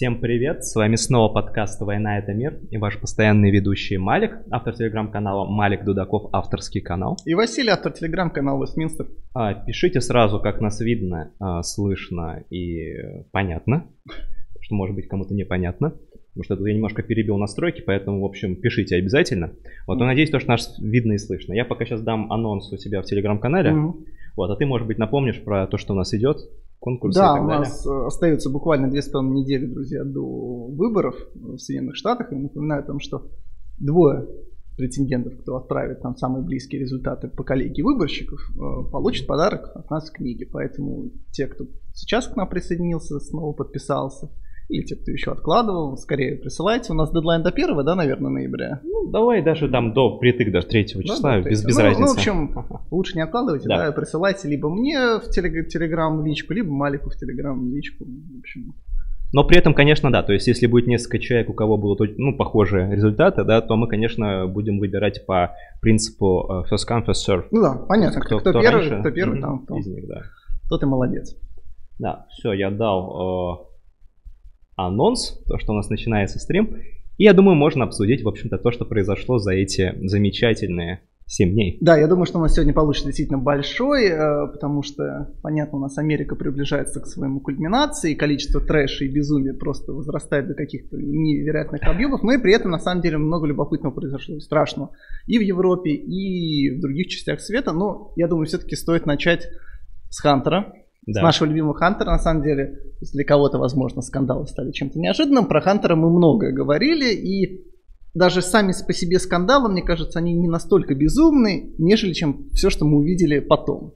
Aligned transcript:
Всем 0.00 0.18
привет, 0.18 0.64
с 0.64 0.74
вами 0.76 0.96
снова 0.96 1.30
подкаст 1.30 1.78
«Война– 1.82 2.16
это 2.20 2.32
мир» 2.32 2.58
и 2.70 2.78
ваш 2.78 2.98
постоянный 2.98 3.50
ведущий 3.50 3.98
Малик, 3.98 4.34
автор 4.50 4.74
телеграм-канала 4.74 5.44
Малик 5.44 5.84
Дудаков, 5.84 6.30
авторский 6.32 6.80
канал. 6.80 7.18
И 7.26 7.34
Василий, 7.34 7.68
автор 7.68 7.92
телеграм-канала 7.92 8.62
Вестминстер. 8.62 9.08
А, 9.34 9.52
пишите 9.52 10.00
сразу, 10.00 10.40
как 10.40 10.62
нас 10.62 10.80
видно, 10.80 11.34
а, 11.38 11.62
слышно 11.62 12.42
и 12.48 12.94
понятно, 13.30 13.88
что 14.62 14.74
может 14.74 14.96
быть 14.96 15.06
кому-то 15.06 15.34
непонятно. 15.34 15.90
Потому 15.90 16.44
что 16.44 16.56
тут 16.56 16.66
я 16.66 16.72
немножко 16.72 17.02
перебил 17.02 17.36
настройки, 17.36 17.82
поэтому, 17.84 18.22
в 18.22 18.24
общем, 18.24 18.56
пишите 18.56 18.96
обязательно. 18.96 19.52
Вот, 19.86 19.98
но 19.98 20.06
надеюсь, 20.06 20.30
то, 20.30 20.40
что 20.40 20.48
нас 20.48 20.78
видно 20.80 21.12
и 21.12 21.18
слышно. 21.18 21.52
Я 21.52 21.66
пока 21.66 21.84
сейчас 21.84 22.00
дам 22.00 22.32
анонс 22.32 22.72
у 22.72 22.78
себя 22.78 23.02
в 23.02 23.04
телеграм-канале. 23.04 23.72
Mm-hmm. 23.72 23.92
Вот, 24.36 24.50
а 24.50 24.56
ты, 24.56 24.64
может 24.64 24.86
быть, 24.86 24.96
напомнишь 24.96 25.42
про 25.44 25.66
то, 25.66 25.76
что 25.76 25.92
у 25.92 25.96
нас 25.96 26.14
идет, 26.14 26.38
конкурсы 26.80 27.18
Да, 27.18 27.34
у 27.34 27.46
нас 27.46 27.84
далее. 27.84 28.06
остается 28.06 28.50
буквально 28.50 28.90
две 28.90 29.02
с 29.02 29.08
половиной 29.08 29.42
недели, 29.42 29.66
друзья, 29.66 30.02
до 30.02 30.66
выборов 30.66 31.14
в 31.34 31.58
Соединенных 31.58 31.96
Штатах. 31.96 32.32
И 32.32 32.36
напоминаю 32.36 32.82
о 32.82 32.86
том, 32.86 33.00
что 33.00 33.30
двое 33.78 34.26
претендентов, 34.76 35.38
кто 35.38 35.56
отправит 35.56 36.00
там 36.00 36.16
самые 36.16 36.42
близкие 36.42 36.80
результаты 36.80 37.28
по 37.28 37.44
коллегии 37.44 37.82
выборщиков, 37.82 38.40
э, 38.50 38.90
получат 38.90 39.26
подарок 39.26 39.70
от 39.74 39.90
нас 39.90 40.10
книги. 40.10 40.44
Поэтому 40.44 41.10
те, 41.30 41.46
кто 41.46 41.66
сейчас 41.92 42.26
к 42.26 42.36
нам 42.36 42.48
присоединился, 42.48 43.20
снова 43.20 43.52
подписался, 43.52 44.30
или 44.70 44.84
те, 44.84 44.96
кто 44.96 45.10
еще 45.10 45.32
откладывал, 45.32 45.96
скорее 45.96 46.36
присылайте. 46.36 46.92
У 46.92 46.96
нас 46.96 47.12
дедлайн 47.12 47.42
до 47.42 47.50
1, 47.50 47.84
да, 47.84 47.94
наверное, 47.94 48.30
ноября? 48.30 48.80
Ну, 48.84 49.10
давай 49.10 49.42
даже 49.42 49.68
там 49.68 49.92
до 49.92 50.18
притык, 50.18 50.52
даже 50.52 50.68
3 50.68 50.86
числа, 50.86 51.16
да, 51.22 51.40
без, 51.40 51.64
без 51.64 51.76
ну, 51.76 51.82
разницы. 51.82 52.00
Ну, 52.00 52.08
в 52.08 52.16
общем, 52.16 52.66
лучше 52.90 53.16
не 53.16 53.22
откладывайте, 53.22 53.68
да, 53.68 53.86
да 53.86 53.92
присылайте 53.92 54.48
либо 54.48 54.70
мне 54.70 55.18
в 55.18 55.28
телеграм 55.30 56.24
личку, 56.24 56.54
либо 56.54 56.70
Малику 56.70 57.10
в 57.10 57.16
телеграм 57.16 57.72
личку. 57.72 58.04
В 58.04 58.38
общем, 58.38 58.74
но 59.32 59.44
при 59.44 59.58
этом, 59.58 59.74
конечно, 59.74 60.10
да, 60.10 60.22
то 60.22 60.32
есть 60.32 60.48
если 60.48 60.66
будет 60.66 60.88
несколько 60.88 61.20
человек, 61.20 61.50
у 61.50 61.52
кого 61.52 61.76
будут 61.76 62.18
ну, 62.18 62.36
похожие 62.36 62.92
результаты, 62.92 63.44
да, 63.44 63.60
то 63.60 63.76
мы, 63.76 63.86
конечно, 63.86 64.48
будем 64.48 64.80
выбирать 64.80 65.24
по 65.24 65.54
принципу 65.80 66.64
э, 66.68 66.74
first 66.74 66.88
come, 66.88 67.06
first 67.06 67.28
serve. 67.28 67.44
Ну 67.52 67.62
да, 67.62 67.74
понятно, 67.74 68.20
кто, 68.20 68.40
кто, 68.40 68.50
кто 68.50 68.60
первый, 68.60 68.88
раньше, 68.88 69.00
кто 69.00 69.10
первый, 69.10 69.40
там, 69.40 69.60
кто. 69.60 69.76
Из 69.76 69.86
них, 69.86 70.08
да. 70.08 70.22
Тот 70.68 70.82
и 70.82 70.86
молодец. 70.86 71.36
Да, 72.00 72.26
все, 72.30 72.52
я 72.52 72.70
дал 72.70 73.66
э, 73.66 73.69
анонс, 74.86 75.42
то, 75.46 75.58
что 75.58 75.72
у 75.72 75.76
нас 75.76 75.88
начинается 75.88 76.38
стрим. 76.38 76.76
И 77.18 77.24
я 77.24 77.34
думаю, 77.34 77.56
можно 77.56 77.84
обсудить, 77.84 78.22
в 78.22 78.28
общем-то, 78.28 78.58
то, 78.58 78.72
что 78.72 78.84
произошло 78.84 79.38
за 79.38 79.52
эти 79.52 79.94
замечательные 80.06 81.02
7 81.30 81.52
дней. 81.52 81.78
Да, 81.80 81.96
я 81.96 82.08
думаю, 82.08 82.26
что 82.26 82.38
у 82.38 82.42
нас 82.42 82.54
сегодня 82.54 82.74
получится 82.74 83.06
действительно 83.06 83.38
большой, 83.38 84.06
э, 84.06 84.46
потому 84.48 84.82
что, 84.82 85.32
понятно, 85.42 85.78
у 85.78 85.80
нас 85.80 85.96
Америка 85.96 86.34
приближается 86.34 87.00
к 87.00 87.06
своему 87.06 87.38
кульминации, 87.38 88.14
количество 88.14 88.60
трэша 88.60 89.04
и 89.04 89.08
безумия 89.08 89.54
просто 89.54 89.92
возрастает 89.92 90.48
до 90.48 90.54
каких-то 90.54 90.96
невероятных 90.96 91.84
объемов, 91.84 92.24
но 92.24 92.32
и 92.32 92.38
при 92.38 92.52
этом, 92.52 92.72
на 92.72 92.80
самом 92.80 93.00
деле, 93.00 93.18
много 93.18 93.46
любопытного 93.46 93.94
произошло, 93.94 94.40
страшного 94.40 94.90
и 95.28 95.38
в 95.38 95.42
Европе, 95.42 95.90
и 95.90 96.76
в 96.76 96.80
других 96.80 97.06
частях 97.06 97.40
света, 97.40 97.72
но 97.72 98.12
я 98.16 98.26
думаю, 98.26 98.46
все-таки 98.46 98.74
стоит 98.74 99.06
начать 99.06 99.46
с 100.08 100.18
Хантера, 100.20 100.72
да. 101.06 101.20
С 101.20 101.22
нашего 101.22 101.48
любимого 101.48 101.74
Хантера, 101.74 102.10
на 102.10 102.18
самом 102.18 102.42
деле, 102.42 102.78
для 103.12 103.24
кого-то, 103.24 103.58
возможно, 103.58 104.02
скандалы 104.02 104.46
стали 104.46 104.70
чем-то 104.70 104.98
неожиданным. 104.98 105.46
Про 105.46 105.60
Хантера 105.60 105.96
мы 105.96 106.10
многое 106.10 106.52
говорили, 106.52 107.14
и 107.14 107.64
даже 108.14 108.42
сами 108.42 108.72
по 108.86 108.92
себе 108.92 109.18
скандалы, 109.18 109.70
мне 109.70 109.82
кажется, 109.82 110.18
они 110.18 110.34
не 110.34 110.48
настолько 110.48 110.94
безумны, 110.94 111.74
нежели 111.78 112.12
чем 112.12 112.50
все, 112.50 112.70
что 112.70 112.84
мы 112.84 112.98
увидели 112.98 113.38
потом. 113.38 113.94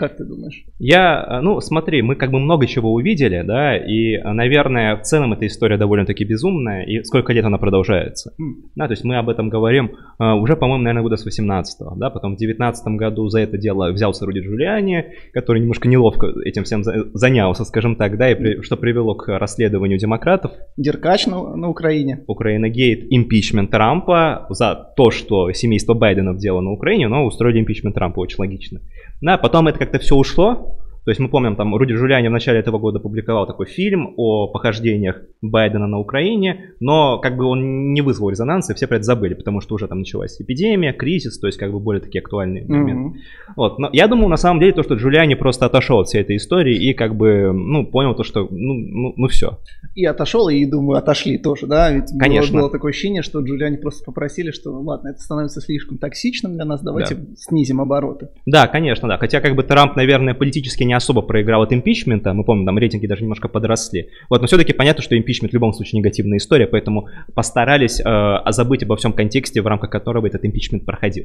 Как 0.00 0.16
ты 0.16 0.24
думаешь? 0.24 0.64
Я, 0.78 1.26
э, 1.28 1.40
ну, 1.42 1.60
смотри, 1.60 2.00
мы 2.00 2.16
как 2.16 2.30
бы 2.30 2.38
много 2.38 2.66
чего 2.66 2.90
увидели, 2.94 3.42
да, 3.46 3.76
и, 3.76 4.14
э, 4.14 4.32
наверное, 4.32 4.96
в 4.96 5.02
целом 5.02 5.34
эта 5.34 5.46
история 5.46 5.76
довольно-таки 5.76 6.24
безумная, 6.24 6.84
и 6.86 7.02
сколько 7.02 7.34
лет 7.34 7.44
она 7.44 7.58
продолжается. 7.58 8.32
Mm. 8.40 8.70
Да, 8.76 8.86
то 8.86 8.92
есть 8.92 9.04
мы 9.04 9.18
об 9.18 9.28
этом 9.28 9.50
говорим 9.50 9.90
uh, 10.18 10.36
уже, 10.36 10.56
по-моему, 10.56 10.84
наверное, 10.84 11.02
года 11.02 11.16
с 11.18 11.26
18-го, 11.26 11.96
да, 11.96 12.08
потом 12.08 12.34
в 12.34 12.38
19 12.38 12.96
году 12.96 13.28
за 13.28 13.40
это 13.40 13.58
дело 13.58 13.92
взялся 13.92 14.24
Руди 14.24 14.38
Джулиани, 14.38 15.04
который 15.34 15.60
немножко 15.60 15.86
неловко 15.86 16.28
этим 16.46 16.64
всем 16.64 16.82
занялся, 16.82 17.66
скажем 17.66 17.96
так, 17.96 18.16
да, 18.16 18.30
и 18.30 18.34
при, 18.34 18.62
что 18.62 18.78
привело 18.78 19.14
к 19.14 19.38
расследованию 19.38 19.98
демократов. 19.98 20.52
Деркач 20.78 21.26
на, 21.26 21.56
на 21.56 21.68
Украине. 21.68 22.24
Украина 22.26 22.70
гейт, 22.70 23.04
импичмент 23.10 23.70
Трампа 23.70 24.46
за 24.48 24.92
то, 24.96 25.10
что 25.10 25.52
семейство 25.52 25.92
Байденов 25.92 26.38
делало 26.38 26.62
на 26.62 26.70
Украине, 26.70 27.08
но 27.08 27.26
устроили 27.26 27.60
импичмент 27.60 27.96
Трампа, 27.96 28.20
очень 28.20 28.36
логично. 28.38 28.80
Да, 29.20 29.36
потом 29.36 29.68
это 29.68 29.78
как-то 29.78 29.98
все 29.98 30.14
ушло, 30.14 30.78
то 31.10 31.12
есть 31.12 31.18
мы 31.18 31.28
помним, 31.28 31.56
там 31.56 31.74
Руди 31.74 31.92
Джулиани 31.92 32.28
в 32.28 32.30
начале 32.30 32.60
этого 32.60 32.78
года 32.78 33.00
публиковал 33.00 33.44
такой 33.44 33.66
фильм 33.66 34.14
о 34.16 34.46
похождениях 34.46 35.20
Байдена 35.42 35.88
на 35.88 35.98
Украине, 35.98 36.74
но 36.78 37.18
как 37.18 37.36
бы 37.36 37.46
он 37.46 37.92
не 37.92 38.00
вызвал 38.00 38.30
резонанса, 38.30 38.72
и 38.72 38.76
все 38.76 38.86
про 38.86 38.94
это 38.94 39.02
забыли, 39.02 39.34
потому 39.34 39.60
что 39.60 39.74
уже 39.74 39.88
там 39.88 39.98
началась 39.98 40.40
эпидемия, 40.40 40.92
кризис, 40.92 41.40
то 41.40 41.48
есть 41.48 41.58
как 41.58 41.72
бы 41.72 41.80
более 41.80 42.00
такие 42.00 42.20
актуальные 42.20 42.64
моменты. 42.64 43.18
Mm-hmm. 43.18 43.52
Вот. 43.56 43.80
Но 43.80 43.90
я 43.92 44.06
думаю, 44.06 44.28
на 44.28 44.36
самом 44.36 44.60
деле, 44.60 44.72
то, 44.72 44.84
что 44.84 44.94
Джулиани 44.94 45.34
просто 45.34 45.66
отошел 45.66 45.98
от 45.98 46.06
всей 46.06 46.20
этой 46.20 46.36
истории 46.36 46.76
и 46.76 46.94
как 46.94 47.16
бы, 47.16 47.50
ну, 47.52 47.84
понял 47.84 48.14
то, 48.14 48.22
что, 48.22 48.46
ну, 48.48 48.74
ну, 48.74 49.12
ну 49.16 49.26
все. 49.26 49.58
И 49.96 50.04
отошел, 50.04 50.48
и, 50.48 50.64
думаю, 50.64 50.98
отошли 50.98 51.38
тоже, 51.38 51.66
да? 51.66 51.90
Ведь 51.90 52.16
Конечно. 52.20 52.52
Было, 52.52 52.60
было 52.60 52.70
такое 52.70 52.90
ощущение, 52.90 53.22
что 53.22 53.40
Джулиани 53.40 53.78
просто 53.78 54.04
попросили, 54.04 54.52
что, 54.52 54.70
ну, 54.70 54.82
ладно, 54.82 55.08
это 55.08 55.18
становится 55.18 55.60
слишком 55.60 55.98
токсичным 55.98 56.54
для 56.54 56.64
нас, 56.64 56.82
давайте 56.82 57.16
да. 57.16 57.24
снизим 57.36 57.80
обороты. 57.80 58.28
Да, 58.46 58.68
конечно, 58.68 59.08
да. 59.08 59.18
Хотя 59.18 59.40
как 59.40 59.56
бы 59.56 59.64
Трамп, 59.64 59.96
наверное, 59.96 60.34
политически 60.34 60.84
не 60.84 60.99
особо 61.00 61.22
проиграл 61.22 61.62
от 61.62 61.72
импичмента, 61.72 62.32
мы 62.32 62.44
помним, 62.44 62.66
там 62.66 62.78
рейтинги 62.78 63.06
даже 63.06 63.22
немножко 63.22 63.48
подросли. 63.48 64.08
Вот, 64.28 64.40
но 64.40 64.46
все-таки 64.46 64.72
понятно, 64.72 65.02
что 65.02 65.16
импичмент 65.16 65.50
в 65.50 65.54
любом 65.54 65.72
случае 65.72 65.98
негативная 65.98 66.38
история, 66.38 66.66
поэтому 66.66 67.08
постарались 67.34 68.00
э, 68.00 68.36
забыть 68.50 68.82
обо 68.82 68.96
всем 68.96 69.12
контексте, 69.12 69.62
в 69.62 69.66
рамках 69.66 69.90
которого 69.90 70.26
этот 70.26 70.44
импичмент 70.44 70.84
проходил. 70.84 71.24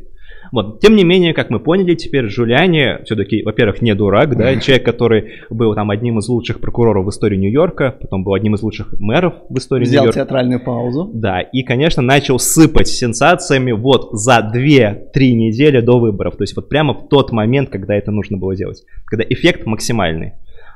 Вот, 0.51 0.79
тем 0.79 0.95
не 0.95 1.03
менее, 1.03 1.33
как 1.33 1.49
мы 1.49 1.59
поняли, 1.59 1.95
теперь 1.95 2.25
Джулиани 2.25 3.03
все-таки, 3.03 3.43
во-первых, 3.43 3.81
не 3.81 3.93
дурак, 3.93 4.35
да, 4.37 4.55
человек, 4.59 4.85
который 4.85 5.25
был 5.49 5.73
там 5.75 5.91
одним 5.91 6.19
из 6.19 6.27
лучших 6.27 6.59
прокуроров 6.59 7.05
в 7.05 7.09
истории 7.09 7.37
Нью-Йорка, 7.37 7.95
потом 7.99 8.23
был 8.23 8.33
одним 8.33 8.55
из 8.55 8.61
лучших 8.63 8.93
мэров 8.99 9.33
в 9.49 9.57
истории 9.57 9.83
Взял 9.83 10.03
Нью-Йорка. 10.03 10.19
театральную 10.19 10.63
паузу. 10.63 11.09
Да, 11.13 11.41
и, 11.41 11.63
конечно, 11.63 12.01
начал 12.01 12.39
сыпать 12.39 12.87
сенсациями 12.87 13.71
вот 13.71 14.09
за 14.11 14.39
2-3 14.53 14.97
недели 15.15 15.79
до 15.81 15.99
выборов, 15.99 16.35
то 16.35 16.43
есть 16.43 16.55
вот 16.55 16.69
прямо 16.69 16.93
в 16.93 17.07
тот 17.09 17.31
момент, 17.31 17.69
когда 17.69 17.95
это 17.95 18.11
нужно 18.11 18.37
было 18.37 18.55
делать, 18.55 18.83
когда 19.05 19.23
эффект 19.27 19.54
максимальный 19.65 19.95
максимальный. 19.95 20.33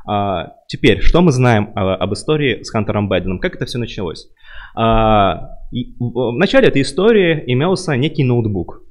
А, 0.08 0.54
теперь, 0.68 1.02
что 1.02 1.22
мы 1.22 1.32
знаем 1.32 1.72
а, 1.76 1.96
об 1.96 2.14
истории 2.14 2.64
с 2.64 2.70
Хантером 2.70 3.08
Байденом? 3.08 3.40
Как 3.40 3.56
это 3.56 3.66
все 3.66 3.78
началось? 3.78 4.28
А, 4.76 5.52
и, 5.72 5.96
в, 6.00 6.32
в 6.32 6.38
начале 6.38 6.68
этой 6.68 6.82
истории 6.82 7.44
имелся 7.48 7.96
некий 7.96 8.24
ноутбук. 8.24 8.82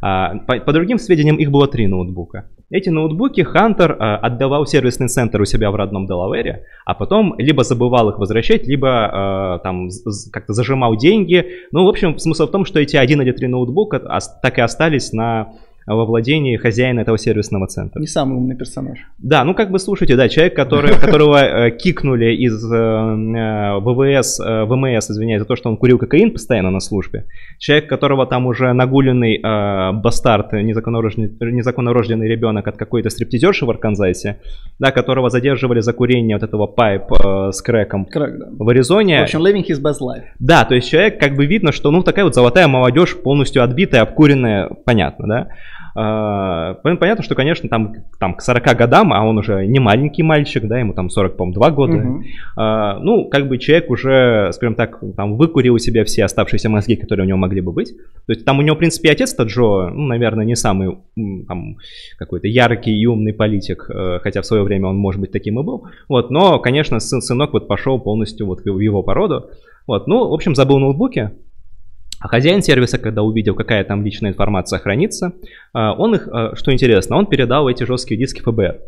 А, 0.00 0.36
по, 0.46 0.58
по 0.60 0.72
другим 0.72 0.98
сведениям, 0.98 1.36
их 1.36 1.50
было 1.50 1.68
три 1.68 1.86
ноутбука. 1.86 2.50
Эти 2.70 2.90
ноутбуки 2.90 3.40
Хантер 3.40 3.96
а, 3.98 4.16
отдавал 4.16 4.64
в 4.64 4.68
сервисный 4.68 5.08
центр 5.08 5.40
у 5.40 5.44
себя 5.44 5.70
в 5.70 5.74
родном 5.74 6.06
Делавере, 6.06 6.64
а 6.84 6.94
потом 6.94 7.34
либо 7.38 7.64
забывал 7.64 8.10
их 8.10 8.18
возвращать, 8.18 8.66
либо 8.66 8.88
а, 8.88 9.58
там 9.60 9.88
как-то 10.32 10.52
зажимал 10.52 10.96
деньги. 10.96 11.46
Ну, 11.72 11.84
в 11.84 11.88
общем, 11.88 12.18
смысл 12.18 12.46
в 12.46 12.50
том, 12.50 12.64
что 12.64 12.78
эти 12.78 12.96
один 12.96 13.22
или 13.22 13.32
три 13.32 13.48
ноутбука 13.48 14.00
так 14.42 14.58
и 14.58 14.60
остались 14.60 15.12
на 15.12 15.54
во 15.94 16.04
владении 16.04 16.56
хозяина 16.56 17.00
этого 17.00 17.18
сервисного 17.18 17.66
центра. 17.66 18.00
Не 18.00 18.06
самый 18.06 18.36
умный 18.36 18.56
персонаж. 18.56 18.98
Да, 19.18 19.44
ну 19.44 19.54
как 19.54 19.70
бы 19.70 19.78
слушайте, 19.78 20.16
да, 20.16 20.28
человек, 20.28 20.54
который, 20.54 20.94
которого 21.00 21.38
э, 21.38 21.70
кикнули 21.70 22.34
из 22.34 22.64
э, 22.70 22.76
э, 22.76 23.78
ВВС, 23.80 24.38
ВМС, 24.38 25.10
извиняюсь, 25.10 25.40
за 25.40 25.46
то, 25.46 25.56
что 25.56 25.68
он 25.68 25.76
курил 25.76 25.98
кокаин 25.98 26.32
постоянно 26.32 26.70
на 26.70 26.80
службе. 26.80 27.24
Человек, 27.58 27.88
которого 27.88 28.26
там 28.26 28.46
уже 28.46 28.72
нагуленный 28.72 29.38
бастард, 29.92 30.52
незаконнорожденный, 30.52 31.30
незаконнорожденный 31.52 32.28
ребенок 32.28 32.68
от 32.68 32.76
какой-то 32.76 33.10
стриптизерши 33.10 33.66
в 33.66 33.70
Арканзасе, 33.70 34.40
да, 34.78 34.90
которого 34.90 35.30
задерживали 35.30 35.80
за 35.80 35.92
курение 35.92 36.36
вот 36.36 36.42
этого 36.42 36.66
пайп 36.66 37.04
с 37.52 37.62
крэком 37.62 38.04
Крэк, 38.04 38.38
да. 38.38 38.46
в 38.50 38.68
Аризоне. 38.68 39.20
В 39.20 39.22
общем, 39.24 39.44
living 39.44 39.64
his 39.66 39.80
best 39.80 40.00
life. 40.00 40.24
Да, 40.38 40.64
то 40.64 40.74
есть 40.74 40.90
человек, 40.90 41.18
как 41.18 41.36
бы 41.36 41.46
видно, 41.46 41.72
что 41.72 41.90
ну 41.90 42.02
такая 42.02 42.24
вот 42.24 42.34
золотая 42.34 42.68
молодежь, 42.68 43.16
полностью 43.16 43.62
отбитая, 43.62 44.02
обкуренная, 44.02 44.70
понятно, 44.84 45.26
да. 45.26 45.48
А, 46.00 46.74
понятно, 46.74 47.24
что, 47.24 47.34
конечно, 47.34 47.68
там, 47.68 47.92
там 48.20 48.34
к 48.34 48.40
40 48.40 48.76
годам, 48.76 49.12
а 49.12 49.24
он 49.24 49.36
уже 49.36 49.66
не 49.66 49.80
маленький 49.80 50.22
мальчик, 50.22 50.62
да, 50.64 50.78
ему 50.78 50.92
там 50.92 51.10
40, 51.10 51.36
по 51.36 51.50
2 51.50 51.70
года. 51.72 51.96
Угу. 51.96 52.22
Ну, 53.04 53.28
как 53.28 53.48
бы 53.48 53.58
человек 53.58 53.90
уже, 53.90 54.50
скажем 54.52 54.76
так, 54.76 55.00
там 55.16 55.36
выкурил 55.36 55.74
у 55.74 55.78
себя 55.78 56.04
все 56.04 56.24
оставшиеся 56.24 56.68
мозги, 56.68 56.94
которые 56.94 57.24
у 57.24 57.28
него 57.28 57.38
могли 57.38 57.60
бы 57.60 57.72
быть. 57.72 57.96
То 58.26 58.32
есть 58.32 58.44
там 58.44 58.60
у 58.60 58.62
него, 58.62 58.76
в 58.76 58.78
принципе, 58.78 59.10
отец-то 59.10 59.42
Джо, 59.42 59.90
ну, 59.90 60.06
наверное, 60.06 60.44
не 60.44 60.54
самый 60.54 60.98
там, 61.48 61.78
какой-то 62.16 62.46
яркий 62.46 62.92
и 62.92 63.06
умный 63.06 63.32
политик, 63.32 63.90
э, 63.92 64.20
хотя 64.22 64.42
в 64.42 64.46
свое 64.46 64.62
время 64.62 64.86
он, 64.86 64.96
может 64.96 65.20
быть, 65.20 65.32
таким 65.32 65.58
и 65.58 65.64
был. 65.64 65.88
Вот, 66.08 66.30
но, 66.30 66.60
конечно, 66.60 67.00
сын, 67.00 67.20
сынок 67.20 67.52
вот 67.54 67.66
пошел 67.66 67.98
полностью 67.98 68.46
вот 68.46 68.60
в 68.60 68.78
его 68.78 69.02
породу. 69.02 69.50
Вот, 69.88 70.06
ну, 70.06 70.28
в 70.28 70.34
общем, 70.34 70.54
забыл 70.54 70.78
ноутбуки, 70.78 71.32
а 72.20 72.28
хозяин 72.28 72.62
сервиса, 72.62 72.98
когда 72.98 73.22
увидел, 73.22 73.54
какая 73.54 73.84
там 73.84 74.04
личная 74.04 74.30
информация 74.30 74.78
хранится, 74.78 75.32
а, 75.72 75.94
он 75.94 76.16
их, 76.16 76.28
а, 76.28 76.56
что 76.56 76.72
интересно, 76.72 77.16
он 77.16 77.26
передал 77.26 77.68
эти 77.68 77.84
жесткие 77.84 78.18
диски 78.18 78.40
ФБР. 78.40 78.78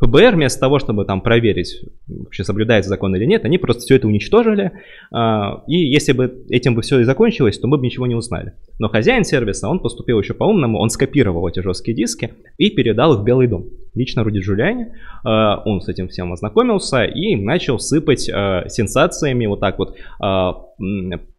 ФБР 0.00 0.34
вместо 0.34 0.58
того, 0.58 0.80
чтобы 0.80 1.04
там 1.04 1.20
проверить, 1.20 1.80
вообще 2.08 2.42
соблюдается 2.42 2.88
закон 2.88 3.14
или 3.14 3.24
нет, 3.24 3.44
они 3.44 3.58
просто 3.58 3.82
все 3.82 3.96
это 3.96 4.08
уничтожили, 4.08 4.72
а, 5.12 5.62
и 5.68 5.76
если 5.76 6.12
бы 6.12 6.44
этим 6.50 6.74
бы 6.74 6.82
все 6.82 6.98
и 7.00 7.04
закончилось, 7.04 7.58
то 7.58 7.68
мы 7.68 7.78
бы 7.78 7.84
ничего 7.84 8.08
не 8.08 8.16
узнали. 8.16 8.54
Но 8.80 8.88
хозяин 8.88 9.22
сервиса, 9.22 9.68
он 9.68 9.78
поступил 9.78 10.18
еще 10.18 10.34
по-умному, 10.34 10.80
он 10.80 10.90
скопировал 10.90 11.46
эти 11.46 11.60
жесткие 11.60 11.96
диски 11.96 12.34
и 12.58 12.70
передал 12.70 13.14
их 13.14 13.20
в 13.20 13.24
Белый 13.24 13.46
дом. 13.46 13.66
Лично 13.94 14.24
Руди 14.24 14.38
Джулиани, 14.38 14.88
он 15.22 15.82
с 15.82 15.88
этим 15.88 16.08
всем 16.08 16.32
ознакомился 16.32 17.04
и 17.04 17.36
начал 17.36 17.78
сыпать 17.78 18.22
сенсациями 18.22 19.44
вот 19.44 19.60
так 19.60 19.78
вот 19.78 19.98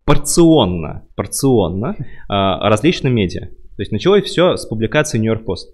порционно, 0.06 1.08
порционно 1.16 1.96
различным 2.28 3.14
медиа. 3.16 3.48
То 3.76 3.82
есть 3.82 3.92
началось 3.92 4.24
все 4.26 4.56
с 4.56 4.66
публикации 4.66 5.18
New 5.18 5.32
York 5.34 5.46
Post. 5.46 5.74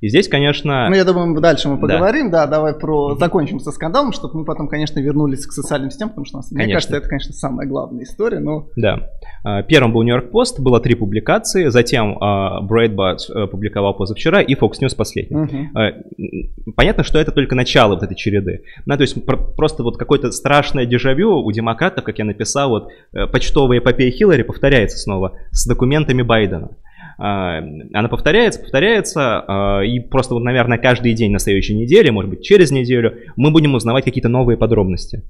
И 0.00 0.08
здесь, 0.08 0.28
конечно... 0.28 0.88
Ну, 0.88 0.94
я 0.94 1.04
думаю, 1.04 1.40
дальше 1.40 1.68
мы 1.68 1.78
поговорим, 1.78 2.30
да, 2.30 2.46
да 2.46 2.56
давай 2.56 2.74
про... 2.74 3.16
закончим 3.16 3.60
со 3.60 3.70
скандалом, 3.70 4.12
чтобы 4.12 4.40
мы 4.40 4.44
потом, 4.44 4.68
конечно, 4.68 4.98
вернулись 4.98 5.46
к 5.46 5.52
социальным 5.52 5.90
сетям, 5.90 6.08
потому 6.08 6.24
что, 6.24 6.38
нас, 6.38 6.50
мне 6.50 6.72
кажется, 6.72 6.96
это, 6.96 7.08
конечно, 7.08 7.32
самая 7.32 7.66
главная 7.66 8.04
история, 8.04 8.40
но... 8.40 8.68
Да. 8.76 9.08
А, 9.44 9.62
первым 9.62 9.92
был 9.92 10.02
Нью-Йорк 10.02 10.30
Пост, 10.30 10.60
было 10.60 10.80
три 10.80 10.94
публикации, 10.94 11.68
затем 11.68 12.18
uh, 12.18 12.60
Breitbart 12.66 13.18
э, 13.32 13.46
публиковал 13.46 13.94
позавчера 13.94 14.40
и 14.40 14.54
Fox 14.54 14.72
News 14.80 14.96
последний. 14.96 15.36
Угу. 15.36 16.72
Понятно, 16.74 17.04
что 17.04 17.18
это 17.18 17.32
только 17.32 17.54
начало 17.54 17.94
вот 17.94 18.02
этой 18.02 18.16
череды. 18.16 18.62
Да, 18.86 18.96
то 18.96 19.02
есть 19.02 19.16
просто 19.56 19.82
вот 19.82 19.96
какое-то 19.96 20.30
страшное 20.32 20.86
дежавю 20.86 21.42
у 21.42 21.52
демократов, 21.52 22.04
как 22.04 22.18
я 22.18 22.24
написал, 22.24 22.70
вот 22.70 22.88
э, 23.12 23.26
почтовая 23.26 23.78
эпопея 23.78 24.10
Хиллари 24.10 24.42
повторяется 24.42 24.98
снова 24.98 25.34
с 25.50 25.66
документами 25.66 26.22
Байдена. 26.22 26.70
А, 27.18 27.58
она 27.58 28.08
повторяется, 28.08 28.60
повторяется, 28.60 29.44
а, 29.46 29.80
и 29.82 29.98
просто 30.00 30.34
вот, 30.34 30.44
наверное, 30.44 30.78
каждый 30.78 31.14
день 31.14 31.32
на 31.32 31.38
следующей 31.38 31.74
неделе, 31.74 32.12
может 32.12 32.30
быть, 32.30 32.44
через 32.44 32.70
неделю, 32.70 33.18
мы 33.36 33.50
будем 33.50 33.74
узнавать 33.74 34.04
какие-то 34.04 34.28
новые 34.28 34.56
подробности. 34.56 35.24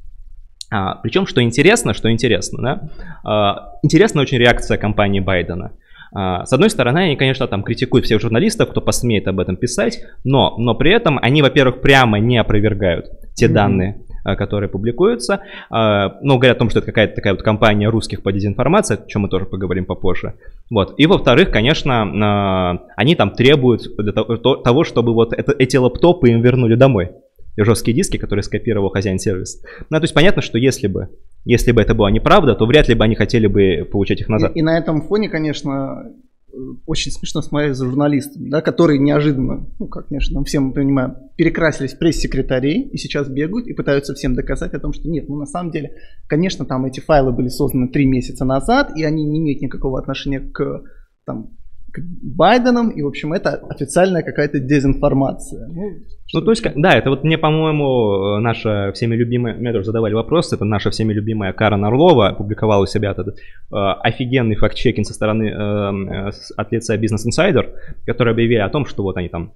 А, 0.71 0.97
причем, 0.97 1.27
что 1.27 1.43
интересно, 1.43 1.95
что 1.95 2.11
интересно, 2.13 2.63
да, 2.63 2.91
а, 3.25 3.79
интересна 3.83 4.21
очень 4.21 4.39
реакция 4.39 4.77
компании 4.77 5.21
Байдена. 5.21 5.73
А, 6.13 6.45
с 6.45 6.53
одной 6.53 6.69
стороны, 6.69 6.99
они, 6.99 7.17
конечно, 7.17 7.47
там 7.47 7.63
критикуют 7.63 8.05
всех 8.05 8.21
журналистов, 8.21 8.69
кто 8.71 8.83
посмеет 8.83 9.27
об 9.27 9.41
этом 9.41 9.57
писать, 9.57 10.01
но, 10.25 10.57
но 10.59 10.75
при 10.75 10.93
этом 10.93 11.19
они, 11.23 11.41
во-первых, 11.41 11.81
прямо 11.81 12.19
не 12.19 12.37
опровергают 12.37 13.07
те 13.35 13.47
mm-hmm. 13.47 13.53
данные, 13.53 13.97
Э, 14.08 14.08
которые 14.37 14.69
публикуются. 14.69 15.41
Э, 15.71 16.11
ну, 16.23 16.37
говорят 16.37 16.57
о 16.57 16.61
том, 16.61 16.71
что 16.71 16.79
это 16.81 16.87
какая-то 16.87 17.15
такая 17.15 17.35
вот 17.35 17.43
компания 17.43 17.89
русских 17.89 18.23
по 18.23 18.33
дезинформации, 18.33 18.95
о 18.95 19.07
чем 19.07 19.23
мы 19.23 19.29
тоже 19.29 19.47
поговорим 19.47 19.85
попозже. 19.85 20.35
Вот. 20.71 20.95
И 20.99 21.07
во-вторых, 21.07 21.51
конечно, 21.51 22.79
э, 22.83 22.93
они 22.97 23.15
там 23.15 23.31
требуют 23.31 23.83
того, 24.65 24.85
чтобы 24.85 25.15
вот 25.15 25.33
это, 25.33 25.55
эти 25.59 25.77
лаптопы 25.77 26.31
им 26.31 26.43
вернули 26.43 26.75
домой. 26.75 27.11
Жесткие 27.57 27.97
диски, 27.97 28.19
которые 28.19 28.45
скопировал 28.45 28.89
хозяин 28.91 29.19
сервиса. 29.19 29.59
Ну, 29.91 29.99
то 29.99 30.05
есть 30.05 30.15
понятно, 30.15 30.43
что 30.43 30.59
если 30.59 30.87
бы, 30.87 31.09
если 31.45 31.73
бы 31.73 31.83
это 31.83 31.93
была 31.93 32.09
неправда, 32.11 32.55
то 32.55 32.67
вряд 32.67 32.89
ли 32.89 32.95
бы 32.95 33.03
они 33.03 33.17
хотели 33.17 33.49
бы 33.49 33.85
получать 33.91 34.21
их 34.21 34.29
назад. 34.29 34.53
И, 34.55 34.61
и 34.61 34.63
на 34.63 34.79
этом 34.79 35.03
фоне, 35.03 35.29
конечно, 35.29 36.13
очень 36.87 37.11
смешно 37.11 37.43
смотреть 37.43 37.77
за 37.77 37.87
журналистами, 37.87 38.49
да, 38.49 38.61
которые 38.61 38.99
неожиданно, 38.99 39.67
ну, 39.79 39.87
как, 39.87 40.09
конечно, 40.09 40.43
все 40.45 40.61
мы 40.61 40.73
понимаем, 40.73 41.17
перекрасились 41.37 41.95
пресс-секретарей 41.95 42.89
и 42.89 42.97
сейчас 42.97 43.29
бегают 43.29 43.67
и 43.67 43.75
пытаются 43.75 44.15
всем 44.15 44.35
доказать 44.35 44.75
о 44.75 44.81
том, 44.81 44.93
что 44.93 45.09
нет, 45.09 45.29
ну, 45.29 45.37
на 45.37 45.47
самом 45.47 45.71
деле, 45.71 45.93
конечно, 46.29 46.65
там 46.65 46.85
эти 46.87 47.01
файлы 47.01 47.33
были 47.33 47.49
созданы 47.49 47.89
три 47.89 48.07
месяца 48.07 48.45
назад, 48.45 48.93
и 48.97 49.05
они 49.05 49.25
не 49.25 49.41
имеют 49.41 49.63
никакого 49.63 49.99
отношения 49.99 50.41
к 50.41 50.83
там, 51.25 51.58
Байденом, 51.97 52.91
и, 52.91 53.03
в 53.03 53.07
общем, 53.07 53.33
это 53.33 53.57
официальная 53.71 54.23
какая-то 54.23 54.61
дезинформация. 54.61 55.69
Ну, 55.69 55.99
ну, 56.35 56.43
то 56.43 56.51
есть, 56.51 56.63
да, 56.77 56.93
это 56.93 57.11
вот 57.11 57.25
мне, 57.25 57.39
по-моему, 57.39 58.39
наша 58.41 58.93
всеми 58.93 59.17
любимая, 59.17 59.55
мне 59.55 59.73
тоже 59.73 59.87
задавали 59.87 60.15
вопрос, 60.15 60.53
это 60.53 60.65
наша 60.65 60.91
всеми 60.91 61.15
любимая 61.15 61.53
Карен 61.53 61.85
Орлова 61.85 62.29
опубликовала 62.29 62.83
у 62.83 62.87
себя 62.87 63.13
этот 63.13 63.29
э, 63.29 63.33
офигенный 63.71 64.57
факт-чекинг 64.57 65.07
со 65.07 65.15
стороны, 65.15 65.45
э, 65.45 66.31
от 66.57 66.73
лица 66.73 66.97
Business 66.97 67.25
Insider, 67.27 67.73
который 68.07 68.35
объявили 68.35 68.59
о 68.59 68.69
том, 68.69 68.85
что 68.85 69.03
вот 69.03 69.17
они 69.17 69.29
там 69.29 69.53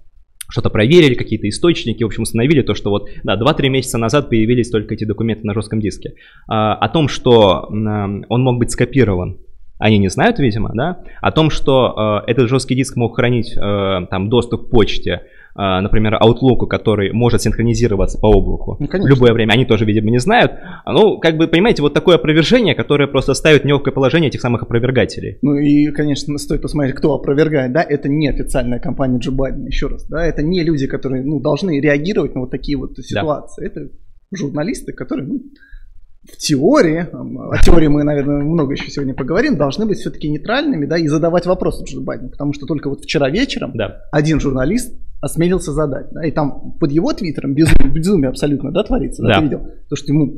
что-то 0.49 0.71
проверили, 0.71 1.15
какие-то 1.15 1.49
источники, 1.49 2.03
в 2.03 2.07
общем, 2.07 2.23
установили 2.23 2.63
то, 2.63 2.75
что 2.75 2.91
вот, 2.91 3.09
да, 3.23 3.39
2-3 3.39 3.69
месяца 3.69 3.99
назад 3.99 4.29
появились 4.29 4.71
только 4.71 4.95
эти 4.95 5.05
документы 5.05 5.47
на 5.47 5.55
жестком 5.55 5.81
диске. 5.81 6.15
А, 6.49 6.75
о 6.75 6.89
том, 6.89 7.09
что 7.09 7.69
э, 7.71 8.23
он 8.29 8.43
мог 8.43 8.59
быть 8.59 8.71
скопирован 8.71 9.39
они 9.83 9.99
не 9.99 10.09
знают, 10.09 10.39
видимо, 10.39 10.71
да, 10.75 11.01
о 11.21 11.33
том, 11.33 11.51
что 11.51 12.23
э, 12.27 12.31
этот 12.31 12.49
жесткий 12.49 12.77
диск 12.77 12.97
мог 12.97 13.17
хранить 13.17 13.57
э, 13.57 14.07
там 14.09 14.29
доступ 14.29 14.69
к 14.69 14.71
почте, 14.71 15.23
э, 15.57 15.81
например, 15.81 16.21
Outlook, 16.23 16.69
который 16.69 17.13
может 17.13 17.43
синхронизироваться 17.43 18.19
по 18.19 18.27
облаку 18.27 18.77
ну, 18.79 18.87
в 18.87 19.07
любое 19.09 19.33
время, 19.33 19.53
они 19.53 19.65
тоже, 19.65 19.85
видимо, 19.85 20.11
не 20.11 20.19
знают. 20.19 20.53
Ну, 20.87 21.19
как 21.19 21.37
бы, 21.37 21.49
понимаете, 21.49 21.83
вот 21.83 21.95
такое 21.95 22.15
опровержение, 22.15 22.77
которое 22.77 23.09
просто 23.09 23.35
ставит 23.35 23.63
в 23.63 23.65
неловкое 23.65 23.93
положение 23.93 24.29
этих 24.29 24.41
самых 24.41 24.63
опровергателей. 24.63 25.39
Ну 25.43 25.57
и, 25.57 25.91
конечно, 25.91 26.39
стоит 26.39 26.63
посмотреть, 26.63 26.95
кто 26.95 27.15
опровергает, 27.15 27.73
да, 27.73 27.83
это 27.83 28.09
не 28.09 28.29
официальная 28.29 28.79
компания 28.79 29.19
Джо 29.19 29.33
Байдена, 29.33 29.67
еще 29.67 29.89
раз, 29.89 30.07
да, 30.07 30.25
это 30.25 30.45
не 30.45 30.63
люди, 30.63 30.87
которые, 30.87 31.25
ну, 31.25 31.41
должны 31.41 31.81
реагировать 31.81 32.37
на 32.37 32.43
вот 32.43 32.53
такие 32.53 32.79
вот 32.79 32.97
ситуации, 32.99 33.63
да. 33.63 33.67
это 33.67 33.91
журналисты, 34.33 34.93
которые, 34.93 35.27
ну, 35.27 35.41
в 36.25 36.37
теории, 36.37 37.09
о 37.13 37.63
теории 37.63 37.89
мы, 37.89 38.05
наверное, 38.05 38.43
много 38.43 38.73
еще 38.73 38.91
сегодня 38.91 39.13
поговорим, 39.15 39.57
должны 39.57 39.87
быть 39.87 39.99
все-таки 39.99 40.29
нейтральными, 40.29 40.87
да, 40.87 40.97
и 40.97 41.09
задавать 41.09 41.47
вопросы 41.47 41.85
Джо 41.85 42.01
Байдену, 42.01 42.31
потому 42.31 42.53
что 42.53 42.67
только 42.67 42.89
вот 42.89 43.03
вчера 43.03 43.29
вечером 43.29 43.73
да. 43.75 44.03
один 44.13 44.39
журналист 44.39 44.95
осмелился 45.21 45.73
задать, 45.73 46.07
да, 46.13 46.25
и 46.25 46.31
там 46.31 46.75
под 46.79 46.93
его 46.93 47.13
твиттером 47.13 47.55
безумие, 47.55 47.93
безумие 47.93 48.29
абсолютно, 48.29 48.71
да, 48.71 48.85
творится, 48.85 49.23
да, 49.23 49.29
да. 49.29 49.35
ты 49.39 49.43
видел, 49.45 49.67
то, 49.89 49.97
что 49.97 50.13
ему 50.13 50.33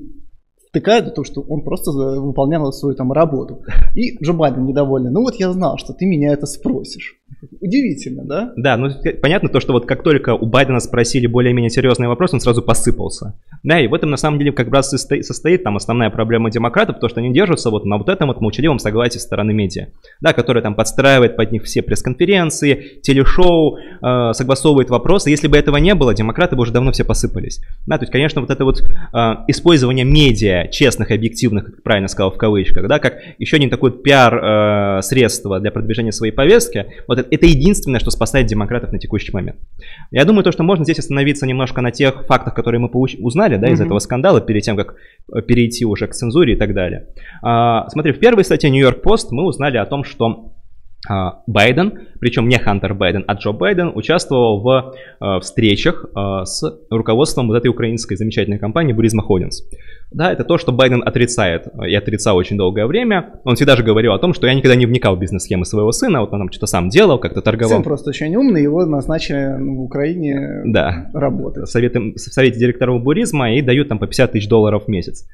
втыкают, 0.75 1.15
то, 1.15 1.23
что 1.23 1.41
он 1.43 1.63
просто 1.63 1.93
выполнял 1.93 2.73
свою 2.73 2.97
там 2.97 3.13
работу. 3.13 3.63
И 3.95 4.23
Джо 4.23 4.33
Байден 4.33 4.67
недовольный, 4.67 5.13
ну 5.13 5.21
вот 5.21 5.37
я 5.37 5.53
знал, 5.53 5.79
что 5.79 5.93
ты 5.93 6.05
меня 6.05 6.33
это 6.33 6.47
спросишь. 6.47 7.17
Удивительно, 7.61 8.25
да? 8.25 8.53
Да, 8.57 8.77
ну 8.77 8.91
понятно 9.23 9.49
то, 9.49 9.61
что 9.61 9.73
вот 9.73 9.87
как 9.87 10.03
только 10.03 10.35
у 10.35 10.47
Байдена 10.47 10.81
спросили 10.81 11.27
более-менее 11.27 11.71
серьезный 11.71 12.09
вопрос, 12.09 12.35
он 12.35 12.41
сразу 12.41 12.63
посыпался. 12.63 13.35
Да, 13.63 13.81
и 13.81 13.87
в 13.87 13.95
этом 13.95 14.11
на 14.11 14.17
самом 14.17 14.39
деле 14.39 14.53
как 14.53 14.69
раз 14.73 14.93
и 14.93 15.23
состоит 15.23 15.63
там 15.63 15.77
основная 15.77 16.11
проблема 16.11 16.51
демократов, 16.51 16.99
то, 17.01 17.09
что 17.09 17.21
они 17.21 17.33
держатся 17.33 17.71
вот 17.71 17.85
на 17.85 17.99
вот 17.99 18.09
этом 18.09 18.29
вот 18.29 18.41
молчаливом 18.41 18.79
согласии 18.79 19.19
стороны 19.19 19.53
медиа, 19.53 19.89
да, 20.21 20.33
которая 20.33 20.63
там 20.63 20.75
подстраивает 20.75 21.37
под 21.37 21.53
них 21.53 21.65
все 21.65 21.83
пресс-конференции, 21.83 23.01
телешоу, 23.03 23.77
э, 23.77 24.33
согласовывает 24.33 24.91
вопросы. 24.91 25.31
Если 25.31 25.49
бы 25.49 25.57
этого 25.57 25.77
не 25.77 25.95
было, 25.95 26.15
демократы 26.15 26.57
бы 26.57 26.63
уже 26.63 26.73
давно 26.73 26.93
все 26.93 27.05
посыпались. 27.05 27.61
Да, 27.87 27.99
то 27.99 28.03
есть, 28.03 28.13
конечно, 28.13 28.41
вот 28.41 28.51
это 28.51 28.65
вот 28.65 28.81
э, 28.81 29.19
использование 29.49 30.05
медиа, 30.05 30.64
честных 30.71 31.11
и 31.11 31.15
объективных, 31.15 31.67
как 31.67 31.83
правильно 31.83 32.09
сказал 32.09 32.31
в 32.31 32.37
кавычках, 32.37 32.89
да, 32.89 32.99
как 32.99 33.19
еще 33.39 33.57
один 33.57 33.71
такой 33.71 33.93
пиар-средство 33.93 35.57
э, 35.57 35.61
для 35.61 35.71
продвижения 35.71 36.13
своей 36.13 36.33
повестки, 36.33 36.87
вот 37.09 37.19
это 37.19 37.47
единственное, 37.47 38.01
что 38.01 38.11
спасает 38.11 38.47
демократов 38.47 38.93
на 38.93 38.99
текущий 38.99 39.33
момент. 39.33 39.59
Я 40.11 40.25
думаю, 40.25 40.45
то, 40.45 40.53
что 40.53 40.63
можно 40.63 40.85
здесь 40.85 40.99
остановиться 40.99 41.47
немножко 41.47 41.81
на 41.81 41.91
тех 41.91 42.27
фактах, 42.27 42.55
которые 42.55 42.81
мы 42.81 42.89
получ- 42.89 43.17
узнали 43.19 43.57
да, 43.57 43.69
из 43.69 43.81
mm-hmm. 43.81 43.87
этого 43.87 43.99
скандала, 43.99 44.41
перед 44.41 44.63
тем, 44.63 44.77
как 44.77 44.95
э, 45.33 45.43
перейти 45.43 45.85
уже 45.85 46.07
к 46.07 46.13
цензуре 46.13 46.55
и 46.55 46.57
так 46.57 46.75
далее. 46.75 47.09
А, 47.43 47.89
смотри, 47.91 48.13
в 48.13 48.19
первой 48.19 48.45
статье 48.45 48.71
New 48.71 48.83
York 48.83 49.05
Post 49.05 49.29
мы 49.31 49.45
узнали 49.45 49.77
о 49.77 49.87
том, 49.87 50.05
что 50.05 50.54
Байден, 51.47 51.93
причем 52.21 52.49
не 52.49 52.59
Хантер 52.59 52.95
Байден, 52.95 53.25
а 53.27 53.35
Джо 53.35 53.53
Байден, 53.53 53.93
участвовал 53.95 54.63
в 54.63 54.95
э, 55.21 55.41
встречах 55.41 56.07
э, 56.07 56.45
с 56.45 56.63
руководством 56.91 57.49
вот 57.49 57.57
этой 57.57 57.69
украинской 57.69 58.17
замечательной 58.17 58.59
компании 58.59 58.95
Burisma 58.95 59.21
Holdings. 59.29 59.63
Да, 60.11 60.33
это 60.33 60.45
то, 60.45 60.59
что 60.59 60.73
Байден 60.73 61.03
отрицает 61.05 61.67
и 61.87 61.95
отрицал 61.95 62.37
очень 62.37 62.57
долгое 62.57 62.87
время. 62.87 63.41
Он 63.45 63.57
всегда 63.57 63.77
же 63.77 63.83
говорил 63.83 64.13
о 64.13 64.19
том, 64.19 64.33
что 64.33 64.47
я 64.47 64.55
никогда 64.55 64.77
не 64.77 64.87
вникал 64.87 65.17
в 65.17 65.19
бизнес-схемы 65.19 65.65
своего 65.65 65.93
сына, 65.93 66.21
вот 66.21 66.33
он 66.33 66.39
там 66.39 66.51
что-то 66.51 66.67
сам 66.67 66.89
делал, 66.89 67.19
как-то 67.19 67.43
торговал. 67.43 67.75
Сын 67.75 67.83
просто 67.83 68.11
очень 68.11 68.35
умный, 68.37 68.63
его 68.63 68.87
назначили 68.87 69.57
в 69.59 69.83
Украине 69.83 70.63
да. 70.65 71.11
работать. 71.13 71.65
В 71.65 71.71
совете, 71.71 71.99
в 71.99 72.19
совете 72.19 72.59
директоров 72.59 73.03
Буризма 73.03 73.55
и 73.55 73.61
дают 73.61 73.89
там 73.89 73.99
по 73.99 74.07
50 74.07 74.33
тысяч 74.33 74.49
долларов 74.49 74.85
в 74.85 74.89
месяц. 74.89 75.27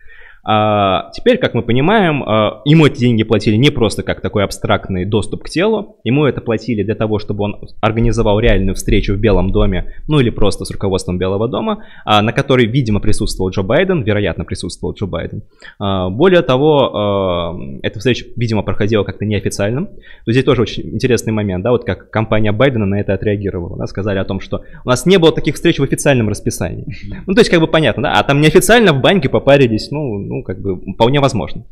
А 0.42 1.10
теперь, 1.12 1.38
как 1.38 1.54
мы 1.54 1.62
понимаем, 1.62 2.22
а, 2.22 2.62
ему 2.64 2.86
эти 2.86 3.00
деньги 3.00 3.22
платили 3.22 3.56
не 3.56 3.70
просто 3.70 4.02
как 4.02 4.20
такой 4.20 4.44
абстрактный 4.44 5.04
доступ 5.04 5.44
к 5.44 5.50
телу, 5.50 5.98
ему 6.04 6.24
это 6.24 6.40
платили 6.40 6.82
для 6.82 6.94
того, 6.94 7.18
чтобы 7.18 7.44
он 7.44 7.60
организовал 7.80 8.40
реальную 8.40 8.74
встречу 8.74 9.14
в 9.14 9.18
Белом 9.18 9.50
доме, 9.50 9.94
ну 10.08 10.18
или 10.20 10.30
просто 10.30 10.64
с 10.64 10.70
руководством 10.70 11.18
Белого 11.18 11.48
дома, 11.48 11.84
а, 12.04 12.22
на 12.22 12.32
которой, 12.32 12.66
видимо, 12.66 13.00
присутствовал 13.00 13.50
Джо 13.50 13.62
Байден, 13.62 14.02
вероятно, 14.02 14.44
присутствовал 14.44 14.94
Джо 14.94 15.06
Байден. 15.06 15.42
А, 15.78 16.08
более 16.08 16.42
того, 16.42 17.58
эта 17.82 17.98
встреча, 17.98 18.24
видимо, 18.36 18.62
проходила 18.62 19.04
как-то 19.04 19.24
неофициально. 19.24 19.86
То 20.24 20.32
здесь 20.32 20.44
тоже 20.44 20.62
очень 20.62 20.94
интересный 20.94 21.32
момент, 21.32 21.64
да, 21.64 21.70
вот 21.70 21.84
как 21.84 22.10
компания 22.10 22.52
Байдена 22.52 22.86
на 22.86 23.00
это 23.00 23.14
отреагировала, 23.14 23.76
да, 23.76 23.86
сказали 23.86 24.18
о 24.18 24.24
том, 24.24 24.40
что 24.40 24.62
у 24.84 24.88
нас 24.88 25.06
не 25.06 25.18
было 25.18 25.32
таких 25.32 25.54
встреч 25.54 25.78
в 25.78 25.82
официальном 25.82 26.28
расписании. 26.28 26.86
Ну, 27.26 27.34
то 27.34 27.40
есть, 27.40 27.50
как 27.50 27.60
бы 27.60 27.66
понятно, 27.66 28.04
да, 28.04 28.12
а 28.14 28.22
там 28.22 28.40
неофициально 28.40 28.92
в 28.92 29.00
банке 29.00 29.28
попарились, 29.28 29.90
ну, 29.90 30.29
ну, 30.30 30.42
как 30.42 30.60
бы 30.60 30.76
вполне 30.94 31.20
возможно. 31.20 31.64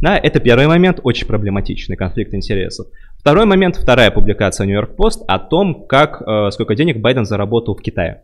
Да, 0.00 0.16
это 0.16 0.38
первый 0.38 0.66
момент, 0.66 1.00
очень 1.02 1.26
проблематичный 1.26 1.96
конфликт 1.96 2.34
интересов. 2.34 2.86
Второй 3.18 3.46
момент, 3.46 3.76
вторая 3.76 4.10
публикация 4.10 4.66
New 4.66 4.74
York 4.74 4.96
Post 4.96 5.24
о 5.26 5.38
том, 5.38 5.86
как, 5.86 6.22
э, 6.22 6.50
сколько 6.50 6.74
денег 6.74 6.98
Байден 6.98 7.24
заработал 7.24 7.74
в 7.74 7.80
Китае. 7.80 8.22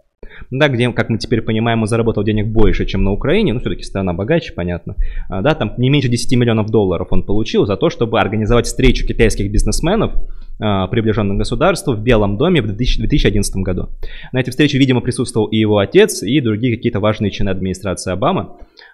да, 0.50 0.68
где, 0.68 0.92
как 0.92 1.08
мы 1.08 1.18
теперь 1.18 1.42
понимаем, 1.42 1.80
он 1.82 1.86
заработал 1.86 2.22
денег 2.24 2.48
больше, 2.48 2.86
чем 2.86 3.02
на 3.02 3.12
Украине, 3.12 3.52
ну, 3.52 3.60
все-таки 3.60 3.82
страна 3.82 4.12
богаче, 4.12 4.52
понятно, 4.52 4.94
а, 5.28 5.42
да, 5.42 5.54
там 5.54 5.74
не 5.78 5.90
меньше 5.90 6.08
10 6.08 6.36
миллионов 6.36 6.70
долларов 6.70 7.08
он 7.10 7.22
получил 7.22 7.66
за 7.66 7.76
то, 7.76 7.90
чтобы 7.90 8.20
организовать 8.20 8.66
встречу 8.66 9.06
китайских 9.06 9.50
бизнесменов, 9.50 10.12
а, 10.60 10.88
приближенных 10.88 11.38
государству 11.38 11.94
в 11.94 12.02
Белом 12.02 12.36
доме 12.36 12.60
в 12.60 12.66
2011 12.66 13.62
году. 13.62 13.90
На 14.32 14.40
этой 14.40 14.50
встрече, 14.50 14.78
видимо, 14.78 15.00
присутствовал 15.00 15.46
и 15.46 15.56
его 15.56 15.78
отец, 15.78 16.22
и 16.22 16.40
другие 16.40 16.76
какие-то 16.76 16.98
важные 16.98 17.30
чины 17.30 17.50
администрации 17.50 18.12
Обамы. 18.12 18.48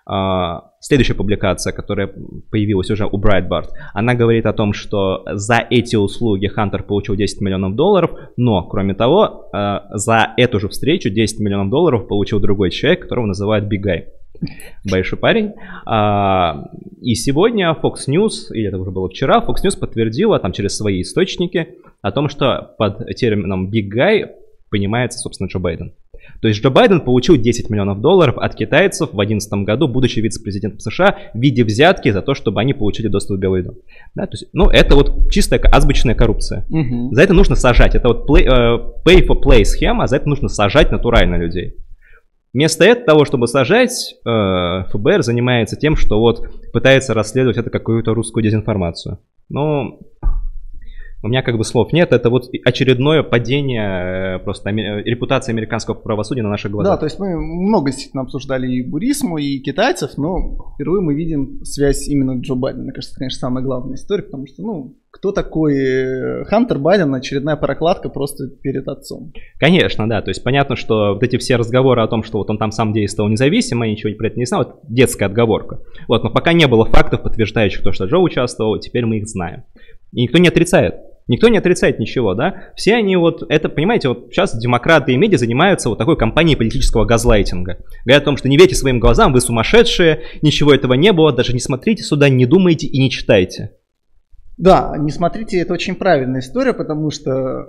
А, 0.07 0.73
следующая 0.81 1.15
публикация, 1.15 1.73
которая 1.73 2.11
появилась 2.51 2.91
уже 2.91 3.07
у 3.07 3.19
Breitbart, 3.19 3.69
она 3.95 4.15
говорит 4.15 4.47
о 4.47 4.53
том, 4.53 4.73
что 4.75 5.25
за 5.33 5.67
эти 5.71 5.97
услуги 5.97 6.47
Хантер 6.47 6.83
получил 6.83 7.17
10 7.17 7.41
миллионов 7.41 7.75
долларов, 7.75 8.11
но, 8.37 8.63
кроме 8.65 8.95
того, 8.95 9.49
а, 9.53 9.87
за 9.91 10.35
эту 10.37 10.61
же 10.61 10.69
встречу 10.69 11.11
10 11.11 11.41
миллионов 11.41 11.71
долларов 11.71 12.07
получил 12.07 12.41
другой 12.41 12.71
человек, 12.71 13.03
которого 13.03 13.27
называют 13.27 13.65
Guy 13.65 14.05
большой 14.85 15.19
парень. 15.19 15.53
А, 15.87 16.69
и 17.01 17.15
сегодня 17.15 17.75
Fox 17.83 18.09
News, 18.09 18.53
или 18.53 18.69
это 18.69 18.79
уже 18.79 18.91
было 18.91 19.09
вчера, 19.09 19.43
Fox 19.47 19.65
News 19.65 19.79
подтвердила 19.79 20.39
там 20.39 20.53
через 20.53 20.77
свои 20.77 21.03
источники 21.03 21.77
о 22.03 22.13
том, 22.13 22.29
что 22.29 22.75
под 22.79 23.07
термином 23.17 23.71
Big 23.71 23.89
Guy 23.91 24.29
понимается, 24.71 25.19
собственно, 25.19 25.49
Джо 25.49 25.59
Байден. 25.59 25.95
То 26.41 26.49
есть 26.49 26.63
Джо 26.63 26.71
Байден 26.71 27.01
получил 27.01 27.37
10 27.37 27.71
миллионов 27.71 28.01
долларов 28.01 28.37
от 28.39 28.55
китайцев 28.55 29.11
в 29.11 29.17
2011 29.17 29.53
году, 29.65 29.89
будучи 29.89 30.21
вице-президентом 30.21 30.81
США, 30.81 31.17
в 31.33 31.39
виде 31.39 31.65
взятки 31.65 32.11
за 32.11 32.23
то, 32.23 32.35
чтобы 32.35 32.61
они 32.61 32.75
получили 32.75 33.09
доступ 33.09 33.39
в 33.39 33.41
Белый 33.41 33.63
дом. 33.63 33.77
Да, 34.15 34.27
то 34.27 34.33
есть, 34.33 34.47
ну, 34.53 34.69
это 34.69 34.95
вот 34.95 35.31
чистая 35.31 35.61
азбучная 35.61 36.15
коррупция. 36.15 36.67
Угу. 36.71 37.15
За 37.15 37.23
это 37.23 37.33
нужно 37.35 37.57
сажать. 37.57 37.95
Это 37.95 38.09
вот 38.09 38.29
play, 38.29 38.47
uh, 38.47 38.81
pay 39.05 39.27
for 39.27 39.41
play 39.43 39.65
схема, 39.65 40.07
за 40.07 40.17
это 40.17 40.29
нужно 40.29 40.49
сажать 40.49 40.91
натурально 40.91 41.37
людей. 41.37 41.77
Вместо 42.55 42.85
этого, 42.85 43.05
того, 43.05 43.25
чтобы 43.25 43.49
сажать, 43.49 44.15
э, 44.25 44.85
ФБР 44.93 45.23
занимается 45.25 45.75
тем, 45.75 45.97
что 45.97 46.21
вот 46.21 46.47
пытается 46.73 47.13
расследовать 47.13 47.57
это 47.57 47.69
какую-то 47.69 48.15
русскую 48.15 48.45
дезинформацию. 48.45 49.19
Но 49.49 49.99
у 51.25 51.29
меня 51.29 51.43
как 51.43 51.57
бы 51.57 51.65
слов 51.65 51.93
нет, 51.93 52.13
это 52.13 52.29
вот 52.29 52.51
очередное 52.65 53.23
падение 53.23 54.37
э, 54.37 54.39
просто 54.41 54.71
репутации 54.71 55.53
американского 55.53 55.95
правосудия 55.95 56.43
на 56.43 56.51
наших 56.51 56.71
глазах. 56.71 56.95
Да, 56.95 56.99
то 56.99 57.07
есть 57.07 57.19
мы 57.19 57.37
много 57.37 57.91
действительно 57.91 58.23
обсуждали 58.23 58.71
и 58.71 58.83
Бурисму, 58.83 59.39
и 59.39 59.59
китайцев, 59.61 60.19
но 60.19 60.75
впервые 60.75 61.01
мы 61.01 61.15
видим 61.15 61.65
связь 61.65 62.09
именно 62.09 62.39
Джо 62.41 62.55
Байдена. 62.55 62.85
Мне 62.85 62.93
кажется, 62.93 63.15
это, 63.15 63.21
конечно, 63.21 63.39
самая 63.39 63.65
главная 63.65 63.95
история, 63.95 64.23
потому 64.23 64.47
что, 64.47 64.63
ну, 64.63 64.97
кто 65.11 65.33
такой 65.33 65.77
э, 65.77 66.45
Хантер 66.45 66.79
Байден, 66.79 67.15
очередная 67.15 67.57
прокладка 67.57 68.11
просто 68.11 68.49
перед 68.49 68.87
отцом. 68.87 69.33
Конечно, 69.59 70.07
да, 70.07 70.21
то 70.21 70.31
есть 70.31 70.45
понятно, 70.45 70.77
что 70.77 71.15
вот 71.15 71.23
эти 71.23 71.39
все 71.39 71.57
разговоры 71.57 72.03
о 72.03 72.09
том, 72.09 72.23
что 72.23 72.39
вот 72.39 72.51
он 72.51 72.59
там 72.59 72.71
сам 72.71 72.93
действовал 72.93 73.31
независимо, 73.31 73.87
ничего 73.87 74.13
про 74.15 74.27
это 74.27 74.39
не 74.39 74.45
знал, 74.45 74.63
это 74.63 74.75
детская 74.89 75.27
отговорка. 75.27 75.81
Вот, 76.07 76.23
но 76.23 76.31
пока 76.31 76.53
не 76.53 76.67
было 76.67 76.85
фактов, 76.85 77.23
подтверждающих 77.23 77.83
то, 77.83 77.93
что 77.93 78.05
Джо 78.05 78.19
участвовал, 78.19 78.79
теперь 78.79 79.07
мы 79.07 79.19
их 79.19 79.27
знаем. 79.27 79.65
И 80.13 80.23
никто 80.23 80.39
не 80.39 80.49
отрицает. 80.49 80.97
Никто 81.27 81.49
не 81.49 81.59
отрицает 81.59 81.99
ничего, 81.99 82.35
да? 82.35 82.73
Все 82.77 82.95
они 82.95 83.17
вот, 83.17 83.43
это, 83.49 83.69
понимаете, 83.69 84.09
вот 84.09 84.29
сейчас 84.31 84.57
демократы 84.59 85.13
и 85.13 85.17
медиа 85.17 85.39
занимаются 85.39 85.89
вот 85.89 85.97
такой 85.97 86.17
кампанией 86.17 86.57
политического 86.57 87.07
газлайтинга. 87.07 87.79
Говорят 88.05 88.23
о 88.23 88.25
том, 88.27 88.37
что 88.37 88.49
не 88.49 88.59
верьте 88.59 88.75
своим 88.75 89.01
глазам, 89.01 89.33
вы 89.33 89.41
сумасшедшие, 89.41 90.23
ничего 90.43 90.75
этого 90.75 90.95
не 90.95 91.13
было, 91.13 91.33
даже 91.33 91.55
не 91.55 91.61
смотрите 91.61 92.03
сюда, 92.03 92.29
не 92.29 92.45
думайте 92.45 92.87
и 92.87 92.99
не 92.99 93.11
читайте. 93.11 93.73
Да, 94.59 94.95
не 94.99 95.11
смотрите, 95.11 95.59
это 95.59 95.73
очень 95.73 95.95
правильная 95.95 96.41
история, 96.41 96.75
потому 96.75 97.11
что 97.11 97.69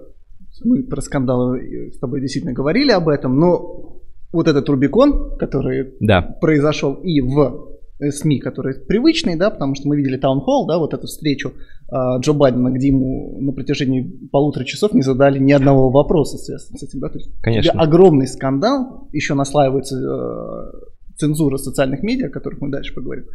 мы 0.64 0.84
про 0.84 1.02
скандалы 1.02 1.92
с 1.94 2.00
тобой 2.00 2.22
действительно 2.22 2.54
говорили 2.54 2.92
об 2.92 3.08
этом, 3.08 3.40
но 3.40 4.02
вот 4.34 4.48
этот 4.48 4.68
Рубикон, 4.68 5.38
который 5.38 5.94
да. 6.02 6.22
произошел 6.42 6.94
и 6.96 7.22
в 7.22 7.75
Э, 7.75 7.75
СМИ, 8.00 8.40
которые 8.40 8.80
привычные, 8.80 9.38
да, 9.38 9.50
потому 9.50 9.76
что 9.76 9.88
мы 9.88 9.98
видели 9.98 10.18
таунхолл, 10.18 10.68
да, 10.68 10.78
вот 10.78 10.94
эту 10.94 11.08
встречу 11.08 11.54
э, 11.90 11.96
Джо 12.20 12.34
Байдена, 12.34 12.70
где 12.70 12.88
ему 12.88 13.40
на 13.40 13.54
протяжении 13.54 14.02
полутора 14.32 14.66
часов 14.66 14.94
не 14.94 15.02
задали 15.02 15.40
ни 15.40 15.52
одного 15.52 15.90
вопроса 15.90 16.38
связанного 16.38 16.78
с 16.78 16.84
этим, 16.84 17.00
да, 17.00 17.10
то 17.10 17.18
есть 17.18 17.30
Конечно. 17.42 17.80
огромный 17.80 18.28
скандал, 18.28 19.08
еще 19.14 19.34
наслаивается 19.34 19.96
э, 19.96 21.16
цензура 21.18 21.58
социальных 21.58 22.04
медиа, 22.04 22.28
о 22.28 22.32
которых 22.32 22.62
мы 22.62 22.70
дальше 22.70 22.94
поговорим 22.94 23.26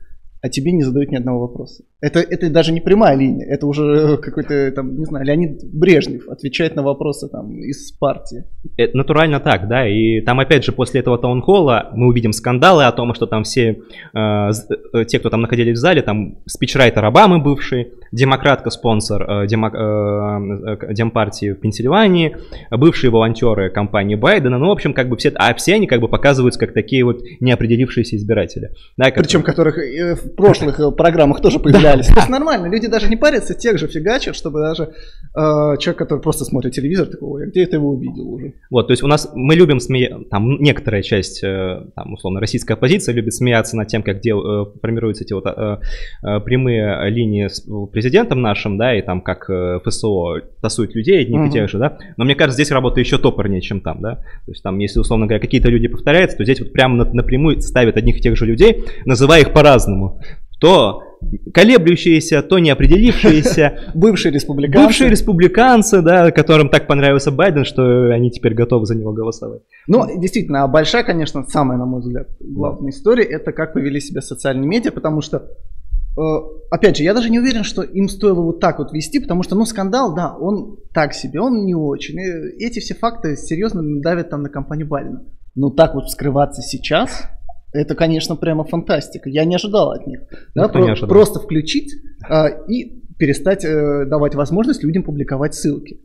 а 0.43 0.49
тебе 0.49 0.73
не 0.73 0.83
задают 0.83 1.11
ни 1.11 1.17
одного 1.17 1.41
вопроса. 1.41 1.85
Это, 2.01 2.21
это 2.21 2.49
даже 2.51 2.73
не 2.73 2.81
прямая 2.81 3.17
линия, 3.17 3.47
это 3.47 3.67
уже 3.67 4.17
какой-то, 4.17 4.73
там, 4.73 4.99
не 4.99 5.05
знаю, 5.05 5.27
Леонид 5.27 5.61
Брежнев 5.73 6.29
отвечает 6.29 6.77
на 6.77 6.83
вопросы 6.83 7.29
там 7.29 7.59
из 7.59 7.93
партии. 7.93 8.45
Это 8.77 8.97
натурально 8.97 9.39
так, 9.41 9.69
да, 9.69 9.87
и 9.87 10.21
там 10.23 10.41
опять 10.41 10.65
же 10.65 10.73
после 10.73 11.01
этого 11.01 11.19
таунхолла 11.19 11.91
мы 11.95 12.09
увидим 12.09 12.33
скандалы 12.33 12.85
о 12.85 12.93
том, 12.93 13.13
что 13.15 13.27
там 13.27 13.45
все 13.45 13.83
э, 14.15 14.51
э 14.95 15.05
те, 15.05 15.19
кто 15.19 15.29
там 15.29 15.43
находились 15.43 15.79
в 15.79 15.81
зале, 15.81 16.03
там 16.03 16.39
спичрайтер 16.47 17.05
Обамы 17.05 17.39
бывший, 17.39 17.93
демократка, 18.13 18.71
спонсор 18.71 19.23
э, 19.23 19.47
демок, 19.47 19.75
э, 19.75 19.79
э, 19.79 20.95
демпартии 20.95 21.53
в 21.53 21.57
Пенсильвании, 21.57 22.37
бывшие 22.71 23.11
волонтеры 23.11 23.71
компании 23.71 24.15
Байдена, 24.15 24.59
ну, 24.59 24.69
в 24.69 24.73
общем, 24.73 24.95
как 24.95 25.09
бы 25.09 25.17
все, 25.17 25.33
а 25.35 25.53
все 25.55 25.75
они 25.75 25.87
как 25.87 26.01
бы 26.01 26.09
показываются 26.09 26.59
как 26.59 26.73
такие 26.73 27.05
вот 27.05 27.23
неопределившиеся 27.41 28.17
избиратели. 28.17 28.71
Да, 28.97 29.11
как... 29.11 29.25
Причем 29.25 29.43
которых 29.43 29.79
э, 29.79 30.17
в 30.33 30.37
прошлых 30.37 30.81
э, 30.81 30.91
программах 30.91 31.41
тоже 31.41 31.59
появлялись. 31.59 32.07
То 32.07 32.15
есть 32.17 32.29
нормально, 32.29 32.67
люди 32.67 32.89
даже 32.89 33.09
не 33.09 33.17
парятся, 33.17 33.55
тех 33.55 33.79
же 33.79 33.87
фигачат, 33.87 34.37
чтобы 34.37 34.61
даже 34.61 34.85
э, 34.85 35.77
человек, 35.79 35.97
который 35.99 36.21
просто 36.21 36.45
смотрит 36.45 36.73
телевизор, 36.73 37.07
такой, 37.07 37.29
ой, 37.29 37.45
а 37.45 37.47
где 37.47 37.65
это 37.65 37.77
его 37.77 37.91
увидел 37.91 38.29
уже? 38.33 38.55
Вот, 38.71 38.87
то 38.87 38.93
есть 38.93 39.03
у 39.03 39.07
нас, 39.07 39.31
мы 39.35 39.55
любим 39.55 39.81
смеяться, 39.81 40.25
там 40.31 40.61
некоторая 40.61 41.03
часть, 41.03 41.43
э, 41.43 41.87
там, 41.95 42.15
условно, 42.15 42.41
российская 42.41 42.75
оппозиция 42.75 43.15
любит 43.15 43.35
смеяться 43.35 43.77
над 43.77 43.89
тем, 43.89 44.03
как 44.03 44.21
дел, 44.21 44.73
формируются 44.81 45.25
эти 45.25 45.33
вот 45.33 45.45
прямые 46.45 47.11
линии 47.11 47.49
с 47.49 47.63
президентом 47.93 48.43
нашим, 48.43 48.79
да, 48.79 48.97
и 48.97 49.03
там 49.03 49.21
как 49.21 49.51
ФСО 49.85 50.41
тасует 50.61 50.95
людей 50.95 51.21
одних 51.21 51.49
и 51.49 51.51
тех 51.51 51.69
же, 51.69 51.79
да, 51.79 51.99
но 52.17 52.25
мне 52.25 52.35
кажется, 52.35 52.63
здесь 52.63 52.71
работа 52.71 53.01
еще 53.01 53.19
топорнее, 53.19 53.61
чем 53.61 53.81
там, 53.81 54.01
да, 54.01 54.17
то 54.17 54.53
есть 54.53 54.63
там, 54.63 54.79
если, 54.79 55.01
условно 55.01 55.27
говоря, 55.27 55.41
какие-то 55.41 55.69
люди 55.69 55.89
повторяются, 55.89 56.37
то 56.37 56.45
здесь 56.45 56.61
вот 56.61 56.73
прямо 56.73 57.05
напрямую 57.05 57.61
ставят 57.61 57.97
одних 57.97 58.19
и 58.19 58.21
тех 58.21 58.37
же 58.37 58.47
людей, 58.47 58.85
называя 59.05 59.41
их 59.41 59.53
по-разному 59.53 60.20
то 60.61 61.03
колеблющиеся, 61.53 62.43
то 62.43 62.59
неопределившиеся. 62.59 63.91
Бывшие 63.95 64.33
республиканцы. 64.33 64.87
Бывшие 64.87 65.11
республиканцы, 65.11 66.03
да, 66.03 66.31
которым 66.31 66.69
так 66.69 66.87
понравился 66.87 67.31
Байден, 67.31 67.65
что 67.65 68.11
они 68.11 68.31
теперь 68.31 68.55
готовы 68.55 68.87
за 68.87 68.95
него 68.95 69.13
голосовать. 69.13 69.63
Ну, 69.87 70.19
действительно, 70.19 70.63
а 70.63 70.69
большая, 70.69 71.05
конечно, 71.05 71.45
самая, 71.45 71.79
на 71.79 71.87
мой 71.87 72.01
взгляд, 72.01 72.29
главная 72.41 72.91
история, 72.91 73.25
это 73.25 73.53
как 73.53 73.75
повели 73.75 74.01
себя 74.01 74.23
социальные 74.23 74.67
медиа, 74.67 74.93
потому 74.93 75.21
что 75.21 75.49
э, 76.17 76.23
Опять 76.71 76.97
же, 76.97 77.03
я 77.03 77.15
даже 77.15 77.31
не 77.31 77.41
уверен, 77.41 77.65
что 77.65 77.83
им 77.83 78.09
стоило 78.09 78.43
вот 78.43 78.61
так 78.61 78.79
вот 78.79 78.93
вести, 78.93 79.19
потому 79.19 79.43
что, 79.43 79.57
ну, 79.57 79.65
скандал, 79.65 80.15
да, 80.15 80.37
он 80.37 80.79
так 80.95 81.13
себе, 81.15 81.41
он 81.41 81.67
не 81.67 81.75
очень. 81.75 82.19
И 82.19 82.65
эти 82.65 82.79
все 82.79 82.95
факты 82.95 83.37
серьезно 83.37 83.83
давят 84.01 84.31
там 84.31 84.43
на 84.43 84.49
компанию 84.49 84.87
Байдена. 84.87 85.25
Но 85.57 85.71
так 85.71 85.95
вот 85.95 86.09
скрываться 86.11 86.63
сейчас, 86.63 87.25
это, 87.73 87.95
конечно, 87.95 88.37
прямо 88.37 88.65
фантастика. 88.65 89.29
Я 89.29 89.45
не 89.45 89.55
ожидал 89.55 89.93
от 89.93 90.07
них. 90.07 90.21
Да, 90.55 90.69
про- 90.69 90.93
ожидал. 90.93 91.09
Просто 91.09 91.41
включить 91.41 91.93
а, 92.29 92.49
и 92.49 93.01
перестать 93.19 93.65
э, 93.65 94.07
давать 94.07 94.35
возможность 94.35 94.83
людям 94.83 95.03
публиковать 95.03 95.55
ссылки. 95.55 96.01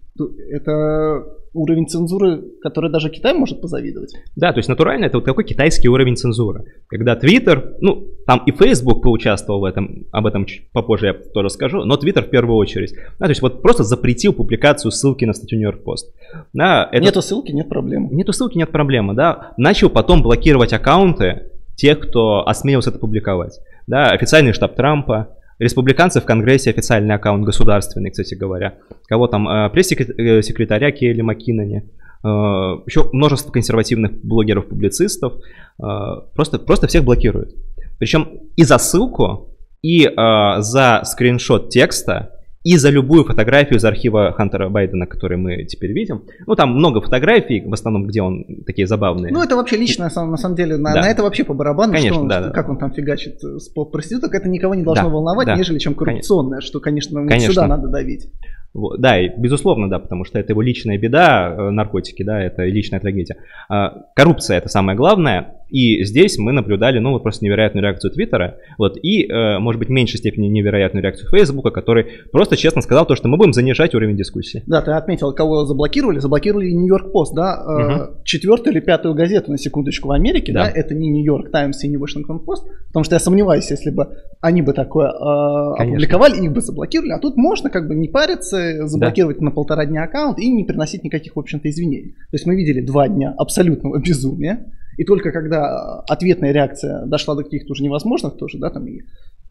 Это 0.52 1.24
уровень 1.54 1.88
цензуры, 1.88 2.44
который 2.62 2.92
даже 2.92 3.10
Китай 3.10 3.34
может 3.34 3.62
позавидовать. 3.62 4.14
Да, 4.36 4.52
то 4.52 4.60
есть 4.60 4.68
натурально 4.68 5.06
это 5.06 5.18
вот 5.18 5.26
такой 5.26 5.46
китайский 5.46 5.88
уровень 5.88 6.18
цензуры. 6.18 6.66
Когда 6.88 7.18
Twitter, 7.18 7.76
ну, 7.80 8.08
там 8.28 8.44
и 8.46 8.52
Facebook 8.52 9.02
поучаствовал 9.02 9.62
в 9.62 9.64
этом, 9.64 10.06
об 10.12 10.28
этом 10.28 10.46
чуть 10.46 10.70
попозже 10.72 11.08
я 11.08 11.14
тоже 11.14 11.50
скажу, 11.50 11.86
но 11.86 11.96
Twitter 11.96 12.22
в 12.22 12.30
первую 12.30 12.58
очередь. 12.58 12.94
Да, 13.18 13.26
то 13.26 13.32
есть 13.32 13.42
вот 13.42 13.62
просто 13.62 13.84
запретил 13.84 14.34
публикацию 14.34 14.92
ссылки 14.92 15.24
на 15.24 15.34
статью 15.34 15.60
New 15.60 15.70
York 15.70 15.82
Post. 15.86 16.12
Да, 16.54 16.90
это... 16.92 17.02
Нету 17.02 17.22
ссылки, 17.22 17.54
нет 17.54 17.70
проблемы. 17.70 18.10
Нету 18.12 18.34
ссылки, 18.34 18.58
нет 18.58 18.72
проблемы, 18.72 19.14
да. 19.14 19.54
Начал 19.56 19.90
потом 19.90 20.22
блокировать 20.22 20.74
аккаунты 20.74 21.52
тех, 21.76 22.00
кто 22.00 22.48
осмелился 22.48 22.90
это 22.90 23.00
публиковать. 23.00 23.60
Да, 23.88 24.10
официальный 24.10 24.54
штаб 24.54 24.76
Трампа, 24.76 25.30
республиканцы 25.60 26.22
в 26.22 26.26
Конгрессе, 26.26 26.70
официальный 26.70 27.16
аккаунт 27.16 27.46
государственный, 27.46 28.12
кстати 28.12 28.36
говоря. 28.36 28.76
Кого 29.08 29.28
там, 29.28 29.48
э, 29.48 29.70
пресс-секретаря 29.70 30.92
Келли 30.92 31.22
Маккинони, 31.22 31.78
э, 31.78 32.28
еще 32.28 33.10
множество 33.14 33.52
консервативных 33.52 34.24
блогеров-публицистов. 34.24 35.34
Э, 35.82 36.22
просто, 36.34 36.60
просто 36.60 36.88
всех 36.88 37.04
блокируют. 37.04 37.54
Причем 38.00 38.28
и 38.56 38.64
за 38.64 38.78
ссылку, 38.78 39.56
и 39.82 40.04
за 40.04 41.02
скриншот 41.06 41.70
текста 41.70 42.35
и 42.66 42.78
за 42.78 42.90
любую 42.90 43.24
фотографию 43.24 43.78
из 43.78 43.86
архива 43.86 44.34
Хантера 44.34 44.70
Байдена, 44.70 45.06
который 45.06 45.38
мы 45.38 45.66
теперь 45.66 45.92
видим. 45.92 46.24
Ну, 46.48 46.56
там 46.56 46.72
много 46.72 47.00
фотографий, 47.00 47.62
в 47.62 47.72
основном, 47.72 48.08
где 48.08 48.24
он 48.24 48.44
такие 48.66 48.88
забавные. 48.88 49.32
Ну, 49.32 49.44
это 49.44 49.56
вообще 49.56 49.78
лично, 49.78 50.06
на 50.06 50.38
самом 50.38 50.56
деле, 50.56 50.78
на, 50.78 50.96
да. 50.96 51.02
на 51.02 51.10
это 51.12 51.22
вообще 51.22 51.44
по 51.44 51.54
барабану, 51.54 51.94
конечно, 51.94 52.14
что 52.14 52.22
он, 52.22 52.28
да, 52.28 52.50
как 52.50 52.68
он 52.68 52.78
там 52.80 52.92
фигачит 52.92 53.40
с 53.40 53.70
проституток, 53.70 54.34
это 54.34 54.50
никого 54.50 54.74
не 54.74 54.82
должно 54.82 55.06
да, 55.06 55.10
волновать, 55.10 55.46
да, 55.46 55.56
нежели 55.56 55.78
чем 55.78 55.94
коррупционное, 55.94 56.58
конечно. 56.58 56.68
что, 56.68 56.80
конечно, 56.80 57.28
конечно. 57.28 57.54
сюда 57.54 57.68
надо 57.68 57.88
давить. 57.88 58.32
Вот, 58.74 59.00
да, 59.00 59.18
и, 59.22 59.30
безусловно, 59.38 59.90
да, 59.90 60.00
потому 60.00 60.26
что 60.26 60.38
это 60.38 60.52
его 60.52 60.62
личная 60.62 60.98
беда, 60.98 61.56
э, 61.58 61.70
наркотики, 61.70 62.24
да, 62.24 62.42
это 62.42 62.64
личная 62.66 63.00
трагедия. 63.00 63.38
А, 63.70 64.08
коррупция 64.16 64.58
это 64.58 64.68
самое 64.68 64.98
главное, 64.98 65.62
и 65.76 66.06
здесь 66.06 66.38
мы 66.38 66.54
наблюдали, 66.54 67.00
ну, 67.00 67.12
вот 67.12 67.24
просто 67.24 67.44
невероятную 67.44 67.84
реакцию 67.84 68.12
Твиттера, 68.12 68.60
вот, 68.78 68.96
и, 68.96 69.26
э, 69.26 69.60
может 69.60 69.78
быть, 69.78 69.90
в 69.90 69.92
меньшей 69.92 70.20
степени 70.20 70.48
невероятную 70.48 71.04
реакцию 71.04 71.30
Фейсбука, 71.30 71.70
который 71.70 72.06
просто 72.32 72.56
честно 72.56 72.82
сказал 72.82 73.06
то, 73.06 73.16
что 73.16 73.28
мы 73.28 73.36
будем 73.36 73.52
занижать 73.52 73.94
уровень 73.94 74.16
дискуссии. 74.16 74.64
Да, 74.68 74.82
ты 74.82 74.92
отметил, 74.92 75.34
кого 75.34 75.66
заблокировали. 75.66 76.20
Заблокировали 76.20 76.72
Нью-Йорк 76.72 77.12
Пост, 77.12 77.36
да, 77.36 77.62
угу. 77.62 78.24
четвертую 78.24 78.74
или 78.74 78.80
пятую 78.80 79.16
газету, 79.16 79.52
на 79.52 79.58
секундочку, 79.58 80.08
в 80.08 80.12
Америке, 80.12 80.54
да, 80.54 80.64
да 80.64 80.72
это 80.74 80.96
не 80.96 81.10
Нью-Йорк 81.10 81.52
Таймс 81.52 81.84
и 81.84 81.90
не 81.90 81.98
Вашингтон 81.98 82.40
Пост, 82.40 82.66
потому 82.88 83.04
что 83.04 83.16
я 83.16 83.20
сомневаюсь, 83.20 83.70
если 83.70 83.92
бы 83.92 84.08
они 84.40 84.62
бы 84.62 84.72
такое 84.72 85.10
э, 85.10 85.84
опубликовали, 85.84 86.42
их 86.42 86.54
бы 86.54 86.62
заблокировали, 86.62 87.12
а 87.12 87.20
тут 87.20 87.36
можно 87.36 87.70
как 87.70 87.90
бы 87.90 87.96
не 87.96 88.08
париться, 88.08 88.88
заблокировать 88.88 89.40
да. 89.40 89.46
на 89.46 89.52
полтора 89.52 89.86
дня 89.86 90.04
аккаунт 90.04 90.40
и 90.40 90.50
не 90.50 90.64
приносить 90.64 91.04
никаких, 91.04 91.36
в 91.36 91.40
общем-то, 91.40 91.70
извинений. 91.70 92.12
То 92.12 92.36
есть 92.36 92.46
мы 92.46 92.56
видели 92.56 92.80
два 92.80 93.10
дня 93.10 93.34
абсолютного 93.38 94.00
безумия, 94.00 94.72
и 94.98 95.04
только 95.04 95.32
когда 95.32 96.02
ответная 96.08 96.52
реакция 96.52 97.06
дошла 97.06 97.36
до 97.36 97.44
каких-то 97.44 97.72
уже 97.72 97.84
невозможных 97.84 98.38
тоже, 98.38 98.58
да, 98.60 98.70
там 98.70 98.88
и 98.88 99.02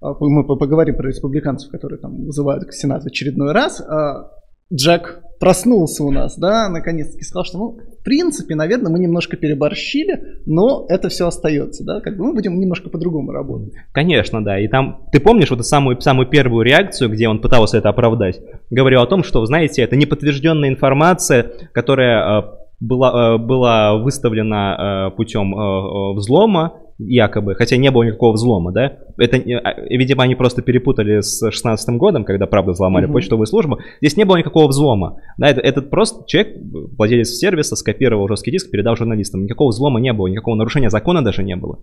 а, 0.00 0.14
мы 0.20 0.44
поговорим 0.44 0.96
про 0.96 1.08
республиканцев, 1.08 1.70
которые 1.70 1.98
там 1.98 2.24
вызывают 2.24 2.64
к 2.64 2.72
Сенату 2.72 3.04
в 3.04 3.06
очередной 3.06 3.52
раз, 3.52 3.80
а, 3.80 4.30
Джек 4.72 5.20
проснулся 5.40 6.04
у 6.04 6.10
нас, 6.10 6.38
да, 6.38 6.68
наконец-таки 6.68 7.22
сказал, 7.22 7.44
что, 7.44 7.58
ну, 7.58 7.78
в 8.00 8.02
принципе, 8.02 8.54
наверное, 8.54 8.90
мы 8.90 8.98
немножко 8.98 9.36
переборщили, 9.36 10.40
но 10.46 10.86
это 10.88 11.08
все 11.08 11.26
остается, 11.26 11.84
да, 11.84 12.00
как 12.00 12.16
бы 12.16 12.24
мы 12.24 12.34
будем 12.34 12.58
немножко 12.58 12.88
по-другому 12.88 13.32
работать. 13.32 13.74
Конечно, 13.92 14.42
да, 14.42 14.58
и 14.58 14.68
там, 14.68 15.06
ты 15.12 15.20
помнишь 15.20 15.50
вот 15.50 15.64
самую, 15.66 16.00
самую 16.00 16.28
первую 16.28 16.64
реакцию, 16.64 17.10
где 17.10 17.28
он 17.28 17.40
пытался 17.40 17.78
это 17.78 17.90
оправдать, 17.90 18.40
говорил 18.70 19.02
о 19.02 19.06
том, 19.06 19.22
что, 19.22 19.44
знаете, 19.44 19.82
это 19.82 19.96
неподтвержденная 19.96 20.70
информация, 20.70 21.52
которая 21.72 22.38
а, 22.38 22.58
была, 22.84 23.34
э, 23.34 23.38
была 23.38 23.96
выставлена 23.96 25.10
э, 25.12 25.16
путем 25.16 25.54
э, 25.54 26.14
взлома, 26.14 26.80
якобы, 26.98 27.54
хотя 27.56 27.76
не 27.76 27.90
было 27.90 28.04
никакого 28.04 28.32
взлома, 28.32 28.72
да, 28.72 28.98
это, 29.18 29.36
а, 29.36 29.80
видимо, 29.90 30.22
они 30.22 30.36
просто 30.36 30.62
перепутали 30.62 31.20
с 31.20 31.50
16 31.50 31.96
годом, 31.96 32.24
когда, 32.24 32.46
правда, 32.46 32.70
взломали 32.70 33.06
угу. 33.06 33.14
почтовую 33.14 33.46
службу, 33.46 33.80
здесь 34.00 34.16
не 34.16 34.24
было 34.24 34.36
никакого 34.36 34.68
взлома, 34.68 35.16
да, 35.36 35.48
это, 35.48 35.60
этот 35.60 35.90
просто 35.90 36.24
человек, 36.26 36.56
владелец 36.96 37.30
сервиса, 37.30 37.74
скопировал 37.74 38.28
жесткий 38.28 38.52
диск, 38.52 38.70
передал 38.70 38.94
журналистам, 38.96 39.42
никакого 39.42 39.70
взлома 39.70 39.98
не 39.98 40.12
было, 40.12 40.28
никакого 40.28 40.54
нарушения 40.54 40.90
закона 40.90 41.22
даже 41.24 41.42
не 41.42 41.56
было, 41.56 41.80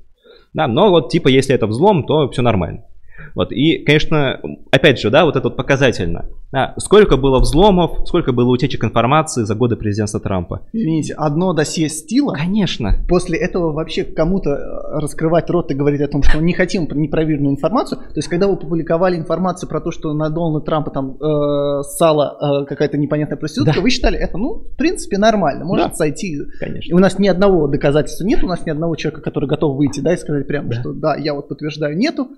да, 0.53 0.67
но 0.67 0.89
вот, 0.89 1.09
типа, 1.09 1.27
если 1.27 1.53
это 1.55 1.67
взлом, 1.67 2.05
то 2.05 2.29
все 2.29 2.41
нормально. 2.41 2.85
Вот, 3.35 3.51
и, 3.51 3.83
конечно, 3.83 4.39
опять 4.71 4.99
же, 4.99 5.09
да, 5.09 5.25
вот 5.25 5.35
это 5.35 5.49
вот 5.49 5.57
показательно. 5.57 6.25
Да, 6.51 6.73
сколько 6.77 7.15
было 7.15 7.39
взломов, 7.39 8.05
сколько 8.05 8.33
было 8.33 8.49
утечек 8.49 8.83
информации 8.83 9.43
за 9.43 9.55
годы 9.55 9.77
президентства 9.77 10.19
Трампа. 10.19 10.61
Извините, 10.73 11.13
одно 11.13 11.53
досье 11.53 11.87
Стила? 11.87 12.33
Конечно. 12.33 12.97
После 13.07 13.37
этого 13.37 13.71
вообще 13.71 14.03
кому-то 14.03 14.49
э, 14.49 14.99
раскрывать 14.99 15.49
рот 15.49 15.71
и 15.71 15.73
говорить 15.73 16.01
о 16.01 16.09
том, 16.09 16.23
что 16.23 16.39
не 16.41 16.51
хотим 16.51 16.89
непроверенную 16.91 17.53
информацию. 17.53 17.99
То 17.99 18.17
есть, 18.17 18.27
когда 18.27 18.47
вы 18.47 18.57
публиковали 18.57 19.15
информацию 19.15 19.69
про 19.69 19.79
то, 19.79 19.91
что 19.91 20.13
на 20.13 20.29
Дональда 20.29 20.59
Трампа 20.59 20.91
там 20.91 21.15
э, 21.21 21.83
сало 21.83 22.63
э, 22.63 22.65
какая-то 22.65 22.97
непонятная 22.97 23.37
проститутка, 23.37 23.75
да. 23.75 23.81
вы 23.81 23.89
считали 23.89 24.17
это, 24.17 24.37
ну, 24.37 24.65
в 24.73 24.75
принципе, 24.75 25.17
нормально, 25.17 25.63
может 25.63 25.87
да. 25.89 25.93
сойти. 25.93 26.37
Конечно. 26.59 26.93
У 26.95 26.99
нас 26.99 27.17
ни 27.17 27.29
одного 27.29 27.67
доказательства 27.67 28.25
нет, 28.25 28.43
у 28.43 28.47
нас 28.47 28.65
ни 28.65 28.71
одного 28.71 28.97
человека, 28.97 29.21
который 29.21 29.47
готов 29.47 29.77
выйти, 29.77 30.01
да, 30.01 30.13
и 30.13 30.17
сказать 30.17 30.47
прямо, 30.47 30.69
да. 30.69 30.81
что 30.81 30.91
да, 30.91 31.15
я 31.15 31.33
вот 31.33 31.47
подтверждаю, 31.47 31.97
нету. 31.97 32.31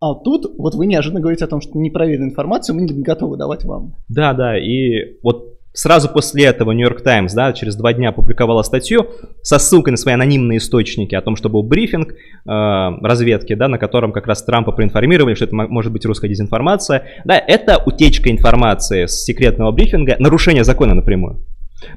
А 0.00 0.14
тут 0.14 0.46
вот 0.56 0.74
вы 0.74 0.86
неожиданно 0.86 1.20
говорите 1.20 1.44
о 1.44 1.48
том, 1.48 1.60
что 1.60 1.78
непроверенную 1.78 2.30
информацию 2.30 2.74
мы 2.74 2.82
не 2.82 3.02
готовы 3.02 3.36
давать 3.36 3.64
вам. 3.64 3.96
Да, 4.08 4.32
да, 4.32 4.58
и 4.58 5.18
вот 5.22 5.58
сразу 5.74 6.08
после 6.08 6.46
этого 6.46 6.72
Нью-Йорк 6.72 7.02
Таймс, 7.02 7.34
да, 7.34 7.52
через 7.52 7.76
два 7.76 7.92
дня 7.92 8.08
опубликовала 8.08 8.62
статью 8.62 9.06
со 9.42 9.58
ссылкой 9.58 9.90
на 9.90 9.96
свои 9.98 10.14
анонимные 10.14 10.56
источники 10.56 11.14
о 11.14 11.20
том, 11.20 11.36
что 11.36 11.50
был 11.50 11.62
брифинг 11.62 12.12
э, 12.12 12.16
разведки, 12.46 13.54
да, 13.54 13.68
на 13.68 13.76
котором 13.76 14.12
как 14.12 14.26
раз 14.26 14.42
Трампа 14.42 14.72
проинформировали, 14.72 15.34
что 15.34 15.44
это 15.44 15.54
может 15.54 15.92
быть 15.92 16.06
русская 16.06 16.28
дезинформация. 16.28 17.04
Да, 17.26 17.38
это 17.38 17.76
утечка 17.84 18.30
информации 18.30 19.04
с 19.04 19.22
секретного 19.24 19.70
брифинга, 19.70 20.16
нарушение 20.18 20.64
закона 20.64 20.94
напрямую. 20.94 21.44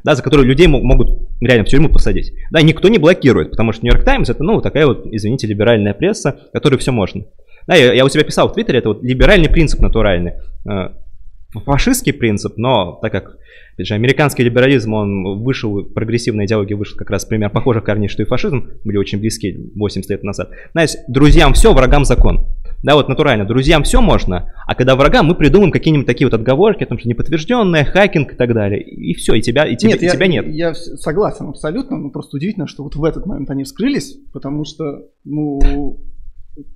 Да, 0.04 0.16
за 0.16 0.24
которую 0.24 0.48
людей 0.48 0.68
могут 0.68 1.10
реально 1.42 1.66
в 1.66 1.68
тюрьму 1.68 1.90
посадить. 1.90 2.34
Да, 2.52 2.62
никто 2.62 2.88
не 2.88 2.98
блокирует, 2.98 3.52
потому 3.52 3.74
что 3.74 3.86
Нью-Йорк 3.86 4.06
Таймс 4.06 4.30
это, 4.30 4.44
ну, 4.44 4.62
такая 4.62 4.88
вот, 4.88 5.06
извините, 5.06 5.48
либеральная 5.48 5.94
пресса, 5.94 6.40
которой 6.54 6.78
все 6.78 6.92
можно. 6.92 7.26
Да, 7.68 7.76
я, 7.76 7.94
я 7.94 8.06
у 8.06 8.10
тебя 8.10 8.24
писал 8.24 8.50
в 8.50 8.54
Твиттере, 8.54 8.80
это 8.80 8.90
вот 8.90 9.04
либеральный 9.04 9.50
принцип 9.50 9.80
натуральный. 9.80 10.34
Э, 10.70 10.90
фашистский 11.60 12.14
принцип, 12.14 12.58
но 12.58 13.00
так 13.02 13.12
как, 13.12 13.38
опять 13.74 13.88
же, 13.88 13.94
американский 13.94 14.44
либерализм, 14.44 14.94
он 14.94 15.44
вышел, 15.44 15.84
прогрессивная 15.84 16.46
идеология 16.46 16.76
вышла 16.76 16.98
как 16.98 17.10
раз 17.10 17.26
пример 17.26 17.50
похожих 17.50 17.84
корней, 17.84 18.08
что 18.08 18.24
и 18.24 18.26
фашизм, 18.26 18.72
были 18.84 18.98
очень 18.98 19.20
близки 19.20 19.72
80 19.76 20.10
лет 20.10 20.24
назад. 20.24 20.50
Знаете, 20.72 21.04
друзьям 21.08 21.54
все, 21.54 21.74
врагам 21.74 22.06
закон. 22.06 22.48
Да, 22.84 22.96
вот 22.96 23.08
натурально, 23.08 23.46
друзьям 23.46 23.84
все 23.84 24.02
можно, 24.02 24.52
а 24.68 24.76
когда 24.76 24.98
врагам 24.98 25.26
мы 25.26 25.36
придумаем 25.36 25.72
какие-нибудь 25.72 26.06
такие 26.06 26.28
вот 26.28 26.34
отговорки, 26.34 26.84
о 26.84 26.88
том, 26.88 27.00
что 27.00 27.08
неподтвержденное, 27.08 27.86
хакинг 27.86 28.34
и 28.34 28.36
так 28.36 28.54
далее, 28.54 28.82
и 28.82 29.14
все, 29.14 29.36
и 29.36 29.42
тебя, 29.42 29.66
и 29.66 29.78
тебя 29.78 29.92
нет. 29.92 30.04
И 30.04 30.10
тебя 30.10 30.26
я, 30.26 30.32
нет. 30.32 30.48
Я 30.48 30.74
согласен 30.74 31.48
абсолютно, 31.48 31.98
но 31.98 32.10
просто 32.10 32.36
удивительно, 32.36 32.68
что 32.68 32.84
вот 32.84 32.96
в 32.96 33.04
этот 33.06 33.26
момент 33.26 33.50
они 33.52 33.64
вскрылись, 33.64 34.18
потому 34.34 34.66
что, 34.66 35.06
ну, 35.24 35.62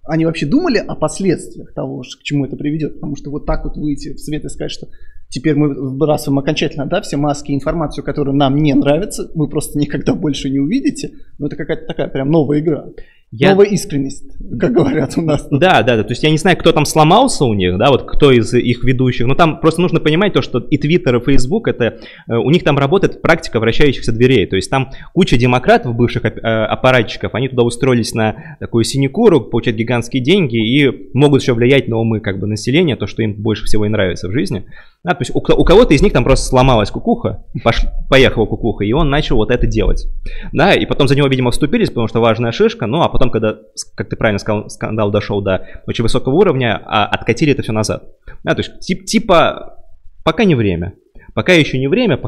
они 0.04 0.26
вообще 0.26 0.46
думали 0.46 0.78
о 0.78 0.96
последствиях 0.96 1.74
того, 1.74 2.02
к 2.02 2.24
чему 2.24 2.46
это 2.46 2.56
приведет? 2.56 2.96
Потому 2.96 3.16
что 3.16 3.30
вот 3.30 3.46
так 3.46 3.64
вот 3.64 3.78
выйти 3.78 4.14
в 4.14 4.20
свет 4.20 4.44
и 4.46 4.50
сказать, 4.50 4.72
что 4.72 4.88
теперь 5.30 5.56
мы 5.56 5.74
выбрасываем 5.74 6.40
окончательно 6.40 6.86
да, 6.86 7.02
все 7.02 7.18
маски 7.18 7.52
информацию, 7.52 8.04
которая 8.04 8.36
нам 8.36 8.56
не 8.56 8.74
нравится, 8.74 9.30
вы 9.36 9.48
просто 9.50 9.78
никогда 9.78 10.16
больше 10.16 10.50
не 10.50 10.60
увидите. 10.60 11.12
Но 11.38 11.48
это 11.48 11.56
какая-то 11.56 11.86
такая 11.86 12.08
прям 12.08 12.32
новая 12.32 12.60
игра. 12.60 12.88
Я... 13.30 13.52
Новая 13.52 13.66
искренность, 13.66 14.24
как 14.58 14.72
говорят 14.72 15.18
у 15.18 15.22
нас. 15.22 15.50
Да, 15.52 15.84
да, 15.84 15.98
да. 15.98 16.04
То 16.04 16.12
есть 16.12 16.24
я 16.24 16.30
не 16.30 16.38
знаю, 16.38 16.56
кто 16.56 16.72
там 16.72 16.86
сломался 16.86 17.44
у 17.44 17.54
них, 17.54 17.78
да, 17.78 17.90
вот 17.90 18.10
кто 18.10 18.32
из 18.32 18.54
их 18.54 18.86
ведущих. 18.86 19.28
Но 19.28 19.36
там 19.36 19.60
просто 19.60 19.82
нужно 19.82 20.00
понимать 20.00 20.32
то, 20.32 20.42
что 20.42 20.60
и 20.60 20.78
Твиттер, 20.78 21.18
и 21.18 21.20
Фейсбук, 21.20 21.68
это 21.68 22.00
э, 22.30 22.36
у 22.36 22.50
них 22.52 22.64
там 22.64 22.78
работает 22.78 23.22
практика 23.22 23.60
вращающихся 23.60 24.14
дверей. 24.14 24.46
То 24.46 24.56
есть 24.56 24.70
там 24.70 24.92
куча 25.14 25.38
демократов, 25.38 25.94
бывших 25.94 26.24
э, 26.24 26.30
аппаратчиков, 26.30 27.36
они 27.36 27.50
туда 27.50 27.64
устроились 27.64 28.14
на 28.14 28.58
такую 28.62 28.86
синекуру, 28.86 29.42
получать 29.42 29.76
гигантские 29.76 30.24
деньги 30.24 30.58
и 30.58 31.10
могут 31.14 31.42
еще 31.42 31.54
влиять 31.54 31.90
на 31.90 31.98
умы 31.98 32.22
как 32.22 32.40
бы 32.40 32.48
населения, 32.48 32.96
то, 32.96 33.08
что 33.08 33.24
им 33.24 33.34
больше 33.34 33.66
всего 33.66 33.86
и 33.86 33.90
нравится 33.90 34.30
в 34.30 34.32
жизни. 34.32 34.64
Да, 35.08 35.14
то 35.14 35.22
есть 35.22 35.34
у, 35.34 35.40
у 35.40 35.64
кого-то 35.64 35.94
из 35.94 36.02
них 36.02 36.12
там 36.12 36.26
просто 36.26 36.48
сломалась 36.48 36.92
кукуха, 36.92 37.46
пош, 37.64 37.84
поехала 38.10 38.46
кукуха, 38.46 38.84
и 38.84 38.92
он 38.92 39.10
начал 39.10 39.38
вот 39.38 39.52
это 39.52 39.66
делать. 39.66 40.06
Да, 40.52 40.74
и 40.74 40.86
потом 40.86 41.08
за 41.08 41.16
него, 41.16 41.30
видимо, 41.30 41.52
вступились, 41.52 41.88
потому 41.88 42.10
что 42.10 42.20
важная 42.20 42.52
шишка, 42.52 42.88
ну 42.88 43.02
а 43.02 43.08
потом, 43.08 43.32
когда, 43.32 43.56
как 43.96 44.10
ты 44.10 44.18
правильно 44.18 44.38
сказал, 44.38 44.70
скандал 44.70 45.10
дошел 45.10 45.42
до 45.42 45.66
очень 45.88 46.04
высокого 46.04 46.34
уровня, 46.34 46.84
а 46.86 47.06
откатили 47.06 47.54
это 47.54 47.64
все 47.64 47.72
назад. 47.72 48.04
Да, 48.44 48.54
то 48.54 48.60
есть 48.60 48.82
тип, 48.82 49.06
типа 49.06 49.78
пока 50.26 50.44
не 50.44 50.56
время. 50.56 50.96
Пока 51.34 51.54
еще 51.54 51.80
не 51.80 51.88
время, 51.88 52.20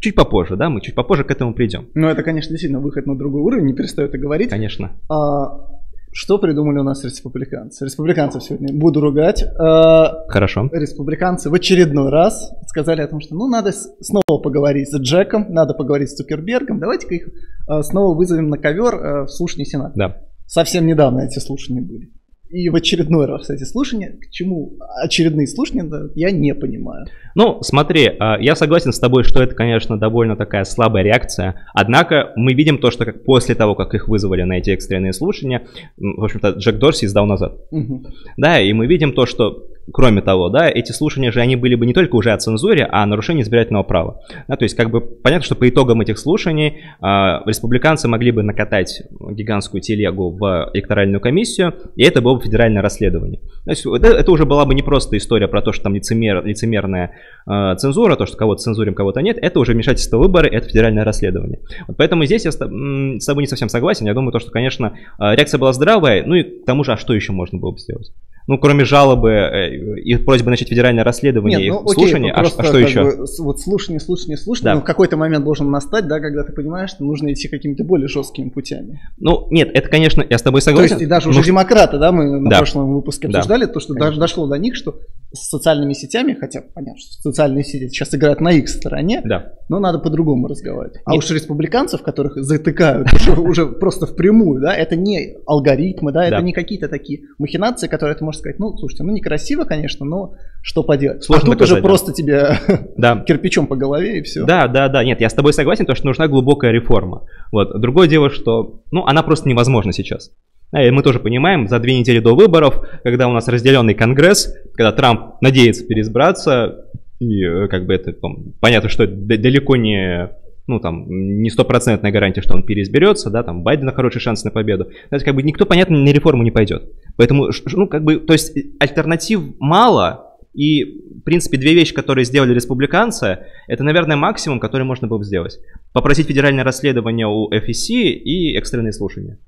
чуть 0.00 0.14
попозже, 0.14 0.54
да, 0.54 0.68
мы 0.68 0.82
чуть 0.82 0.94
попозже 0.94 1.24
к 1.24 1.32
этому 1.32 1.52
придем. 1.52 1.88
Ну, 1.94 2.06
это, 2.06 2.22
конечно, 2.22 2.50
действительно 2.50 2.80
выход 2.80 3.06
на 3.06 3.18
другой 3.18 3.42
уровень, 3.42 3.64
не 3.64 3.74
перестаю 3.74 4.06
это 4.06 4.18
говорить. 4.18 4.50
Конечно. 4.50 4.92
А, 5.10 5.73
что 6.14 6.38
придумали 6.38 6.78
у 6.78 6.84
нас 6.84 7.02
республиканцы? 7.02 7.84
Республиканцев 7.84 8.40
сегодня 8.40 8.72
буду 8.72 9.00
ругать. 9.00 9.44
А, 9.58 10.24
Хорошо. 10.28 10.70
Республиканцы 10.72 11.50
в 11.50 11.54
очередной 11.54 12.08
раз 12.08 12.52
сказали 12.68 13.00
о 13.00 13.08
том, 13.08 13.18
что 13.20 13.34
ну 13.34 13.48
надо 13.48 13.72
снова 13.72 14.40
поговорить 14.40 14.88
с 14.88 14.96
Джеком, 14.96 15.46
надо 15.52 15.74
поговорить 15.74 16.10
с 16.10 16.14
Цукербергом, 16.14 16.78
давайте-ка 16.78 17.16
их 17.16 17.28
а, 17.66 17.82
снова 17.82 18.16
вызовем 18.16 18.48
на 18.48 18.58
ковер 18.58 18.94
а, 18.94 19.24
в 19.24 19.28
слушание 19.28 19.66
Сената. 19.66 19.92
Да. 19.96 20.16
Совсем 20.46 20.86
недавно 20.86 21.22
эти 21.22 21.40
слушания 21.40 21.82
были. 21.82 22.12
И 22.50 22.68
в 22.68 22.76
очередной 22.76 23.26
раз 23.26 23.50
эти 23.50 23.64
слушания, 23.64 24.16
к 24.20 24.30
чему 24.30 24.74
очередные 25.02 25.46
слушания, 25.46 25.82
да, 25.82 26.02
я 26.14 26.30
не 26.30 26.54
понимаю. 26.54 27.06
Ну, 27.34 27.58
смотри, 27.62 28.12
а, 28.18 28.38
я 28.38 28.54
согласен 28.54 28.92
с 28.92 29.00
тобой, 29.00 29.24
что 29.24 29.42
это, 29.42 29.54
конечно, 29.54 29.98
довольно 29.98 30.36
такая 30.36 30.64
слабая 30.64 31.02
реакция. 31.02 31.54
Однако 31.72 32.32
мы 32.36 32.54
видим 32.54 32.78
то, 32.78 32.90
что 32.90 33.06
как 33.06 33.24
после 33.24 33.54
того, 33.54 33.74
как 33.74 33.94
их 33.94 34.08
вызвали 34.08 34.42
на 34.42 34.58
эти 34.58 34.70
экстренные 34.70 35.12
слушания, 35.12 35.62
в 35.96 36.22
общем-то, 36.22 36.50
Джек 36.50 36.76
Дорси 36.76 37.06
сдал 37.06 37.26
назад. 37.26 37.56
Угу. 37.70 38.06
Да, 38.36 38.60
и 38.60 38.72
мы 38.72 38.86
видим 38.86 39.14
то, 39.14 39.26
что 39.26 39.66
Кроме 39.92 40.22
того, 40.22 40.48
да, 40.48 40.68
эти 40.68 40.92
слушания 40.92 41.30
же, 41.30 41.40
они 41.40 41.56
были 41.56 41.74
бы 41.74 41.84
не 41.86 41.92
только 41.92 42.16
уже 42.16 42.32
о 42.32 42.38
цензуре, 42.38 42.84
а 42.84 43.02
о 43.02 43.06
нарушении 43.06 43.42
избирательного 43.42 43.82
права. 43.82 44.20
Да, 44.48 44.56
то 44.56 44.64
есть, 44.64 44.76
как 44.76 44.90
бы 44.90 45.00
понятно, 45.00 45.44
что 45.44 45.54
по 45.54 45.68
итогам 45.68 46.00
этих 46.00 46.18
слушаний 46.18 46.68
э, 46.68 47.04
республиканцы 47.46 48.08
могли 48.08 48.30
бы 48.30 48.42
накатать 48.42 49.02
гигантскую 49.30 49.80
телегу 49.80 50.30
в 50.30 50.70
электоральную 50.72 51.20
комиссию, 51.20 51.74
и 51.96 52.04
это 52.04 52.22
было 52.22 52.36
бы 52.36 52.42
федеральное 52.42 52.82
расследование. 52.82 53.40
То 53.64 53.70
есть, 53.70 53.84
это, 53.86 54.08
это 54.08 54.30
уже 54.32 54.46
была 54.46 54.64
бы 54.64 54.74
не 54.74 54.82
просто 54.82 55.16
история 55.16 55.48
про 55.48 55.60
то, 55.60 55.72
что 55.72 55.84
там 55.84 55.94
лицемер, 55.94 56.44
лицемерная 56.44 57.12
э, 57.46 57.76
цензура, 57.76 58.16
то, 58.16 58.26
что 58.26 58.36
кого-то 58.36 58.62
цензурим, 58.62 58.94
кого-то 58.94 59.20
нет, 59.20 59.38
это 59.40 59.60
уже 59.60 59.72
вмешательство 59.72 60.18
выборы, 60.18 60.48
это 60.48 60.68
федеральное 60.68 61.04
расследование. 61.04 61.60
Вот 61.86 61.96
поэтому 61.96 62.24
здесь 62.24 62.44
я 62.44 62.52
с, 62.52 62.56
с 62.56 63.26
тобой 63.26 63.42
не 63.42 63.48
совсем 63.48 63.68
согласен. 63.68 64.06
Я 64.06 64.14
думаю, 64.14 64.32
то, 64.32 64.38
что, 64.38 64.50
конечно, 64.50 64.94
реакция 65.18 65.58
была 65.58 65.72
здравая, 65.72 66.24
ну 66.24 66.34
и 66.34 66.42
к 66.42 66.64
тому 66.64 66.84
же, 66.84 66.92
а 66.92 66.96
что 66.96 67.14
еще 67.14 67.32
можно 67.32 67.58
было 67.58 67.72
бы 67.72 67.78
сделать? 67.78 68.12
Ну, 68.46 68.58
кроме 68.58 68.84
жалобы 68.84 69.73
э, 69.76 70.00
и 70.00 70.16
просьба 70.16 70.50
начать 70.50 70.68
федеральное 70.68 71.04
расследование 71.04 71.58
Нет, 71.58 71.68
ну, 71.72 71.80
окей, 71.80 71.94
слушание, 71.94 72.32
а, 72.32 72.40
просто 72.40 72.62
а 72.62 72.64
что 72.66 72.78
еще? 72.78 73.04
бы 73.04 73.24
вот 73.40 73.60
слушание, 73.60 74.00
слушание, 74.00 74.36
слушание, 74.36 74.72
Да. 74.72 74.74
но 74.76 74.80
в 74.80 74.84
какой-то 74.84 75.16
момент 75.16 75.44
должен 75.44 75.70
настать, 75.70 76.06
да, 76.06 76.20
когда 76.20 76.44
ты 76.44 76.52
понимаешь, 76.52 76.90
что 76.90 77.04
нужно 77.04 77.32
идти 77.32 77.48
какими-то 77.48 77.84
более 77.84 78.08
жесткими 78.08 78.48
путями. 78.50 79.00
Ну, 79.18 79.46
нет, 79.50 79.70
это, 79.74 79.88
конечно, 79.88 80.24
я 80.28 80.38
с 80.38 80.42
тобой 80.42 80.60
То 80.60 80.66
согласен. 80.66 80.94
есть 80.96 81.02
и 81.02 81.06
даже 81.06 81.26
Ну, 81.28 81.30
уже 81.32 81.44
демократы, 81.44 81.98
да, 81.98 82.12
мы 82.12 82.40
на 82.40 82.50
Да. 82.50 82.58
прошлом 82.58 82.94
выпуске 82.94 83.28
Да. 83.28 83.38
обсуждали, 83.38 83.66
то, 83.66 83.80
что 83.80 83.94
даже 83.94 84.18
дошло 84.18 84.46
до 84.46 84.56
них, 84.58 84.74
что 84.76 84.98
с 85.32 85.48
социальными 85.50 85.94
сетями, 85.94 86.36
хотя 86.38 86.62
понятно, 86.74 87.00
что 87.00 87.30
социальные 87.30 87.64
сети 87.64 87.88
сейчас 87.88 88.14
играют 88.14 88.40
на 88.40 88.52
их 88.52 88.68
стороне, 88.68 89.20
Да. 89.24 89.52
но 89.68 89.80
надо 89.80 89.98
по-другому 89.98 90.46
разговаривать. 90.46 90.98
А 91.04 91.12
Нет. 91.12 91.24
уж 91.24 91.30
республиканцев, 91.32 92.02
которых 92.02 92.36
затыкают 92.36 93.12
уже, 93.12 93.32
уже 93.40 93.66
просто 93.66 94.06
впрямую, 94.06 94.60
да, 94.62 94.72
это 94.74 94.94
не 94.94 95.36
алгоритмы, 95.44 96.12
да, 96.12 96.24
это 96.24 96.36
Да. 96.36 96.40
не 96.42 96.52
какие-то 96.52 96.88
такие 96.88 97.22
махинации, 97.38 97.88
которые 97.88 98.16
ты 98.16 98.24
можешь 98.24 98.40
сказать, 98.40 98.60
ну, 98.60 98.76
слушайте, 98.78 99.02
ну 99.02 99.12
некрасиво, 99.12 99.63
конечно, 99.64 100.04
но 100.06 100.34
что 100.62 100.82
поделать. 100.82 101.22
Сложно 101.24 101.48
а 101.48 101.50
тут 101.50 101.58
доказать, 101.58 101.72
уже 101.72 101.82
да. 101.82 101.88
просто 101.88 102.12
тебе 102.12 102.58
Да. 102.96 103.24
кирпичом 103.26 103.66
по 103.66 103.76
голове 103.76 104.18
и 104.18 104.22
все. 104.22 104.44
Да, 104.44 104.66
да, 104.66 104.88
да, 104.88 105.04
нет, 105.04 105.20
я 105.20 105.28
с 105.28 105.34
тобой 105.34 105.52
согласен, 105.52 105.86
то, 105.86 105.94
что 105.94 106.06
нужна 106.06 106.26
глубокая 106.28 106.72
реформа. 106.72 107.26
Вот. 107.52 107.80
Другое 107.80 108.08
дело, 108.08 108.30
что, 108.30 108.82
ну, 108.90 109.04
она 109.04 109.22
просто 109.22 109.48
невозможна 109.48 109.92
сейчас. 109.92 110.30
И 110.72 110.90
мы 110.90 111.02
тоже 111.02 111.20
понимаем, 111.20 111.68
за 111.68 111.78
две 111.78 111.98
недели 111.98 112.18
до 112.18 112.34
выборов, 112.34 112.84
когда 113.04 113.28
у 113.28 113.32
нас 113.32 113.46
разделенный 113.46 113.94
Конгресс, 113.94 114.52
когда 114.74 114.90
Трамп 114.90 115.40
надеется 115.40 115.86
переизбраться, 115.86 116.86
и 117.20 117.44
э, 117.44 117.68
как 117.68 117.86
бы 117.86 117.94
это, 117.94 118.12
понятно, 118.60 118.88
что 118.88 119.04
это 119.04 119.14
далеко 119.14 119.76
не, 119.76 120.30
ну, 120.66 120.80
там, 120.80 121.04
не 121.08 121.50
стопроцентная 121.50 122.12
гарантия, 122.12 122.40
что 122.40 122.54
он 122.54 122.62
переизберется, 122.62 123.30
да, 123.30 123.42
там, 123.42 123.62
Байдена 123.62 123.92
хороший 123.92 124.20
шанс 124.20 124.44
на 124.44 124.50
победу. 124.50 124.90
Есть, 125.10 125.24
как 125.24 125.34
бы, 125.34 125.42
никто, 125.42 125.66
понятно, 125.66 125.98
на 125.98 126.08
реформу 126.08 126.42
не 126.42 126.50
пойдет. 126.50 126.90
Поэтому, 127.16 127.50
ну, 127.72 127.86
как 127.86 128.04
бы, 128.04 128.16
то 128.16 128.32
есть, 128.32 128.56
альтернатив 128.78 129.40
мало, 129.58 130.38
и, 130.54 130.84
в 130.84 131.20
принципе, 131.22 131.58
две 131.58 131.74
вещи, 131.74 131.92
которые 131.92 132.24
сделали 132.24 132.54
республиканцы, 132.54 133.40
это, 133.66 133.82
наверное, 133.82 134.16
максимум, 134.16 134.60
который 134.60 134.84
можно 134.84 135.08
было 135.08 135.18
бы 135.18 135.24
сделать. 135.24 135.58
Попросить 135.92 136.28
федеральное 136.28 136.64
расследование 136.64 137.26
у 137.26 137.50
FEC 137.50 137.92
и 137.92 138.56
экстренные 138.56 138.92
слушания. 138.92 139.38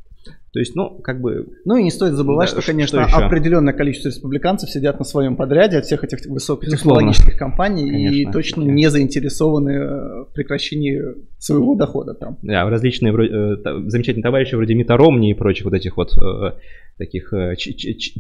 То 0.53 0.61
есть, 0.61 0.75
ну, 0.75 0.89
как 1.03 1.21
бы... 1.21 1.49
Ну 1.67 1.77
и 1.77 1.83
не 1.83 1.91
стоит 1.91 2.15
забывать, 2.15 2.47
Да, 2.49 2.53
что, 2.53 2.63
что 2.63 2.73
конечно, 2.73 3.01
еще? 3.01 3.17
определенное 3.17 3.75
количество 3.75 4.09
республиканцев 4.09 4.71
сидят 4.71 4.99
на 4.99 5.05
своем 5.05 5.37
подряде 5.37 5.77
от 5.77 5.85
всех 5.85 6.03
этих 6.03 6.19
Безусловно. 6.21 6.63
высокотехнологических 6.63 7.37
компаний 7.37 7.89
и 7.89 8.07
Конечно, 8.07 8.33
точно 8.33 8.63
конечно. 8.63 8.75
не 8.77 8.91
заинтересованы 8.91 9.71
э, 9.71 10.25
в 10.25 10.33
прекращении 10.35 11.03
своего 11.39 11.75
дохода 11.75 12.15
там. 12.15 12.39
Да, 12.43 12.69
различные 12.71 13.13
э, 13.13 13.57
замечательные 13.91 14.23
товарищи 14.23 14.55
вроде 14.55 14.75
Мита 14.75 14.97
Ромни 14.97 15.31
и 15.31 15.35
прочих 15.35 15.67
вот 15.67 15.75
этих 15.75 15.99
вот 15.99 16.13
э, 16.17 16.53
таких 16.97 17.31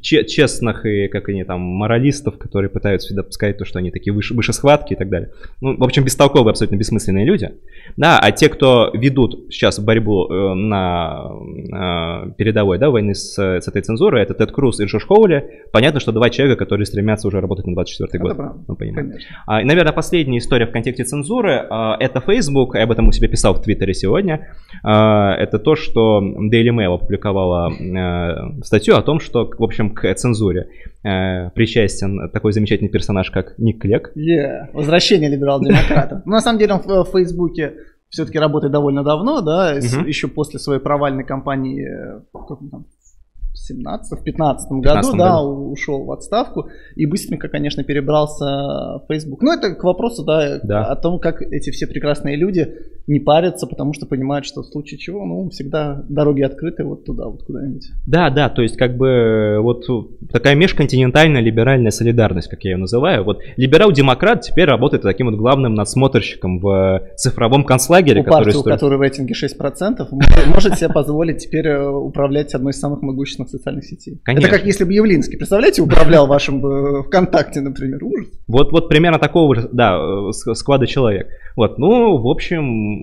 честных 0.02 0.84
и, 0.84 1.08
как 1.08 1.30
они 1.30 1.44
там, 1.44 1.60
моралистов, 1.60 2.36
которые 2.36 2.68
пытаются 2.68 3.06
всегда 3.08 3.24
сказать 3.30 3.56
то, 3.56 3.64
что 3.64 3.78
они 3.78 3.90
такие 3.90 4.12
выше, 4.12 4.34
выше 4.34 4.52
схватки 4.52 4.92
и 4.92 4.96
так 4.96 5.08
далее. 5.08 5.30
Ну, 5.62 5.78
в 5.78 5.82
общем, 5.82 6.04
бестолковые, 6.04 6.50
абсолютно 6.50 6.76
бессмысленные 6.76 7.24
люди. 7.24 7.52
Да, 7.96 8.18
а 8.20 8.30
те, 8.32 8.50
кто 8.50 8.90
ведут 8.92 9.46
сейчас 9.50 9.80
борьбу 9.80 10.28
на 10.28 12.25
передовой, 12.30 12.78
да, 12.78 12.90
войны 12.90 13.14
с, 13.14 13.36
с 13.36 13.68
этой 13.68 13.82
цензурой, 13.82 14.22
это 14.22 14.34
Тед 14.34 14.52
Круз 14.52 14.80
и 14.80 14.84
Джош 14.84 15.06
Хоули. 15.06 15.64
Понятно, 15.72 16.00
что 16.00 16.12
два 16.12 16.30
человека, 16.30 16.58
которые 16.64 16.86
стремятся 16.86 17.28
уже 17.28 17.40
работать 17.40 17.66
на 17.66 17.74
24 17.74 18.08
Это 18.08 18.18
год. 18.18 18.36
правда, 18.36 18.64
Мы 18.68 18.76
понимаем. 18.76 19.10
конечно. 19.10 19.36
А, 19.46 19.62
и, 19.62 19.64
наверное, 19.64 19.92
последняя 19.92 20.38
история 20.38 20.66
в 20.66 20.72
контексте 20.72 21.04
цензуры 21.04 21.66
а, 21.70 21.96
это 21.98 22.20
Facebook, 22.20 22.74
я 22.74 22.84
об 22.84 22.92
этом 22.92 23.08
у 23.08 23.12
себя 23.12 23.28
писал 23.28 23.54
в 23.54 23.62
Твиттере 23.62 23.94
сегодня. 23.94 24.48
А, 24.82 25.34
это 25.34 25.58
то, 25.58 25.76
что 25.76 26.20
Daily 26.20 26.70
Mail 26.70 26.94
опубликовала 26.94 27.70
э, 27.72 28.62
статью 28.62 28.96
о 28.96 29.02
том, 29.02 29.20
что, 29.20 29.50
в 29.58 29.62
общем, 29.62 29.90
к 29.90 30.12
цензуре 30.14 30.68
э, 31.04 31.50
причастен 31.50 32.30
такой 32.30 32.52
замечательный 32.52 32.88
персонаж, 32.88 33.30
как 33.30 33.58
Ник 33.58 33.80
Клек. 33.80 34.12
Yeah. 34.16 34.68
Возвращение 34.72 35.28
либерал-демократа. 35.30 36.22
Ну, 36.24 36.32
на 36.32 36.40
самом 36.40 36.58
деле 36.58 36.74
он 36.74 36.80
в 36.80 37.10
Фейсбуке 37.12 37.74
все-таки 38.16 38.38
работает 38.38 38.72
довольно 38.72 39.04
давно, 39.04 39.40
да, 39.42 39.74
Мгм. 39.74 40.06
еще 40.06 40.28
после 40.28 40.58
своей 40.58 40.80
провальной 40.80 41.24
кампании 41.24 41.86
э, 41.86 42.20
в 42.32 42.38
каком 42.38 42.68
там, 42.70 42.86
в 43.52 43.58
17 43.58 44.20
в 44.20 44.22
15 44.24 44.70
году, 44.70 44.82
15 44.82 45.16
да, 45.18 45.36
году. 45.36 45.70
ушел 45.70 46.04
в 46.04 46.12
отставку 46.12 46.68
и 46.94 47.06
быстренько, 47.06 47.48
конечно, 47.48 47.84
перебрался 47.84 48.44
в 48.44 49.04
Facebook. 49.08 49.42
Ну, 49.42 49.52
это 49.52 49.74
к 49.74 49.84
вопросу, 49.84 50.24
да, 50.24 50.60
Да. 50.62 50.84
о 50.86 50.96
том, 50.96 51.18
как 51.18 51.42
эти 51.42 51.70
все 51.70 51.86
прекрасные 51.86 52.36
люди 52.36 52.74
не 53.06 53.20
парятся, 53.20 53.66
потому 53.66 53.92
что 53.94 54.06
понимают, 54.06 54.44
что 54.46 54.62
в 54.62 54.66
случае 54.66 54.98
чего, 54.98 55.24
ну, 55.24 55.48
всегда 55.50 56.04
дороги 56.08 56.42
открыты 56.42 56.84
вот 56.84 57.04
туда, 57.04 57.26
вот 57.26 57.44
куда-нибудь. 57.44 57.86
Да, 58.06 58.30
да, 58.30 58.48
то 58.48 58.62
есть 58.62 58.76
как 58.76 58.96
бы 58.96 59.06
э, 59.08 59.60
вот 59.60 59.84
такая 60.32 60.54
межконтинентальная 60.54 61.40
либеральная 61.40 61.90
солидарность, 61.90 62.48
как 62.48 62.64
я 62.64 62.72
ее 62.72 62.76
называю. 62.76 63.24
Вот 63.24 63.40
либерал-демократ 63.56 64.42
теперь 64.42 64.66
работает 64.66 65.02
таким 65.02 65.26
вот 65.30 65.36
главным 65.36 65.74
надсмотрщиком 65.74 66.58
в 66.58 67.02
цифровом 67.16 67.64
концлагере, 67.64 68.20
У 68.20 68.24
который 68.24 68.44
партии, 68.44 68.56
у 68.56 68.60
строит- 68.60 68.74
которой 68.76 68.98
в 68.98 69.00
рейтинге 69.02 69.34
6%, 69.34 70.08
может, 70.46 70.76
себе 70.76 70.88
позволить 70.88 71.38
теперь 71.38 71.66
э, 71.68 71.88
управлять 71.88 72.54
одной 72.54 72.72
из 72.72 72.80
самых 72.80 73.02
могущественных 73.02 73.50
социальных 73.50 73.84
сетей. 73.84 74.20
Конечно. 74.24 74.46
Это 74.48 74.56
как 74.56 74.66
если 74.66 74.84
бы 74.84 74.92
Явлинский, 74.92 75.36
представляете, 75.36 75.82
управлял 75.82 76.26
вашим 76.26 76.64
э, 76.66 77.02
ВКонтакте, 77.04 77.60
например. 77.60 78.02
Ужас. 78.02 78.28
Вот, 78.48 78.72
вот 78.72 78.88
примерно 78.88 79.18
такого, 79.18 79.54
же, 79.54 79.68
да, 79.72 79.98
э, 79.98 80.32
склада 80.32 80.86
человек. 80.86 81.28
Вот, 81.56 81.78
ну, 81.78 82.18
в 82.18 82.28
общем, 82.28 82.95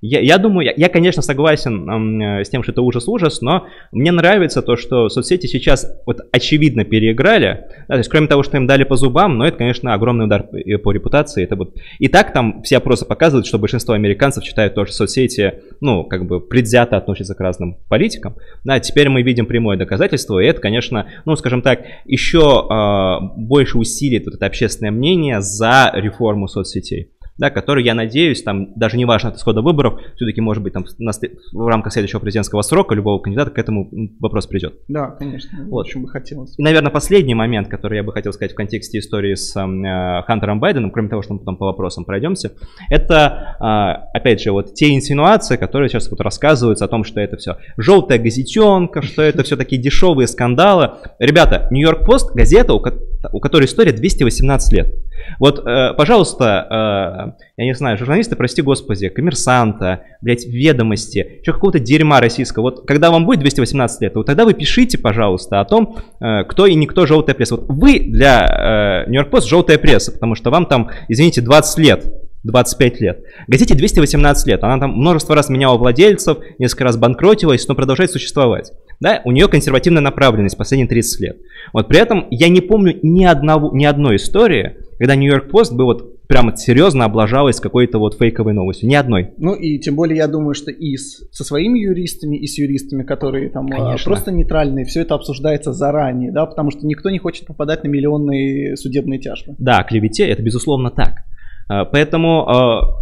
я, 0.00 0.20
я 0.20 0.38
думаю, 0.38 0.66
я, 0.66 0.74
я, 0.76 0.88
конечно, 0.88 1.22
согласен 1.22 2.20
э, 2.20 2.44
с 2.44 2.48
тем, 2.48 2.62
что 2.62 2.72
это 2.72 2.82
ужас-ужас, 2.82 3.40
но 3.40 3.66
мне 3.92 4.12
нравится 4.12 4.62
то, 4.62 4.76
что 4.76 5.08
соцсети 5.08 5.46
сейчас 5.46 5.86
вот 6.06 6.20
очевидно 6.32 6.84
переиграли. 6.84 7.66
Да, 7.88 7.94
то 7.94 7.98
есть, 7.98 8.10
кроме 8.10 8.26
того, 8.26 8.42
что 8.42 8.56
им 8.56 8.66
дали 8.66 8.84
по 8.84 8.96
зубам, 8.96 9.38
но 9.38 9.46
это, 9.46 9.58
конечно, 9.58 9.94
огромный 9.94 10.26
удар 10.26 10.42
по, 10.42 10.92
репутации. 10.92 11.44
Это 11.44 11.56
вот... 11.56 11.74
И 11.98 12.08
так 12.08 12.32
там 12.32 12.62
все 12.62 12.78
опросы 12.78 13.04
показывают, 13.04 13.46
что 13.46 13.58
большинство 13.58 13.94
американцев 13.94 14.44
считают 14.44 14.74
то, 14.74 14.84
что 14.84 14.94
соцсети, 14.94 15.54
ну, 15.80 16.04
как 16.04 16.26
бы 16.26 16.40
предвзято 16.40 16.96
относятся 16.96 17.34
к 17.34 17.40
разным 17.40 17.78
политикам. 17.88 18.36
Да, 18.64 18.80
теперь 18.80 19.08
мы 19.08 19.22
видим 19.22 19.46
прямое 19.46 19.76
доказательство, 19.76 20.38
и 20.38 20.46
это, 20.46 20.60
конечно, 20.60 21.06
ну, 21.24 21.36
скажем 21.36 21.62
так, 21.62 21.82
еще 22.04 22.66
а, 22.68 23.20
больше 23.20 23.78
усилит 23.78 24.26
вот 24.26 24.34
это 24.34 24.46
общественное 24.46 24.90
мнение 24.90 25.40
за 25.40 25.90
реформу 25.94 26.48
соцсетей. 26.48 27.10
Да, 27.38 27.50
который, 27.50 27.84
я 27.84 27.94
надеюсь, 27.94 28.42
там, 28.42 28.74
даже 28.74 28.96
не 28.96 29.04
важно 29.04 29.30
от 29.30 29.36
исхода 29.36 29.62
выборов, 29.62 30.00
все-таки, 30.16 30.40
может 30.40 30.62
быть, 30.62 30.72
там, 30.72 30.84
на 30.98 31.12
в 31.52 31.66
рамках 31.66 31.92
следующего 31.92 32.20
президентского 32.20 32.62
срока 32.62 32.94
любого 32.94 33.20
кандидата 33.20 33.50
к 33.50 33.58
этому 33.58 33.88
вопрос 34.20 34.46
придет. 34.46 34.74
Да, 34.88 35.10
конечно. 35.10 35.66
Вот. 35.68 35.86
Очень 35.86 36.02
бы 36.02 36.08
хотелось. 36.08 36.58
И, 36.58 36.62
наверное, 36.62 36.90
последний 36.90 37.34
момент, 37.34 37.68
который 37.68 37.96
я 37.96 38.02
бы 38.02 38.12
хотел 38.12 38.32
сказать 38.32 38.52
в 38.52 38.54
контексте 38.56 38.98
истории 38.98 39.34
с 39.34 39.54
м, 39.56 39.84
э, 39.84 40.22
Хантером 40.26 40.60
Байденом, 40.60 40.90
кроме 40.90 41.08
того, 41.08 41.22
что 41.22 41.34
мы 41.34 41.38
потом 41.40 41.56
по 41.56 41.66
вопросам 41.66 42.04
пройдемся, 42.04 42.52
это, 42.90 43.56
а, 43.60 44.08
опять 44.12 44.40
же, 44.40 44.52
вот 44.52 44.74
те 44.74 44.94
инсинуации, 44.94 45.56
которые 45.56 45.88
сейчас 45.88 46.10
вот 46.10 46.20
рассказываются 46.20 46.84
о 46.84 46.88
том, 46.88 47.04
что 47.04 47.20
это 47.20 47.36
все 47.36 47.56
желтая 47.76 48.18
газетенка, 48.18 49.02
что 49.02 49.22
это 49.22 49.42
все 49.42 49.56
такие 49.56 49.80
дешевые 49.80 50.26
скандалы. 50.26 50.90
Ребята, 51.18 51.68
Нью-Йорк 51.70 52.04
Пост, 52.04 52.34
газета, 52.34 52.74
у 52.74 53.40
которой 53.40 53.64
история 53.64 53.92
218 53.92 54.72
лет. 54.72 54.94
Вот, 55.38 55.64
э, 55.66 55.94
пожалуйста, 55.94 57.27
э, 57.27 57.27
я 57.56 57.64
не 57.64 57.74
знаю, 57.74 57.96
журналисты, 57.98 58.36
прости 58.36 58.62
господи, 58.62 59.08
коммерсанта, 59.08 60.02
блядь, 60.20 60.46
ведомости, 60.46 61.40
что 61.42 61.52
какого-то 61.52 61.78
дерьма 61.78 62.20
российского. 62.20 62.62
Вот 62.62 62.86
когда 62.86 63.10
вам 63.10 63.26
будет 63.26 63.40
218 63.40 64.00
лет, 64.02 64.14
вот 64.14 64.26
тогда 64.26 64.44
вы 64.44 64.54
пишите, 64.54 64.98
пожалуйста, 64.98 65.60
о 65.60 65.64
том, 65.64 65.98
э, 66.20 66.44
кто 66.44 66.66
и 66.66 66.74
никто 66.74 67.06
желтая 67.06 67.34
пресса. 67.34 67.56
Вот 67.56 67.66
вы 67.68 68.00
для 68.00 69.04
э, 69.06 69.10
Нью-Йорк 69.10 69.30
Пост 69.30 69.48
желтая 69.48 69.78
пресса, 69.78 70.12
потому 70.12 70.34
что 70.34 70.50
вам 70.50 70.66
там, 70.66 70.90
извините, 71.08 71.40
20 71.40 71.78
лет. 71.78 72.27
25 72.44 73.00
лет. 73.00 73.22
Газете 73.46 73.74
218 73.74 74.46
лет. 74.46 74.62
Она 74.64 74.78
там 74.78 74.92
множество 74.92 75.34
раз 75.34 75.48
меняла 75.48 75.76
владельцев, 75.76 76.38
несколько 76.58 76.84
раз 76.84 76.96
банкротилась, 76.96 77.66
но 77.68 77.74
продолжает 77.74 78.10
существовать. 78.10 78.72
Да, 79.00 79.20
у 79.24 79.30
нее 79.32 79.48
консервативная 79.48 80.02
направленность 80.02 80.56
последние 80.56 80.88
30 80.88 81.20
лет. 81.20 81.36
Вот 81.72 81.88
при 81.88 81.98
этом 82.00 82.26
я 82.30 82.48
не 82.48 82.60
помню 82.60 82.98
ни, 83.02 83.24
одного, 83.24 83.70
ни 83.76 83.84
одной 83.84 84.16
истории, 84.16 84.76
когда 84.98 85.14
Нью-Йорк 85.14 85.50
Пост 85.50 85.72
бы 85.72 85.84
вот 85.84 86.26
прямо 86.26 86.54
серьезно 86.56 87.04
облажалась 87.06 87.58
какой-то 87.60 87.98
вот 87.98 88.18
фейковой 88.18 88.52
новостью. 88.52 88.88
Ни 88.88 88.94
одной. 88.96 89.30
Ну 89.38 89.54
и 89.54 89.78
тем 89.78 89.94
более 89.96 90.18
я 90.18 90.26
думаю, 90.26 90.54
что 90.54 90.70
и 90.70 90.96
с- 90.96 91.26
со 91.30 91.42
своими 91.44 91.78
юристами, 91.78 92.36
и 92.36 92.46
с 92.46 92.58
юристами, 92.58 93.02
которые 93.02 93.48
там 93.50 93.66
Конечно. 93.68 94.04
просто 94.04 94.30
нейтральные, 94.32 94.84
все 94.84 95.02
это 95.02 95.14
обсуждается 95.14 95.72
заранее, 95.72 96.30
да, 96.32 96.44
потому 96.44 96.70
что 96.70 96.86
никто 96.86 97.08
не 97.08 97.18
хочет 97.18 97.46
попадать 97.46 97.82
на 97.84 97.88
миллионные 97.88 98.76
судебные 98.76 99.20
тяжбы. 99.20 99.54
Да, 99.58 99.82
клевете, 99.84 100.26
это 100.28 100.42
безусловно 100.42 100.90
так. 100.90 101.22
А, 101.68 101.84
Поэтому 101.84 102.48
а, 102.48 102.94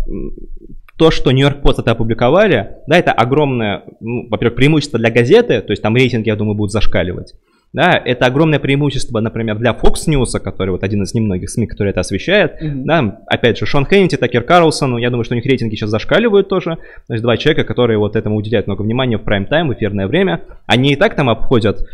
то, 0.97 1.11
что 1.11 1.31
Нью-Йорк 1.31 1.63
Пост 1.63 1.79
это 1.79 1.93
опубликовали, 1.93 2.77
да, 2.87 2.99
это 2.99 3.13
огромное, 3.13 3.85
ну, 4.01 4.29
во-первых, 4.29 4.57
преимущество 4.57 4.99
для 4.99 5.11
газеты, 5.11 5.61
то 5.61 5.73
есть 5.73 5.83
там 5.83 5.95
рейтинги, 5.95 6.29
я 6.29 6.37
думаю, 6.37 6.57
будут 6.57 6.73
зашкаливать. 6.73 7.35
Да, 7.73 8.01
это 8.03 8.25
огромное 8.25 8.59
преимущество, 8.59 9.21
например, 9.21 9.59
для 9.59 9.73
Fox 9.73 10.09
News, 10.09 10.41
который 10.41 10.71
вот 10.71 10.83
один 10.83 11.03
из 11.03 11.13
немногих 11.13 11.51
СМИ, 11.51 11.67
который 11.67 11.91
это 11.91 12.01
освещает. 12.01 12.53
Mm-hmm. 12.53 12.83
Да, 12.85 13.21
опять 13.27 13.59
же, 13.59 13.67
Шон 13.67 13.85
Хеннити, 13.85 14.17
Такер 14.17 14.45
Карлсон, 14.45 14.93
ну, 14.93 14.99
я 14.99 15.11
думаю, 15.11 15.25
что 15.25 15.35
у 15.35 15.37
них 15.37 15.45
рейтинги 15.45 15.75
сейчас 15.75 15.91
зашкаливают 15.91 16.49
тоже. 16.49 16.79
То 17.07 17.13
есть 17.13 17.23
два 17.23 17.37
человека, 17.37 17.65
которые 17.65 17.99
вот 17.99 18.17
этому 18.17 18.37
уделяют 18.37 18.67
много 18.67 18.81
внимания 18.81 19.19
в 19.19 19.25
прайм-тайм, 19.25 19.69
в 19.69 19.75
эфирное 19.75 20.07
время. 20.07 20.45
Они 20.65 20.93
и 20.93 20.97
так 20.97 21.17
там 21.17 21.29
обходят 21.29 21.81
э, 21.81 21.85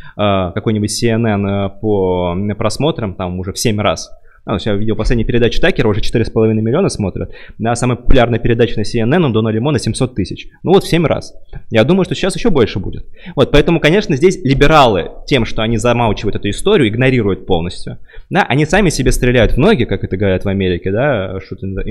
какой-нибудь 0.54 0.90
CNN 0.90 1.70
по 1.80 2.36
просмотрам 2.56 3.14
там 3.14 3.40
уже 3.40 3.52
в 3.52 3.58
7 3.58 3.80
раз. 3.80 4.10
А, 4.44 4.56
я 4.64 4.74
видел 4.74 4.96
последнюю 4.96 5.26
передачу 5.26 5.60
Такера, 5.60 5.88
уже 5.88 6.00
4,5 6.00 6.52
миллиона 6.54 6.88
смотрят. 6.88 7.32
Да, 7.58 7.76
самая 7.76 7.96
популярная 7.96 8.40
передача 8.40 8.76
на 8.76 8.82
CNN 8.82 9.24
у 9.24 9.32
Дона 9.32 9.50
Лимона 9.50 9.78
700 9.78 10.16
тысяч. 10.16 10.48
Ну 10.64 10.72
вот 10.72 10.82
в 10.82 10.88
7 10.88 11.06
раз. 11.06 11.34
Я 11.70 11.84
думаю, 11.84 12.04
что 12.04 12.16
сейчас 12.16 12.34
еще 12.34 12.50
больше 12.50 12.80
будет. 12.80 13.06
Вот, 13.36 13.52
поэтому, 13.52 13.78
конечно, 13.78 14.16
здесь 14.16 14.42
либералы 14.42 15.12
тем, 15.26 15.44
что 15.44 15.62
они 15.62 15.76
замалчивают 15.76 16.34
эту 16.34 16.50
историю, 16.50 16.88
игнорируют 16.88 17.46
полностью. 17.46 17.98
Да, 18.30 18.42
они 18.42 18.66
сами 18.66 18.88
себе 18.88 19.12
стреляют 19.12 19.52
в 19.52 19.58
ноги, 19.58 19.84
как 19.84 20.02
это 20.02 20.16
говорят 20.16 20.44
в 20.44 20.48
Америке, 20.48 20.90
да, 20.90 21.36
shoot 21.36 21.62
in, 21.62 21.76
the, 21.76 21.84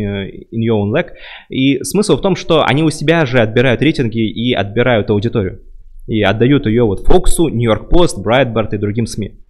in 0.52 0.60
your 0.60 0.82
own 0.82 0.92
leg. 0.94 1.12
И 1.50 1.82
смысл 1.84 2.18
в 2.18 2.22
том, 2.22 2.36
что 2.36 2.66
они 2.66 2.84
у 2.84 2.90
себя 2.90 3.26
же 3.26 3.40
отбирают 3.40 3.82
рейтинги 3.82 4.30
и 4.30 4.54
отбирают 4.54 5.10
аудиторию. 5.10 5.62
И 6.08 6.22
отдают 6.22 6.66
ее 6.66 6.84
вот 6.84 7.06
Фоксу, 7.06 7.48
Нью-Йорк 7.48 7.90
Пост, 7.90 8.18
Брайтбард 8.22 8.74
и 8.74 8.78
другим 8.78 9.06
СМИ. 9.06 9.41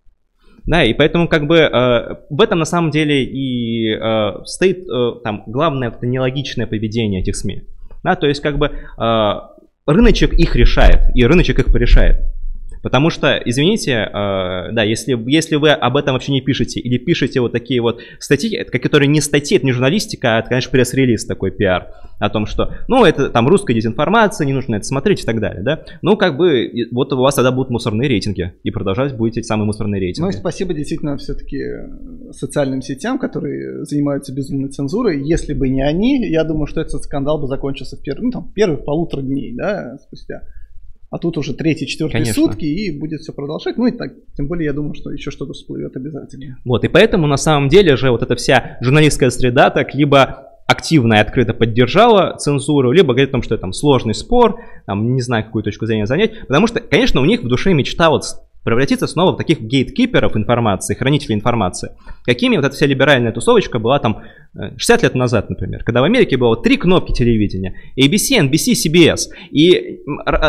Да, 0.65 0.83
и 0.83 0.93
поэтому 0.93 1.27
как 1.27 1.47
бы 1.47 1.57
э, 1.57 2.15
в 2.29 2.41
этом 2.41 2.59
на 2.59 2.65
самом 2.65 2.91
деле 2.91 3.23
и 3.23 3.95
э, 3.95 4.43
стоит 4.45 4.87
э, 4.87 5.11
там 5.23 5.43
главное 5.47 5.89
это 5.89 6.05
нелогичное 6.05 6.67
поведение 6.67 7.21
этих 7.21 7.35
СМИ. 7.35 7.63
Да, 8.03 8.15
то 8.15 8.27
есть 8.27 8.41
как 8.41 8.57
бы 8.57 8.67
э, 8.67 9.33
рыночек 9.87 10.33
их 10.33 10.55
решает, 10.55 11.15
и 11.15 11.25
рыночек 11.25 11.59
их 11.59 11.71
порешает. 11.71 12.17
Потому 12.81 13.09
что, 13.09 13.39
извините, 13.43 13.91
э, 13.91 14.71
да, 14.71 14.83
если, 14.83 15.17
если 15.29 15.55
вы 15.55 15.69
об 15.69 15.97
этом 15.97 16.13
вообще 16.13 16.31
не 16.31 16.41
пишете, 16.41 16.79
или 16.79 16.97
пишете 16.97 17.39
вот 17.41 17.51
такие 17.51 17.81
вот 17.81 18.01
статьи, 18.19 18.63
которые 18.63 19.07
не 19.07 19.21
статьи, 19.21 19.57
это 19.57 19.65
не 19.65 19.71
журналистика, 19.71 20.35
а 20.35 20.39
это, 20.39 20.49
конечно, 20.49 20.71
пресс-релиз 20.71 21.25
такой 21.25 21.51
пиар 21.51 21.87
о 22.19 22.29
том, 22.29 22.45
что, 22.45 22.75
ну, 22.87 23.03
это 23.03 23.29
там 23.29 23.47
русская 23.47 23.73
дезинформация, 23.73 24.45
не 24.45 24.53
нужно 24.53 24.75
это 24.75 24.85
смотреть 24.85 25.23
и 25.23 25.25
так 25.25 25.39
далее, 25.39 25.63
да. 25.63 25.83
Ну, 26.01 26.17
как 26.17 26.37
бы, 26.37 26.71
вот 26.91 27.11
у 27.13 27.17
вас 27.17 27.35
тогда 27.35 27.51
будут 27.51 27.71
мусорные 27.71 28.07
рейтинги, 28.07 28.53
и 28.63 28.71
продолжать 28.71 29.15
будете 29.15 29.43
самые 29.43 29.65
мусорные 29.65 29.99
рейтинги. 29.99 30.27
Ну, 30.27 30.31
спасибо 30.31 30.73
действительно 30.73 31.17
все-таки 31.17 31.59
социальным 32.31 32.81
сетям, 32.81 33.17
которые 33.17 33.85
занимаются 33.85 34.33
безумной 34.33 34.69
цензурой. 34.69 35.23
Если 35.23 35.53
бы 35.53 35.69
не 35.69 35.81
они, 35.81 36.29
я 36.29 36.43
думаю, 36.43 36.67
что 36.67 36.81
этот 36.81 37.03
скандал 37.03 37.39
бы 37.39 37.47
закончился 37.47 37.97
в 37.97 38.01
первые, 38.01 38.25
ну, 38.25 38.31
там, 38.31 38.51
первых 38.53 38.85
полутора 38.85 39.21
дней, 39.21 39.55
да, 39.55 39.97
спустя. 40.05 40.43
А 41.11 41.17
тут 41.17 41.37
уже 41.37 41.53
третий, 41.53 41.87
четвертый 41.87 42.25
сутки, 42.25 42.63
и 42.63 42.97
будет 42.97 43.19
все 43.19 43.33
продолжать. 43.33 43.77
Ну 43.77 43.85
и 43.85 43.91
так, 43.91 44.13
тем 44.37 44.47
более, 44.47 44.67
я 44.67 44.73
думаю, 44.73 44.93
что 44.93 45.11
еще 45.11 45.29
что-то 45.29 45.51
всплывет 45.51 45.95
обязательно. 45.97 46.57
Вот, 46.63 46.85
и 46.85 46.87
поэтому 46.87 47.27
на 47.27 47.35
самом 47.35 47.67
деле 47.67 47.97
же 47.97 48.11
вот 48.11 48.23
эта 48.23 48.35
вся 48.37 48.77
журналистская 48.79 49.29
среда 49.29 49.69
так 49.71 49.93
либо 49.93 50.47
активно 50.67 51.15
и 51.15 51.17
открыто 51.17 51.53
поддержала 51.53 52.37
цензуру, 52.37 52.93
либо 52.93 53.07
говорит 53.07 53.29
о 53.29 53.31
том, 53.33 53.43
что 53.43 53.55
это 53.55 53.61
там 53.63 53.73
сложный 53.73 54.13
спор, 54.13 54.61
там, 54.85 55.13
не 55.13 55.21
знаю, 55.21 55.43
какую 55.43 55.63
точку 55.63 55.85
зрения 55.85 56.05
занять, 56.05 56.47
потому 56.47 56.65
что, 56.65 56.79
конечно, 56.79 57.19
у 57.19 57.25
них 57.25 57.43
в 57.43 57.47
душе 57.49 57.73
мечта 57.73 58.09
вот 58.09 58.23
превратиться 58.63 59.07
снова 59.07 59.33
в 59.33 59.37
таких 59.37 59.61
гейткиперов 59.61 60.35
информации, 60.37 60.93
хранителей 60.93 61.35
информации, 61.35 61.91
какими 62.25 62.55
вот 62.57 62.65
эта 62.65 62.75
вся 62.75 62.85
либеральная 62.85 63.31
тусовочка 63.31 63.79
была 63.79 63.99
там 63.99 64.21
60 64.53 64.99
э, 64.99 65.05
лет 65.05 65.15
назад, 65.15 65.49
например, 65.49 65.83
когда 65.83 66.01
в 66.01 66.03
Америке 66.03 66.37
было 66.37 66.61
три 66.61 66.77
кнопки 66.77 67.13
телевидения, 67.13 67.75
ABC, 67.97 68.49
NBC, 68.49 68.73
CBS, 68.73 69.29
и 69.51 70.01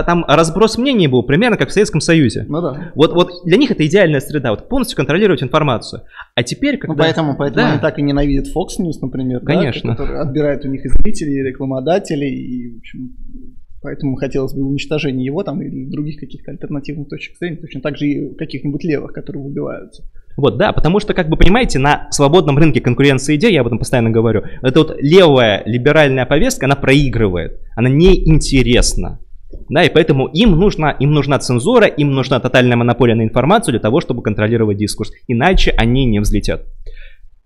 там 0.07 0.25
разброс 0.27 0.77
мнений 0.77 1.09
был 1.09 1.23
примерно 1.23 1.57
как 1.57 1.69
в 1.69 1.73
Советском 1.73 2.01
Союзе. 2.01 2.45
Ну 2.49 2.61
да. 2.61 2.93
Вот, 2.95 3.13
вот 3.15 3.31
для 3.45 3.57
них 3.57 3.71
это 3.71 3.87
идеальная 3.87 4.21
среда, 4.21 4.51
вот 4.51 4.69
полностью 4.69 4.97
контролировать 4.97 5.43
информацию. 5.43 6.03
А 6.35 6.43
теперь, 6.43 6.79
когда... 6.79 6.95
Ну 6.95 6.99
поэтому, 6.99 7.37
поэтому 7.37 7.67
да. 7.67 7.73
они 7.73 7.81
так 7.81 7.99
и 7.99 8.03
ненавидят 8.03 8.47
Fox 8.49 8.81
News, 8.81 8.99
например, 9.01 9.41
Конечно. 9.41 9.91
Да, 9.91 9.97
который 9.97 10.21
отбирает 10.21 10.65
у 10.65 10.69
них 10.69 10.85
и 10.85 10.89
зрителей, 10.89 11.41
и 11.41 11.43
рекламодателей, 11.43 12.35
и, 12.35 12.75
в 12.75 12.79
общем, 12.79 13.17
Поэтому 13.83 14.15
хотелось 14.15 14.55
бы 14.55 14.65
уничтожения 14.65 15.25
его 15.25 15.43
там 15.43 15.61
или 15.61 15.91
других 15.91 16.21
каких-то 16.21 16.53
альтернативных 16.53 17.09
точек 17.09 17.37
зрения, 17.37 17.57
точно 17.57 17.81
так 17.81 17.97
же 17.97 18.07
и 18.07 18.35
каких-нибудь 18.37 18.85
левых, 18.85 19.13
которые 19.13 19.43
выбиваются. 19.43 20.05
Вот, 20.37 20.57
да, 20.57 20.73
потому 20.73 21.01
что, 21.01 21.15
как 21.15 21.29
бы 21.29 21.37
понимаете, 21.37 21.79
на 21.79 22.09
свободном 22.11 22.57
рынке 22.57 22.81
конкуренции 22.81 23.37
идей, 23.37 23.53
я 23.53 23.61
об 23.61 23.67
этом 23.67 23.79
постоянно 23.79 24.11
говорю, 24.11 24.43
эта 24.63 24.79
вот 24.79 24.97
левая 25.01 25.63
либеральная 25.67 26.25
повестка, 26.25 26.67
она 26.67 26.77
проигрывает, 26.77 27.61
она 27.77 27.89
неинтересна. 27.89 29.19
Да, 29.69 29.85
и 29.85 29.91
поэтому 29.93 30.29
им 30.29 30.53
нужна, 30.53 30.93
им 30.93 31.13
нужна 31.13 31.39
цензура, 31.39 31.87
им 31.87 32.13
нужна 32.13 32.41
тотальная 32.41 32.77
монополия 32.77 33.15
на 33.15 33.23
информацию 33.23 33.73
для 33.73 33.81
того, 33.81 34.01
чтобы 34.01 34.23
контролировать 34.23 34.79
дискурс. 34.79 35.13
Иначе 35.29 35.73
они 35.73 36.07
не 36.07 36.21
взлетят. 36.21 36.67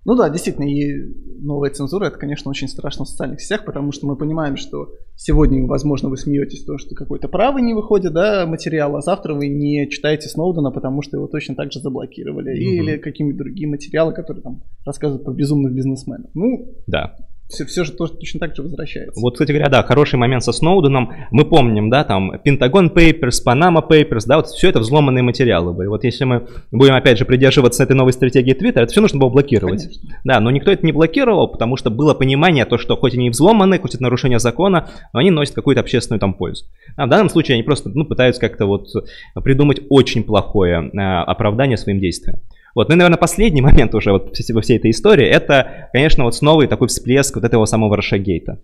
Ну 0.06 0.14
да, 0.14 0.30
действительно, 0.30 0.64
и 0.64 1.02
новая 1.40 1.70
цензура, 1.70 2.06
это, 2.06 2.16
конечно, 2.16 2.48
очень 2.48 2.68
страшно 2.68 3.04
в 3.04 3.08
социальных 3.08 3.40
сетях, 3.40 3.64
потому 3.64 3.90
что 3.90 4.06
мы 4.06 4.16
понимаем, 4.16 4.56
что 4.56 4.92
сегодня, 5.16 5.66
возможно, 5.66 6.08
вы 6.08 6.16
смеетесь, 6.16 6.64
то, 6.64 6.78
что 6.78 6.94
какой-то 6.94 7.26
правый 7.28 7.60
не 7.62 7.74
выходит, 7.74 8.12
да, 8.12 8.46
материал, 8.46 8.94
а 8.94 9.00
завтра 9.00 9.34
вы 9.34 9.48
не 9.48 9.90
читаете 9.90 10.28
Сноудена, 10.28 10.70
потому 10.70 11.02
что 11.02 11.16
его 11.16 11.26
точно 11.26 11.56
так 11.56 11.72
же 11.72 11.80
заблокировали, 11.80 12.50
угу. 12.50 12.84
или 12.84 12.98
какие-нибудь 12.98 13.36
другие 13.36 13.68
материалы, 13.68 14.14
которые 14.14 14.44
там 14.44 14.62
рассказывают 14.84 15.24
про 15.24 15.34
безумных 15.34 15.74
бизнесменов. 15.74 16.30
Ну, 16.34 16.72
да 16.86 17.16
все, 17.48 17.64
все 17.64 17.84
же 17.84 17.92
тоже 17.92 18.14
точно 18.14 18.40
так 18.40 18.56
же 18.56 18.62
возвращается. 18.62 19.20
Вот, 19.20 19.34
кстати 19.34 19.52
говоря, 19.52 19.68
да, 19.68 19.82
хороший 19.82 20.16
момент 20.16 20.42
со 20.42 20.52
Сноуденом. 20.52 21.12
Мы 21.30 21.44
помним, 21.44 21.90
да, 21.90 22.02
там, 22.04 22.32
Pentagon 22.44 22.92
Papers, 22.92 23.36
Panama 23.46 23.86
Papers, 23.86 24.24
да, 24.26 24.36
вот 24.36 24.48
все 24.48 24.68
это 24.68 24.80
взломанные 24.80 25.22
материалы 25.22 25.72
были. 25.72 25.86
Вот 25.86 26.04
если 26.04 26.24
мы 26.24 26.48
будем, 26.72 26.94
опять 26.94 27.18
же, 27.18 27.24
придерживаться 27.24 27.82
этой 27.82 27.94
новой 27.94 28.12
стратегии 28.12 28.54
Twitter, 28.54 28.82
это 28.82 28.92
все 28.92 29.00
нужно 29.00 29.20
было 29.20 29.28
блокировать. 29.28 29.82
Конечно. 29.84 30.10
Да, 30.24 30.40
но 30.40 30.50
никто 30.50 30.72
это 30.72 30.84
не 30.84 30.92
блокировал, 30.92 31.48
потому 31.48 31.76
что 31.76 31.90
было 31.90 32.14
понимание, 32.14 32.64
то, 32.64 32.78
что 32.78 32.96
хоть 32.96 33.14
они 33.14 33.28
и 33.28 33.30
взломаны, 33.30 33.78
хоть 33.78 33.94
это 33.94 34.02
нарушение 34.02 34.38
закона, 34.38 34.88
но 35.12 35.20
они 35.20 35.30
носят 35.30 35.54
какую-то 35.54 35.80
общественную 35.80 36.20
там 36.20 36.34
пользу. 36.34 36.64
А 36.96 37.06
в 37.06 37.08
данном 37.08 37.28
случае 37.28 37.54
они 37.54 37.62
просто, 37.62 37.90
ну, 37.90 38.04
пытаются 38.04 38.40
как-то 38.40 38.66
вот 38.66 38.88
придумать 39.42 39.80
очень 39.88 40.24
плохое 40.24 40.90
э, 40.92 40.98
оправдание 40.98 41.76
своим 41.76 42.00
действиям. 42.00 42.40
Вот, 42.76 42.90
ну 42.90 42.94
и, 42.94 42.98
наверное, 42.98 43.16
последний 43.16 43.62
момент 43.62 43.94
уже 43.94 44.12
вот 44.12 44.36
во 44.50 44.60
всей 44.60 44.76
этой 44.76 44.90
истории, 44.90 45.26
это, 45.26 45.88
конечно, 45.94 46.24
вот 46.24 46.34
снова 46.34 46.66
такой 46.66 46.88
всплеск 46.88 47.34
вот 47.34 47.44
этого 47.44 47.64
самого 47.64 47.96
Рашагейта. 47.96 48.60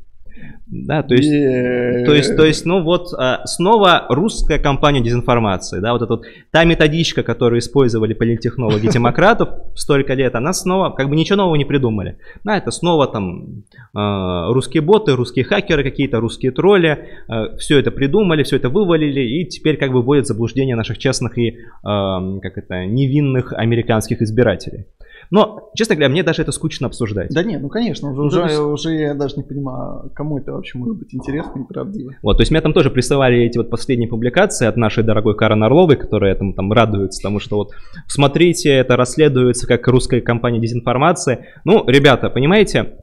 Да, 0.67 1.03
то 1.03 1.15
есть, 1.15 1.31
yeah. 1.31 2.07
то 2.07 2.15
есть, 2.15 2.35
то 2.35 2.47
есть, 2.47 2.65
ну 2.65 2.83
вот 2.83 3.13
а, 3.19 3.45
снова 3.47 4.07
русская 4.09 4.59
компания 4.59 5.03
дезинформации, 5.03 5.81
да, 5.81 5.93
вот 5.93 6.01
эта 6.01 6.15
вот, 6.15 6.25
та 6.51 6.65
методичка, 6.65 7.23
которую 7.23 7.59
использовали 7.59 8.15
политтехнологи 8.15 8.87
демократов 8.89 9.51
столько 9.75 10.15
лет, 10.15 10.35
она 10.35 10.55
снова, 10.55 10.89
как 10.91 11.11
бы 11.11 11.17
ничего 11.17 11.37
нового 11.37 11.57
не 11.57 11.67
придумали. 11.67 12.17
Да, 12.43 12.57
это 12.57 12.71
снова 12.71 13.07
там 13.07 13.65
а, 13.95 14.51
русские 14.51 14.81
боты, 14.81 15.15
русские 15.15 15.45
хакеры 15.45 15.83
какие-то, 15.83 16.21
русские 16.21 16.53
тролли, 16.53 17.07
а, 17.29 17.55
все 17.59 17.79
это 17.79 17.91
придумали, 17.91 18.43
все 18.43 18.57
это 18.57 18.71
вывалили, 18.71 19.21
и 19.21 19.47
теперь 19.47 19.77
как 19.77 19.93
бы 19.93 20.01
вводят 20.01 20.27
заблуждение 20.27 20.75
наших 20.75 20.97
честных 20.97 21.37
и, 21.37 21.59
как 21.83 22.57
это, 22.57 22.87
невинных 22.87 23.53
американских 23.53 24.23
избирателей. 24.23 24.87
Но, 25.33 25.71
честно 25.75 25.95
говоря, 25.95 26.11
мне 26.11 26.23
даже 26.23 26.43
это 26.43 26.53
скучно 26.53 26.89
обсуждать. 26.89 27.31
Да 27.31 27.43
нет, 27.43 27.63
ну 27.63 27.71
конечно, 27.71 28.13
уже, 28.13 28.21
уже, 28.21 28.41
есть... 28.43 28.61
уже 28.61 28.95
я 28.95 29.15
даже 29.15 29.37
не 29.37 29.43
понимаю, 29.43 30.11
кому 30.15 30.37
это 30.37 30.53
вообще 30.53 30.77
может 30.77 30.99
быть 30.99 31.15
интересно 31.15 31.61
и 31.61 31.65
правдиво. 31.65 32.13
Вот, 32.23 32.37
то 32.37 32.43
есть 32.43 32.51
мне 32.51 32.61
там 32.61 32.75
тоже 32.75 32.91
присылали 32.91 33.39
эти 33.39 33.57
вот 33.57 33.71
последние 33.71 34.11
публикации 34.11 34.67
от 34.67 34.77
нашей 34.77 35.03
дорогой 35.03 35.35
Карен 35.35 35.65
Орловой, 35.65 35.97
которая 35.97 36.35
там, 36.35 36.53
там 36.53 36.71
радуется 36.71 37.23
тому, 37.23 37.41
что 37.41 37.57
вот 37.57 37.71
смотрите, 38.09 38.69
это 38.69 38.95
расследуется 38.95 39.67
как 39.67 39.89
русская 39.89 40.21
компания 40.21 40.61
дезинформации. 40.61 41.47
Ну, 41.65 41.83
ребята, 41.87 42.29
понимаете, 42.29 42.99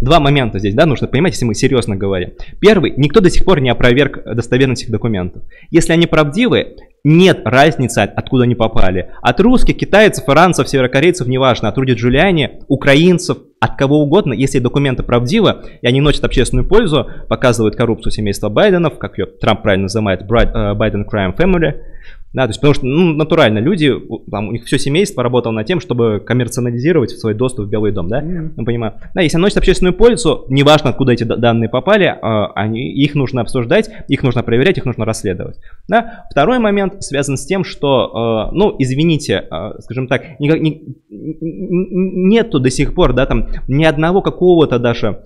Два 0.00 0.20
момента 0.20 0.58
здесь, 0.58 0.74
да, 0.74 0.86
нужно 0.86 1.06
понимать, 1.06 1.32
если 1.32 1.44
мы 1.44 1.54
серьезно 1.54 1.96
говорим. 1.96 2.32
Первый, 2.60 2.94
никто 2.96 3.20
до 3.20 3.30
сих 3.30 3.44
пор 3.44 3.60
не 3.60 3.70
опроверг 3.70 4.22
достоверность 4.24 4.82
этих 4.82 4.92
документов. 4.92 5.42
Если 5.70 5.92
они 5.92 6.06
правдивы, 6.06 6.76
нет 7.04 7.40
разницы, 7.44 8.00
откуда 8.00 8.44
они 8.44 8.54
попали. 8.54 9.10
От 9.22 9.40
русских, 9.40 9.76
китайцев, 9.76 10.28
иранцев, 10.28 10.68
северокорейцев, 10.68 11.26
неважно, 11.28 11.68
от 11.68 11.78
Руди 11.78 11.92
Джулиани, 11.92 12.60
украинцев, 12.68 13.38
от 13.60 13.76
кого 13.76 14.00
угодно, 14.00 14.32
если 14.32 14.58
документы 14.58 15.02
правдивы, 15.02 15.56
и 15.80 15.86
они 15.86 16.00
носят 16.00 16.24
общественную 16.24 16.68
пользу, 16.68 17.08
показывают 17.28 17.76
коррупцию 17.76 18.12
семейства 18.12 18.48
Байденов, 18.48 18.98
как 18.98 19.18
ее 19.18 19.26
Трамп 19.26 19.62
правильно 19.62 19.84
называет, 19.84 20.26
Байден 20.26 21.02
э, 21.02 21.06
Crime 21.06 21.36
Family, 21.36 21.74
да, 22.34 22.44
то 22.44 22.50
есть 22.50 22.60
потому 22.60 22.74
что, 22.74 22.86
ну, 22.86 23.14
натурально, 23.14 23.58
люди, 23.58 23.92
там, 24.30 24.48
у 24.48 24.52
них 24.52 24.64
все 24.64 24.78
семейство 24.78 25.22
работало 25.22 25.52
над 25.52 25.66
тем, 25.66 25.80
чтобы 25.80 26.20
коммерциализировать 26.20 27.10
свой 27.10 27.32
доступ 27.32 27.66
в 27.66 27.70
Белый 27.70 27.90
дом, 27.90 28.08
да, 28.08 28.20
mm-hmm. 28.20 28.52
я 28.56 28.64
понимаю. 28.64 28.94
Да, 29.14 29.22
если 29.22 29.38
носят 29.38 29.58
общественную 29.58 29.94
пользу, 29.94 30.44
неважно, 30.48 30.90
откуда 30.90 31.12
эти 31.12 31.24
данные 31.24 31.70
попали, 31.70 32.04
а, 32.04 32.52
они, 32.52 32.92
их 32.92 33.14
нужно 33.14 33.40
обсуждать, 33.40 33.90
их 34.08 34.22
нужно 34.22 34.42
проверять, 34.42 34.76
их 34.76 34.84
нужно 34.84 35.06
расследовать. 35.06 35.56
Да. 35.88 36.26
Второй 36.30 36.58
момент 36.58 37.02
связан 37.02 37.38
с 37.38 37.46
тем, 37.46 37.64
что, 37.64 38.10
а, 38.14 38.50
ну, 38.52 38.76
извините, 38.78 39.46
а, 39.50 39.80
скажем 39.80 40.06
так, 40.06 40.38
никак, 40.38 40.60
не, 40.60 40.82
нету 41.08 42.60
до 42.60 42.68
сих 42.70 42.94
пор, 42.94 43.14
да, 43.14 43.24
там, 43.24 43.48
ни 43.68 43.84
одного 43.84 44.20
какого-то 44.20 44.78
даже 44.78 45.22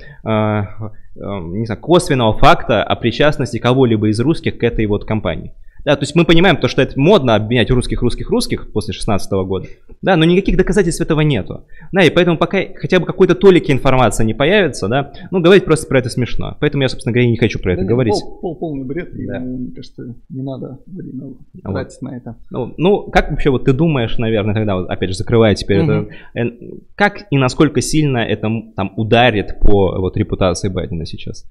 не 1.15 1.67
знаю, 1.67 1.81
косвенного 1.81 2.33
факта 2.39 2.83
о 2.83 2.97
причастности 2.97 3.59
кого-либо 3.59 4.09
из 4.09 4.19
русских 4.19 4.57
к 4.57 4.63
этой 4.63 4.87
вот 4.87 5.05
компании. 5.05 5.53
Да, 5.85 5.97
то 5.97 6.03
есть 6.03 6.15
мы 6.15 6.25
понимаем 6.25 6.57
то, 6.59 6.69
что 6.69 6.81
это 6.81 6.99
модно 6.99 7.35
обменять 7.35 7.71
русских, 7.71 8.03
русских, 8.03 8.31
русских 8.31 8.73
после 8.73 8.95
16 8.95 9.31
года. 9.47 9.67
Да, 10.01 10.17
но 10.17 10.25
никаких 10.25 10.57
доказательств 10.57 11.01
этого 11.01 11.21
нету. 11.23 11.65
Да, 11.93 12.03
и 12.05 12.11
поэтому 12.11 12.39
пока 12.39 12.59
хотя 12.77 13.01
бы 13.01 13.07
какой-то 13.07 13.35
толики 13.35 13.73
информации 13.73 14.25
не 14.25 14.35
появится, 14.35 14.87
да, 14.89 15.13
ну, 15.31 15.41
говорить 15.41 15.65
просто 15.65 15.87
про 15.89 15.99
это 15.99 16.09
смешно. 16.09 16.57
Поэтому 16.61 16.83
я, 16.83 16.89
собственно 16.89 17.13
говоря, 17.13 17.29
не 17.29 17.37
хочу 17.37 17.59
про 17.59 17.73
это 17.73 17.83
Да, 17.83 17.89
говорить. 17.89 18.13
Пол, 18.15 18.39
пол- 18.41 18.55
полный 18.57 18.85
бред. 18.85 19.13
и, 19.15 19.27
Да. 19.27 19.41
Мне 19.41 19.73
кажется, 19.75 20.15
не 20.29 20.43
надо 20.43 20.79
время 20.87 21.35
Вот. 21.65 21.73
тратить 21.75 22.03
на 22.03 22.17
это. 22.17 22.37
Ну, 22.51 22.75
ну, 22.77 23.11
как 23.11 23.31
вообще 23.31 23.51
вот 23.51 23.65
ты 23.65 23.73
думаешь, 23.73 24.19
наверное, 24.19 24.55
тогда, 24.55 24.77
вот, 24.77 24.89
опять 24.89 25.11
же, 25.11 25.17
закрывая 25.17 25.55
теперь 25.55 25.83
Мгм. 25.83 26.09
это, 26.35 26.41
э, 26.49 26.53
как 26.95 27.27
и 27.31 27.37
насколько 27.39 27.81
сильно 27.81 28.19
это 28.19 28.49
там 28.77 28.93
ударит 28.97 29.59
по 29.61 29.99
вот 30.01 30.17
репутации 30.17 30.69
Байдена 30.69 31.07
сейчас? 31.07 31.45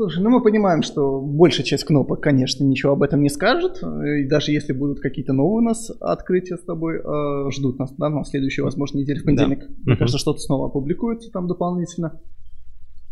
Слушай, 0.00 0.22
ну 0.22 0.30
мы 0.30 0.40
понимаем, 0.40 0.82
что 0.82 1.20
большая 1.20 1.66
часть 1.66 1.82
кнопок, 1.82 2.20
конечно, 2.20 2.62
ничего 2.62 2.92
об 2.92 3.02
этом 3.02 3.20
не 3.20 3.28
скажет. 3.28 3.82
И 3.82 4.28
даже 4.28 4.52
если 4.52 4.72
будут 4.72 5.00
какие-то 5.00 5.32
новые 5.32 5.58
у 5.58 5.60
нас 5.60 5.90
открытия 6.00 6.56
с 6.56 6.62
тобой, 6.62 6.98
э, 6.98 7.50
ждут 7.50 7.80
нас, 7.80 7.92
да, 7.98 8.08
на 8.08 8.24
следующую, 8.24 8.64
возможно, 8.64 8.98
неделю 8.98 9.22
в 9.22 9.24
понедельник. 9.24 9.68
Мне 9.68 9.94
Мгм. 9.94 9.96
кажется, 9.96 10.18
что-то 10.18 10.38
снова 10.38 10.68
опубликуется 10.68 11.32
там 11.32 11.48
дополнительно. 11.48 12.20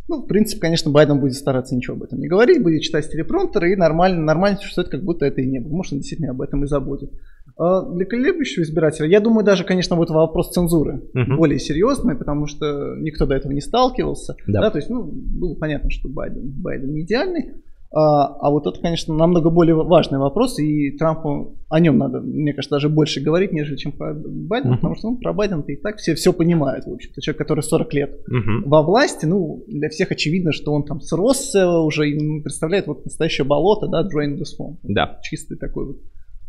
Ну, 0.07 0.23
в 0.23 0.29
принципе, 0.29 0.61
конечно, 0.61 0.93
Байден 0.93 1.19
будет 1.19 1.35
стараться 1.35 1.75
ничего 1.75 1.97
об 1.97 2.05
этом 2.05 2.21
не 2.21 2.29
говорить, 2.29 2.63
будет 2.63 2.83
читать 2.83 3.05
с 3.05 3.09
телепромптера 3.09 3.69
и 3.69 3.75
нормально, 3.75 4.21
нормально 4.23 4.57
существует, 4.57 4.89
как 4.89 5.03
будто 5.03 5.27
это 5.27 5.41
и 5.41 5.47
не 5.51 5.59
было. 5.59 5.73
Может, 5.73 5.95
он 5.95 5.99
действительно 5.99 6.31
об 6.31 6.41
этом 6.41 6.63
и 6.63 6.69
забудет. 6.69 7.11
А 7.59 7.83
Для 7.83 8.05
колеблющего 8.05 8.63
избирателя, 8.65 9.09
я 9.09 9.21
думаю, 9.21 9.45
даже, 9.45 9.65
конечно, 9.65 9.97
будет 9.97 10.11
вопрос 10.11 10.51
цензуры 10.53 11.03
Мгм. 11.15 11.37
более 11.37 11.59
серьезный, 11.59 12.15
потому 12.15 12.47
что 12.47 12.97
никто 12.97 13.25
до 13.27 13.35
этого 13.35 13.53
не 13.53 13.61
сталкивался. 13.63 14.37
Да. 14.47 14.61
Да, 14.61 14.71
то 14.71 14.79
есть, 14.79 14.91
ну, 14.91 15.03
было 15.11 15.55
понятно, 15.55 15.91
что 15.91 16.09
Байден, 16.09 16.51
Байден 16.63 16.93
не 16.93 17.03
идеальный. 17.03 17.53
А, 17.95 18.27
а 18.27 18.51
вот 18.51 18.67
это, 18.67 18.79
конечно, 18.81 19.15
намного 19.15 19.49
более 19.49 19.75
важный 19.77 20.19
вопрос, 20.19 20.59
и 20.59 20.91
Трампу 20.99 21.57
о 21.71 21.81
нем 21.81 21.97
надо, 21.97 22.21
мне 22.21 22.53
кажется, 22.53 22.75
даже 22.75 22.89
больше 22.91 23.21
говорить, 23.23 23.53
нежели 23.53 23.77
чем 23.77 23.93
про 23.93 24.13
Байдена, 24.13 24.73
Мгм. 24.73 24.81
потому 24.81 24.97
что 24.97 25.11
ну, 25.13 25.17
про 25.19 25.33
Байдена 25.33 25.63
и 25.67 25.77
так 25.77 25.97
все 25.97 26.15
все 26.15 26.33
понимают, 26.35 26.85
в 26.85 26.93
общем-то. 26.93 27.23
Человек, 27.23 27.39
который 27.39 27.63
40 27.63 27.95
лет 27.95 28.21
Мгм. 28.27 28.65
во 28.69 28.83
власти, 28.83 29.25
ну, 29.25 29.65
для 29.69 29.89
всех 29.89 30.11
очевидно, 30.11 30.53
что 30.53 30.73
он 30.75 30.85
там 30.85 31.01
сросся 31.01 31.71
уже 31.79 32.11
и 32.11 32.41
представляет 32.43 32.87
вот 32.87 33.05
настоящее 33.05 33.47
болото, 33.47 33.87
да, 33.87 34.03
drain 34.03 34.37
the 34.37 34.43
swamp. 34.43 34.77
Да. 34.83 35.19
Чистый 35.23 35.57
такой 35.57 35.87
вот 35.87 35.97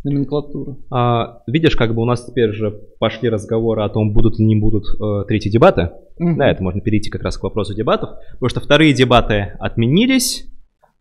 номенклатура. 0.03 0.77
А, 0.91 1.41
видишь, 1.47 1.75
как 1.75 1.93
бы 1.93 2.01
у 2.01 2.05
нас 2.05 2.25
теперь 2.25 2.51
же 2.51 2.71
пошли 2.99 3.29
разговоры 3.29 3.83
о 3.83 3.89
том, 3.89 4.13
будут 4.13 4.39
ли 4.39 4.45
не 4.45 4.55
будут 4.55 4.85
э, 4.85 5.25
третьи 5.27 5.49
дебаты. 5.49 5.91
Мгм. 6.17 6.37
Да, 6.37 6.49
это 6.49 6.63
можно 6.63 6.81
перейти 6.81 7.09
как 7.09 7.23
раз 7.23 7.37
к 7.37 7.43
вопросу 7.43 7.73
дебатов. 7.73 8.11
Потому 8.33 8.49
что 8.49 8.59
вторые 8.59 8.93
дебаты 8.93 9.53
отменились. 9.59 10.45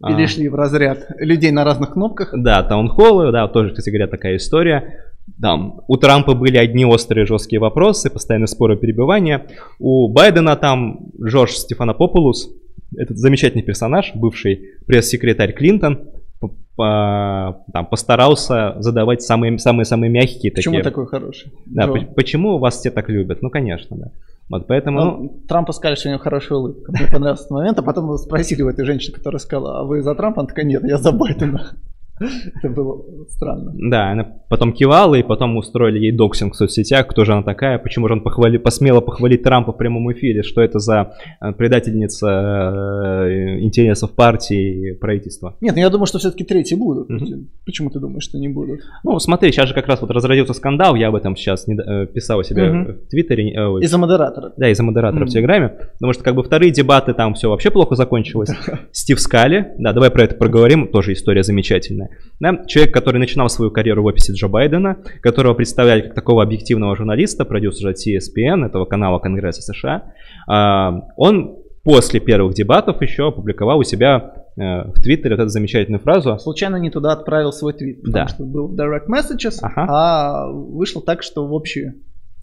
А, 0.01 0.15
Перешли 0.15 0.49
в 0.49 0.55
разряд 0.55 1.07
людей 1.19 1.51
на 1.51 1.65
разных 1.65 1.93
кнопках. 1.93 2.31
Да, 2.35 2.63
таунхоллы, 2.63 3.33
да, 3.33 3.49
тоже, 3.49 3.71
кстати 3.71 3.91
говоря, 3.91 4.09
такая 4.09 4.37
история. 4.37 5.05
Там 5.41 5.81
у 5.89 5.97
Трампа 5.97 6.35
были 6.35 6.57
одни 6.57 6.85
острые 6.85 7.27
жесткие 7.27 7.61
вопросы, 7.61 8.11
постоянные 8.11 8.47
споры, 8.47 8.77
перебивания. 8.77 9.47
У 9.79 10.09
Байдена 10.09 10.55
там 10.57 11.11
Джордж 11.21 11.53
Стефанопопулус, 11.53 12.51
этот 12.97 13.19
замечательный 13.19 13.63
персонаж, 13.63 14.13
бывший 14.15 14.61
пресс-секретарь 14.87 15.53
Клинтон, 15.53 16.11
по- 16.41 17.65
там, 17.73 17.87
постарался 17.87 18.77
задавать 18.81 19.23
самые 19.23 19.59
самые 19.59 19.85
самые 19.87 20.11
мягкие 20.11 20.53
Почему 20.53 20.75
такие. 20.75 20.85
такой 20.85 21.07
хороший? 21.07 21.53
Да, 21.67 21.87
по- 21.87 22.01
почему 22.15 22.59
вас 22.59 22.77
все 22.79 22.91
так 22.91 23.09
любят? 23.09 23.41
Ну, 23.43 23.51
конечно, 23.51 23.97
да. 23.97 24.11
Вот 24.49 24.67
поэтому, 24.69 25.01
ну, 25.01 25.17
Ну, 25.23 25.29
Трампа 25.49 25.73
сказали, 25.73 25.97
что 25.97 26.09
у 26.09 26.13
него 26.13 26.21
хорошая 26.23 26.59
улыбка. 26.59 26.93
Мне 26.93 27.07
понравился 27.11 27.45
этот 27.45 27.51
момент, 27.51 27.79
а 27.79 27.83
потом 27.83 28.17
спросили 28.19 28.63
у 28.63 28.69
этой 28.69 28.85
женщины, 28.85 29.17
которая 29.17 29.41
сказала, 29.41 29.81
а 29.81 29.85
вы 29.85 30.03
за 30.03 30.15
Трампа? 30.15 30.41
Она 30.41 30.49
такая, 30.49 30.65
нет, 30.67 30.85
я 30.85 30.99
за 30.99 31.11
Байдена. 31.13 31.73
Это 32.19 32.69
было 32.71 33.05
странно. 33.29 33.73
Да, 33.75 34.11
она 34.13 34.25
потом 34.49 34.73
кивала, 34.73 35.15
и 35.17 35.23
потом 35.23 35.57
устроили 35.57 35.99
ей 35.99 36.13
доксинг 36.13 36.55
в 36.55 36.57
соцсетях, 36.57 37.07
кто 37.09 37.25
же 37.25 37.33
она 37.33 37.43
такая, 37.43 37.79
почему 37.79 38.09
же 38.09 38.15
он 38.15 38.23
похвали, 38.23 38.57
посмела 38.59 39.01
похвалить 39.01 39.43
Трампа 39.43 39.73
в 39.73 39.77
прямом 39.77 40.11
эфире, 40.13 40.43
что 40.43 40.63
это 40.63 40.79
за 40.79 41.13
э, 41.41 41.53
предательница 41.53 42.27
э, 42.29 43.59
интересов 43.61 44.13
партии 44.15 44.91
и 44.91 44.93
правительства. 44.95 45.57
Нет, 45.61 45.75
ну 45.75 45.81
я 45.81 45.91
думаю, 45.91 46.07
что 46.07 46.19
все-таки 46.19 46.45
третьи 46.45 46.75
будут. 46.75 47.09
Мгм. 47.09 47.49
Почему 47.65 47.91
ты 47.91 48.01
думаешь, 48.01 48.25
что 48.25 48.39
не 48.39 48.49
будут? 48.49 48.81
Ну, 49.05 49.19
смотри, 49.19 49.53
сейчас 49.53 49.69
же 49.69 49.75
как 49.75 49.87
раз 49.87 50.01
вот 50.01 50.11
разразился 50.11 50.55
скандал, 50.55 50.95
я 50.95 51.09
об 51.09 51.15
этом 51.17 51.37
сейчас 51.37 51.67
не, 51.67 51.75
э, 51.75 52.07
писал 52.07 52.39
у 52.39 52.43
себя 52.43 52.73
Мгм. 52.73 52.85
в 52.95 53.09
Твиттере, 53.09 53.51
э, 53.51 53.59
Из-за 53.83 53.99
модератора. 53.99 54.53
да, 54.57 54.69
из-за 54.71 54.83
модератора 54.83 55.21
в 55.21 55.23
Мгм. 55.25 55.31
Телеграме, 55.31 55.69
потому 55.99 56.13
что 56.13 56.23
как 56.25 56.35
бы 56.35 56.43
вторые 56.43 56.73
дебаты 56.73 57.15
там 57.15 57.35
все 57.35 57.51
вообще 57.51 57.71
плохо 57.71 57.95
закончилось. 57.95 58.51
Стив 58.93 59.21
Скали, 59.21 59.75
да, 59.79 59.93
давай 59.93 60.11
про 60.11 60.25
это 60.25 60.35
поговорим, 60.35 60.89
тоже 60.89 61.13
история 61.13 61.43
замечательная. 61.43 62.06
Да, 62.41 62.65
человек, 62.67 62.93
который 62.93 63.19
начинал 63.19 63.49
свою 63.49 63.71
карьеру 63.71 64.03
в 64.03 64.07
офисе 64.07 64.33
Джо 64.33 64.49
Байдена, 64.49 64.97
которого 65.23 65.55
представляли 65.55 66.03
как 66.03 66.15
такого 66.15 66.43
объективного 66.43 66.95
журналиста, 66.97 67.45
продюсера 67.45 67.93
CSPN, 67.93 68.67
этого 68.67 68.85
канала 68.85 69.19
Конгресса 69.19 69.63
США, 69.63 70.13
а, 70.49 71.01
он 71.17 71.57
после 71.83 72.21
первых 72.21 72.55
дебатов 72.55 73.01
еще 73.01 73.29
опубликовал 73.29 73.79
у 73.79 73.85
себя 73.85 74.33
э, 74.57 74.91
в 74.91 75.01
Твиттере 75.03 75.37
вот 75.37 75.43
эту 75.43 75.51
замечательную 75.51 76.01
фразу. 76.01 76.37
Случайно 76.39 76.77
не 76.77 76.91
туда 76.91 77.13
отправил 77.13 77.53
свой 77.53 77.75
твит, 77.75 78.03
потому 78.03 78.25
Да. 78.25 78.29
что 78.29 78.45
был 78.45 78.75
direct 78.75 79.07
messages, 79.09 79.59
Ага. 79.63 79.87
а 79.89 80.51
вышло 80.51 81.01
так, 81.01 81.23
что 81.23 81.47
в 81.47 81.53
общий 81.53 81.93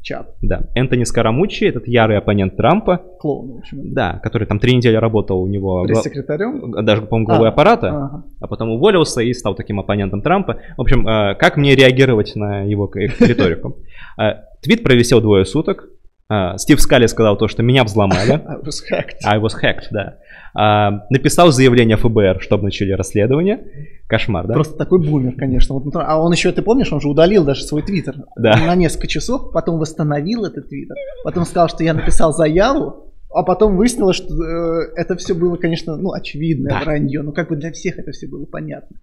чат. 0.04 0.36
Да, 0.42 0.62
Энтони 0.76 1.04
Скарамуччи, 1.06 1.64
этот 1.64 1.88
ярый 1.88 2.18
оппонент 2.18 2.56
Трампа, 2.58 3.02
Клоун, 3.20 3.54
в 3.54 3.58
общем. 3.60 3.94
да, 3.94 4.20
который 4.22 4.46
там 4.48 4.60
три 4.60 4.76
недели 4.76 4.96
работал 4.98 5.42
у 5.42 5.48
него, 5.48 5.84
Пресс-секретарем. 5.86 6.86
даже, 6.86 7.02
по-моему, 7.02 7.26
главой 7.28 7.48
А, 7.48 7.52
аппарата, 7.52 7.88
Ага. 7.88 8.24
а 8.42 8.48
потом 8.48 8.70
уволился 8.72 9.22
и 9.22 9.34
стал 9.34 9.56
таким 9.56 9.80
оппонентом 9.80 10.22
Трампа. 10.22 10.58
В 10.78 10.82
общем, 10.82 11.08
э, 11.08 11.36
как 11.36 11.58
мне 11.58 11.74
реагировать 11.76 12.34
на 12.36 12.62
его 12.64 12.92
риторику? 12.94 13.78
Э, 14.22 14.44
Твит 14.62 14.84
провисел 14.84 15.22
двое 15.22 15.44
суток. 15.46 15.88
Э, 16.30 16.58
Стив 16.58 16.80
Скали 16.80 17.08
сказал 17.08 17.36
то, 17.38 17.48
что 17.48 17.64
меня 17.64 17.84
взломали. 17.84 18.34
I 18.48 18.58
was 18.62 18.82
hacked. 18.92 19.18
I 19.26 19.40
was 19.40 19.54
hacked, 19.60 19.88
да. 19.92 20.18
А, 20.56 21.06
Написал 21.10 21.52
заявление 21.52 21.98
ФБР, 21.98 22.40
чтобы 22.42 22.64
начали 22.66 22.92
расследование. 22.92 23.66
Кошмар, 24.08 24.48
да? 24.48 24.54
Просто 24.54 24.78
такой 24.78 25.00
бумер, 25.00 25.36
конечно. 25.36 25.74
Вот, 25.76 25.86
ну, 25.86 25.92
а 25.96 26.22
он 26.22 26.32
еще, 26.32 26.52
ты 26.52 26.62
помнишь, 26.62 26.92
он 26.94 27.02
же 27.02 27.10
удалил 27.10 27.44
даже 27.44 27.64
свой 27.64 27.82
твиттер 27.82 28.16
Да. 28.38 28.56
на 28.58 28.76
несколько 28.76 29.08
часов, 29.08 29.52
потом 29.52 29.80
восстановил 29.80 30.46
этот 30.46 30.70
твиттер, 30.70 30.96
потом 31.24 31.46
сказал, 31.46 31.70
что 31.70 31.84
я 31.84 31.94
написал 31.94 32.34
заяву, 32.34 33.12
а 33.34 33.42
потом 33.44 33.78
выяснилось, 33.78 34.18
что 34.18 34.32
э, 34.36 34.92
это 34.96 35.16
все 35.16 35.34
было, 35.34 35.56
конечно, 35.56 35.96
ну, 35.98 36.12
очевидное 36.12 36.72
Да. 36.74 36.82
вранье, 36.84 37.24
но 37.24 37.32
как 37.32 37.50
бы 37.50 37.56
для 37.56 37.72
всех 37.72 37.98
это 37.98 38.12
все 38.12 38.28
было 38.28 38.46
понятно. 38.46 38.98